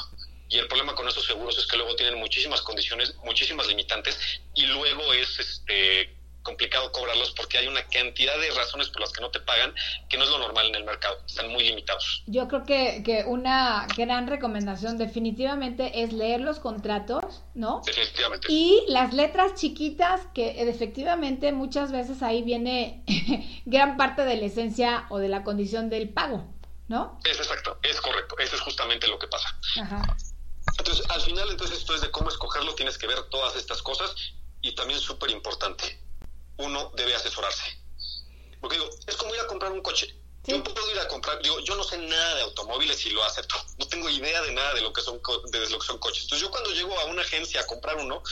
Y 0.48 0.58
el 0.58 0.68
problema 0.68 0.94
con 0.94 1.08
esos 1.08 1.24
seguros 1.24 1.56
es 1.56 1.66
que 1.66 1.76
luego 1.76 1.96
tienen 1.96 2.18
muchísimas 2.18 2.60
condiciones, 2.60 3.14
muchísimas 3.24 3.66
limitantes, 3.68 4.18
y 4.54 4.66
luego 4.66 5.12
es 5.14 5.38
este 5.38 6.14
complicado 6.42 6.90
cobrarlos 6.92 7.32
porque 7.32 7.58
hay 7.58 7.68
una 7.68 7.82
cantidad 7.84 8.38
de 8.38 8.50
razones 8.50 8.88
por 8.88 9.00
las 9.00 9.12
que 9.12 9.20
no 9.20 9.30
te 9.30 9.40
pagan 9.40 9.72
que 10.08 10.16
no 10.18 10.24
es 10.24 10.30
lo 10.30 10.38
normal 10.38 10.66
en 10.66 10.74
el 10.74 10.84
mercado. 10.84 11.16
Están 11.26 11.50
muy 11.50 11.64
limitados. 11.64 12.22
Yo 12.26 12.48
creo 12.48 12.64
que, 12.64 13.02
que 13.04 13.24
una 13.26 13.86
gran 13.96 14.26
recomendación 14.26 14.98
definitivamente 14.98 16.02
es 16.02 16.12
leer 16.12 16.40
los 16.40 16.58
contratos, 16.58 17.42
¿no? 17.54 17.82
Definitivamente. 17.86 18.48
Y 18.50 18.84
las 18.88 19.14
letras 19.14 19.54
chiquitas 19.54 20.20
que 20.34 20.68
efectivamente 20.68 21.52
muchas 21.52 21.92
veces 21.92 22.22
ahí 22.22 22.42
viene 22.42 23.04
gran 23.64 23.96
parte 23.96 24.24
de 24.24 24.36
la 24.36 24.46
esencia 24.46 25.06
o 25.10 25.18
de 25.18 25.28
la 25.28 25.44
condición 25.44 25.90
del 25.90 26.08
pago, 26.08 26.46
¿no? 26.92 27.18
Es 27.24 27.38
exacto, 27.38 27.78
es 27.82 28.00
correcto. 28.00 28.38
Eso 28.38 28.54
es 28.54 28.60
justamente 28.60 29.08
lo 29.08 29.18
que 29.18 29.26
pasa. 29.26 29.48
Ajá. 29.80 30.02
Entonces, 30.78 31.04
al 31.08 31.22
final, 31.22 31.48
entonces, 31.50 31.78
esto 31.78 31.94
es 31.94 32.02
de 32.02 32.10
cómo 32.10 32.28
escogerlo, 32.28 32.74
tienes 32.74 32.98
que 32.98 33.06
ver 33.06 33.22
todas 33.30 33.56
estas 33.56 33.82
cosas 33.82 34.14
y 34.60 34.74
también 34.74 35.00
súper 35.00 35.30
importante, 35.30 36.04
uno 36.58 36.92
debe 36.94 37.14
asesorarse. 37.14 37.64
Porque 38.60 38.76
digo, 38.76 38.90
es 39.06 39.16
como 39.16 39.34
ir 39.34 39.40
a 39.40 39.46
comprar 39.46 39.72
un 39.72 39.80
coche. 39.80 40.06
Yo 40.44 40.62
puedo 40.62 40.90
ir 40.90 40.98
a 40.98 41.08
comprar, 41.08 41.40
digo, 41.40 41.60
yo 41.60 41.76
no 41.76 41.84
sé 41.84 41.96
nada 41.98 42.34
de 42.34 42.42
automóviles 42.42 43.06
y 43.06 43.10
lo 43.10 43.24
acepto. 43.24 43.54
No 43.78 43.86
tengo 43.86 44.10
idea 44.10 44.42
de 44.42 44.52
nada 44.52 44.74
de 44.74 44.82
lo 44.82 44.92
que 44.92 45.00
son 45.00 45.20
de 45.50 45.70
lo 45.70 45.78
que 45.78 45.86
son 45.86 45.98
coches. 45.98 46.24
Entonces, 46.24 46.46
yo 46.46 46.50
cuando 46.50 46.70
llego 46.72 46.98
a 46.98 47.04
una 47.06 47.22
agencia 47.22 47.60
a 47.60 47.66
comprar 47.66 47.96
uno, 47.96 48.22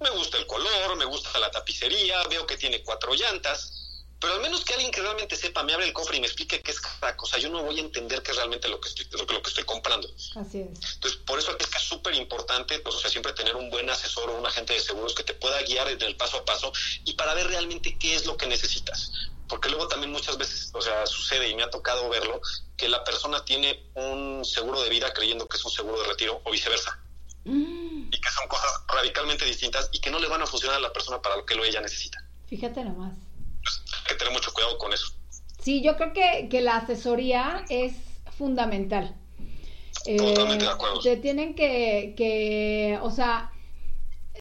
me 0.00 0.10
gusta 0.10 0.38
el 0.38 0.46
color, 0.46 0.96
me 0.96 1.04
gusta 1.04 1.38
la 1.38 1.50
tapicería, 1.50 2.22
veo 2.28 2.46
que 2.46 2.56
tiene 2.56 2.82
cuatro 2.82 3.14
llantas, 3.14 3.85
pero 4.20 4.34
al 4.34 4.40
menos 4.40 4.64
que 4.64 4.72
alguien 4.72 4.90
que 4.90 5.02
realmente 5.02 5.36
sepa 5.36 5.62
me 5.62 5.74
abre 5.74 5.86
el 5.86 5.92
cofre 5.92 6.16
y 6.16 6.20
me 6.20 6.26
explique 6.26 6.62
qué 6.62 6.70
es 6.70 6.80
cada 6.80 7.16
cosa. 7.16 7.38
Yo 7.38 7.50
no 7.50 7.62
voy 7.62 7.78
a 7.78 7.82
entender 7.82 8.22
qué 8.22 8.30
es 8.30 8.36
realmente 8.36 8.68
lo 8.68 8.80
que 8.80 8.88
estoy, 8.88 9.06
lo 9.12 9.26
que, 9.26 9.34
lo 9.34 9.42
que 9.42 9.48
estoy 9.50 9.64
comprando. 9.64 10.08
Así 10.36 10.60
es. 10.60 10.94
Entonces, 10.94 11.20
por 11.26 11.38
eso 11.38 11.56
es 11.58 11.66
que 11.66 11.76
es 11.76 11.82
súper 11.82 12.14
importante, 12.14 12.78
pues, 12.80 12.94
o 12.94 12.98
sea, 12.98 13.10
siempre 13.10 13.32
tener 13.34 13.54
un 13.56 13.68
buen 13.70 13.88
asesor 13.90 14.30
o 14.30 14.38
un 14.38 14.46
agente 14.46 14.72
de 14.72 14.80
seguros 14.80 15.14
que 15.14 15.22
te 15.22 15.34
pueda 15.34 15.60
guiar 15.62 15.88
en 15.88 16.00
el 16.02 16.16
paso 16.16 16.38
a 16.38 16.44
paso 16.44 16.72
y 17.04 17.12
para 17.12 17.34
ver 17.34 17.46
realmente 17.48 17.96
qué 17.98 18.14
es 18.14 18.24
lo 18.24 18.36
que 18.36 18.46
necesitas. 18.46 19.12
Porque 19.48 19.68
luego 19.68 19.86
también 19.86 20.10
muchas 20.10 20.38
veces, 20.38 20.70
o 20.72 20.80
sea, 20.80 21.06
sucede 21.06 21.48
y 21.48 21.54
me 21.54 21.62
ha 21.62 21.70
tocado 21.70 22.08
verlo, 22.08 22.40
que 22.76 22.88
la 22.88 23.04
persona 23.04 23.44
tiene 23.44 23.84
un 23.94 24.44
seguro 24.44 24.82
de 24.82 24.88
vida 24.88 25.12
creyendo 25.12 25.46
que 25.46 25.56
es 25.56 25.64
un 25.64 25.70
seguro 25.70 26.00
de 26.00 26.08
retiro 26.08 26.40
o 26.42 26.50
viceversa. 26.50 26.98
Y 27.44 28.10
que 28.10 28.30
son 28.30 28.48
cosas 28.48 28.72
radicalmente 28.88 29.44
distintas 29.44 29.88
y 29.92 30.00
que 30.00 30.10
no 30.10 30.18
le 30.18 30.26
van 30.26 30.42
a 30.42 30.46
funcionar 30.46 30.78
a 30.78 30.80
la 30.80 30.92
persona 30.92 31.22
para 31.22 31.36
lo 31.36 31.46
que 31.46 31.54
lo 31.54 31.64
ella 31.64 31.80
necesita. 31.80 32.18
Fíjate 32.48 32.82
nomás. 32.82 33.12
Hay 33.66 34.08
que 34.08 34.14
tener 34.16 34.32
mucho 34.32 34.52
cuidado 34.52 34.78
con 34.78 34.92
eso. 34.92 35.12
Sí, 35.60 35.82
yo 35.82 35.96
creo 35.96 36.12
que, 36.12 36.48
que 36.48 36.60
la 36.60 36.76
asesoría 36.76 37.64
es 37.68 37.94
fundamental. 38.36 39.16
Eh, 40.04 40.16
Totalmente 40.16 40.64
de 40.64 40.70
acuerdo. 40.70 41.00
Te 41.00 41.16
tienen 41.16 41.54
que, 41.54 42.14
que, 42.16 42.98
o 43.02 43.10
sea, 43.10 43.50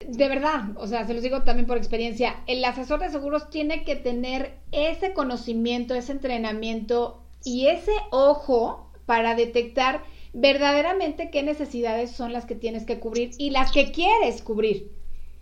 de 0.08 0.28
verdad, 0.28 0.78
o 0.78 0.88
sea, 0.88 1.06
se 1.08 1.14
los 1.14 1.24
digo 1.24 1.44
también 1.44 1.68
por 1.68 1.78
experiencia, 1.78 2.44
el 2.48 2.64
asesor 2.64 3.00
de 3.00 3.10
seguros 3.10 3.50
tiene 3.50 3.84
que 3.84 3.96
tener 3.96 4.58
ese 4.72 5.14
conocimiento, 5.14 5.96
ese 5.96 6.12
entrenamiento 6.12 7.24
y 7.44 7.68
ese 7.68 7.94
ojo 8.12 8.92
para 9.06 9.36
detectar 9.36 10.04
verdaderamente 10.34 11.30
qué 11.32 11.44
necesidades 11.44 12.12
son 12.12 12.34
las 12.34 12.46
que 12.46 12.56
tienes 12.56 12.86
que 12.86 13.00
cubrir 13.00 13.32
y 13.38 13.52
las 13.52 13.72
que 13.72 13.92
quieres 13.92 14.42
cubrir. 14.42 14.92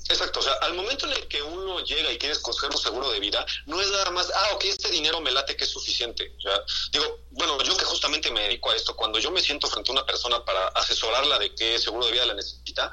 Exacto, 0.10 0.40
o 0.40 0.44
sea, 0.44 0.54
al 0.62 0.74
momento 0.74 1.06
en 1.06 1.14
el 1.14 1.28
que 1.30 1.42
uno 1.42 1.80
llega 1.80 2.12
y 2.12 2.18
quiere 2.18 2.34
escoger 2.34 2.70
un 2.70 2.78
seguro 2.78 3.10
de 3.12 3.22
vida, 3.22 3.46
no 3.66 3.82
es 3.82 3.90
nada 3.90 4.12
más, 4.12 4.30
ah, 4.36 4.50
ok, 4.54 4.66
este 4.66 4.90
dinero 4.90 5.22
me 5.22 5.32
late 5.32 5.56
que 5.56 5.64
es 5.64 5.70
suficiente. 5.70 6.36
O 6.38 6.42
sea, 6.42 6.62
digo, 6.92 7.22
bueno, 7.32 7.62
yo 7.64 7.78
que 7.78 7.86
justamente 7.86 8.30
me 8.30 8.42
dedico 8.42 8.72
a 8.72 8.76
esto, 8.76 8.96
cuando 8.98 9.18
yo 9.20 9.32
me 9.32 9.42
siento 9.42 9.68
frente 9.68 9.92
a 9.92 9.94
una 9.94 10.06
persona 10.06 10.44
para 10.44 10.68
asesorarla 10.70 11.40
de 11.40 11.56
qué 11.56 11.80
seguro 11.80 12.06
de 12.06 12.12
vida 12.12 12.26
la 12.26 12.34
necesita, 12.34 12.92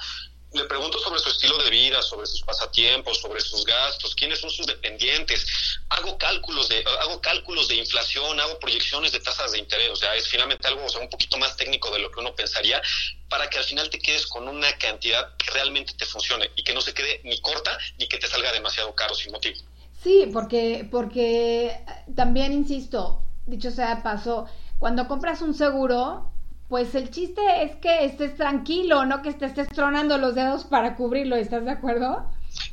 le 0.53 0.65
pregunto 0.65 0.99
sobre 0.99 1.21
su 1.21 1.31
estilo 1.31 1.57
de 1.59 1.71
vida, 1.71 2.03
sobre 2.03 2.27
sus 2.27 2.43
pasatiempos, 2.43 3.19
sobre 3.19 3.41
sus 3.41 3.65
gastos, 3.65 4.15
quiénes 4.15 4.41
son 4.41 4.51
sus 4.51 4.67
dependientes, 4.67 5.47
hago 5.91 6.19
cálculos 6.19 6.69
de, 6.69 6.85
hago 7.01 7.21
cálculos 7.21 7.69
de 7.69 7.77
inflación, 7.77 8.41
hago 8.41 8.59
proyecciones 8.59 9.13
de 9.13 9.21
tasas 9.21 9.53
de 9.53 9.59
interés, 9.59 9.91
o 9.91 9.97
sea, 9.97 10.15
es 10.17 10.27
finalmente 10.27 10.67
algo 10.67 10.85
o 10.85 10.89
sea, 10.89 11.01
un 11.01 11.09
poquito 11.09 11.39
más 11.39 11.57
técnico 11.57 11.91
de 11.91 12.01
lo 12.01 12.11
que 12.11 12.21
uno 12.21 12.35
pensaría, 12.35 12.83
para 13.29 13.49
que 13.49 13.59
al 13.59 13.65
final 13.65 13.89
te 13.91 13.99
quedes 13.99 14.27
con 14.27 14.49
una 14.49 14.77
cantidad 14.79 15.37
que 15.37 15.53
realmente 15.53 15.95
te 15.95 16.05
funcione 16.05 16.51
y 16.57 16.65
que 16.65 16.75
no 16.75 16.81
se 16.81 16.95
quede 16.95 17.21
ni 17.25 17.41
corta 17.41 17.79
ni 17.99 18.09
que 18.09 18.19
te 18.19 18.27
salga 18.27 18.53
demasiado 18.53 18.93
caro 18.95 19.15
sin 19.15 19.31
motivo. 19.31 19.57
Sí, 20.03 20.29
porque, 20.33 20.89
porque 20.91 21.67
eh, 21.67 21.85
también 22.17 22.53
insisto, 22.53 23.23
dicho 23.47 23.71
sea 23.71 23.97
de 23.97 24.03
paso, 24.03 24.47
cuando 24.79 25.07
compras 25.07 25.43
un 25.43 25.55
seguro, 25.55 26.33
pues 26.71 26.95
el 26.95 27.11
chiste 27.11 27.43
es 27.65 27.77
que 27.83 28.05
estés 28.07 28.37
tranquilo, 28.37 29.05
no 29.05 29.21
que 29.23 29.33
te 29.35 29.47
estés 29.47 29.69
tronando 29.69 30.17
los 30.19 30.35
dedos 30.37 30.65
para 30.65 30.95
cubrirlo, 30.97 31.35
¿estás 31.37 31.65
de 31.65 31.73
acuerdo? 31.73 32.31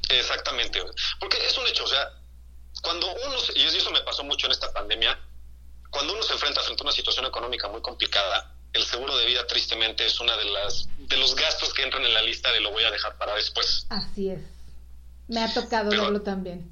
Exactamente, 0.09 0.79
porque 1.19 1.37
es 1.45 1.57
un 1.57 1.67
hecho, 1.67 1.83
o 1.83 1.87
sea, 1.87 2.07
cuando 2.83 3.07
uno, 3.11 3.39
se- 3.39 3.57
y 3.59 3.63
eso 3.63 3.89
me 3.91 3.99
pasó 4.01 4.23
mucho 4.23 4.45
en 4.45 4.51
esta 4.53 4.71
pandemia, 4.71 5.19
cuando 5.89 6.13
uno 6.13 6.21
se 6.21 6.33
enfrenta 6.33 6.61
frente 6.61 6.81
a 6.81 6.85
una 6.85 6.91
situación 6.91 7.25
económica 7.25 7.67
muy 7.69 7.81
complicada, 7.81 8.53
el 8.73 8.83
seguro 8.83 9.17
de 9.17 9.25
vida 9.25 9.47
tristemente 9.47 10.05
es 10.05 10.19
una 10.19 10.37
de 10.37 10.45
las 10.45 10.87
de 10.99 11.17
los 11.17 11.35
gastos 11.35 11.73
que 11.73 11.81
entran 11.81 12.05
en 12.05 12.13
la 12.13 12.21
lista 12.21 12.51
de 12.51 12.59
lo 12.61 12.69
voy 12.71 12.83
a 12.83 12.91
dejar 12.91 13.17
para 13.17 13.33
después. 13.33 13.87
Así 13.89 14.29
es. 14.29 14.41
Me 15.27 15.41
ha 15.41 15.51
tocado 15.51 15.89
verlo 15.89 16.21
también. 16.21 16.71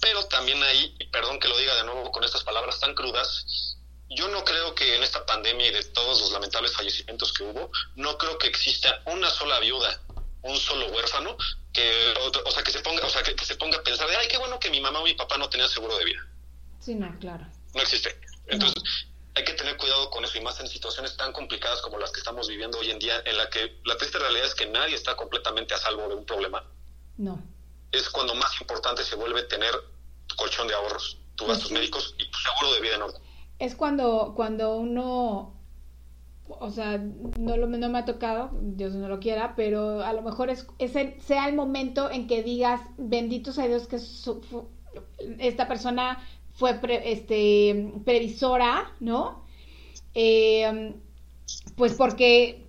Pero 0.00 0.26
también 0.26 0.62
ahí, 0.62 0.94
y 0.98 1.06
perdón 1.06 1.38
que 1.40 1.48
lo 1.48 1.56
diga 1.56 1.74
de 1.76 1.84
nuevo 1.84 2.10
con 2.10 2.22
estas 2.24 2.44
palabras 2.44 2.78
tan 2.80 2.94
crudas, 2.94 3.78
yo 4.10 4.28
no 4.28 4.44
creo 4.44 4.74
que 4.74 4.96
en 4.96 5.02
esta 5.02 5.24
pandemia 5.24 5.68
y 5.68 5.72
de 5.72 5.84
todos 5.84 6.20
los 6.20 6.32
lamentables 6.32 6.72
fallecimientos 6.72 7.32
que 7.32 7.44
hubo, 7.44 7.70
no 7.94 8.18
creo 8.18 8.38
que 8.38 8.48
exista 8.48 9.02
una 9.06 9.30
sola 9.30 9.58
viuda, 9.60 10.00
un 10.42 10.56
solo 10.56 10.86
huérfano, 10.88 11.36
que, 11.72 12.14
o, 12.20 12.48
o 12.48 12.50
sea, 12.50 12.62
que 12.62 12.72
se 12.72 12.80
ponga, 12.80 13.06
o 13.06 13.10
sea, 13.10 13.22
que, 13.22 13.34
que 13.36 13.44
se 13.44 13.56
ponga 13.56 13.78
a 13.78 13.82
pensar 13.82 14.08
de, 14.08 14.16
ay, 14.16 14.26
qué 14.28 14.38
bueno 14.38 14.58
que 14.58 14.70
mi 14.70 14.80
mamá 14.80 15.00
o 15.00 15.04
mi 15.04 15.14
papá 15.14 15.38
no 15.38 15.48
tenían 15.48 15.68
seguro 15.68 15.96
de 15.96 16.04
vida. 16.04 16.20
Sí, 16.80 16.94
no, 16.94 17.16
claro. 17.20 17.46
No 17.74 17.82
existe. 17.82 18.20
Entonces, 18.48 18.82
hay 19.34 19.44
que 19.44 19.52
tener 19.52 19.76
cuidado 19.76 20.10
con 20.10 20.24
eso 20.24 20.36
y 20.38 20.40
más 20.40 20.58
en 20.58 20.66
situaciones 20.66 21.16
tan 21.16 21.32
complicadas 21.32 21.80
como 21.82 21.98
las 21.98 22.10
que 22.10 22.18
estamos 22.18 22.48
viviendo 22.48 22.78
hoy 22.78 22.90
en 22.90 22.98
día, 22.98 23.22
en 23.24 23.36
la 23.36 23.48
que 23.48 23.80
la 23.84 23.96
triste 23.96 24.18
realidad 24.18 24.46
es 24.46 24.54
que 24.54 24.66
nadie 24.66 24.96
está 24.96 25.14
completamente 25.14 25.72
a 25.74 25.78
salvo 25.78 26.08
de 26.08 26.14
un 26.16 26.26
problema. 26.26 26.64
No. 27.16 27.40
Es 27.92 28.08
cuando 28.08 28.34
más 28.34 28.60
importante 28.60 29.04
se 29.04 29.14
vuelve 29.14 29.42
tener 29.44 29.72
tu 30.26 30.34
colchón 30.34 30.66
de 30.66 30.74
ahorros, 30.74 31.16
Pues 31.36 31.48
gastos 31.50 31.68
sí. 31.68 31.74
médicos 31.74 32.14
y 32.18 32.28
tu 32.28 32.38
seguro 32.38 32.72
de 32.74 32.80
vida 32.80 32.94
en 32.96 33.02
orden. 33.02 33.22
Es 33.60 33.76
cuando, 33.76 34.32
cuando 34.34 34.76
uno, 34.78 35.54
o 36.48 36.70
sea, 36.70 36.98
no, 36.98 37.56
lo, 37.56 37.66
no 37.68 37.88
me 37.90 37.98
ha 37.98 38.04
tocado, 38.04 38.50
Dios 38.60 38.94
no 38.94 39.08
lo 39.08 39.20
quiera, 39.20 39.54
pero 39.56 40.02
a 40.02 40.12
lo 40.12 40.22
mejor 40.22 40.50
es, 40.50 40.66
es 40.78 40.96
el- 40.96 41.20
sea 41.20 41.48
el 41.48 41.54
momento 41.54 42.10
en 42.10 42.26
que 42.26 42.42
digas, 42.42 42.80
benditos 42.98 43.58
a 43.58 43.68
Dios 43.68 43.86
que 43.86 43.98
su- 44.00 44.42
esta 45.38 45.68
persona 45.68 46.18
fue 46.54 46.74
pre- 46.74 47.12
este, 47.12 47.92
previsora, 48.04 48.92
¿no? 49.00 49.44
Eh, 50.14 50.94
pues 51.76 51.94
porque 51.94 52.66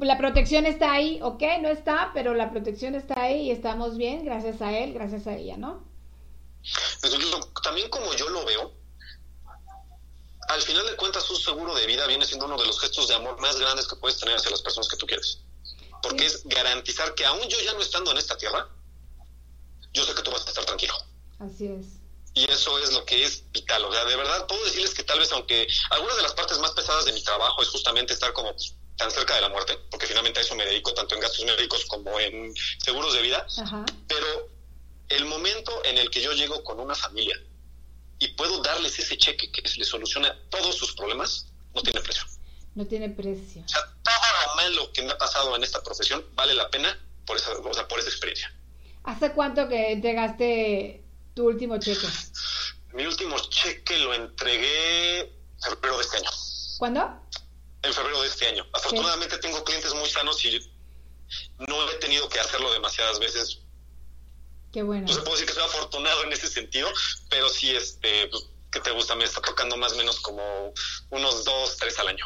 la 0.00 0.18
protección 0.18 0.66
está 0.66 0.92
ahí, 0.92 1.20
ok, 1.22 1.42
no 1.60 1.68
está, 1.68 2.10
pero 2.14 2.34
la 2.34 2.50
protección 2.50 2.94
está 2.94 3.22
ahí 3.22 3.42
y 3.42 3.50
estamos 3.50 3.96
bien 3.98 4.24
gracias 4.24 4.62
a 4.62 4.76
él, 4.78 4.94
gracias 4.94 5.26
a 5.26 5.36
ella, 5.36 5.56
¿no? 5.56 5.84
Lo- 7.30 7.46
también 7.62 7.90
como 7.90 8.14
yo 8.14 8.28
lo 8.28 8.44
veo, 8.44 8.72
al 10.52 10.62
final 10.62 10.86
de 10.86 10.96
cuentas 10.96 11.28
un 11.30 11.36
seguro 11.36 11.74
de 11.74 11.86
vida 11.86 12.06
viene 12.06 12.26
siendo 12.26 12.46
uno 12.46 12.58
de 12.58 12.66
los 12.66 12.78
gestos 12.78 13.08
de 13.08 13.14
amor 13.14 13.40
más 13.40 13.58
grandes 13.58 13.86
que 13.86 13.96
puedes 13.96 14.18
tener 14.18 14.36
hacia 14.36 14.50
las 14.50 14.60
personas 14.60 14.88
que 14.88 14.96
tú 14.96 15.06
quieres. 15.06 15.38
Porque 16.02 16.26
es 16.26 16.42
garantizar 16.44 17.14
que 17.14 17.24
aún 17.24 17.48
yo 17.48 17.60
ya 17.60 17.72
no 17.74 17.80
estando 17.80 18.10
en 18.10 18.18
esta 18.18 18.36
tierra, 18.36 18.68
yo 19.92 20.04
sé 20.04 20.14
que 20.14 20.22
tú 20.22 20.30
vas 20.30 20.44
a 20.44 20.48
estar 20.48 20.64
tranquilo. 20.64 20.94
Así 21.38 21.66
es. 21.68 21.86
Y 22.34 22.50
eso 22.50 22.78
es 22.78 22.92
lo 22.92 23.04
que 23.04 23.24
es 23.24 23.44
vital. 23.52 23.84
O 23.84 23.92
sea, 23.92 24.04
de 24.04 24.16
verdad 24.16 24.46
puedo 24.46 24.64
decirles 24.64 24.94
que 24.94 25.04
tal 25.04 25.18
vez 25.18 25.30
aunque 25.32 25.66
algunas 25.90 26.16
de 26.16 26.22
las 26.22 26.32
partes 26.32 26.58
más 26.58 26.72
pesadas 26.72 27.04
de 27.04 27.12
mi 27.12 27.22
trabajo 27.22 27.62
es 27.62 27.68
justamente 27.68 28.12
estar 28.12 28.32
como 28.32 28.54
tan 28.96 29.10
cerca 29.10 29.34
de 29.34 29.40
la 29.40 29.48
muerte, 29.48 29.78
porque 29.90 30.06
finalmente 30.06 30.40
a 30.40 30.42
eso 30.42 30.54
me 30.54 30.66
dedico 30.66 30.92
tanto 30.92 31.14
en 31.14 31.20
gastos 31.20 31.44
médicos 31.44 31.84
como 31.86 32.18
en 32.20 32.54
seguros 32.84 33.14
de 33.14 33.22
vida, 33.22 33.46
Ajá. 33.58 33.84
pero 34.06 34.48
el 35.08 35.24
momento 35.24 35.82
en 35.84 35.98
el 35.98 36.10
que 36.10 36.20
yo 36.20 36.32
llego 36.32 36.62
con 36.62 36.78
una 36.78 36.94
familia 36.94 37.40
y 38.22 38.28
puedo 38.28 38.62
darles 38.62 38.96
ese 39.00 39.18
cheque 39.18 39.50
que 39.50 39.62
les 39.62 39.88
soluciona 39.88 40.38
todos 40.48 40.76
sus 40.76 40.94
problemas, 40.94 41.48
no 41.74 41.82
tiene 41.82 42.00
precio. 42.00 42.24
No 42.76 42.86
tiene 42.86 43.08
precio. 43.08 43.64
Todo 43.66 44.14
lo 44.46 44.54
malo 44.54 44.92
que 44.92 45.02
me 45.02 45.10
ha 45.10 45.18
pasado 45.18 45.56
en 45.56 45.64
esta 45.64 45.82
profesión 45.82 46.24
vale 46.36 46.54
la 46.54 46.70
pena 46.70 46.96
por 47.26 47.36
esa, 47.36 47.50
o 47.50 47.74
sea, 47.74 47.88
por 47.88 47.98
esa 47.98 48.10
experiencia. 48.10 48.54
¿Hace 49.02 49.32
cuánto 49.32 49.68
que 49.68 49.90
entregaste 49.90 51.02
tu 51.34 51.48
último 51.48 51.78
cheque? 51.78 52.06
Mi 52.92 53.04
último 53.06 53.36
cheque 53.50 53.98
lo 53.98 54.14
entregué 54.14 55.20
en 55.22 55.30
febrero 55.60 55.96
de 55.96 56.04
este 56.04 56.18
año. 56.18 56.30
¿Cuándo? 56.78 57.20
En 57.82 57.92
febrero 57.92 58.22
de 58.22 58.28
este 58.28 58.46
año. 58.46 58.64
Afortunadamente 58.72 59.36
tengo 59.38 59.64
clientes 59.64 59.92
muy 59.94 60.08
sanos 60.08 60.44
y 60.44 60.60
no 61.58 61.90
he 61.90 61.94
tenido 61.96 62.28
que 62.28 62.38
hacerlo 62.38 62.72
demasiadas 62.72 63.18
veces. 63.18 63.61
Qué 64.72 64.82
bueno. 64.82 65.06
No 65.06 65.12
se 65.12 65.20
puedo 65.20 65.32
decir 65.32 65.46
que 65.46 65.52
soy 65.52 65.64
afortunado 65.64 66.24
en 66.24 66.32
ese 66.32 66.48
sentido, 66.48 66.88
pero 67.28 67.48
sí, 67.48 67.70
este, 67.70 68.28
pues, 68.28 68.48
que 68.70 68.80
te 68.80 68.90
gusta, 68.90 69.14
me 69.14 69.24
está 69.24 69.40
tocando 69.42 69.76
más 69.76 69.92
o 69.92 69.96
menos 69.96 70.18
como 70.20 70.72
unos 71.10 71.44
dos, 71.44 71.76
tres 71.76 71.98
al 71.98 72.08
año. 72.08 72.24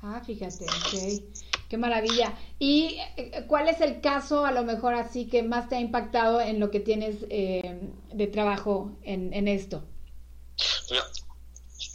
Ah, 0.00 0.22
fíjate, 0.24 0.64
ok. 0.64 1.22
Qué 1.68 1.76
maravilla. 1.76 2.38
¿Y 2.60 2.98
eh, 3.16 3.44
cuál 3.48 3.68
es 3.68 3.80
el 3.80 4.00
caso, 4.00 4.46
a 4.46 4.52
lo 4.52 4.62
mejor 4.62 4.94
así, 4.94 5.26
que 5.26 5.42
más 5.42 5.68
te 5.68 5.74
ha 5.76 5.80
impactado 5.80 6.40
en 6.40 6.60
lo 6.60 6.70
que 6.70 6.78
tienes 6.78 7.16
eh, 7.30 7.80
de 8.12 8.26
trabajo 8.28 8.96
en, 9.02 9.32
en 9.34 9.48
esto? 9.48 9.82
Mira, 10.90 11.04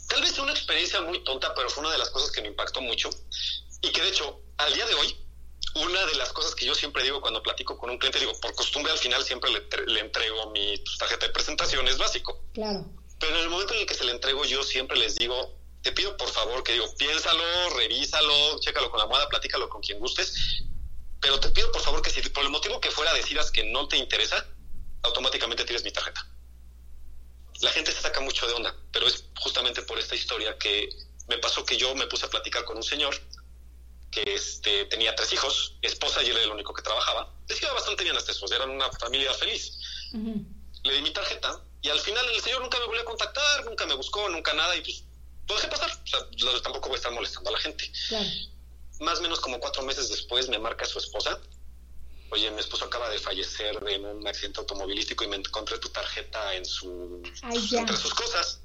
tal 0.08 0.20
vez 0.20 0.38
una 0.38 0.52
experiencia 0.52 1.00
muy 1.00 1.24
tonta, 1.24 1.54
pero 1.54 1.70
fue 1.70 1.82
una 1.82 1.92
de 1.92 1.98
las 1.98 2.10
cosas 2.10 2.30
que 2.30 2.42
me 2.42 2.48
impactó 2.48 2.82
mucho. 2.82 3.08
Y 3.80 3.90
que 3.90 4.02
de 4.02 4.10
hecho, 4.10 4.42
al 4.58 4.74
día 4.74 4.84
de 4.84 4.94
hoy, 4.94 5.16
una 5.74 6.06
de 6.06 6.14
las 6.16 6.32
cosas 6.32 6.54
que 6.54 6.66
yo 6.66 6.74
siempre 6.74 7.02
digo 7.02 7.20
cuando 7.20 7.42
platico 7.42 7.78
con 7.78 7.90
un 7.90 7.98
cliente, 7.98 8.18
digo, 8.18 8.32
por 8.40 8.54
costumbre 8.54 8.92
al 8.92 8.98
final 8.98 9.24
siempre 9.24 9.50
le, 9.50 9.86
le 9.86 10.00
entrego 10.00 10.50
mi 10.50 10.82
tarjeta 10.98 11.26
de 11.26 11.32
presentación, 11.32 11.86
es 11.88 11.98
básico. 11.98 12.42
Claro. 12.52 12.84
Pero 13.18 13.36
en 13.36 13.42
el 13.42 13.50
momento 13.50 13.74
en 13.74 13.80
el 13.80 13.86
que 13.86 13.94
se 13.94 14.04
le 14.04 14.12
entrego, 14.12 14.44
yo 14.44 14.62
siempre 14.62 14.98
les 14.98 15.16
digo, 15.16 15.58
te 15.82 15.92
pido 15.92 16.16
por 16.16 16.28
favor 16.30 16.62
que 16.62 16.72
digo, 16.72 16.86
piénsalo, 16.96 17.70
revísalo, 17.76 18.58
chécalo 18.60 18.90
con 18.90 19.00
la 19.00 19.06
moda, 19.06 19.28
platícalo 19.28 19.68
con 19.68 19.80
quien 19.80 19.98
gustes, 19.98 20.64
pero 21.20 21.38
te 21.38 21.48
pido 21.50 21.70
por 21.72 21.82
favor 21.82 22.02
que 22.02 22.10
si 22.10 22.20
por 22.30 22.44
el 22.44 22.50
motivo 22.50 22.80
que 22.80 22.90
fuera 22.90 23.14
decidas 23.14 23.50
que 23.50 23.64
no 23.64 23.88
te 23.88 23.96
interesa, 23.96 24.46
automáticamente 25.02 25.64
tires 25.64 25.84
mi 25.84 25.92
tarjeta. 25.92 26.26
La 27.60 27.70
gente 27.70 27.92
se 27.92 28.00
saca 28.00 28.20
mucho 28.20 28.46
de 28.46 28.54
onda, 28.54 28.76
pero 28.92 29.06
es 29.06 29.24
justamente 29.40 29.82
por 29.82 29.98
esta 29.98 30.16
historia 30.16 30.58
que 30.58 30.88
me 31.28 31.38
pasó 31.38 31.64
que 31.64 31.76
yo 31.76 31.94
me 31.94 32.06
puse 32.06 32.26
a 32.26 32.30
platicar 32.30 32.64
con 32.64 32.76
un 32.76 32.82
señor 32.82 33.14
que 34.12 34.22
este, 34.34 34.84
tenía 34.84 35.14
tres 35.16 35.32
hijos, 35.32 35.76
esposa 35.80 36.22
y 36.22 36.26
él 36.26 36.36
era 36.36 36.44
el 36.44 36.50
único 36.52 36.72
que 36.74 36.82
trabajaba. 36.82 37.34
Les 37.48 37.60
iba 37.60 37.72
bastante 37.72 38.04
bien 38.04 38.14
a 38.14 38.18
estos 38.18 38.52
eran 38.52 38.70
una 38.70 38.90
familia 38.92 39.32
feliz. 39.34 39.78
Le 40.12 40.94
di 40.94 41.02
mi 41.02 41.12
tarjeta 41.12 41.60
y 41.80 41.88
al 41.88 41.98
final 41.98 42.24
el 42.34 42.40
señor 42.40 42.60
nunca 42.60 42.78
me 42.78 42.86
volvió 42.86 43.00
a 43.00 43.04
contactar, 43.06 43.64
nunca 43.64 43.86
me 43.86 43.94
buscó, 43.94 44.28
nunca 44.28 44.52
nada 44.52 44.76
y 44.76 44.82
pues 44.82 45.04
lo 45.48 45.54
dejé 45.56 45.68
pasar. 45.68 45.90
O 45.90 46.06
sea, 46.06 46.62
tampoco 46.62 46.88
voy 46.88 46.96
a 46.96 46.98
estar 46.98 47.12
molestando 47.12 47.50
a 47.50 47.52
la 47.54 47.58
gente. 47.58 47.90
Claro. 48.08 48.28
Más 49.00 49.18
o 49.18 49.22
menos 49.22 49.40
como 49.40 49.58
cuatro 49.58 49.82
meses 49.82 50.10
después 50.10 50.48
me 50.48 50.58
marca 50.58 50.84
su 50.84 50.98
esposa. 50.98 51.40
Oye, 52.30 52.50
mi 52.50 52.60
esposo 52.60 52.84
acaba 52.84 53.08
de 53.10 53.18
fallecer 53.18 53.78
en 53.88 54.04
un 54.04 54.26
accidente 54.26 54.60
automovilístico 54.60 55.24
y 55.24 55.28
me 55.28 55.36
encontré 55.36 55.78
tu 55.78 55.88
tarjeta 55.88 56.54
en 56.54 56.64
su 56.64 57.22
Ay, 57.42 57.66
ya. 57.68 57.80
entre 57.80 57.96
sus 57.96 58.14
cosas. 58.14 58.60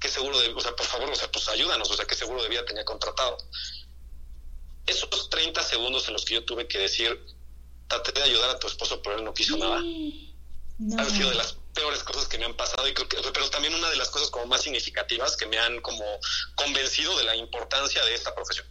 ¿Qué 0.00 0.08
seguro 0.08 0.38
de, 0.38 0.48
o 0.52 0.60
sea, 0.60 0.74
por 0.76 0.86
favor, 0.86 1.10
o 1.10 1.14
sea, 1.14 1.30
pues 1.30 1.48
ayúdanos, 1.48 1.90
o 1.90 1.94
sea, 1.94 2.06
qué 2.06 2.14
seguro 2.14 2.42
de 2.42 2.48
vida 2.48 2.64
tenía 2.64 2.84
contratado? 2.84 3.38
Esos 4.86 5.30
30 5.30 5.62
segundos 5.62 6.06
en 6.08 6.14
los 6.14 6.24
que 6.24 6.34
yo 6.34 6.44
tuve 6.44 6.68
que 6.68 6.78
decir, 6.78 7.20
traté 7.88 8.12
de 8.12 8.22
ayudar 8.22 8.50
a 8.50 8.58
tu 8.58 8.66
esposo, 8.66 9.00
pero 9.02 9.18
él 9.18 9.24
no 9.24 9.34
quiso 9.34 9.56
nada, 9.56 9.80
No. 10.78 11.00
han 11.02 11.10
sido 11.10 11.30
de 11.30 11.36
las 11.36 11.56
peores 11.74 12.02
cosas 12.04 12.26
que 12.26 12.38
me 12.38 12.44
han 12.44 12.54
pasado 12.56 12.86
y 12.88 12.94
creo 12.94 13.08
que, 13.08 13.16
pero 13.32 13.50
también 13.50 13.74
una 13.74 13.90
de 13.90 13.96
las 13.96 14.08
cosas 14.10 14.30
como 14.30 14.46
más 14.46 14.62
significativas 14.62 15.36
que 15.36 15.46
me 15.46 15.58
han 15.58 15.80
como 15.80 16.04
convencido 16.54 17.16
de 17.18 17.24
la 17.24 17.36
importancia 17.36 18.04
de 18.04 18.14
esta 18.14 18.34
profesión. 18.34 18.66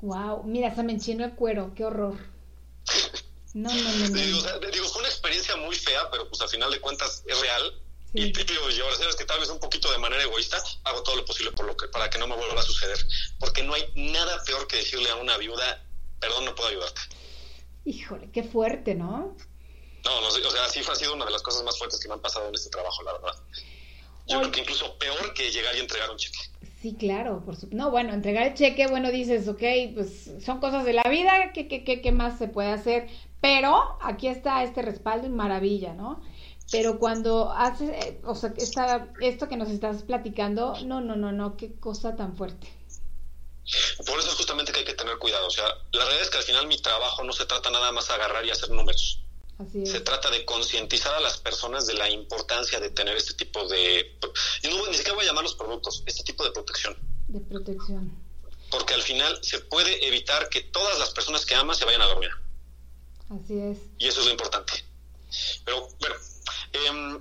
Wow, 0.00 0.44
mira, 0.44 0.74
se 0.74 0.82
me 0.82 0.92
enchinó 0.92 1.24
el 1.24 1.34
cuero, 1.34 1.72
qué 1.74 1.84
horror. 1.84 2.16
No, 3.54 3.72
no, 3.72 3.82
no, 3.82 4.08
no. 4.08 4.08
Digo, 4.10 4.38
o 4.38 4.40
sea, 4.42 4.58
digo, 4.58 4.86
fue 4.88 5.00
una 5.00 5.08
experiencia 5.08 5.56
muy 5.56 5.74
fea, 5.74 6.10
pero 6.10 6.28
pues 6.28 6.40
al 6.42 6.50
final 6.50 6.70
de 6.70 6.80
cuentas 6.80 7.24
es 7.26 7.40
real. 7.40 7.80
Y 8.14 8.32
te 8.32 8.44
digo, 8.44 8.70
y 8.70 8.80
ahora 8.80 8.96
sabes 8.96 9.16
que 9.16 9.24
tal 9.24 9.38
vez 9.40 9.50
un 9.50 9.60
poquito 9.60 9.90
de 9.92 9.98
manera 9.98 10.22
egoísta 10.22 10.62
hago 10.84 11.02
todo 11.02 11.16
lo 11.16 11.24
posible 11.24 11.52
por 11.52 11.66
lo 11.66 11.76
que, 11.76 11.88
para 11.88 12.08
que 12.08 12.18
no 12.18 12.26
me 12.26 12.36
vuelva 12.36 12.60
a 12.60 12.64
suceder. 12.64 12.98
Porque 13.38 13.62
no 13.62 13.74
hay 13.74 13.84
nada 13.94 14.42
peor 14.44 14.66
que 14.66 14.76
decirle 14.76 15.10
a 15.10 15.16
una 15.16 15.36
viuda, 15.36 15.84
perdón, 16.18 16.46
no 16.46 16.54
puedo 16.54 16.70
ayudarte. 16.70 17.00
Híjole, 17.84 18.30
qué 18.30 18.42
fuerte, 18.42 18.94
¿no? 18.94 19.36
No, 20.04 20.20
no 20.20 20.30
sé, 20.30 20.44
o 20.44 20.50
sea, 20.50 20.68
sí 20.68 20.80
ha 20.80 20.94
sido 20.94 21.14
una 21.14 21.26
de 21.26 21.32
las 21.32 21.42
cosas 21.42 21.62
más 21.64 21.78
fuertes 21.78 22.00
que 22.00 22.08
me 22.08 22.14
han 22.14 22.20
pasado 22.20 22.48
en 22.48 22.54
este 22.54 22.70
trabajo, 22.70 23.02
la 23.02 23.12
verdad. 23.12 23.32
Yo 24.26 24.40
creo 24.40 24.52
que 24.52 24.60
incluso 24.60 24.98
peor 24.98 25.34
que 25.34 25.50
llegar 25.50 25.74
y 25.76 25.80
entregar 25.80 26.10
un 26.10 26.16
cheque. 26.16 26.38
Sí, 26.80 26.94
claro, 26.98 27.42
por 27.44 27.56
su... 27.56 27.68
No, 27.72 27.90
bueno, 27.90 28.12
entregar 28.12 28.46
el 28.46 28.54
cheque, 28.54 28.86
bueno, 28.86 29.10
dices, 29.10 29.48
ok, 29.48 29.62
pues 29.94 30.30
son 30.44 30.60
cosas 30.60 30.84
de 30.84 30.92
la 30.92 31.02
vida, 31.04 31.52
¿qué, 31.52 31.66
qué, 31.66 31.82
qué, 31.82 32.00
qué 32.00 32.12
más 32.12 32.38
se 32.38 32.46
puede 32.46 32.70
hacer? 32.70 33.08
Pero 33.40 33.98
aquí 34.00 34.28
está 34.28 34.62
este 34.62 34.82
respaldo 34.82 35.26
y 35.26 35.30
maravilla, 35.30 35.94
¿no? 35.94 36.22
Pero 36.70 36.98
cuando 36.98 37.50
haces, 37.50 37.90
eh, 37.90 38.20
o 38.24 38.34
sea, 38.34 38.52
esta, 38.56 39.08
esto 39.20 39.48
que 39.48 39.56
nos 39.56 39.70
estás 39.70 40.02
platicando, 40.02 40.74
no, 40.84 41.00
no, 41.00 41.16
no, 41.16 41.32
no, 41.32 41.56
qué 41.56 41.74
cosa 41.80 42.14
tan 42.14 42.36
fuerte. 42.36 42.68
Por 44.06 44.18
eso 44.18 44.28
es 44.28 44.34
justamente 44.34 44.72
que 44.72 44.80
hay 44.80 44.84
que 44.84 44.94
tener 44.94 45.18
cuidado. 45.18 45.46
O 45.46 45.50
sea, 45.50 45.66
la 45.92 46.04
realidad 46.04 46.22
es 46.22 46.30
que 46.30 46.38
al 46.38 46.44
final 46.44 46.66
mi 46.66 46.78
trabajo 46.78 47.24
no 47.24 47.32
se 47.32 47.46
trata 47.46 47.70
nada 47.70 47.92
más 47.92 48.08
de 48.08 48.14
agarrar 48.14 48.44
y 48.44 48.50
hacer 48.50 48.70
números. 48.70 49.22
Así 49.58 49.82
es. 49.82 49.90
Se 49.90 50.00
trata 50.00 50.30
de 50.30 50.44
concientizar 50.44 51.14
a 51.14 51.20
las 51.20 51.38
personas 51.38 51.86
de 51.86 51.94
la 51.94 52.08
importancia 52.08 52.80
de 52.80 52.90
tener 52.90 53.16
este 53.16 53.34
tipo 53.34 53.66
de... 53.66 54.16
Y 54.62 54.68
no, 54.68 54.86
ni 54.86 54.94
siquiera 54.94 55.14
voy 55.14 55.24
a 55.24 55.28
llamar 55.28 55.44
los 55.44 55.54
productos, 55.54 56.02
este 56.06 56.22
tipo 56.22 56.44
de 56.44 56.52
protección. 56.52 56.96
De 57.28 57.40
protección. 57.40 58.16
Porque 58.70 58.94
al 58.94 59.02
final 59.02 59.38
se 59.42 59.58
puede 59.60 60.06
evitar 60.06 60.48
que 60.48 60.60
todas 60.60 60.98
las 60.98 61.10
personas 61.10 61.44
que 61.44 61.54
amas 61.54 61.78
se 61.78 61.84
vayan 61.84 62.02
a 62.02 62.06
dormir. 62.06 62.30
Así 63.30 63.58
es. 63.58 63.78
Y 63.98 64.06
eso 64.06 64.20
es 64.20 64.26
lo 64.26 64.32
importante. 64.32 64.87
Pero 65.64 65.88
bueno, 66.00 66.14
eh, 66.72 67.20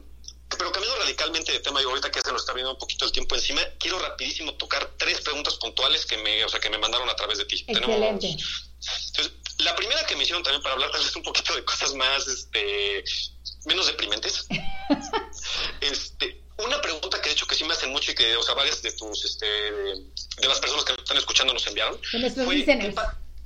pero 0.50 0.72
cambiando 0.72 1.00
radicalmente 1.02 1.52
de 1.52 1.60
tema 1.60 1.82
y 1.82 1.86
ahorita 1.86 2.10
que 2.10 2.22
se 2.22 2.32
nos 2.32 2.42
está 2.42 2.54
viendo 2.54 2.72
un 2.72 2.78
poquito 2.78 3.06
el 3.06 3.12
tiempo 3.12 3.36
encima, 3.36 3.62
quiero 3.80 4.00
rapidísimo 4.00 4.54
tocar 4.54 4.90
tres 4.98 5.22
preguntas 5.22 5.56
puntuales 5.56 6.06
que 6.06 6.18
me, 6.18 6.46
o 6.46 6.50
sea, 6.50 6.60
que 6.60 6.70
me 6.70 6.78
mandaron 6.78 7.10
a 7.10 7.16
través 7.16 7.38
de 7.38 7.46
ti. 7.46 7.66
Excelente. 7.68 8.28
Entonces, 8.28 9.34
la 9.60 9.76
primera 9.76 10.06
que 10.06 10.16
me 10.16 10.24
hicieron 10.24 10.44
también 10.44 10.62
para 10.62 10.76
hablar 10.76 10.92
tal 10.92 11.04
vez 11.04 11.16
un 11.16 11.24
poquito 11.24 11.54
de 11.56 11.66
cosas 11.66 11.94
más, 11.96 12.28
este, 12.28 13.04
menos 13.66 13.88
deprimentes. 13.88 14.48
este, 15.82 16.44
una 16.58 16.82
pregunta 16.82 17.22
que 17.22 17.30
de 17.30 17.34
hecho 17.34 17.46
que 17.46 17.56
sí 17.56 17.64
me 17.66 17.74
hacen 17.74 17.92
mucho 17.92 18.12
y 18.12 18.16
que, 18.16 18.36
o 18.36 18.44
sea, 18.44 18.56
varias 18.56 18.82
de 18.82 18.92
tus, 18.94 19.26
este, 19.26 19.46
de, 19.46 20.48
las 20.48 20.60
personas 20.60 20.86
que 20.86 20.94
me 20.94 21.00
están 21.00 21.18
escuchando 21.18 21.54
nos 21.54 21.68
enviaron. 21.68 22.00
Fue. 22.46 22.64
¿qué, 22.64 22.96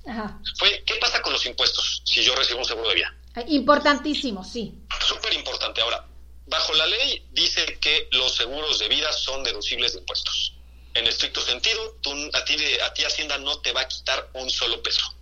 Ajá. 0.07 0.39
fue, 0.57 0.83
¿qué 0.85 0.95
pasa 0.95 1.21
con 1.21 1.33
los 1.33 1.45
impuestos 1.45 2.03
si 2.05 2.23
yo 2.23 2.35
recibo 2.35 2.59
un 2.59 2.65
seguro 2.65 2.89
de 2.89 2.95
vida? 2.95 3.15
Importantísimo, 3.47 4.43
sí. 4.43 4.73
Súper 5.05 5.33
importante. 5.33 5.81
Ahora, 5.81 6.05
bajo 6.47 6.73
la 6.73 6.85
ley 6.85 7.25
dice 7.31 7.77
que 7.79 8.09
los 8.11 8.35
seguros 8.35 8.79
de 8.79 8.89
vida 8.89 9.11
son 9.13 9.43
deducibles 9.43 9.93
de 9.93 9.99
impuestos. 9.99 10.53
En 10.93 11.07
estricto 11.07 11.41
sentido, 11.41 11.97
tú, 12.01 12.11
a, 12.33 12.43
ti, 12.43 12.55
a 12.83 12.93
ti 12.93 13.03
Hacienda 13.05 13.37
no 13.37 13.59
te 13.61 13.71
va 13.71 13.81
a 13.81 13.87
quitar 13.87 14.29
un 14.33 14.49
solo 14.49 14.83
peso. 14.83 15.15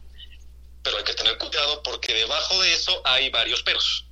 Pero 0.81 0.97
hay 0.97 1.03
que 1.03 1.13
tener 1.13 1.37
cuidado 1.37 1.83
porque 1.83 2.13
debajo 2.13 2.59
de 2.61 2.73
eso 2.73 3.01
hay 3.05 3.29
varios 3.29 3.61
peros. 3.61 4.05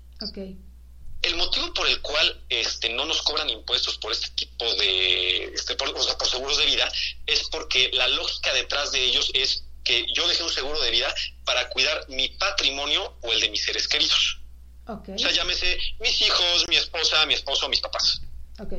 El 1.23 1.35
motivo 1.35 1.73
por 1.73 1.87
el 1.87 1.99
cual 2.01 2.39
este, 2.49 2.89
no 2.89 3.05
nos 3.05 3.23
cobran 3.23 3.49
impuestos 3.49 3.97
por 3.97 4.11
este 4.11 4.29
tipo 4.31 4.65
de, 4.75 5.45
este, 5.45 5.75
por, 5.75 5.89
o 5.89 6.03
sea, 6.03 6.15
por 6.15 6.27
seguros 6.27 6.57
de 6.57 6.67
vida, 6.67 6.87
es 7.25 7.49
porque 7.49 7.89
la 7.93 8.07
lógica 8.09 8.53
detrás 8.53 8.91
de 8.91 9.03
ellos 9.03 9.31
es 9.33 9.63
que 9.87 10.05
yo 10.13 10.27
dejé 10.27 10.43
un 10.43 10.49
seguro 10.49 10.77
de 10.81 10.91
vida 10.91 11.13
para 11.45 11.69
cuidar 11.69 12.09
mi 12.09 12.27
patrimonio 12.27 13.17
o 13.21 13.31
el 13.31 13.39
de 13.39 13.49
mis 13.49 13.63
seres 13.63 13.87
queridos. 13.87 14.41
Ok. 14.85 15.09
O 15.15 15.17
sea, 15.17 15.31
llámese 15.31 15.79
mis 15.99 16.21
hijos, 16.21 16.65
mi 16.67 16.75
esposa, 16.75 17.25
mi 17.25 17.33
esposo, 17.33 17.69
mis 17.69 17.79
papás. 17.79 18.21
Ok. 18.59 18.73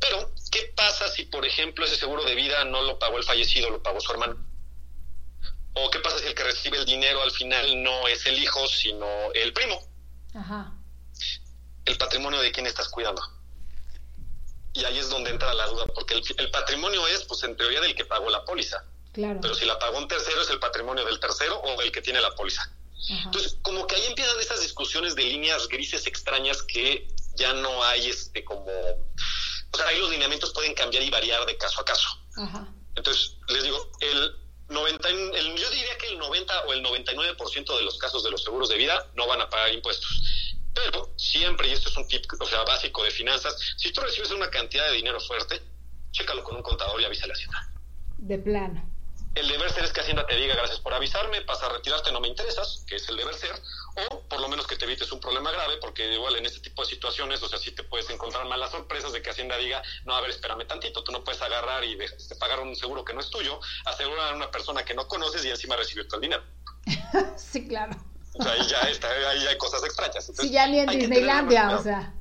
Pero, 0.00 0.34
¿qué 0.50 0.72
pasa 0.76 1.08
si, 1.08 1.26
por 1.26 1.46
ejemplo, 1.46 1.84
ese 1.84 1.96
seguro 1.96 2.24
de 2.24 2.34
vida 2.34 2.64
no 2.64 2.82
lo 2.82 2.98
pagó 2.98 3.18
el 3.18 3.24
fallecido, 3.24 3.70
lo 3.70 3.80
pagó 3.80 4.00
su 4.00 4.10
hermano? 4.10 4.44
¿O 5.74 5.90
qué 5.90 6.00
pasa 6.00 6.18
si 6.18 6.26
el 6.26 6.34
que 6.34 6.42
recibe 6.42 6.78
el 6.78 6.84
dinero 6.84 7.22
al 7.22 7.30
final 7.30 7.80
no 7.80 8.08
es 8.08 8.26
el 8.26 8.42
hijo, 8.42 8.66
sino 8.66 9.06
el 9.32 9.52
primo? 9.52 9.80
Ajá. 10.34 10.72
¿El 11.84 11.96
patrimonio 11.98 12.40
de 12.40 12.50
quién 12.50 12.66
estás 12.66 12.88
cuidando? 12.88 13.22
Y 14.72 14.84
ahí 14.84 14.98
es 14.98 15.08
donde 15.08 15.30
entra 15.30 15.54
la 15.54 15.66
duda, 15.66 15.86
porque 15.94 16.14
el, 16.14 16.22
el 16.36 16.50
patrimonio 16.50 17.06
es, 17.06 17.22
pues, 17.24 17.44
en 17.44 17.56
teoría, 17.56 17.80
del 17.80 17.94
que 17.94 18.04
pagó 18.04 18.28
la 18.28 18.44
póliza. 18.44 18.84
Claro. 19.18 19.40
Pero 19.42 19.52
si 19.56 19.64
la 19.64 19.76
pagó 19.80 19.98
un 19.98 20.06
tercero, 20.06 20.40
es 20.42 20.48
el 20.50 20.60
patrimonio 20.60 21.04
del 21.04 21.18
tercero 21.18 21.60
o 21.60 21.80
del 21.80 21.90
que 21.90 22.00
tiene 22.00 22.20
la 22.20 22.30
póliza. 22.36 22.62
Ajá. 22.62 23.22
Entonces, 23.24 23.58
como 23.62 23.84
que 23.88 23.96
ahí 23.96 24.04
empiezan 24.06 24.38
esas 24.38 24.60
discusiones 24.60 25.16
de 25.16 25.24
líneas 25.24 25.66
grises 25.66 26.06
extrañas 26.06 26.62
que 26.62 27.08
ya 27.34 27.52
no 27.52 27.82
hay, 27.82 28.08
este, 28.08 28.44
como... 28.44 28.64
O 28.64 29.76
sea, 29.76 29.88
ahí 29.88 29.98
los 29.98 30.10
lineamientos 30.10 30.52
pueden 30.52 30.72
cambiar 30.74 31.02
y 31.02 31.10
variar 31.10 31.44
de 31.46 31.56
caso 31.56 31.80
a 31.80 31.84
caso. 31.84 32.08
Ajá. 32.36 32.68
Entonces, 32.94 33.36
les 33.48 33.64
digo, 33.64 33.90
el 34.00 34.36
90, 34.68 35.10
y- 35.10 35.14
el, 35.34 35.56
yo 35.56 35.68
diría 35.70 35.98
que 35.98 36.06
el 36.10 36.18
90 36.18 36.60
o 36.66 36.72
el 36.72 36.84
99% 36.84 37.76
de 37.76 37.82
los 37.82 37.98
casos 37.98 38.22
de 38.22 38.30
los 38.30 38.44
seguros 38.44 38.68
de 38.68 38.76
vida 38.76 39.04
no 39.14 39.26
van 39.26 39.40
a 39.40 39.50
pagar 39.50 39.72
impuestos. 39.74 40.22
Pero 40.74 41.12
siempre, 41.16 41.66
y 41.68 41.72
esto 41.72 41.88
es 41.88 41.96
un 41.96 42.06
tip, 42.06 42.24
o 42.38 42.46
sea, 42.46 42.62
básico 42.62 43.02
de 43.02 43.10
finanzas, 43.10 43.56
si 43.76 43.92
tú 43.92 44.00
recibes 44.00 44.30
una 44.30 44.48
cantidad 44.48 44.86
de 44.86 44.92
dinero 44.92 45.18
fuerte, 45.20 45.60
chécalo 46.12 46.44
con 46.44 46.54
un 46.56 46.62
contador 46.62 47.00
y 47.00 47.04
avísale 47.04 47.32
a 47.32 47.36
Hacienda. 47.36 47.72
De 48.18 48.38
plano. 48.38 48.87
El 49.38 49.46
deber 49.46 49.70
ser 49.72 49.84
es 49.84 49.92
que 49.92 50.00
Hacienda 50.00 50.26
te 50.26 50.34
diga 50.34 50.56
gracias 50.56 50.80
por 50.80 50.92
avisarme, 50.92 51.42
pasa 51.42 51.66
a 51.66 51.68
retirarte, 51.68 52.10
no 52.10 52.20
me 52.20 52.26
interesas, 52.26 52.84
que 52.88 52.96
es 52.96 53.08
el 53.08 53.16
deber 53.16 53.34
ser, 53.36 53.54
o 54.10 54.20
por 54.22 54.40
lo 54.40 54.48
menos 54.48 54.66
que 54.66 54.74
te 54.74 54.84
evites 54.84 55.12
un 55.12 55.20
problema 55.20 55.52
grave, 55.52 55.76
porque 55.80 56.12
igual 56.12 56.34
en 56.36 56.46
este 56.46 56.58
tipo 56.58 56.82
de 56.82 56.90
situaciones, 56.90 57.40
o 57.42 57.48
sea, 57.48 57.58
sí 57.58 57.70
te 57.70 57.84
puedes 57.84 58.10
encontrar 58.10 58.46
malas 58.46 58.72
sorpresas 58.72 59.12
de 59.12 59.22
que 59.22 59.30
Hacienda 59.30 59.56
diga, 59.56 59.80
no, 60.04 60.16
a 60.16 60.20
ver, 60.20 60.30
espérame 60.30 60.66
tantito, 60.66 61.04
tú 61.04 61.12
no 61.12 61.22
puedes 61.22 61.40
agarrar 61.40 61.84
y 61.84 61.96
pagar 62.40 62.58
un 62.60 62.74
seguro 62.74 63.04
que 63.04 63.14
no 63.14 63.20
es 63.20 63.30
tuyo, 63.30 63.60
asegurar 63.84 64.32
a 64.32 64.36
una 64.36 64.50
persona 64.50 64.84
que 64.84 64.94
no 64.94 65.06
conoces 65.06 65.44
y 65.44 65.50
encima 65.50 65.76
recibirte 65.76 66.16
el 66.16 66.22
dinero. 66.22 66.42
Sí, 67.36 67.66
claro. 67.68 67.96
O 68.34 68.42
sea, 68.42 68.52
ahí 68.52 68.66
ya, 68.68 68.80
está, 68.82 69.08
ahí 69.08 69.42
ya 69.42 69.50
hay 69.50 69.58
cosas 69.58 69.84
extrañas. 69.84 70.28
Entonces, 70.28 70.46
Sí, 70.46 70.50
ya 70.50 70.66
ni 70.66 70.80
en 70.80 70.88
Disneylandia, 70.88 71.76
o 71.76 71.82
sea. 71.82 72.12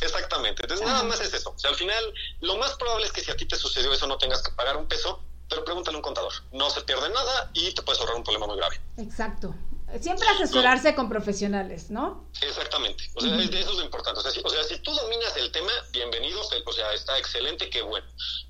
Exactamente. 0.00 0.62
Entonces, 0.62 0.86
nada 0.86 1.02
más 1.02 1.20
es 1.20 1.32
eso. 1.32 1.50
O 1.50 1.58
sea, 1.58 1.70
al 1.70 1.76
final, 1.76 2.14
lo 2.40 2.56
más 2.56 2.74
probable 2.74 3.06
es 3.06 3.12
que 3.12 3.20
si 3.22 3.30
a 3.30 3.36
ti 3.36 3.46
te 3.46 3.56
sucedió 3.56 3.92
eso, 3.92 4.06
no 4.06 4.18
tengas 4.18 4.42
que 4.42 4.52
pagar 4.52 4.76
un 4.76 4.86
peso, 4.86 5.22
pero 5.48 5.64
pregúntale 5.64 5.96
a 5.96 5.98
un 5.98 6.02
contador. 6.02 6.32
No 6.52 6.70
se 6.70 6.82
pierde 6.82 7.08
nada 7.10 7.50
y 7.54 7.72
te 7.72 7.82
puedes 7.82 8.00
ahorrar 8.00 8.16
un 8.16 8.24
problema 8.24 8.46
muy 8.46 8.56
grave. 8.56 8.80
Exacto. 8.96 9.54
Siempre 10.00 10.28
asesorarse 10.28 10.94
con 10.94 11.08
profesionales, 11.08 11.90
¿no? 11.90 12.28
Exactamente. 12.42 13.04
O 13.14 13.20
sea, 13.20 13.34
eso 13.34 13.70
es 13.70 13.76
lo 13.76 13.84
importante. 13.84 14.20
O 14.20 14.22
sea, 14.22 14.30
si, 14.30 14.40
o 14.44 14.48
sea, 14.48 14.62
si 14.62 14.78
tú 14.80 14.92
dominas 14.92 15.34
el 15.36 15.50
tema, 15.50 15.72
bienvenido. 15.92 16.40
O 16.40 16.72
sea, 16.72 16.92
está 16.92 17.18
excelente, 17.18 17.70
qué 17.70 17.80
bueno. 17.80 18.06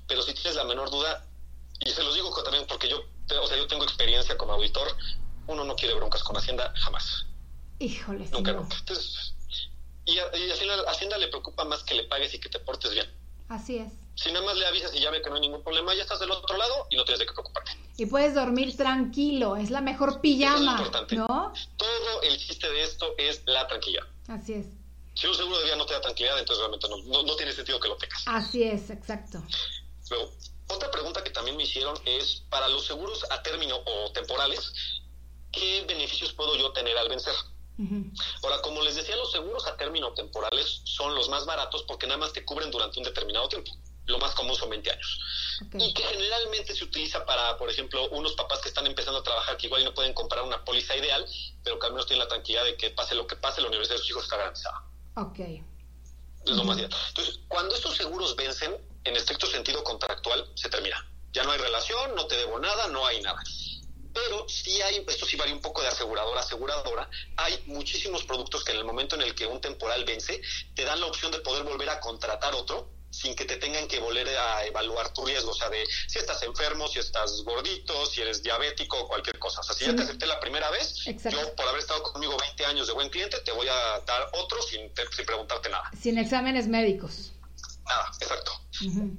Pero 0.07 0.21
si 0.21 0.33
tienes 0.33 0.55
la 0.55 0.65
menor 0.65 0.91
duda, 0.91 1.25
y 1.85 1.89
se 1.91 2.03
los 2.03 2.13
digo 2.13 2.29
también 2.43 2.65
porque 2.67 2.89
yo, 2.89 2.97
o 2.99 3.47
sea, 3.47 3.57
yo 3.57 3.67
tengo 3.67 3.85
experiencia 3.85 4.37
como 4.37 4.53
auditor, 4.53 4.87
uno 5.47 5.63
no 5.63 5.75
quiere 5.75 5.95
broncas 5.95 6.23
con 6.23 6.35
Hacienda 6.35 6.73
jamás. 6.75 7.25
Híjole. 7.79 8.27
Nunca, 8.31 8.51
nunca. 8.51 8.75
Entonces, 8.77 9.33
y, 10.05 10.19
a 10.19 10.91
Hacienda 10.91 11.17
le 11.17 11.27
preocupa 11.29 11.63
más 11.63 11.83
que 11.83 11.95
le 11.95 12.03
pagues 12.03 12.33
y 12.33 12.39
que 12.39 12.49
te 12.49 12.59
portes 12.59 12.91
bien. 12.91 13.09
Así 13.47 13.77
es. 13.77 13.93
Si 14.21 14.29
nada 14.33 14.45
más 14.45 14.57
le 14.57 14.65
avisas 14.65 14.93
y 14.93 14.99
ya 14.99 15.11
ve 15.11 15.21
que 15.21 15.29
no 15.29 15.35
hay 15.35 15.41
ningún 15.41 15.63
problema, 15.63 15.95
ya 15.95 16.01
estás 16.01 16.19
del 16.19 16.29
otro 16.29 16.57
lado 16.57 16.87
y 16.89 16.97
no 16.97 17.05
tienes 17.05 17.19
de 17.19 17.25
qué 17.25 17.31
preocuparte. 17.31 17.71
Y 17.95 18.05
puedes 18.05 18.35
dormir 18.35 18.75
tranquilo, 18.75 19.55
es 19.55 19.69
la 19.69 19.79
mejor 19.79 20.19
pijama, 20.19 20.73
importante. 20.73 21.15
¿no? 21.15 21.53
Todo 21.77 22.21
el 22.23 22.37
chiste 22.37 22.69
de 22.69 22.83
esto 22.83 23.15
es 23.17 23.41
la 23.45 23.65
tranquilidad. 23.67 24.03
Así 24.27 24.55
es. 24.55 24.65
Si 25.13 25.25
un 25.25 25.35
seguro 25.35 25.59
de 25.59 25.63
vida 25.63 25.77
no 25.77 25.85
te 25.85 25.93
da 25.93 26.01
tranquilidad, 26.01 26.37
entonces 26.37 26.59
realmente 26.59 26.89
no, 26.89 26.97
no, 26.97 27.23
no 27.23 27.35
tiene 27.37 27.53
sentido 27.53 27.79
que 27.79 27.87
lo 27.87 27.95
tengas. 27.95 28.21
Así 28.25 28.63
es, 28.63 28.89
exacto. 28.89 29.41
Luego, 30.09 30.33
otra 30.67 30.91
pregunta 30.91 31.23
que 31.23 31.29
también 31.29 31.55
me 31.55 31.63
hicieron 31.63 31.97
es, 32.03 32.43
para 32.49 32.67
los 32.67 32.85
seguros 32.85 33.25
a 33.29 33.41
término 33.41 33.77
o 33.85 34.11
temporales, 34.11 34.73
¿qué 35.53 35.85
beneficios 35.87 36.33
puedo 36.33 36.57
yo 36.57 36.73
tener 36.73 36.97
al 36.97 37.07
vencer? 37.07 37.33
Ahora, 38.43 38.61
como 38.61 38.81
les 38.81 38.95
decía, 38.95 39.15
los 39.15 39.31
seguros 39.31 39.65
a 39.65 39.77
término 39.77 40.13
temporales 40.13 40.81
son 40.83 41.15
los 41.15 41.29
más 41.29 41.45
baratos 41.45 41.83
porque 41.83 42.07
nada 42.07 42.19
más 42.19 42.33
te 42.33 42.43
cubren 42.43 42.69
durante 42.71 42.99
un 42.99 43.05
determinado 43.05 43.47
tiempo. 43.47 43.71
Lo 44.09 44.17
más 44.17 44.33
común 44.33 44.55
son 44.55 44.71
20 44.71 44.91
años. 44.91 45.19
Y 45.73 45.93
que 45.93 46.03
generalmente 46.03 46.75
se 46.75 46.83
utiliza 46.83 47.25
para, 47.25 47.57
por 47.57 47.69
ejemplo, 47.69 48.09
unos 48.09 48.33
papás 48.33 48.59
que 48.59 48.69
están 48.69 48.87
empezando 48.87 49.19
a 49.19 49.23
trabajar 49.23 49.55
que 49.55 49.67
igual 49.67 49.83
no 49.83 49.93
pueden 49.93 50.13
comprar 50.13 50.43
una 50.43 50.65
póliza 50.65 50.95
ideal, 50.95 51.25
pero 51.63 51.77
que 51.77 51.85
al 51.85 51.93
menos 51.93 52.07
tienen 52.07 52.23
la 52.23 52.27
tranquilidad 52.27 52.63
de 52.65 52.75
que 52.75 52.89
pase 52.89 53.13
lo 53.13 53.27
que 53.27 53.35
pase, 53.35 53.61
la 53.61 53.67
universidad 53.67 53.97
de 53.97 54.01
sus 54.01 54.09
hijos 54.09 54.23
está 54.23 54.37
garantizada. 54.37 54.83
Ok. 55.15 55.39
Es 55.39 56.55
lo 56.55 56.63
más 56.63 56.77
ideal. 56.77 56.91
Entonces, 57.09 57.39
cuando 57.47 57.75
estos 57.75 57.95
seguros 57.95 58.35
vencen, 58.35 58.75
en 59.03 59.15
estricto 59.15 59.45
sentido 59.45 59.83
contractual, 59.83 60.49
se 60.55 60.69
termina. 60.69 61.07
Ya 61.31 61.43
no 61.43 61.51
hay 61.51 61.59
relación, 61.59 62.15
no 62.15 62.25
te 62.25 62.35
debo 62.35 62.57
nada, 62.59 62.87
no 62.87 63.05
hay 63.05 63.21
nada 63.21 63.43
pero 64.11 64.49
sí 64.49 64.81
hay, 64.81 65.05
esto 65.07 65.25
sí 65.25 65.37
varía 65.37 65.53
un 65.53 65.61
poco 65.61 65.81
de 65.81 65.87
aseguradora 65.87 66.39
a 66.39 66.43
aseguradora, 66.43 67.09
hay 67.37 67.61
muchísimos 67.67 68.23
productos 68.23 68.63
que 68.63 68.71
en 68.71 68.79
el 68.79 68.83
momento 68.83 69.15
en 69.15 69.21
el 69.21 69.35
que 69.35 69.45
un 69.45 69.61
temporal 69.61 70.03
vence, 70.03 70.41
te 70.73 70.83
dan 70.83 70.99
la 70.99 71.05
opción 71.05 71.31
de 71.31 71.39
poder 71.39 71.63
volver 71.63 71.89
a 71.89 71.99
contratar 71.99 72.53
otro 72.55 72.98
sin 73.11 73.35
que 73.35 73.45
te 73.45 73.57
tengan 73.57 73.87
que 73.87 73.99
volver 73.99 74.27
a 74.37 74.65
evaluar 74.65 75.11
tu 75.13 75.25
riesgo, 75.25 75.51
o 75.51 75.53
sea, 75.53 75.69
de 75.69 75.83
si 76.07 76.19
estás 76.19 76.41
enfermo, 76.43 76.87
si 76.87 76.99
estás 76.99 77.41
gordito, 77.43 78.05
si 78.05 78.21
eres 78.21 78.43
diabético, 78.43 79.07
cualquier 79.07 79.39
cosa. 79.39 79.61
O 79.61 79.63
sea, 79.63 79.75
si 79.75 79.85
ya 79.85 79.95
te 79.95 80.03
acepté 80.03 80.25
la 80.27 80.39
primera 80.39 80.69
vez, 80.69 81.07
Exacto. 81.07 81.39
yo 81.41 81.55
por 81.55 81.67
haber 81.67 81.79
estado 81.81 82.03
conmigo 82.03 82.37
20 82.37 82.65
años 82.65 82.87
de 82.87 82.93
buen 82.93 83.09
cliente, 83.09 83.39
te 83.39 83.51
voy 83.51 83.67
a 83.67 83.99
dar 84.05 84.29
otro 84.33 84.61
sin, 84.61 84.93
te- 84.93 85.07
sin 85.11 85.25
preguntarte 85.25 85.69
nada. 85.69 85.89
Sin 85.99 86.17
exámenes 86.17 86.67
médicos. 86.67 87.31
Nada, 87.87 88.11
exacto. 88.21 88.51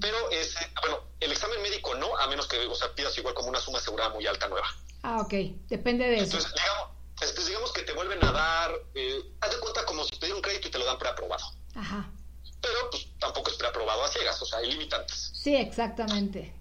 Pero 0.00 0.30
ese, 0.30 0.58
bueno, 0.80 1.00
el 1.18 1.32
examen 1.32 1.60
médico 1.60 1.94
no, 1.96 2.16
a 2.16 2.26
menos 2.28 2.46
que, 2.46 2.58
o 2.66 2.74
sea, 2.74 2.94
pidas 2.94 3.16
igual 3.18 3.34
como 3.34 3.48
una 3.48 3.60
suma 3.60 3.78
asegurada 3.78 4.10
muy 4.10 4.26
alta 4.26 4.46
nueva. 4.48 4.68
Ah, 5.02 5.20
ok. 5.20 5.34
Depende 5.68 6.04
de 6.06 6.14
eso. 6.16 6.24
Entonces, 6.36 6.52
digamos, 6.54 6.88
este, 7.20 7.44
digamos 7.44 7.72
que 7.72 7.82
te 7.82 7.92
vuelven 7.92 8.22
a 8.24 8.30
dar, 8.32 8.72
eh, 8.94 9.20
haz 9.40 9.50
de 9.50 9.58
cuenta 9.58 9.84
como 9.84 10.04
si 10.04 10.10
te 10.10 10.26
dieran 10.26 10.36
un 10.36 10.42
crédito 10.42 10.68
y 10.68 10.70
te 10.70 10.78
lo 10.78 10.84
dan 10.84 10.98
preaprobado. 10.98 11.44
Ajá. 11.74 12.10
Pero 12.60 12.90
pues 12.90 13.06
tampoco 13.18 13.50
es 13.50 13.56
preaprobado 13.56 14.04
a 14.04 14.08
ciegas, 14.08 14.40
o 14.42 14.44
sea, 14.46 14.58
hay 14.58 14.70
limitantes. 14.70 15.30
Sí, 15.34 15.56
exactamente. 15.56 16.54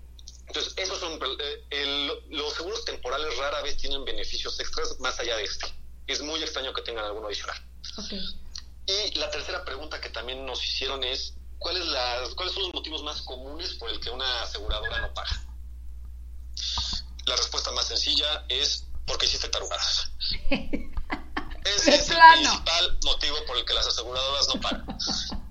Entonces, 0.47 0.73
esos 0.77 0.99
son, 0.99 1.19
eh, 1.39 1.63
el- 1.69 2.23
los 2.29 2.53
seguros 2.53 2.83
temporales 2.85 3.37
rara 3.37 3.61
vez 3.61 3.77
tienen 3.77 4.03
beneficios 4.05 4.59
extras 4.59 4.99
más 4.99 5.19
allá 5.19 5.35
de 5.37 5.43
este. 5.43 5.67
Es 6.07 6.21
muy 6.21 6.41
extraño 6.41 6.73
que 6.73 6.81
tengan 6.81 7.05
alguno 7.05 7.27
adicional. 7.27 7.57
Ok. 7.97 8.13
Y 8.87 9.19
la 9.19 9.29
tercera 9.29 9.63
pregunta 9.63 10.01
que 10.01 10.09
también 10.09 10.45
nos 10.45 10.63
hicieron 10.65 11.03
es, 11.03 11.35
¿cuáles, 11.59 11.85
las, 11.85 12.29
¿cuáles 12.33 12.53
son 12.55 12.63
los 12.63 12.73
motivos 12.73 13.03
más 13.03 13.21
comunes 13.21 13.73
por 13.75 13.89
el 13.91 13.99
que 13.99 14.09
una 14.09 14.41
aseguradora 14.41 15.01
no 15.01 15.13
paga? 15.13 15.45
La 17.25 17.35
respuesta 17.35 17.71
más 17.73 17.85
sencilla 17.87 18.45
es 18.49 18.85
porque 19.05 19.27
hiciste 19.27 19.49
tarugadas. 19.49 20.11
Ese 21.75 21.95
es 21.95 22.09
el 22.09 22.17
principal 22.17 22.99
motivo 23.03 23.37
por 23.45 23.57
el 23.57 23.65
que 23.65 23.73
las 23.73 23.87
aseguradoras 23.87 24.47
no 24.47 24.61
pagan. 24.61 24.85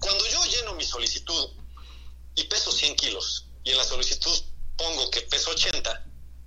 Cuando 0.00 0.26
yo 0.28 0.44
lleno 0.46 0.74
mi 0.74 0.84
solicitud 0.84 1.50
y 2.34 2.44
peso 2.44 2.70
100 2.72 2.96
kilos 2.96 3.44
y 3.64 3.70
en 3.70 3.76
la 3.76 3.84
solicitud 3.84 4.36
pongo 4.76 5.10
que 5.10 5.22
peso 5.22 5.50
80, 5.50 6.04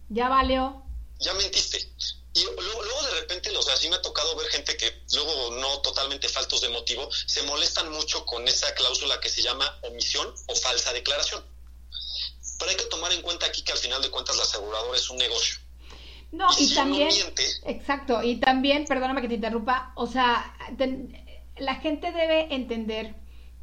Ya 0.09 0.29
valió. 0.29 0.83
ya 1.19 1.33
mentiste. 1.33 1.91
Y 2.33 2.43
luego, 2.43 2.81
luego 2.83 3.03
de 3.03 3.11
repente, 3.19 3.49
o 3.57 3.61
sea, 3.61 3.75
sí 3.75 3.89
me 3.89 3.97
ha 3.97 4.01
tocado 4.01 4.33
ver 4.37 4.47
gente 4.47 4.77
que 4.77 5.03
luego 5.13 5.51
no 5.55 5.79
totalmente 5.81 6.29
faltos 6.29 6.61
de 6.61 6.69
motivo, 6.69 7.09
se 7.25 7.43
molestan 7.43 7.91
mucho 7.91 8.25
con 8.25 8.47
esa 8.47 8.73
cláusula 8.73 9.19
que 9.19 9.29
se 9.29 9.41
llama 9.41 9.77
omisión 9.83 10.33
o 10.47 10.55
falsa 10.55 10.93
declaración. 10.93 11.45
Pero 12.57 12.71
hay 12.71 12.77
que 12.77 12.85
tomar 12.85 13.11
en 13.11 13.21
cuenta 13.21 13.47
aquí 13.47 13.63
que 13.63 13.73
al 13.73 13.77
final 13.79 14.01
de 14.01 14.09
cuentas 14.09 14.37
la 14.37 14.43
aseguradora 14.43 14.97
es 14.97 15.09
un 15.09 15.17
negocio. 15.17 15.57
No, 16.31 16.47
Y 16.57 16.67
si 16.67 16.75
también. 16.75 17.09
miente- 17.09 17.45
Exacto. 17.65 18.23
Y 18.23 18.37
también, 18.37 18.85
perdóname 18.85 19.21
que 19.21 19.27
te 19.27 19.35
interrumpa, 19.35 19.91
o 19.95 20.07
sea, 20.07 20.55
ten- 20.77 21.13
la 21.57 21.75
gente 21.75 22.11
debe 22.11 22.53
entender 22.53 23.15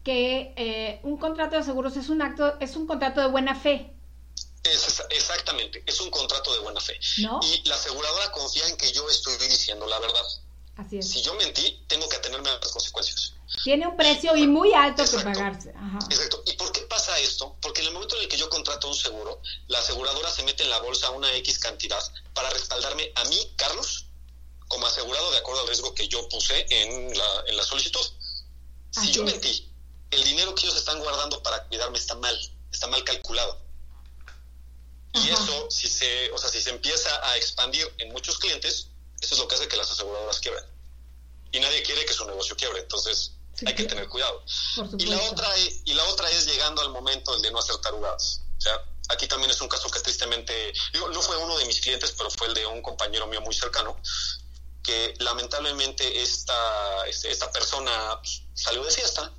que 0.04 0.52
eh, 0.56 1.00
un 1.02 1.16
contrato 1.18 1.56
de 1.56 1.62
seguros 1.62 1.96
es 1.96 2.08
un 2.08 2.22
acto, 2.22 2.58
es 2.60 2.76
un 2.76 2.86
contrato 2.86 3.20
de 3.20 3.28
buena 3.28 3.54
fe. 3.54 3.94
Es- 4.64 5.02
exactamente, 5.10 5.82
es 5.86 6.00
un 6.00 6.10
contrato 6.10 6.52
de 6.52 6.60
buena 6.60 6.80
fe. 6.80 6.98
¿No? 7.18 7.40
Y 7.42 7.66
la 7.68 7.74
aseguradora 7.74 8.30
confía 8.32 8.66
en 8.68 8.76
que 8.76 8.92
yo 8.92 9.08
estoy 9.08 9.34
diciendo 9.48 9.86
la 9.86 9.98
verdad. 9.98 10.22
Así 10.78 10.98
es. 10.98 11.10
Si 11.10 11.22
yo 11.22 11.34
mentí, 11.34 11.82
tengo 11.88 12.08
que 12.08 12.16
atenerme 12.16 12.48
a 12.48 12.54
las 12.54 12.70
consecuencias. 12.70 13.34
Tiene 13.64 13.88
un 13.88 13.96
precio 13.96 14.36
y 14.36 14.46
muy 14.46 14.72
alto 14.72 15.04
que 15.04 15.18
pagarse. 15.24 15.74
Ajá. 15.76 15.98
Exacto. 16.08 16.42
¿Y 16.46 16.52
por 16.52 16.70
qué 16.70 16.82
pasa 16.82 17.18
esto? 17.18 17.56
Porque 17.60 17.80
en 17.80 17.88
el 17.88 17.92
momento 17.94 18.14
en 18.16 18.22
el 18.22 18.28
que 18.28 18.36
yo 18.36 18.48
contrato 18.48 18.86
un 18.86 18.94
seguro, 18.94 19.42
la 19.66 19.80
aseguradora 19.80 20.30
se 20.30 20.44
mete 20.44 20.62
en 20.62 20.70
la 20.70 20.78
bolsa 20.78 21.10
una 21.10 21.34
X 21.34 21.58
cantidad 21.58 22.00
para 22.32 22.48
respaldarme 22.50 23.10
a 23.16 23.24
mí, 23.24 23.52
Carlos, 23.56 24.06
como 24.68 24.86
asegurado 24.86 25.32
de 25.32 25.38
acuerdo 25.38 25.62
al 25.62 25.66
riesgo 25.66 25.92
que 25.94 26.06
yo 26.06 26.28
puse 26.28 26.64
en 26.70 27.16
la, 27.16 27.44
en 27.48 27.56
la 27.56 27.64
solicitud. 27.64 28.06
Si 28.92 29.10
yo 29.10 29.24
es. 29.24 29.32
mentí, 29.32 29.68
el 30.12 30.22
dinero 30.22 30.54
que 30.54 30.66
ellos 30.66 30.76
están 30.76 31.00
guardando 31.00 31.42
para 31.42 31.64
cuidarme 31.64 31.98
está 31.98 32.14
mal, 32.14 32.38
está 32.70 32.86
mal 32.86 33.02
calculado. 33.02 33.60
Y 35.14 35.30
eso, 35.30 35.68
si 35.70 35.88
se, 35.88 36.30
o 36.30 36.38
sea, 36.38 36.50
si 36.50 36.60
se 36.60 36.70
empieza 36.70 37.10
a 37.28 37.36
expandir 37.36 37.92
en 37.98 38.12
muchos 38.12 38.38
clientes, 38.38 38.87
eso 39.20 39.34
es 39.34 39.40
lo 39.40 39.48
que 39.48 39.54
hace 39.54 39.68
que 39.68 39.76
las 39.76 39.90
aseguradoras 39.90 40.40
quiebren. 40.40 40.64
Y 41.52 41.60
nadie 41.60 41.82
quiere 41.82 42.04
que 42.04 42.12
su 42.12 42.24
negocio 42.26 42.56
quiebre, 42.56 42.80
entonces 42.80 43.32
hay 43.66 43.74
que 43.74 43.84
tener 43.84 44.08
cuidado. 44.08 44.42
Y 44.98 45.06
la 45.06 45.20
otra 45.22 45.54
es, 45.56 45.80
y 45.84 45.94
la 45.94 46.04
otra 46.04 46.30
es 46.30 46.46
llegando 46.46 46.82
al 46.82 46.90
momento 46.90 47.34
el 47.34 47.42
de 47.42 47.50
no 47.50 47.58
hacer 47.58 47.76
tarugadas. 47.78 48.42
O 48.56 48.60
sea, 48.60 48.84
aquí 49.08 49.26
también 49.26 49.50
es 49.50 49.60
un 49.60 49.68
caso 49.68 49.90
que 49.90 50.00
tristemente, 50.00 50.72
digo, 50.92 51.08
no 51.08 51.20
fue 51.22 51.36
uno 51.36 51.56
de 51.58 51.64
mis 51.64 51.80
clientes, 51.80 52.12
pero 52.16 52.30
fue 52.30 52.48
el 52.48 52.54
de 52.54 52.66
un 52.66 52.82
compañero 52.82 53.26
mío 53.26 53.40
muy 53.40 53.54
cercano, 53.54 53.96
que 54.82 55.14
lamentablemente 55.18 56.22
esta, 56.22 57.06
esta 57.06 57.50
persona 57.50 58.18
pues, 58.22 58.42
salió 58.54 58.84
de 58.84 58.90
fiesta 58.90 59.32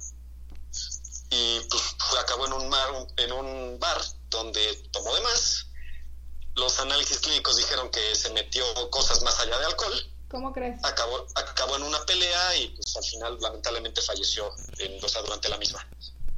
y 1.30 1.60
pues 1.70 1.84
acabó 2.20 2.48
en 2.48 2.54
un, 2.54 2.70
mar, 2.70 3.08
en 3.18 3.32
un 3.32 3.80
bar 3.80 4.02
donde 4.30 4.76
tomó 4.92 5.14
de 5.16 5.22
más. 5.22 5.59
Los 6.60 6.80
análisis 6.80 7.20
clínicos 7.20 7.56
dijeron 7.58 7.90
que 7.90 8.16
se 8.16 8.30
metió 8.32 8.64
cosas 8.90 9.22
más 9.24 9.40
allá 9.40 9.58
de 9.60 9.66
alcohol 9.66 10.12
¿Cómo 10.30 10.54
crees? 10.54 10.84
acabó, 10.84 11.26
acabó 11.36 11.78
en 11.78 11.84
una 11.84 12.06
pelea 12.06 12.58
y 12.58 12.68
pues 12.68 12.96
al 12.96 13.04
final 13.04 13.38
lamentablemente 13.42 14.02
falleció 14.02 14.52
en, 14.78 15.04
o 15.04 15.08
sea, 15.08 15.22
durante 15.24 15.50
la 15.50 15.58
misma. 15.58 15.88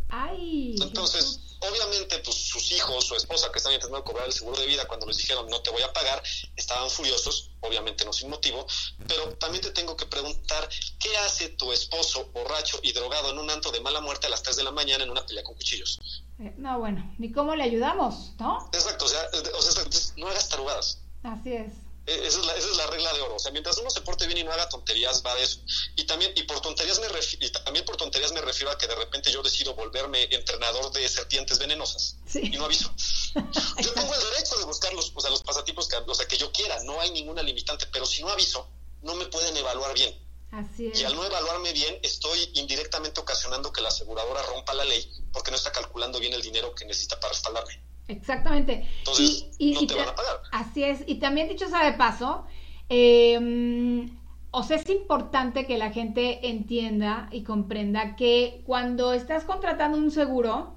Ay. 0.09 0.75
Entonces, 0.81 1.39
obviamente, 1.59 2.19
pues 2.19 2.37
sus 2.37 2.71
hijos, 2.71 3.05
su 3.05 3.15
esposa 3.15 3.51
que 3.51 3.59
están 3.59 3.73
intentando 3.73 4.03
cobrar 4.03 4.27
el 4.27 4.33
seguro 4.33 4.59
de 4.59 4.65
vida 4.65 4.87
cuando 4.87 5.05
les 5.05 5.17
dijeron 5.17 5.47
no 5.49 5.61
te 5.61 5.69
voy 5.71 5.81
a 5.81 5.91
pagar, 5.93 6.21
estaban 6.55 6.89
furiosos, 6.89 7.51
obviamente 7.59 8.05
no 8.05 8.13
sin 8.13 8.29
motivo, 8.29 8.65
pero 9.07 9.35
también 9.37 9.63
te 9.63 9.71
tengo 9.71 9.95
que 9.95 10.05
preguntar, 10.05 10.69
¿qué 10.99 11.15
hace 11.17 11.49
tu 11.49 11.71
esposo 11.71 12.25
borracho 12.33 12.79
y 12.83 12.93
drogado 12.93 13.31
en 13.31 13.39
un 13.39 13.49
anto 13.49 13.71
de 13.71 13.79
mala 13.81 14.01
muerte 14.01 14.27
a 14.27 14.29
las 14.29 14.41
3 14.43 14.55
de 14.55 14.63
la 14.63 14.71
mañana 14.71 15.03
en 15.03 15.09
una 15.09 15.25
pelea 15.25 15.43
con 15.43 15.55
cuchillos? 15.55 15.99
Eh, 16.41 16.53
No, 16.57 16.79
bueno, 16.79 17.13
ni 17.19 17.31
cómo 17.31 17.55
le 17.55 17.63
ayudamos, 17.63 18.33
¿no? 18.39 18.69
Exacto, 18.73 19.05
o 19.05 19.07
sea, 19.07 19.19
o 19.57 19.61
sea 19.61 19.83
no 20.17 20.27
hagas 20.27 20.49
tarugadas. 20.49 20.99
Así 21.23 21.53
es. 21.53 21.73
Eh, 22.07 22.19
Esa 22.25 22.39
es, 22.39 22.45
la, 22.47 22.55
esa 22.55 22.67
es 22.71 22.77
la 22.77 22.87
regla 22.87 23.13
de 23.13 23.21
oro. 23.21 23.35
O 23.35 23.39
sea, 23.39 23.51
mientras 23.51 23.77
uno 23.77 23.91
se 23.91 24.01
porte 24.01 24.25
bien 24.25 24.39
y 24.39 24.43
no 24.43 24.51
haga 24.51 24.67
tonterías, 24.69 25.21
va 25.23 25.35
de 25.35 25.43
eso. 25.43 25.59
Y 25.95 26.03
también, 26.05 26.31
y 26.35 26.41
por 26.43 26.59
tonterías 26.59 26.99
me 26.99 27.07
refi- 27.07 27.37
y 27.39 27.51
también 27.51 27.85
por 27.85 27.95
tonterías 27.95 28.31
me 28.33 28.41
refiero 28.41 28.71
a 28.71 28.77
que 28.77 28.87
de 28.87 28.95
repente 28.95 29.31
yo 29.31 29.43
decido 29.43 29.75
volverme 29.75 30.23
entrenador 30.31 30.91
de 30.91 31.07
serpientes 31.07 31.59
venenosas. 31.59 32.17
Y 32.33 32.49
no 32.57 32.65
aviso. 32.65 32.91
Yo 33.35 33.93
tengo 33.93 34.13
el 34.13 34.19
derecho 34.31 34.57
de 34.57 34.65
buscar 34.65 34.91
los, 34.93 35.11
o 35.15 35.21
sea, 35.21 35.29
los 35.29 35.43
pasatipos 35.43 35.87
que, 35.87 35.95
o 35.95 36.15
sea, 36.15 36.27
que 36.27 36.37
yo 36.37 36.51
quiera. 36.51 36.83
No 36.83 36.99
hay 36.99 37.11
ninguna 37.11 37.43
limitante. 37.43 37.85
Pero 37.93 38.05
si 38.05 38.23
no 38.23 38.29
aviso, 38.29 38.67
no 39.03 39.13
me 39.15 39.25
pueden 39.27 39.55
evaluar 39.55 39.93
bien. 39.93 40.13
Así 40.51 40.87
es. 40.87 40.99
Y 40.99 41.05
al 41.05 41.15
no 41.15 41.23
evaluarme 41.25 41.71
bien, 41.73 41.95
estoy 42.03 42.37
indirectamente 42.55 43.19
ocasionando 43.21 43.71
que 43.71 43.81
la 43.81 43.87
aseguradora 43.87 44.41
rompa 44.43 44.73
la 44.73 44.83
ley 44.85 45.03
porque 45.31 45.49
no 45.51 45.57
está 45.57 45.71
calculando 45.71 46.19
bien 46.19 46.33
el 46.33 46.41
dinero 46.41 46.75
que 46.75 46.85
necesita 46.85 47.19
para 47.19 47.31
respaldarme. 47.33 47.81
Exactamente. 48.07 48.85
Entonces, 48.99 49.45
Y- 49.57 49.69
y- 49.69 49.73
no 49.73 49.81
y 49.83 49.87
te 49.87 49.93
te- 49.93 49.99
van 49.99 50.09
a 50.09 50.15
pagar. 50.15 50.41
Así 50.51 50.83
es. 50.83 51.03
Y 51.07 51.15
también 51.15 51.47
dicho 51.47 51.69
sea 51.69 51.85
de 51.85 51.93
paso, 51.97 52.45
eh, 52.89 54.09
o 54.51 54.63
sea, 54.63 54.75
es 54.77 54.89
importante 54.89 55.65
que 55.65 55.77
la 55.77 55.91
gente 55.91 56.49
entienda 56.49 57.29
y 57.31 57.43
comprenda 57.43 58.17
que 58.17 58.61
cuando 58.65 59.13
estás 59.13 59.45
contratando 59.45 59.97
un 59.97 60.11
seguro 60.11 60.75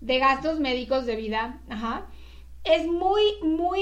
de 0.00 0.18
gastos 0.18 0.58
médicos 0.58 1.06
de 1.06 1.14
vida, 1.14 1.62
ajá, 1.70 2.10
es 2.64 2.86
muy, 2.86 3.22
muy 3.42 3.80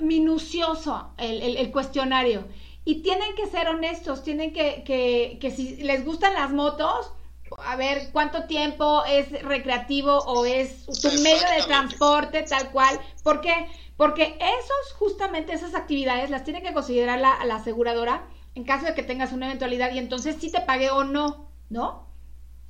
minucioso 0.00 1.12
el, 1.18 1.42
el- 1.42 1.56
el 1.56 1.70
cuestionario. 1.70 2.48
Y 2.86 3.02
tienen 3.02 3.34
que 3.34 3.46
ser 3.48 3.68
honestos, 3.68 4.22
tienen 4.22 4.52
que, 4.54 4.82
que, 4.84 5.38
que 5.40 5.50
si 5.50 5.76
les 5.78 6.04
gustan 6.04 6.32
las 6.34 6.52
motos, 6.52 7.10
a 7.58 7.74
ver 7.76 8.10
cuánto 8.12 8.44
tiempo 8.44 9.04
es 9.04 9.30
recreativo 9.42 10.16
o 10.18 10.44
es 10.46 10.86
tu 10.86 11.08
medio 11.22 11.48
de 11.48 11.62
transporte, 11.66 12.42
tal 12.44 12.70
cual. 12.70 12.98
¿Por 13.22 13.40
qué? 13.40 13.54
Porque 13.96 14.38
esos, 14.40 14.92
justamente 14.98 15.52
esas 15.52 15.74
actividades 15.74 16.30
las 16.30 16.44
tiene 16.44 16.62
que 16.62 16.72
considerar 16.72 17.18
la, 17.18 17.44
la 17.44 17.56
aseguradora 17.56 18.26
en 18.54 18.64
caso 18.64 18.86
de 18.86 18.94
que 18.94 19.02
tengas 19.02 19.32
una 19.32 19.46
eventualidad 19.46 19.92
y 19.92 19.98
entonces 19.98 20.36
si 20.40 20.50
te 20.52 20.60
pague 20.60 20.90
o 20.90 21.02
no, 21.04 21.50
¿no? 21.68 22.06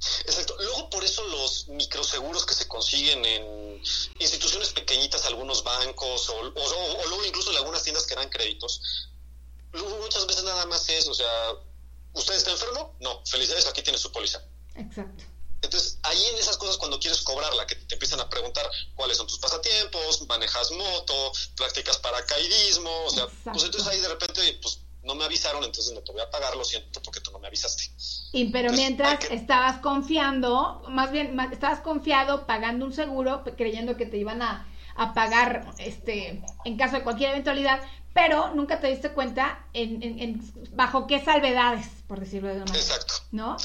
Exacto. 0.01 0.55
Luego 0.59 0.89
por 0.91 1.05
eso 1.05 1.23
los 1.29 1.69
microseguros 1.69 2.45
que 2.47 2.55
se 2.55 2.67
consiguen 2.69 3.25
en 3.25 3.81
instituciones 4.19 4.73
pequeñitas, 4.73 5.27
algunos 5.27 5.63
bancos 5.63 6.29
o, 6.31 6.35
o- 6.35 6.43
o- 6.49 7.03
o 7.03 7.07
luego 7.09 7.25
incluso 7.27 7.51
en 7.51 7.59
algunas 7.59 7.83
tiendas 7.83 8.07
que 8.07 8.15
dan 8.15 8.29
créditos, 8.29 9.11
muchas 9.85 10.27
veces 10.27 10.45
nada 10.45 10.67
más 10.67 10.89
es, 10.89 11.07
o 11.09 11.15
sea, 11.15 11.27
¿usted 12.15 12.35
está 12.35 12.51
enfermo? 12.53 12.95
No, 13.01 13.23
felicidades, 13.27 13.67
aquí 13.67 13.83
tiene 13.83 13.99
su 13.99 14.11
póliza. 14.13 14.43
Exacto. 14.75 15.25
Entonces, 15.63 15.99
ahí 16.03 16.23
en 16.33 16.37
esas 16.39 16.57
cosas, 16.59 16.77
cuando 16.77 16.99
quieres 17.01 17.23
cobrarla, 17.23 17.67
que 17.67 17.75
te 17.75 17.95
empiezan 17.95 18.21
a 18.21 18.29
preguntar 18.29 18.69
cuáles 18.95 19.17
son 19.17 19.27
tus 19.27 19.39
pasatiempos, 19.39 20.27
manejas 20.29 20.71
moto, 20.71 21.33
practicas 21.57 21.99
paracaidismo, 21.99 23.05
o 23.07 23.11
sea, 23.11 23.27
pues 23.45 23.65
entonces 23.65 23.87
ahí 23.89 24.01
de 24.01 24.09
repente, 24.09 24.59
pues 24.63 24.81
no 25.03 25.15
me 25.15 25.25
avisaron, 25.25 25.65
entonces 25.65 25.93
no 25.95 26.01
te 26.03 26.13
voy 26.13 26.21
a 26.21 26.31
pagar, 26.31 26.57
lo 26.57 26.65
siento, 26.65 27.01
porque 27.03 27.21
tú 27.21 27.31
no 27.33 27.39
me 27.39 27.47
avisaste. 27.49 27.85
Y, 28.33 28.47
pero 28.51 28.69
Entonces, 28.69 28.77
mientras 28.87 29.19
que- 29.19 29.35
estabas 29.35 29.79
confiando, 29.81 30.83
más 30.89 31.11
bien 31.11 31.39
estabas 31.53 31.81
confiado 31.81 32.47
pagando 32.47 32.85
un 32.85 32.93
seguro, 32.93 33.43
creyendo 33.57 33.97
que 33.97 34.07
te 34.07 34.19
iban 34.19 34.43
a, 34.43 34.69
a 34.97 35.15
pagar 35.15 35.73
este 35.79 36.43
en 36.65 36.77
caso 36.77 36.97
de 36.97 37.03
cualquier 37.03 37.31
eventualidad, 37.31 37.81
pero 38.17 38.49
nunca 38.55 38.81
te 38.81 38.87
diste 38.89 39.13
cuenta 39.13 39.69
en, 39.75 40.03
en- 40.03 40.19
en- 40.19 40.69
bajo 40.75 41.07
qué 41.07 41.23
salvedades, 41.25 41.87
por 42.09 42.19
decirlo 42.19 42.49
de 42.49 42.57
una 42.57 42.65
manera. 42.65 42.83
Exacto. 42.85 43.15
¿No? 43.31 43.57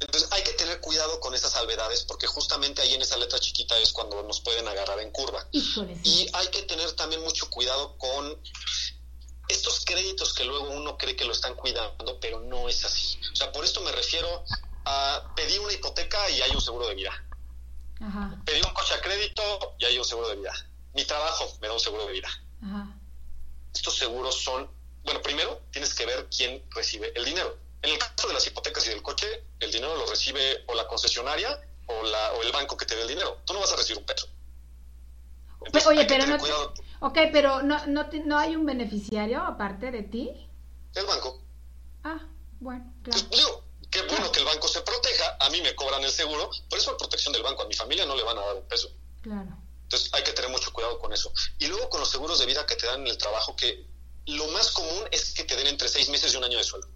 Entonces 0.00 0.28
hay 0.32 0.42
que 0.42 0.52
tener 0.52 0.80
cuidado 0.80 1.18
con 1.20 1.34
esas 1.34 1.52
salvedades 1.52 2.04
porque 2.04 2.26
justamente 2.26 2.82
ahí 2.82 2.92
en 2.94 3.02
esa 3.02 3.16
letra 3.16 3.38
chiquita 3.38 3.76
es 3.78 3.92
cuando 3.92 4.22
nos 4.24 4.40
pueden 4.40 4.66
agarrar 4.68 4.98
en 5.00 5.10
curva. 5.10 5.46
Híjole, 5.52 5.96
Y 6.02 6.28
hay 6.32 6.48
que 6.48 6.62
tener 6.62 6.92
también 6.92 7.22
mucho 7.22 7.48
cuidado 7.50 7.96
con 7.98 8.40
estos 9.48 9.84
créditos 9.84 10.34
que 10.34 10.44
luego 10.44 10.70
uno 10.70 10.98
cree 10.98 11.16
que 11.16 11.24
lo 11.24 11.32
están 11.32 11.54
cuidando, 11.54 12.18
pero 12.20 12.40
no 12.40 12.68
es 12.68 12.84
así. 12.84 13.18
O 13.32 13.36
sea, 13.36 13.50
por 13.52 13.64
esto 13.64 13.80
me 13.80 13.92
refiero 13.92 14.44
a 14.84 15.30
pedir 15.34 15.60
una 15.60 15.72
hipoteca 15.72 16.18
y 16.30 16.42
hay 16.42 16.50
un 16.52 16.60
seguro 16.60 16.86
de 16.88 16.94
vida. 16.96 17.12
Ajá, 18.00 18.40
Pedí 18.44 18.60
un 18.60 18.72
coche 18.74 18.94
a 18.94 19.00
crédito 19.00 19.42
y 19.78 19.84
hay 19.84 19.98
un 19.98 20.04
seguro 20.04 20.28
de 20.28 20.36
vida. 20.36 20.52
Mi 20.94 21.04
trabajo 21.04 21.44
me 21.60 21.68
da 21.68 21.74
un 21.74 21.80
seguro 21.80 22.06
de 22.06 22.12
vida. 22.12 22.28
ajá. 22.62 22.97
Estos 23.74 23.96
seguros 23.96 24.34
son, 24.42 24.68
bueno, 25.04 25.20
primero 25.22 25.60
tienes 25.70 25.94
que 25.94 26.06
ver 26.06 26.28
quién 26.34 26.64
recibe 26.70 27.12
el 27.14 27.24
dinero. 27.24 27.56
En 27.82 27.90
el 27.90 27.98
caso 27.98 28.28
de 28.28 28.34
las 28.34 28.46
hipotecas 28.46 28.86
y 28.86 28.90
del 28.90 29.02
coche, 29.02 29.26
el 29.60 29.70
dinero 29.70 29.94
lo 29.96 30.06
recibe 30.06 30.64
o 30.66 30.74
la 30.74 30.86
concesionaria 30.88 31.60
o, 31.86 32.02
la, 32.02 32.32
o 32.32 32.42
el 32.42 32.52
banco 32.52 32.76
que 32.76 32.86
te 32.86 32.96
dé 32.96 33.02
el 33.02 33.08
dinero. 33.08 33.38
Tú 33.44 33.52
no 33.54 33.60
vas 33.60 33.72
a 33.72 33.76
recibir 33.76 33.98
un 33.98 34.04
peso. 34.06 34.26
Pe- 35.72 35.86
oye, 35.86 36.04
pero 36.06 36.26
no, 36.26 36.34
te- 36.36 36.40
cuidado. 36.40 36.74
ok, 37.00 37.18
pero 37.32 37.62
no, 37.62 37.86
no, 37.86 38.08
te- 38.08 38.20
no 38.20 38.38
hay 38.38 38.56
un 38.56 38.64
beneficiario 38.66 39.42
aparte 39.42 39.90
de 39.90 40.02
ti. 40.02 40.48
El 40.94 41.06
banco. 41.06 41.40
Ah, 42.04 42.20
bueno, 42.60 42.92
claro. 43.02 43.20
Digo, 43.30 43.64
qué 43.90 44.02
bueno 44.02 44.30
que 44.32 44.40
el 44.40 44.46
banco 44.46 44.66
se 44.68 44.80
proteja. 44.82 45.36
A 45.40 45.50
mí 45.50 45.60
me 45.60 45.74
cobran 45.74 46.02
el 46.02 46.10
seguro, 46.10 46.50
pero 46.70 46.80
es 46.80 46.86
por 46.86 46.96
protección 46.96 47.32
del 47.32 47.42
banco. 47.42 47.62
A 47.62 47.66
mi 47.68 47.74
familia 47.74 48.06
no 48.06 48.16
le 48.16 48.22
van 48.22 48.38
a 48.38 48.40
dar 48.44 48.56
un 48.56 48.62
peso. 48.68 48.88
Claro. 49.20 49.56
Entonces 49.88 50.10
hay 50.12 50.22
que 50.22 50.32
tener 50.32 50.50
mucho 50.50 50.70
cuidado 50.70 50.98
con 50.98 51.14
eso. 51.14 51.32
Y 51.58 51.66
luego 51.66 51.88
con 51.88 52.00
los 52.00 52.10
seguros 52.10 52.38
de 52.38 52.44
vida 52.44 52.66
que 52.66 52.76
te 52.76 52.86
dan 52.86 53.00
en 53.00 53.06
el 53.06 53.16
trabajo, 53.16 53.56
que 53.56 53.86
lo 54.26 54.46
más 54.48 54.70
común 54.72 55.08
es 55.10 55.32
que 55.32 55.44
te 55.44 55.56
den 55.56 55.66
entre 55.66 55.88
seis 55.88 56.10
meses 56.10 56.34
y 56.34 56.36
un 56.36 56.44
año 56.44 56.58
de 56.58 56.64
sueldo. 56.64 56.90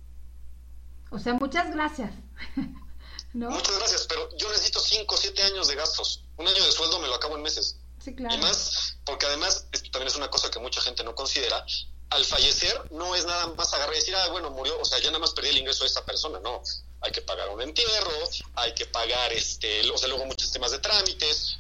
O 1.11 1.19
sea, 1.19 1.33
muchas 1.33 1.73
gracias. 1.73 2.13
¿No? 3.33 3.49
Muchas 3.49 3.79
gracias, 3.79 4.07
pero 4.07 4.29
yo 4.37 4.51
necesito 4.51 4.79
cinco 4.79 5.15
o 5.15 5.19
siete 5.19 5.43
años 5.43 5.69
de 5.69 5.75
gastos. 5.75 6.23
Un 6.37 6.47
año 6.47 6.63
de 6.63 6.71
sueldo 6.71 6.99
me 6.99 7.09
lo 7.09 7.15
acabo 7.15 7.35
en 7.37 7.43
meses. 7.43 7.79
Sí, 7.99 8.15
claro. 8.15 8.35
Y 8.35 8.39
más, 8.39 8.99
porque 9.07 9.25
además, 9.25 9.69
esto 9.73 9.91
también 9.91 10.09
es 10.09 10.17
una 10.17 10.29
cosa 10.29 10.51
que 10.51 10.59
mucha 10.59 10.83
gente 10.83 11.03
no 11.03 11.15
considera, 11.15 11.65
al 12.11 12.25
fallecer 12.27 12.91
no 12.91 13.15
es 13.15 13.25
nada 13.25 13.47
más 13.55 13.73
agarrar 13.73 13.95
y 13.95 14.01
decir, 14.01 14.15
ah, 14.17 14.29
bueno, 14.29 14.51
murió, 14.51 14.79
o 14.79 14.85
sea, 14.85 14.99
ya 14.99 15.07
nada 15.07 15.21
más 15.21 15.33
perdí 15.33 15.49
el 15.49 15.57
ingreso 15.57 15.85
de 15.85 15.89
esta 15.89 16.05
persona, 16.05 16.41
no. 16.41 16.63
Hay 17.01 17.11
que 17.11 17.23
pagar 17.23 17.49
un 17.49 17.63
entierro, 17.63 18.13
hay 18.55 18.75
que 18.75 18.85
pagar, 18.85 19.33
este, 19.33 19.91
o 19.91 19.97
sea, 19.97 20.09
luego 20.09 20.27
muchos 20.27 20.53
temas 20.53 20.73
de 20.73 20.79
trámites. 20.79 21.57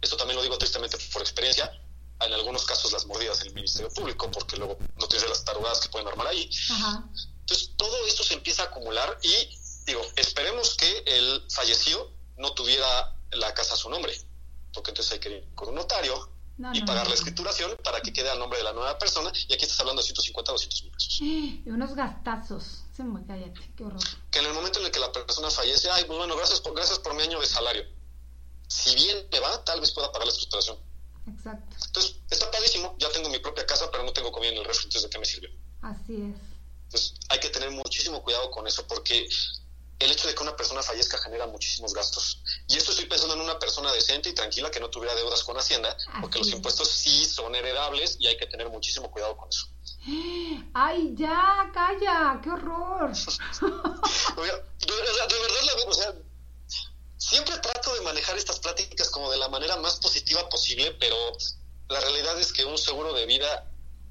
Esto 0.00 0.16
también 0.16 0.36
lo 0.36 0.42
digo 0.42 0.56
tristemente 0.58 0.96
por 1.12 1.22
experiencia. 1.22 1.70
En 2.20 2.32
algunos 2.32 2.64
casos 2.64 2.92
las 2.92 3.06
mordidas 3.06 3.40
en 3.42 3.48
el 3.48 3.54
Ministerio 3.54 3.88
Público, 3.90 4.28
porque 4.30 4.56
luego 4.56 4.76
no 4.96 5.06
tienes 5.06 5.28
las 5.28 5.44
tarugadas 5.44 5.80
que 5.80 5.88
pueden 5.88 6.08
armar 6.08 6.26
ahí. 6.26 6.50
Ajá. 6.70 7.04
Entonces, 7.40 7.70
todo 7.76 8.06
esto 8.06 8.24
se 8.24 8.34
empieza 8.34 8.62
a 8.62 8.66
acumular 8.66 9.18
y, 9.22 9.56
digo, 9.86 10.02
esperemos 10.16 10.74
que 10.76 11.04
el 11.06 11.44
fallecido 11.48 12.10
no 12.36 12.52
tuviera 12.54 13.14
la 13.30 13.54
casa 13.54 13.74
a 13.74 13.76
su 13.76 13.88
nombre, 13.88 14.12
porque 14.74 14.90
entonces 14.90 15.12
hay 15.12 15.18
que 15.20 15.30
ir 15.30 15.48
con 15.54 15.68
un 15.68 15.76
notario 15.76 16.28
No, 16.56 16.74
y 16.74 16.80
no, 16.80 16.86
pagar 16.86 17.04
no. 17.04 17.10
la 17.10 17.14
escrituración 17.14 17.76
para 17.84 18.00
que 18.00 18.12
quede 18.12 18.30
a 18.30 18.34
nombre 18.34 18.58
de 18.58 18.64
la 18.64 18.72
nueva 18.72 18.98
persona, 18.98 19.32
y 19.46 19.52
aquí 19.54 19.62
estás 19.64 19.78
hablando 19.80 20.02
de 20.02 20.06
150 20.06 20.50
o 20.50 20.54
200 20.54 20.82
mil 20.82 20.92
pesos. 20.92 21.20
Y 21.20 21.62
unos 21.66 21.94
gastazos. 21.94 22.82
Se 22.96 23.04
me 23.04 23.24
cállate, 23.24 23.60
qué 23.76 23.84
horror. 23.84 24.02
Que 24.30 24.40
en 24.40 24.46
el 24.46 24.54
momento 24.54 24.80
en 24.80 24.86
el 24.86 24.90
que 24.90 24.98
la 24.98 25.12
persona 25.12 25.50
fallece, 25.50 25.88
ay, 25.88 26.04
pues 26.04 26.18
bueno, 26.18 26.36
gracias 26.36 26.60
por, 26.60 26.74
gracias 26.74 26.98
por 26.98 27.14
mi 27.14 27.22
año 27.22 27.38
de 27.40 27.46
salario. 27.46 27.84
Si 28.68 28.94
bien 28.94 29.26
me 29.32 29.40
va, 29.40 29.64
tal 29.64 29.80
vez 29.80 29.90
pueda 29.92 30.12
pagar 30.12 30.26
la 30.26 30.32
escrituración. 30.32 30.78
Exacto. 31.26 31.76
Entonces, 31.86 32.16
está 32.30 32.50
padrísimo, 32.50 32.94
ya 32.98 33.10
tengo 33.10 33.28
mi 33.28 33.38
propia 33.38 33.66
casa, 33.66 33.90
pero 33.90 34.04
no 34.04 34.12
tengo 34.12 34.30
comida 34.32 34.50
en 34.52 34.58
el 34.58 34.64
refri, 34.64 34.84
entonces 34.84 35.02
¿de 35.02 35.10
qué 35.10 35.18
me 35.18 35.24
sirvió? 35.26 35.50
Así 35.82 36.14
es. 36.22 36.36
Entonces, 36.84 37.14
hay 37.28 37.38
que 37.40 37.50
tener 37.50 37.70
muchísimo 37.70 38.22
cuidado 38.22 38.50
con 38.50 38.66
eso 38.66 38.86
porque 38.86 39.28
el 39.98 40.10
hecho 40.12 40.28
de 40.28 40.34
que 40.34 40.42
una 40.42 40.56
persona 40.56 40.82
fallezca 40.82 41.18
genera 41.18 41.46
muchísimos 41.46 41.92
gastos. 41.92 42.42
Y 42.68 42.76
esto 42.76 42.92
estoy 42.92 43.06
pensando 43.06 43.34
en 43.34 43.40
una 43.42 43.58
persona 43.58 43.92
decente 43.92 44.28
y 44.30 44.32
tranquila 44.34 44.70
que 44.70 44.80
no 44.80 44.88
tuviera 44.90 45.14
deudas 45.14 45.42
con 45.44 45.56
Hacienda, 45.58 45.94
porque 46.20 46.38
los 46.38 46.48
es. 46.48 46.54
impuestos 46.54 46.88
sí 46.88 47.24
son 47.26 47.54
heredables 47.54 48.16
y 48.20 48.26
hay 48.26 48.36
que 48.38 48.46
tener 48.46 48.68
muchísimo 48.70 49.10
cuidado 49.10 49.36
con 49.36 49.48
eso. 49.48 49.66
Ay, 50.74 51.14
ya, 51.14 51.70
calla, 51.74 52.40
qué 52.42 52.50
horror. 52.50 53.10
Oiga, 54.36 54.54
de, 54.86 54.92
verdad- 54.94 55.28
de 55.28 55.38
verdad, 55.40 55.62
la- 55.64 55.90
o 55.90 55.92
sea, 55.94 56.14
siempre 57.18 57.58
trato 57.58 57.92
de 57.94 58.00
manejar 58.00 58.36
estas 58.36 58.60
pláticas 58.60 59.10
como 59.10 59.30
de 59.30 59.36
la 59.36 59.48
manera 59.48 59.76
más 59.76 59.96
positiva 59.96 60.48
posible, 60.48 60.92
pero 60.98 61.16
la 61.88 62.00
realidad 62.00 62.40
es 62.40 62.52
que 62.52 62.64
un 62.64 62.78
seguro 62.78 63.12
de 63.12 63.26
vida 63.26 63.70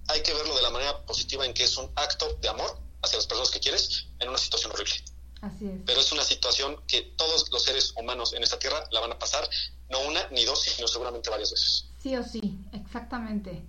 hay 0.10 0.22
que 0.22 0.34
verlo 0.34 0.56
de 0.56 0.62
la 0.62 0.70
manera 0.70 1.06
positiva 1.06 1.46
en 1.46 1.54
que 1.54 1.64
es 1.64 1.78
un 1.78 1.92
acto 1.96 2.38
de 2.42 2.50
amor 2.50 2.80
hacia 3.02 3.18
las 3.18 3.28
personas 3.28 3.52
que 3.52 3.60
quieres 3.60 4.08
en 4.20 4.30
una 4.30 4.38
situación 4.38 4.72
horrible. 4.72 4.94
Así 5.42 5.68
es. 5.68 5.82
pero 5.86 6.02
es 6.02 6.12
una 6.12 6.24
situación 6.24 6.82
que 6.88 7.14
todos 7.16 7.52
los 7.52 7.64
seres 7.64 7.94
humanos 7.96 8.34
en 8.34 8.42
esta 8.42 8.58
tierra 8.58 8.84
la 8.92 9.02
van 9.02 9.12
a 9.12 9.20
pasar, 9.20 9.48
no 9.90 10.00
una 10.08 10.28
ni 10.30 10.44
dos, 10.46 10.62
sino 10.62 10.88
seguramente 10.88 11.30
varias 11.30 11.52
veces. 11.52 11.86
Sí 12.02 12.16
o 12.16 12.24
sí, 12.24 12.60
exactamente. 12.74 13.64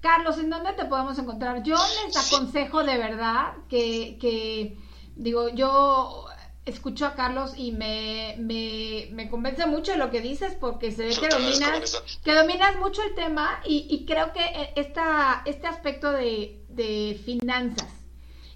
Carlos, 0.00 0.38
¿en 0.38 0.50
dónde 0.50 0.72
te 0.72 0.84
podemos 0.86 1.16
encontrar? 1.18 1.62
Yo 1.62 1.76
les 2.04 2.16
aconsejo 2.16 2.82
de 2.82 2.98
verdad 2.98 3.54
que, 3.68 4.18
que 4.20 4.76
digo, 5.14 5.48
yo 5.50 6.26
escucho 6.66 7.06
a 7.06 7.14
Carlos 7.14 7.54
y 7.56 7.72
me, 7.72 8.36
me, 8.38 9.08
me 9.12 9.28
convence 9.28 9.66
mucho 9.66 9.96
lo 9.96 10.10
que 10.10 10.20
dices 10.20 10.56
porque 10.58 10.90
se 10.92 11.04
ve 11.04 11.10
que 11.10 11.28
dominas, 11.28 12.02
que 12.24 12.34
dominas 12.34 12.76
mucho 12.78 13.02
el 13.02 13.14
tema 13.14 13.60
y, 13.66 13.86
y 13.90 14.06
creo 14.06 14.32
que 14.32 14.40
eh, 14.44 14.72
esta, 14.76 15.42
este 15.44 15.66
aspecto 15.66 16.10
de, 16.10 16.62
de 16.70 17.20
finanzas 17.24 17.92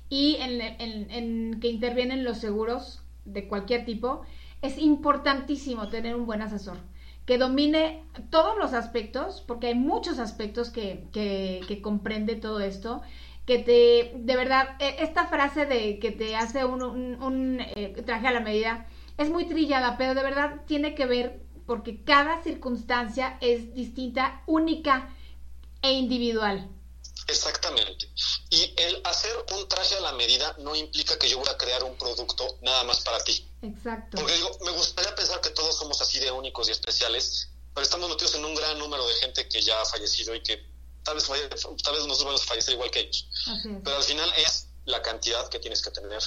y 0.08 0.36
en, 0.36 0.60
en- 0.60 1.10
en 1.10 1.60
que 1.60 1.68
intervienen 1.68 2.24
los 2.24 2.38
seguros 2.38 3.02
de 3.26 3.46
cualquier 3.46 3.84
tipo, 3.84 4.22
es 4.62 4.78
importantísimo 4.78 5.88
tener 5.88 6.16
un 6.16 6.24
buen 6.26 6.40
asesor 6.42 6.78
que 7.26 7.36
domine 7.36 8.04
todos 8.30 8.56
los 8.56 8.72
aspectos, 8.72 9.44
porque 9.46 9.66
hay 9.66 9.74
muchos 9.74 10.18
aspectos 10.18 10.70
que, 10.70 11.04
que, 11.12 11.60
que 11.68 11.82
comprende 11.82 12.36
todo 12.36 12.60
esto, 12.60 13.02
que 13.48 13.58
te, 13.58 14.12
de 14.14 14.36
verdad, 14.36 14.76
e- 14.78 14.96
esta 15.02 15.26
frase 15.26 15.64
de 15.64 15.98
que 15.98 16.10
te 16.10 16.36
hace 16.36 16.66
un, 16.66 16.82
un- 16.82 17.22
un, 17.22 17.60
eh, 17.60 17.94
traje 18.04 18.28
a 18.28 18.30
la 18.30 18.40
medida 18.40 18.86
es 19.16 19.30
muy 19.30 19.46
trillada, 19.48 19.96
pero 19.96 20.14
de 20.14 20.22
verdad 20.22 20.60
tiene 20.66 20.94
que 20.94 21.06
ver 21.06 21.40
porque 21.66 22.04
cada 22.04 22.42
circunstancia 22.42 23.38
es 23.40 23.74
distinta, 23.74 24.42
única 24.46 25.14
e 25.80 25.92
individual. 25.92 26.68
Exactamente. 27.26 28.06
Y 28.50 28.74
el 28.76 29.00
hacer 29.04 29.32
un 29.56 29.66
traje 29.66 29.96
a 29.96 30.00
la 30.00 30.12
medida 30.12 30.54
no 30.58 30.76
implica 30.76 31.18
que 31.18 31.28
yo 31.30 31.38
voy 31.38 31.48
a 31.48 31.56
crear 31.56 31.82
un 31.84 31.96
producto 31.96 32.58
nada 32.60 32.84
más 32.84 33.00
para 33.00 33.18
ti. 33.24 33.48
Exacto. 33.62 34.18
Porque 34.18 34.34
digo, 34.34 34.50
me 34.64 34.72
gustaría 34.72 35.14
pensar 35.14 35.40
que 35.40 35.50
todos 35.50 35.74
somos 35.78 36.00
así 36.02 36.18
de 36.20 36.30
únicos 36.30 36.68
y 36.68 36.72
especiales, 36.72 37.48
pero 37.74 37.82
estamos 37.82 38.10
metidos 38.10 38.34
en 38.34 38.44
un 38.44 38.54
gran 38.54 38.78
número 38.78 39.06
de 39.08 39.14
gente 39.14 39.48
que 39.48 39.62
ya 39.62 39.80
ha 39.80 39.86
fallecido 39.86 40.34
y 40.34 40.42
que 40.42 40.62
tal 41.08 41.48
vez, 41.48 41.62
tal 41.82 41.94
vez 41.94 42.06
nosotros 42.06 42.24
vamos 42.24 42.42
a 42.42 42.46
fallecer 42.46 42.74
igual 42.74 42.90
que 42.90 43.00
ellos. 43.00 43.26
Pero 43.84 43.96
al 43.96 44.02
final 44.02 44.32
es 44.36 44.66
la 44.84 45.02
cantidad 45.02 45.48
que 45.48 45.58
tienes 45.58 45.82
que 45.82 45.90
tener 45.90 46.22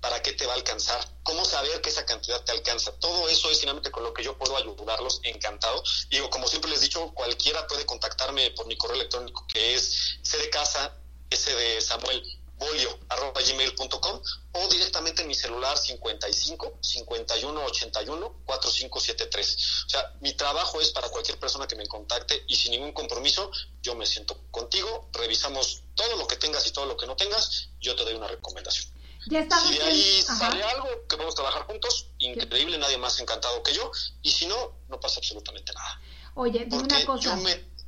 para 0.00 0.22
qué 0.22 0.32
te 0.32 0.46
va 0.46 0.52
a 0.52 0.56
alcanzar, 0.56 1.00
cómo 1.24 1.44
saber 1.44 1.80
que 1.80 1.90
esa 1.90 2.06
cantidad 2.06 2.42
te 2.44 2.52
alcanza. 2.52 2.92
Todo 3.00 3.28
eso 3.28 3.50
es 3.50 3.60
finalmente 3.60 3.90
con 3.90 4.04
lo 4.04 4.14
que 4.14 4.22
yo 4.22 4.38
puedo 4.38 4.56
ayudarlos, 4.56 5.20
encantado. 5.24 5.82
Digo, 6.08 6.30
como 6.30 6.46
siempre 6.46 6.70
les 6.70 6.80
he 6.80 6.84
dicho, 6.84 7.12
cualquiera 7.14 7.66
puede 7.66 7.84
contactarme 7.84 8.52
por 8.52 8.66
mi 8.66 8.76
correo 8.76 8.96
electrónico 8.96 9.44
que 9.52 9.74
es 9.74 10.18
c 10.22 10.38
de 10.38 10.50
casa, 10.50 10.94
s 11.30 11.54
de 11.54 11.80
Samuel, 11.80 12.22
bolio, 12.58 12.98
arroba 13.08 13.40
gmail.com 13.40 14.20
o 14.52 14.68
directamente 14.68 15.22
en 15.22 15.28
mi 15.28 15.34
celular 15.34 15.78
55 15.78 16.78
51 16.80 17.64
81 17.64 18.42
4573. 18.44 19.84
O 19.86 19.88
sea, 19.88 20.12
mi 20.20 20.32
trabajo 20.34 20.80
es 20.80 20.90
para 20.90 21.08
cualquier 21.08 21.38
persona 21.38 21.66
que 21.66 21.76
me 21.76 21.86
contacte 21.86 22.44
y 22.48 22.56
sin 22.56 22.72
ningún 22.72 22.92
compromiso, 22.92 23.50
yo 23.82 23.94
me 23.94 24.06
siento 24.06 24.40
contigo, 24.50 25.08
revisamos 25.12 25.82
todo 25.94 26.16
lo 26.16 26.26
que 26.26 26.36
tengas 26.36 26.66
y 26.66 26.72
todo 26.72 26.86
lo 26.86 26.96
que 26.96 27.06
no 27.06 27.16
tengas, 27.16 27.70
yo 27.80 27.94
te 27.94 28.04
doy 28.04 28.14
una 28.14 28.28
recomendación. 28.28 28.92
Ya 29.26 29.46
si 29.50 29.74
de 29.76 29.82
ahí 29.82 30.22
sale 30.22 30.62
algo 30.62 30.88
que 31.08 31.16
podemos 31.16 31.34
trabajar 31.34 31.66
juntos, 31.66 32.06
increíble, 32.18 32.78
nadie 32.78 32.96
más 32.98 33.20
encantado 33.20 33.62
que 33.62 33.74
yo. 33.74 33.90
Y 34.22 34.30
si 34.30 34.46
no, 34.46 34.78
no 34.88 34.98
pasa 34.98 35.18
absolutamente 35.18 35.72
nada. 35.72 36.00
Oye, 36.34 36.64
dime 36.66 36.84
una 36.84 37.04
cosa. 37.04 37.38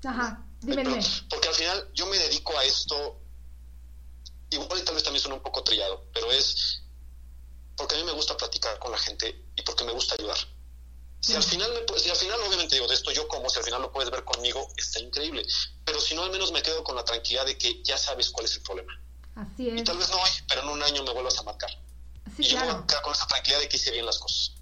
Ajá, 0.05 0.44
dime, 0.60 0.84
Porque 1.28 1.48
al 1.48 1.55
final 1.55 1.90
yo 1.94 2.06
me 2.06 2.18
dedico 2.18 2.59
a 2.59 2.64
esto, 2.64 3.20
igual 4.51 4.81
y 4.81 4.85
tal 4.85 4.94
vez 4.94 5.05
también 5.05 5.22
suena 5.22 5.36
un 5.36 5.43
poco 5.43 5.62
trillado, 5.62 6.05
pero 6.12 6.31
es 6.32 6.82
porque 7.77 7.94
a 7.94 7.98
mí 7.98 8.05
me 8.05 8.12
gusta 8.12 8.36
platicar 8.36 8.78
con 8.78 8.93
la 8.93 8.98
gente 8.98 9.44
y 9.56 9.62
porque 9.62 9.85
me 9.85 9.93
gusta 9.93 10.14
ayudar. 10.18 10.36
Si 11.20 11.35
al 11.35 11.43
final, 11.43 11.70
si 11.97 12.10
al 12.10 12.16
final 12.16 12.40
obviamente 12.47 12.74
digo, 12.74 12.86
de 12.86 12.94
esto 12.94 13.10
yo 13.10 13.28
como, 13.28 13.48
si 13.51 13.59
al 13.59 13.64
final 13.64 13.82
lo 13.82 13.93
puedes 13.93 14.10
ver 14.10 14.24
conmigo, 14.24 14.68
está 14.77 15.01
increíble. 15.01 15.44
Pero 15.85 16.01
si 16.01 16.14
no, 16.14 16.22
al 16.22 16.31
menos 16.31 16.51
me 16.52 16.62
quedo 16.62 16.82
con 16.82 16.97
la 16.97 17.05
tranquilidad 17.05 17.47
de 17.47 17.59
que 17.59 17.82
ya 17.82 17.98
sabes 17.98 18.31
cuál 18.31 18.47
es 18.47 18.56
el 18.56 18.62
problema. 18.62 19.01
Así 19.35 19.68
es. 19.68 19.81
Y 19.81 19.85
tal 19.85 19.98
vez 19.98 20.10
no 20.10 20.16
hoy, 20.16 20.31
pero 20.48 20.62
en 20.62 20.68
un 20.68 20.82
año 20.82 21.05
me 21.05 21.12
vuelvas 21.12 21.39
a 21.39 21.43
marcar. 21.43 21.70
y 22.39 22.43
yo 22.43 22.59
me 22.59 22.66
voy 22.66 22.82
a 22.82 22.86
quedar 22.86 23.02
con 23.02 23.12
esa 23.12 23.27
tranquilidad 23.27 23.60
de 23.60 23.68
que 23.68 23.77
hice 23.77 23.90
bien 23.90 24.06
las 24.06 24.18
cosas. 24.18 24.55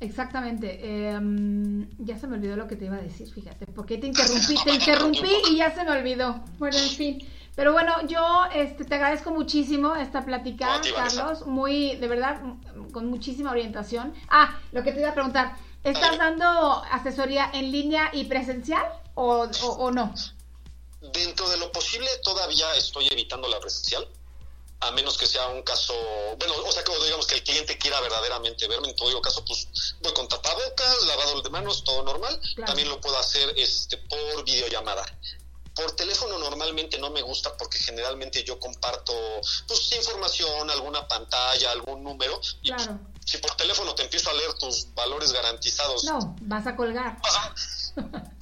Exactamente. 0.00 1.08
Em, 1.10 1.88
ya 1.98 2.18
se 2.18 2.26
me 2.26 2.36
olvidó 2.36 2.56
lo 2.56 2.66
que 2.66 2.76
te 2.76 2.86
iba 2.86 2.96
a 2.96 3.02
decir, 3.02 3.30
fíjate. 3.32 3.66
Porque 3.66 3.98
te 3.98 4.06
interrumpí, 4.08 4.54
te 4.64 4.72
interrumpí 4.72 5.30
y 5.50 5.56
ya 5.56 5.74
se 5.74 5.84
me 5.84 5.92
olvidó. 5.92 6.42
Bueno, 6.58 6.78
en 6.78 6.90
fin. 6.90 7.28
Pero 7.60 7.74
bueno, 7.74 7.94
yo 8.06 8.46
este, 8.54 8.86
te 8.86 8.94
agradezco 8.94 9.32
muchísimo 9.32 9.94
esta 9.94 10.24
plática, 10.24 10.80
Carlos. 10.96 11.44
Muy, 11.44 11.94
de 11.96 12.08
verdad, 12.08 12.40
con 12.90 13.10
muchísima 13.10 13.50
orientación. 13.50 14.14
Ah, 14.30 14.58
lo 14.72 14.82
que 14.82 14.92
te 14.92 15.00
iba 15.00 15.10
a 15.10 15.12
preguntar. 15.12 15.58
¿Estás 15.84 16.16
dando 16.16 16.46
asesoría 16.90 17.50
en 17.52 17.70
línea 17.70 18.08
y 18.14 18.24
presencial 18.24 18.90
o, 19.14 19.42
o 19.76 19.90
no? 19.90 20.14
Dentro 21.12 21.50
de 21.50 21.58
lo 21.58 21.70
posible 21.70 22.08
todavía 22.22 22.74
estoy 22.76 23.08
evitando 23.08 23.46
la 23.46 23.60
presencial, 23.60 24.08
a 24.80 24.90
menos 24.92 25.18
que 25.18 25.26
sea 25.26 25.46
un 25.48 25.60
caso, 25.60 25.92
bueno, 26.38 26.54
o 26.64 26.72
sea, 26.72 26.82
que 26.82 26.92
digamos 27.04 27.26
que 27.26 27.34
el 27.34 27.42
cliente 27.42 27.76
quiera 27.76 28.00
verdaderamente 28.00 28.66
verme, 28.68 28.88
en 28.88 28.96
todo 28.96 29.20
caso, 29.20 29.44
pues 29.44 29.68
voy 30.00 30.14
con 30.14 30.26
tapabocas, 30.28 31.02
lavado 31.06 31.42
de 31.42 31.50
manos, 31.50 31.84
todo 31.84 32.04
normal. 32.04 32.40
También 32.64 32.88
lo 32.88 32.98
puedo 33.02 33.18
hacer 33.18 33.52
este 33.58 33.98
por 33.98 34.44
videollamada. 34.46 35.04
Por 35.74 35.92
teléfono 35.92 36.38
normalmente 36.38 36.98
no 36.98 37.10
me 37.10 37.22
gusta 37.22 37.56
porque 37.56 37.78
generalmente 37.78 38.42
yo 38.44 38.58
comparto 38.58 39.12
pues 39.66 39.92
información, 39.92 40.68
alguna 40.70 41.06
pantalla, 41.06 41.70
algún 41.70 42.02
número. 42.02 42.40
Y 42.62 42.72
si 43.24 43.38
por 43.38 43.54
teléfono 43.56 43.94
te 43.94 44.02
empiezo 44.02 44.30
a 44.30 44.34
leer 44.34 44.52
tus 44.54 44.92
valores 44.94 45.32
garantizados. 45.32 46.04
No, 46.04 46.36
vas 46.42 46.66
a 46.66 46.76
colgar. 46.76 47.16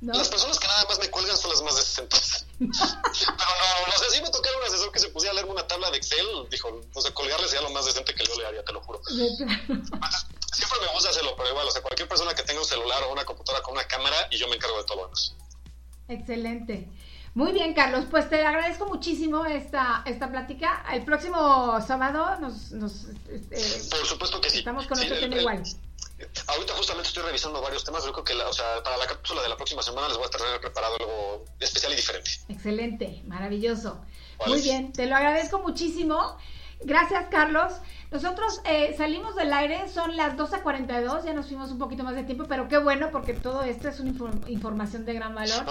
Las 0.00 0.30
personas 0.30 0.58
que 0.58 0.66
nada 0.66 0.86
más 0.88 0.98
me 0.98 1.10
cuelgan 1.10 1.36
son 1.36 1.50
las 1.50 1.60
más 1.62 1.76
decentes. 1.76 2.46
Pero 2.58 2.70
no, 2.70 3.86
no 3.86 3.98
sé, 3.98 4.10
si 4.16 4.22
me 4.22 4.30
tocara 4.30 4.56
un 4.56 4.64
asesor 4.64 4.90
que 4.92 4.98
se 4.98 5.10
pusiera 5.10 5.32
a 5.32 5.34
leerme 5.34 5.52
una 5.52 5.66
tabla 5.66 5.90
de 5.90 5.98
Excel, 5.98 6.26
dijo, 6.50 6.80
o 6.94 7.00
sea, 7.02 7.12
colgarle 7.12 7.46
sería 7.46 7.62
lo 7.62 7.70
más 7.70 7.84
decente 7.84 8.14
que 8.14 8.24
yo 8.24 8.34
le 8.36 8.46
haría, 8.46 8.64
te 8.64 8.72
lo 8.72 8.80
juro. 8.80 9.02
siempre 9.08 10.80
me 10.80 10.92
gusta 10.94 11.10
hacerlo, 11.10 11.34
pero 11.36 11.50
igual, 11.50 11.68
o 11.68 11.70
sea, 11.70 11.82
cualquier 11.82 12.08
persona 12.08 12.34
que 12.34 12.42
tenga 12.42 12.60
un 12.60 12.66
celular 12.66 13.02
o 13.04 13.12
una 13.12 13.26
computadora 13.26 13.62
con 13.62 13.74
una 13.74 13.86
cámara 13.86 14.28
y 14.30 14.38
yo 14.38 14.48
me 14.48 14.56
encargo 14.56 14.78
de 14.78 14.84
todo 14.84 14.96
lo 14.96 15.04
demás. 15.04 15.34
Excelente. 16.10 16.88
Muy 17.34 17.52
bien, 17.52 17.74
Carlos, 17.74 18.06
pues 18.10 18.28
te 18.28 18.44
agradezco 18.44 18.86
muchísimo 18.86 19.46
esta, 19.46 20.02
esta 20.04 20.28
plática. 20.28 20.84
El 20.92 21.04
próximo 21.04 21.80
sábado 21.80 22.38
nos... 22.40 22.72
nos 22.72 23.06
este, 23.30 23.96
Por 23.96 24.06
supuesto 24.06 24.40
que 24.40 24.50
sí. 24.50 24.58
Estamos 24.58 24.86
con 24.88 24.98
otro 24.98 25.18
tema 25.18 25.36
igual. 25.36 25.62
Ahorita 26.48 26.74
justamente 26.74 27.08
estoy 27.08 27.22
revisando 27.22 27.62
varios 27.62 27.84
temas. 27.84 28.04
Yo 28.04 28.12
creo 28.12 28.24
que 28.24 28.34
o 28.34 28.52
sea, 28.52 28.82
para 28.82 28.96
la 28.96 29.06
cápsula 29.06 29.42
de 29.42 29.48
la 29.48 29.56
próxima 29.56 29.82
semana 29.82 30.08
les 30.08 30.16
voy 30.16 30.26
a 30.26 30.30
traer 30.30 30.60
preparado 30.60 30.96
algo 30.96 31.44
especial 31.60 31.92
y 31.92 31.96
diferente. 31.96 32.30
Excelente, 32.48 33.22
maravilloso. 33.26 34.00
Muy 34.46 34.60
bien, 34.60 34.92
te 34.92 35.06
lo 35.06 35.14
agradezco 35.14 35.60
muchísimo. 35.60 36.36
Gracias, 36.80 37.26
Carlos. 37.30 37.72
Nosotros 38.10 38.60
eh, 38.64 38.94
salimos 38.96 39.36
del 39.36 39.52
aire, 39.52 39.88
son 39.88 40.16
las 40.16 40.36
12.42, 40.36 41.24
ya 41.24 41.32
nos 41.32 41.46
fuimos 41.46 41.70
un 41.70 41.78
poquito 41.78 42.02
más 42.02 42.16
de 42.16 42.24
tiempo, 42.24 42.44
pero 42.48 42.68
qué 42.68 42.78
bueno 42.78 43.10
porque 43.12 43.34
todo 43.34 43.62
esto 43.62 43.88
es 43.88 44.00
una 44.00 44.10
información 44.48 45.04
de 45.04 45.14
gran 45.14 45.34
valor. 45.34 45.64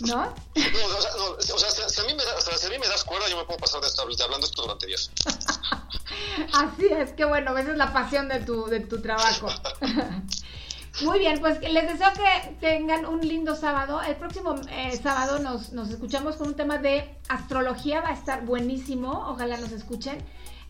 ¿No? 0.00 0.16
no, 0.16 0.22
o 0.24 1.00
sea, 1.00 1.10
no, 1.16 1.24
o 1.32 1.58
sea 1.58 1.88
si, 1.88 2.00
a 2.00 2.04
mí 2.04 2.14
me 2.14 2.24
da, 2.24 2.40
sea, 2.40 2.56
si 2.56 2.66
a 2.66 2.70
mí 2.70 2.78
me 2.78 2.88
das 2.88 3.04
cuerda, 3.04 3.28
yo 3.28 3.36
me 3.36 3.44
puedo 3.44 3.58
pasar 3.58 3.80
de 3.82 3.88
estar 3.88 4.06
hablando 4.06 4.46
esto 4.46 4.62
durante 4.62 4.86
días. 4.86 5.10
Así 6.54 6.86
es, 6.86 7.12
que 7.12 7.24
bueno, 7.24 7.56
esa 7.58 7.72
es 7.72 7.76
la 7.76 7.92
pasión 7.92 8.28
de 8.28 8.40
tu, 8.40 8.66
de 8.66 8.80
tu 8.80 9.02
trabajo. 9.02 9.48
Muy 11.02 11.18
bien, 11.18 11.40
pues 11.40 11.60
les 11.60 11.88
deseo 11.88 12.12
que 12.12 12.56
tengan 12.60 13.04
un 13.04 13.20
lindo 13.20 13.56
sábado. 13.56 14.00
El 14.00 14.14
próximo 14.14 14.54
eh, 14.70 14.98
sábado 15.02 15.40
nos, 15.40 15.72
nos, 15.72 15.90
escuchamos 15.90 16.36
con 16.36 16.48
un 16.48 16.54
tema 16.54 16.78
de 16.78 17.18
astrología, 17.28 18.00
va 18.00 18.10
a 18.10 18.14
estar 18.14 18.44
buenísimo, 18.44 19.26
ojalá 19.28 19.56
nos 19.56 19.72
escuchen, 19.72 20.24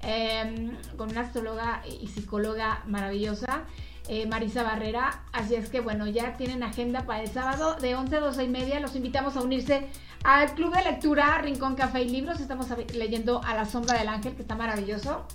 em, 0.07 0.77
con 0.97 1.11
una 1.11 1.23
astróloga 1.23 1.83
y 2.01 2.09
psicóloga 2.09 2.83
maravillosa. 2.87 3.65
Eh, 4.09 4.27
Marisa 4.27 4.63
Barrera. 4.63 5.23
Así 5.33 5.55
es 5.55 5.71
que 5.71 5.81
bueno, 5.81 6.07
ya 6.07 6.37
tienen 6.37 6.63
agenda 6.63 7.07
para 7.07 7.23
el 7.23 7.29
sábado 7.29 7.77
de 7.77 7.95
11 7.95 8.17
a 8.17 8.21
12 8.21 8.45
y 8.45 8.49
media. 8.49 8.81
Los 8.81 8.97
invitamos 8.97 9.37
a 9.37 9.41
unirse 9.41 9.87
al 10.25 10.55
Club 10.55 10.75
de 10.75 10.85
Lectura 10.85 11.39
Rincón 11.39 11.75
Café 11.75 12.03
y 12.03 12.11
Libros. 12.11 12.41
Estamos 12.41 12.67
leyendo 12.95 13.41
A 13.45 13.55
la 13.55 13.65
Sombra 13.65 13.99
del 13.99 14.09
Ángel, 14.09 14.35
que 14.35 14.43
está 14.43 14.57
maravilloso. 14.57 15.27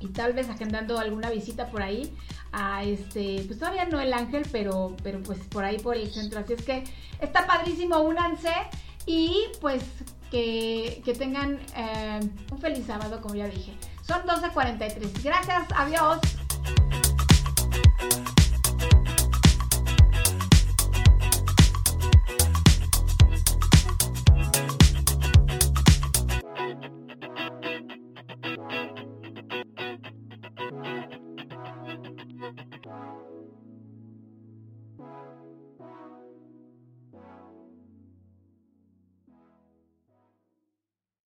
Y 0.00 0.08
tal 0.08 0.32
vez 0.32 0.48
agendando 0.48 0.98
alguna 0.98 1.30
visita 1.30 1.66
por 1.66 1.82
ahí 1.82 2.12
a 2.52 2.82
este, 2.82 3.44
pues 3.46 3.58
todavía 3.58 3.84
no 3.84 4.00
el 4.00 4.12
Ángel, 4.12 4.44
pero, 4.50 4.96
pero 5.02 5.22
pues 5.22 5.38
por 5.40 5.64
ahí 5.64 5.78
por 5.78 5.96
el 5.96 6.10
centro. 6.10 6.40
Así 6.40 6.54
es 6.54 6.62
que 6.62 6.84
está 7.20 7.46
padrísimo, 7.46 8.00
únanse 8.00 8.52
y 9.06 9.44
pues 9.60 9.84
que, 10.30 11.02
tengan 11.18 11.60
eh, 11.76 12.20
un 12.50 12.58
feliz 12.58 12.86
sábado, 12.86 13.20
como 13.20 13.34
ya 13.34 13.46
dije. 13.46 13.72
Son 14.10 14.26
12.43. 14.26 15.22
Gracias, 15.22 15.62
adiós. 15.76 16.18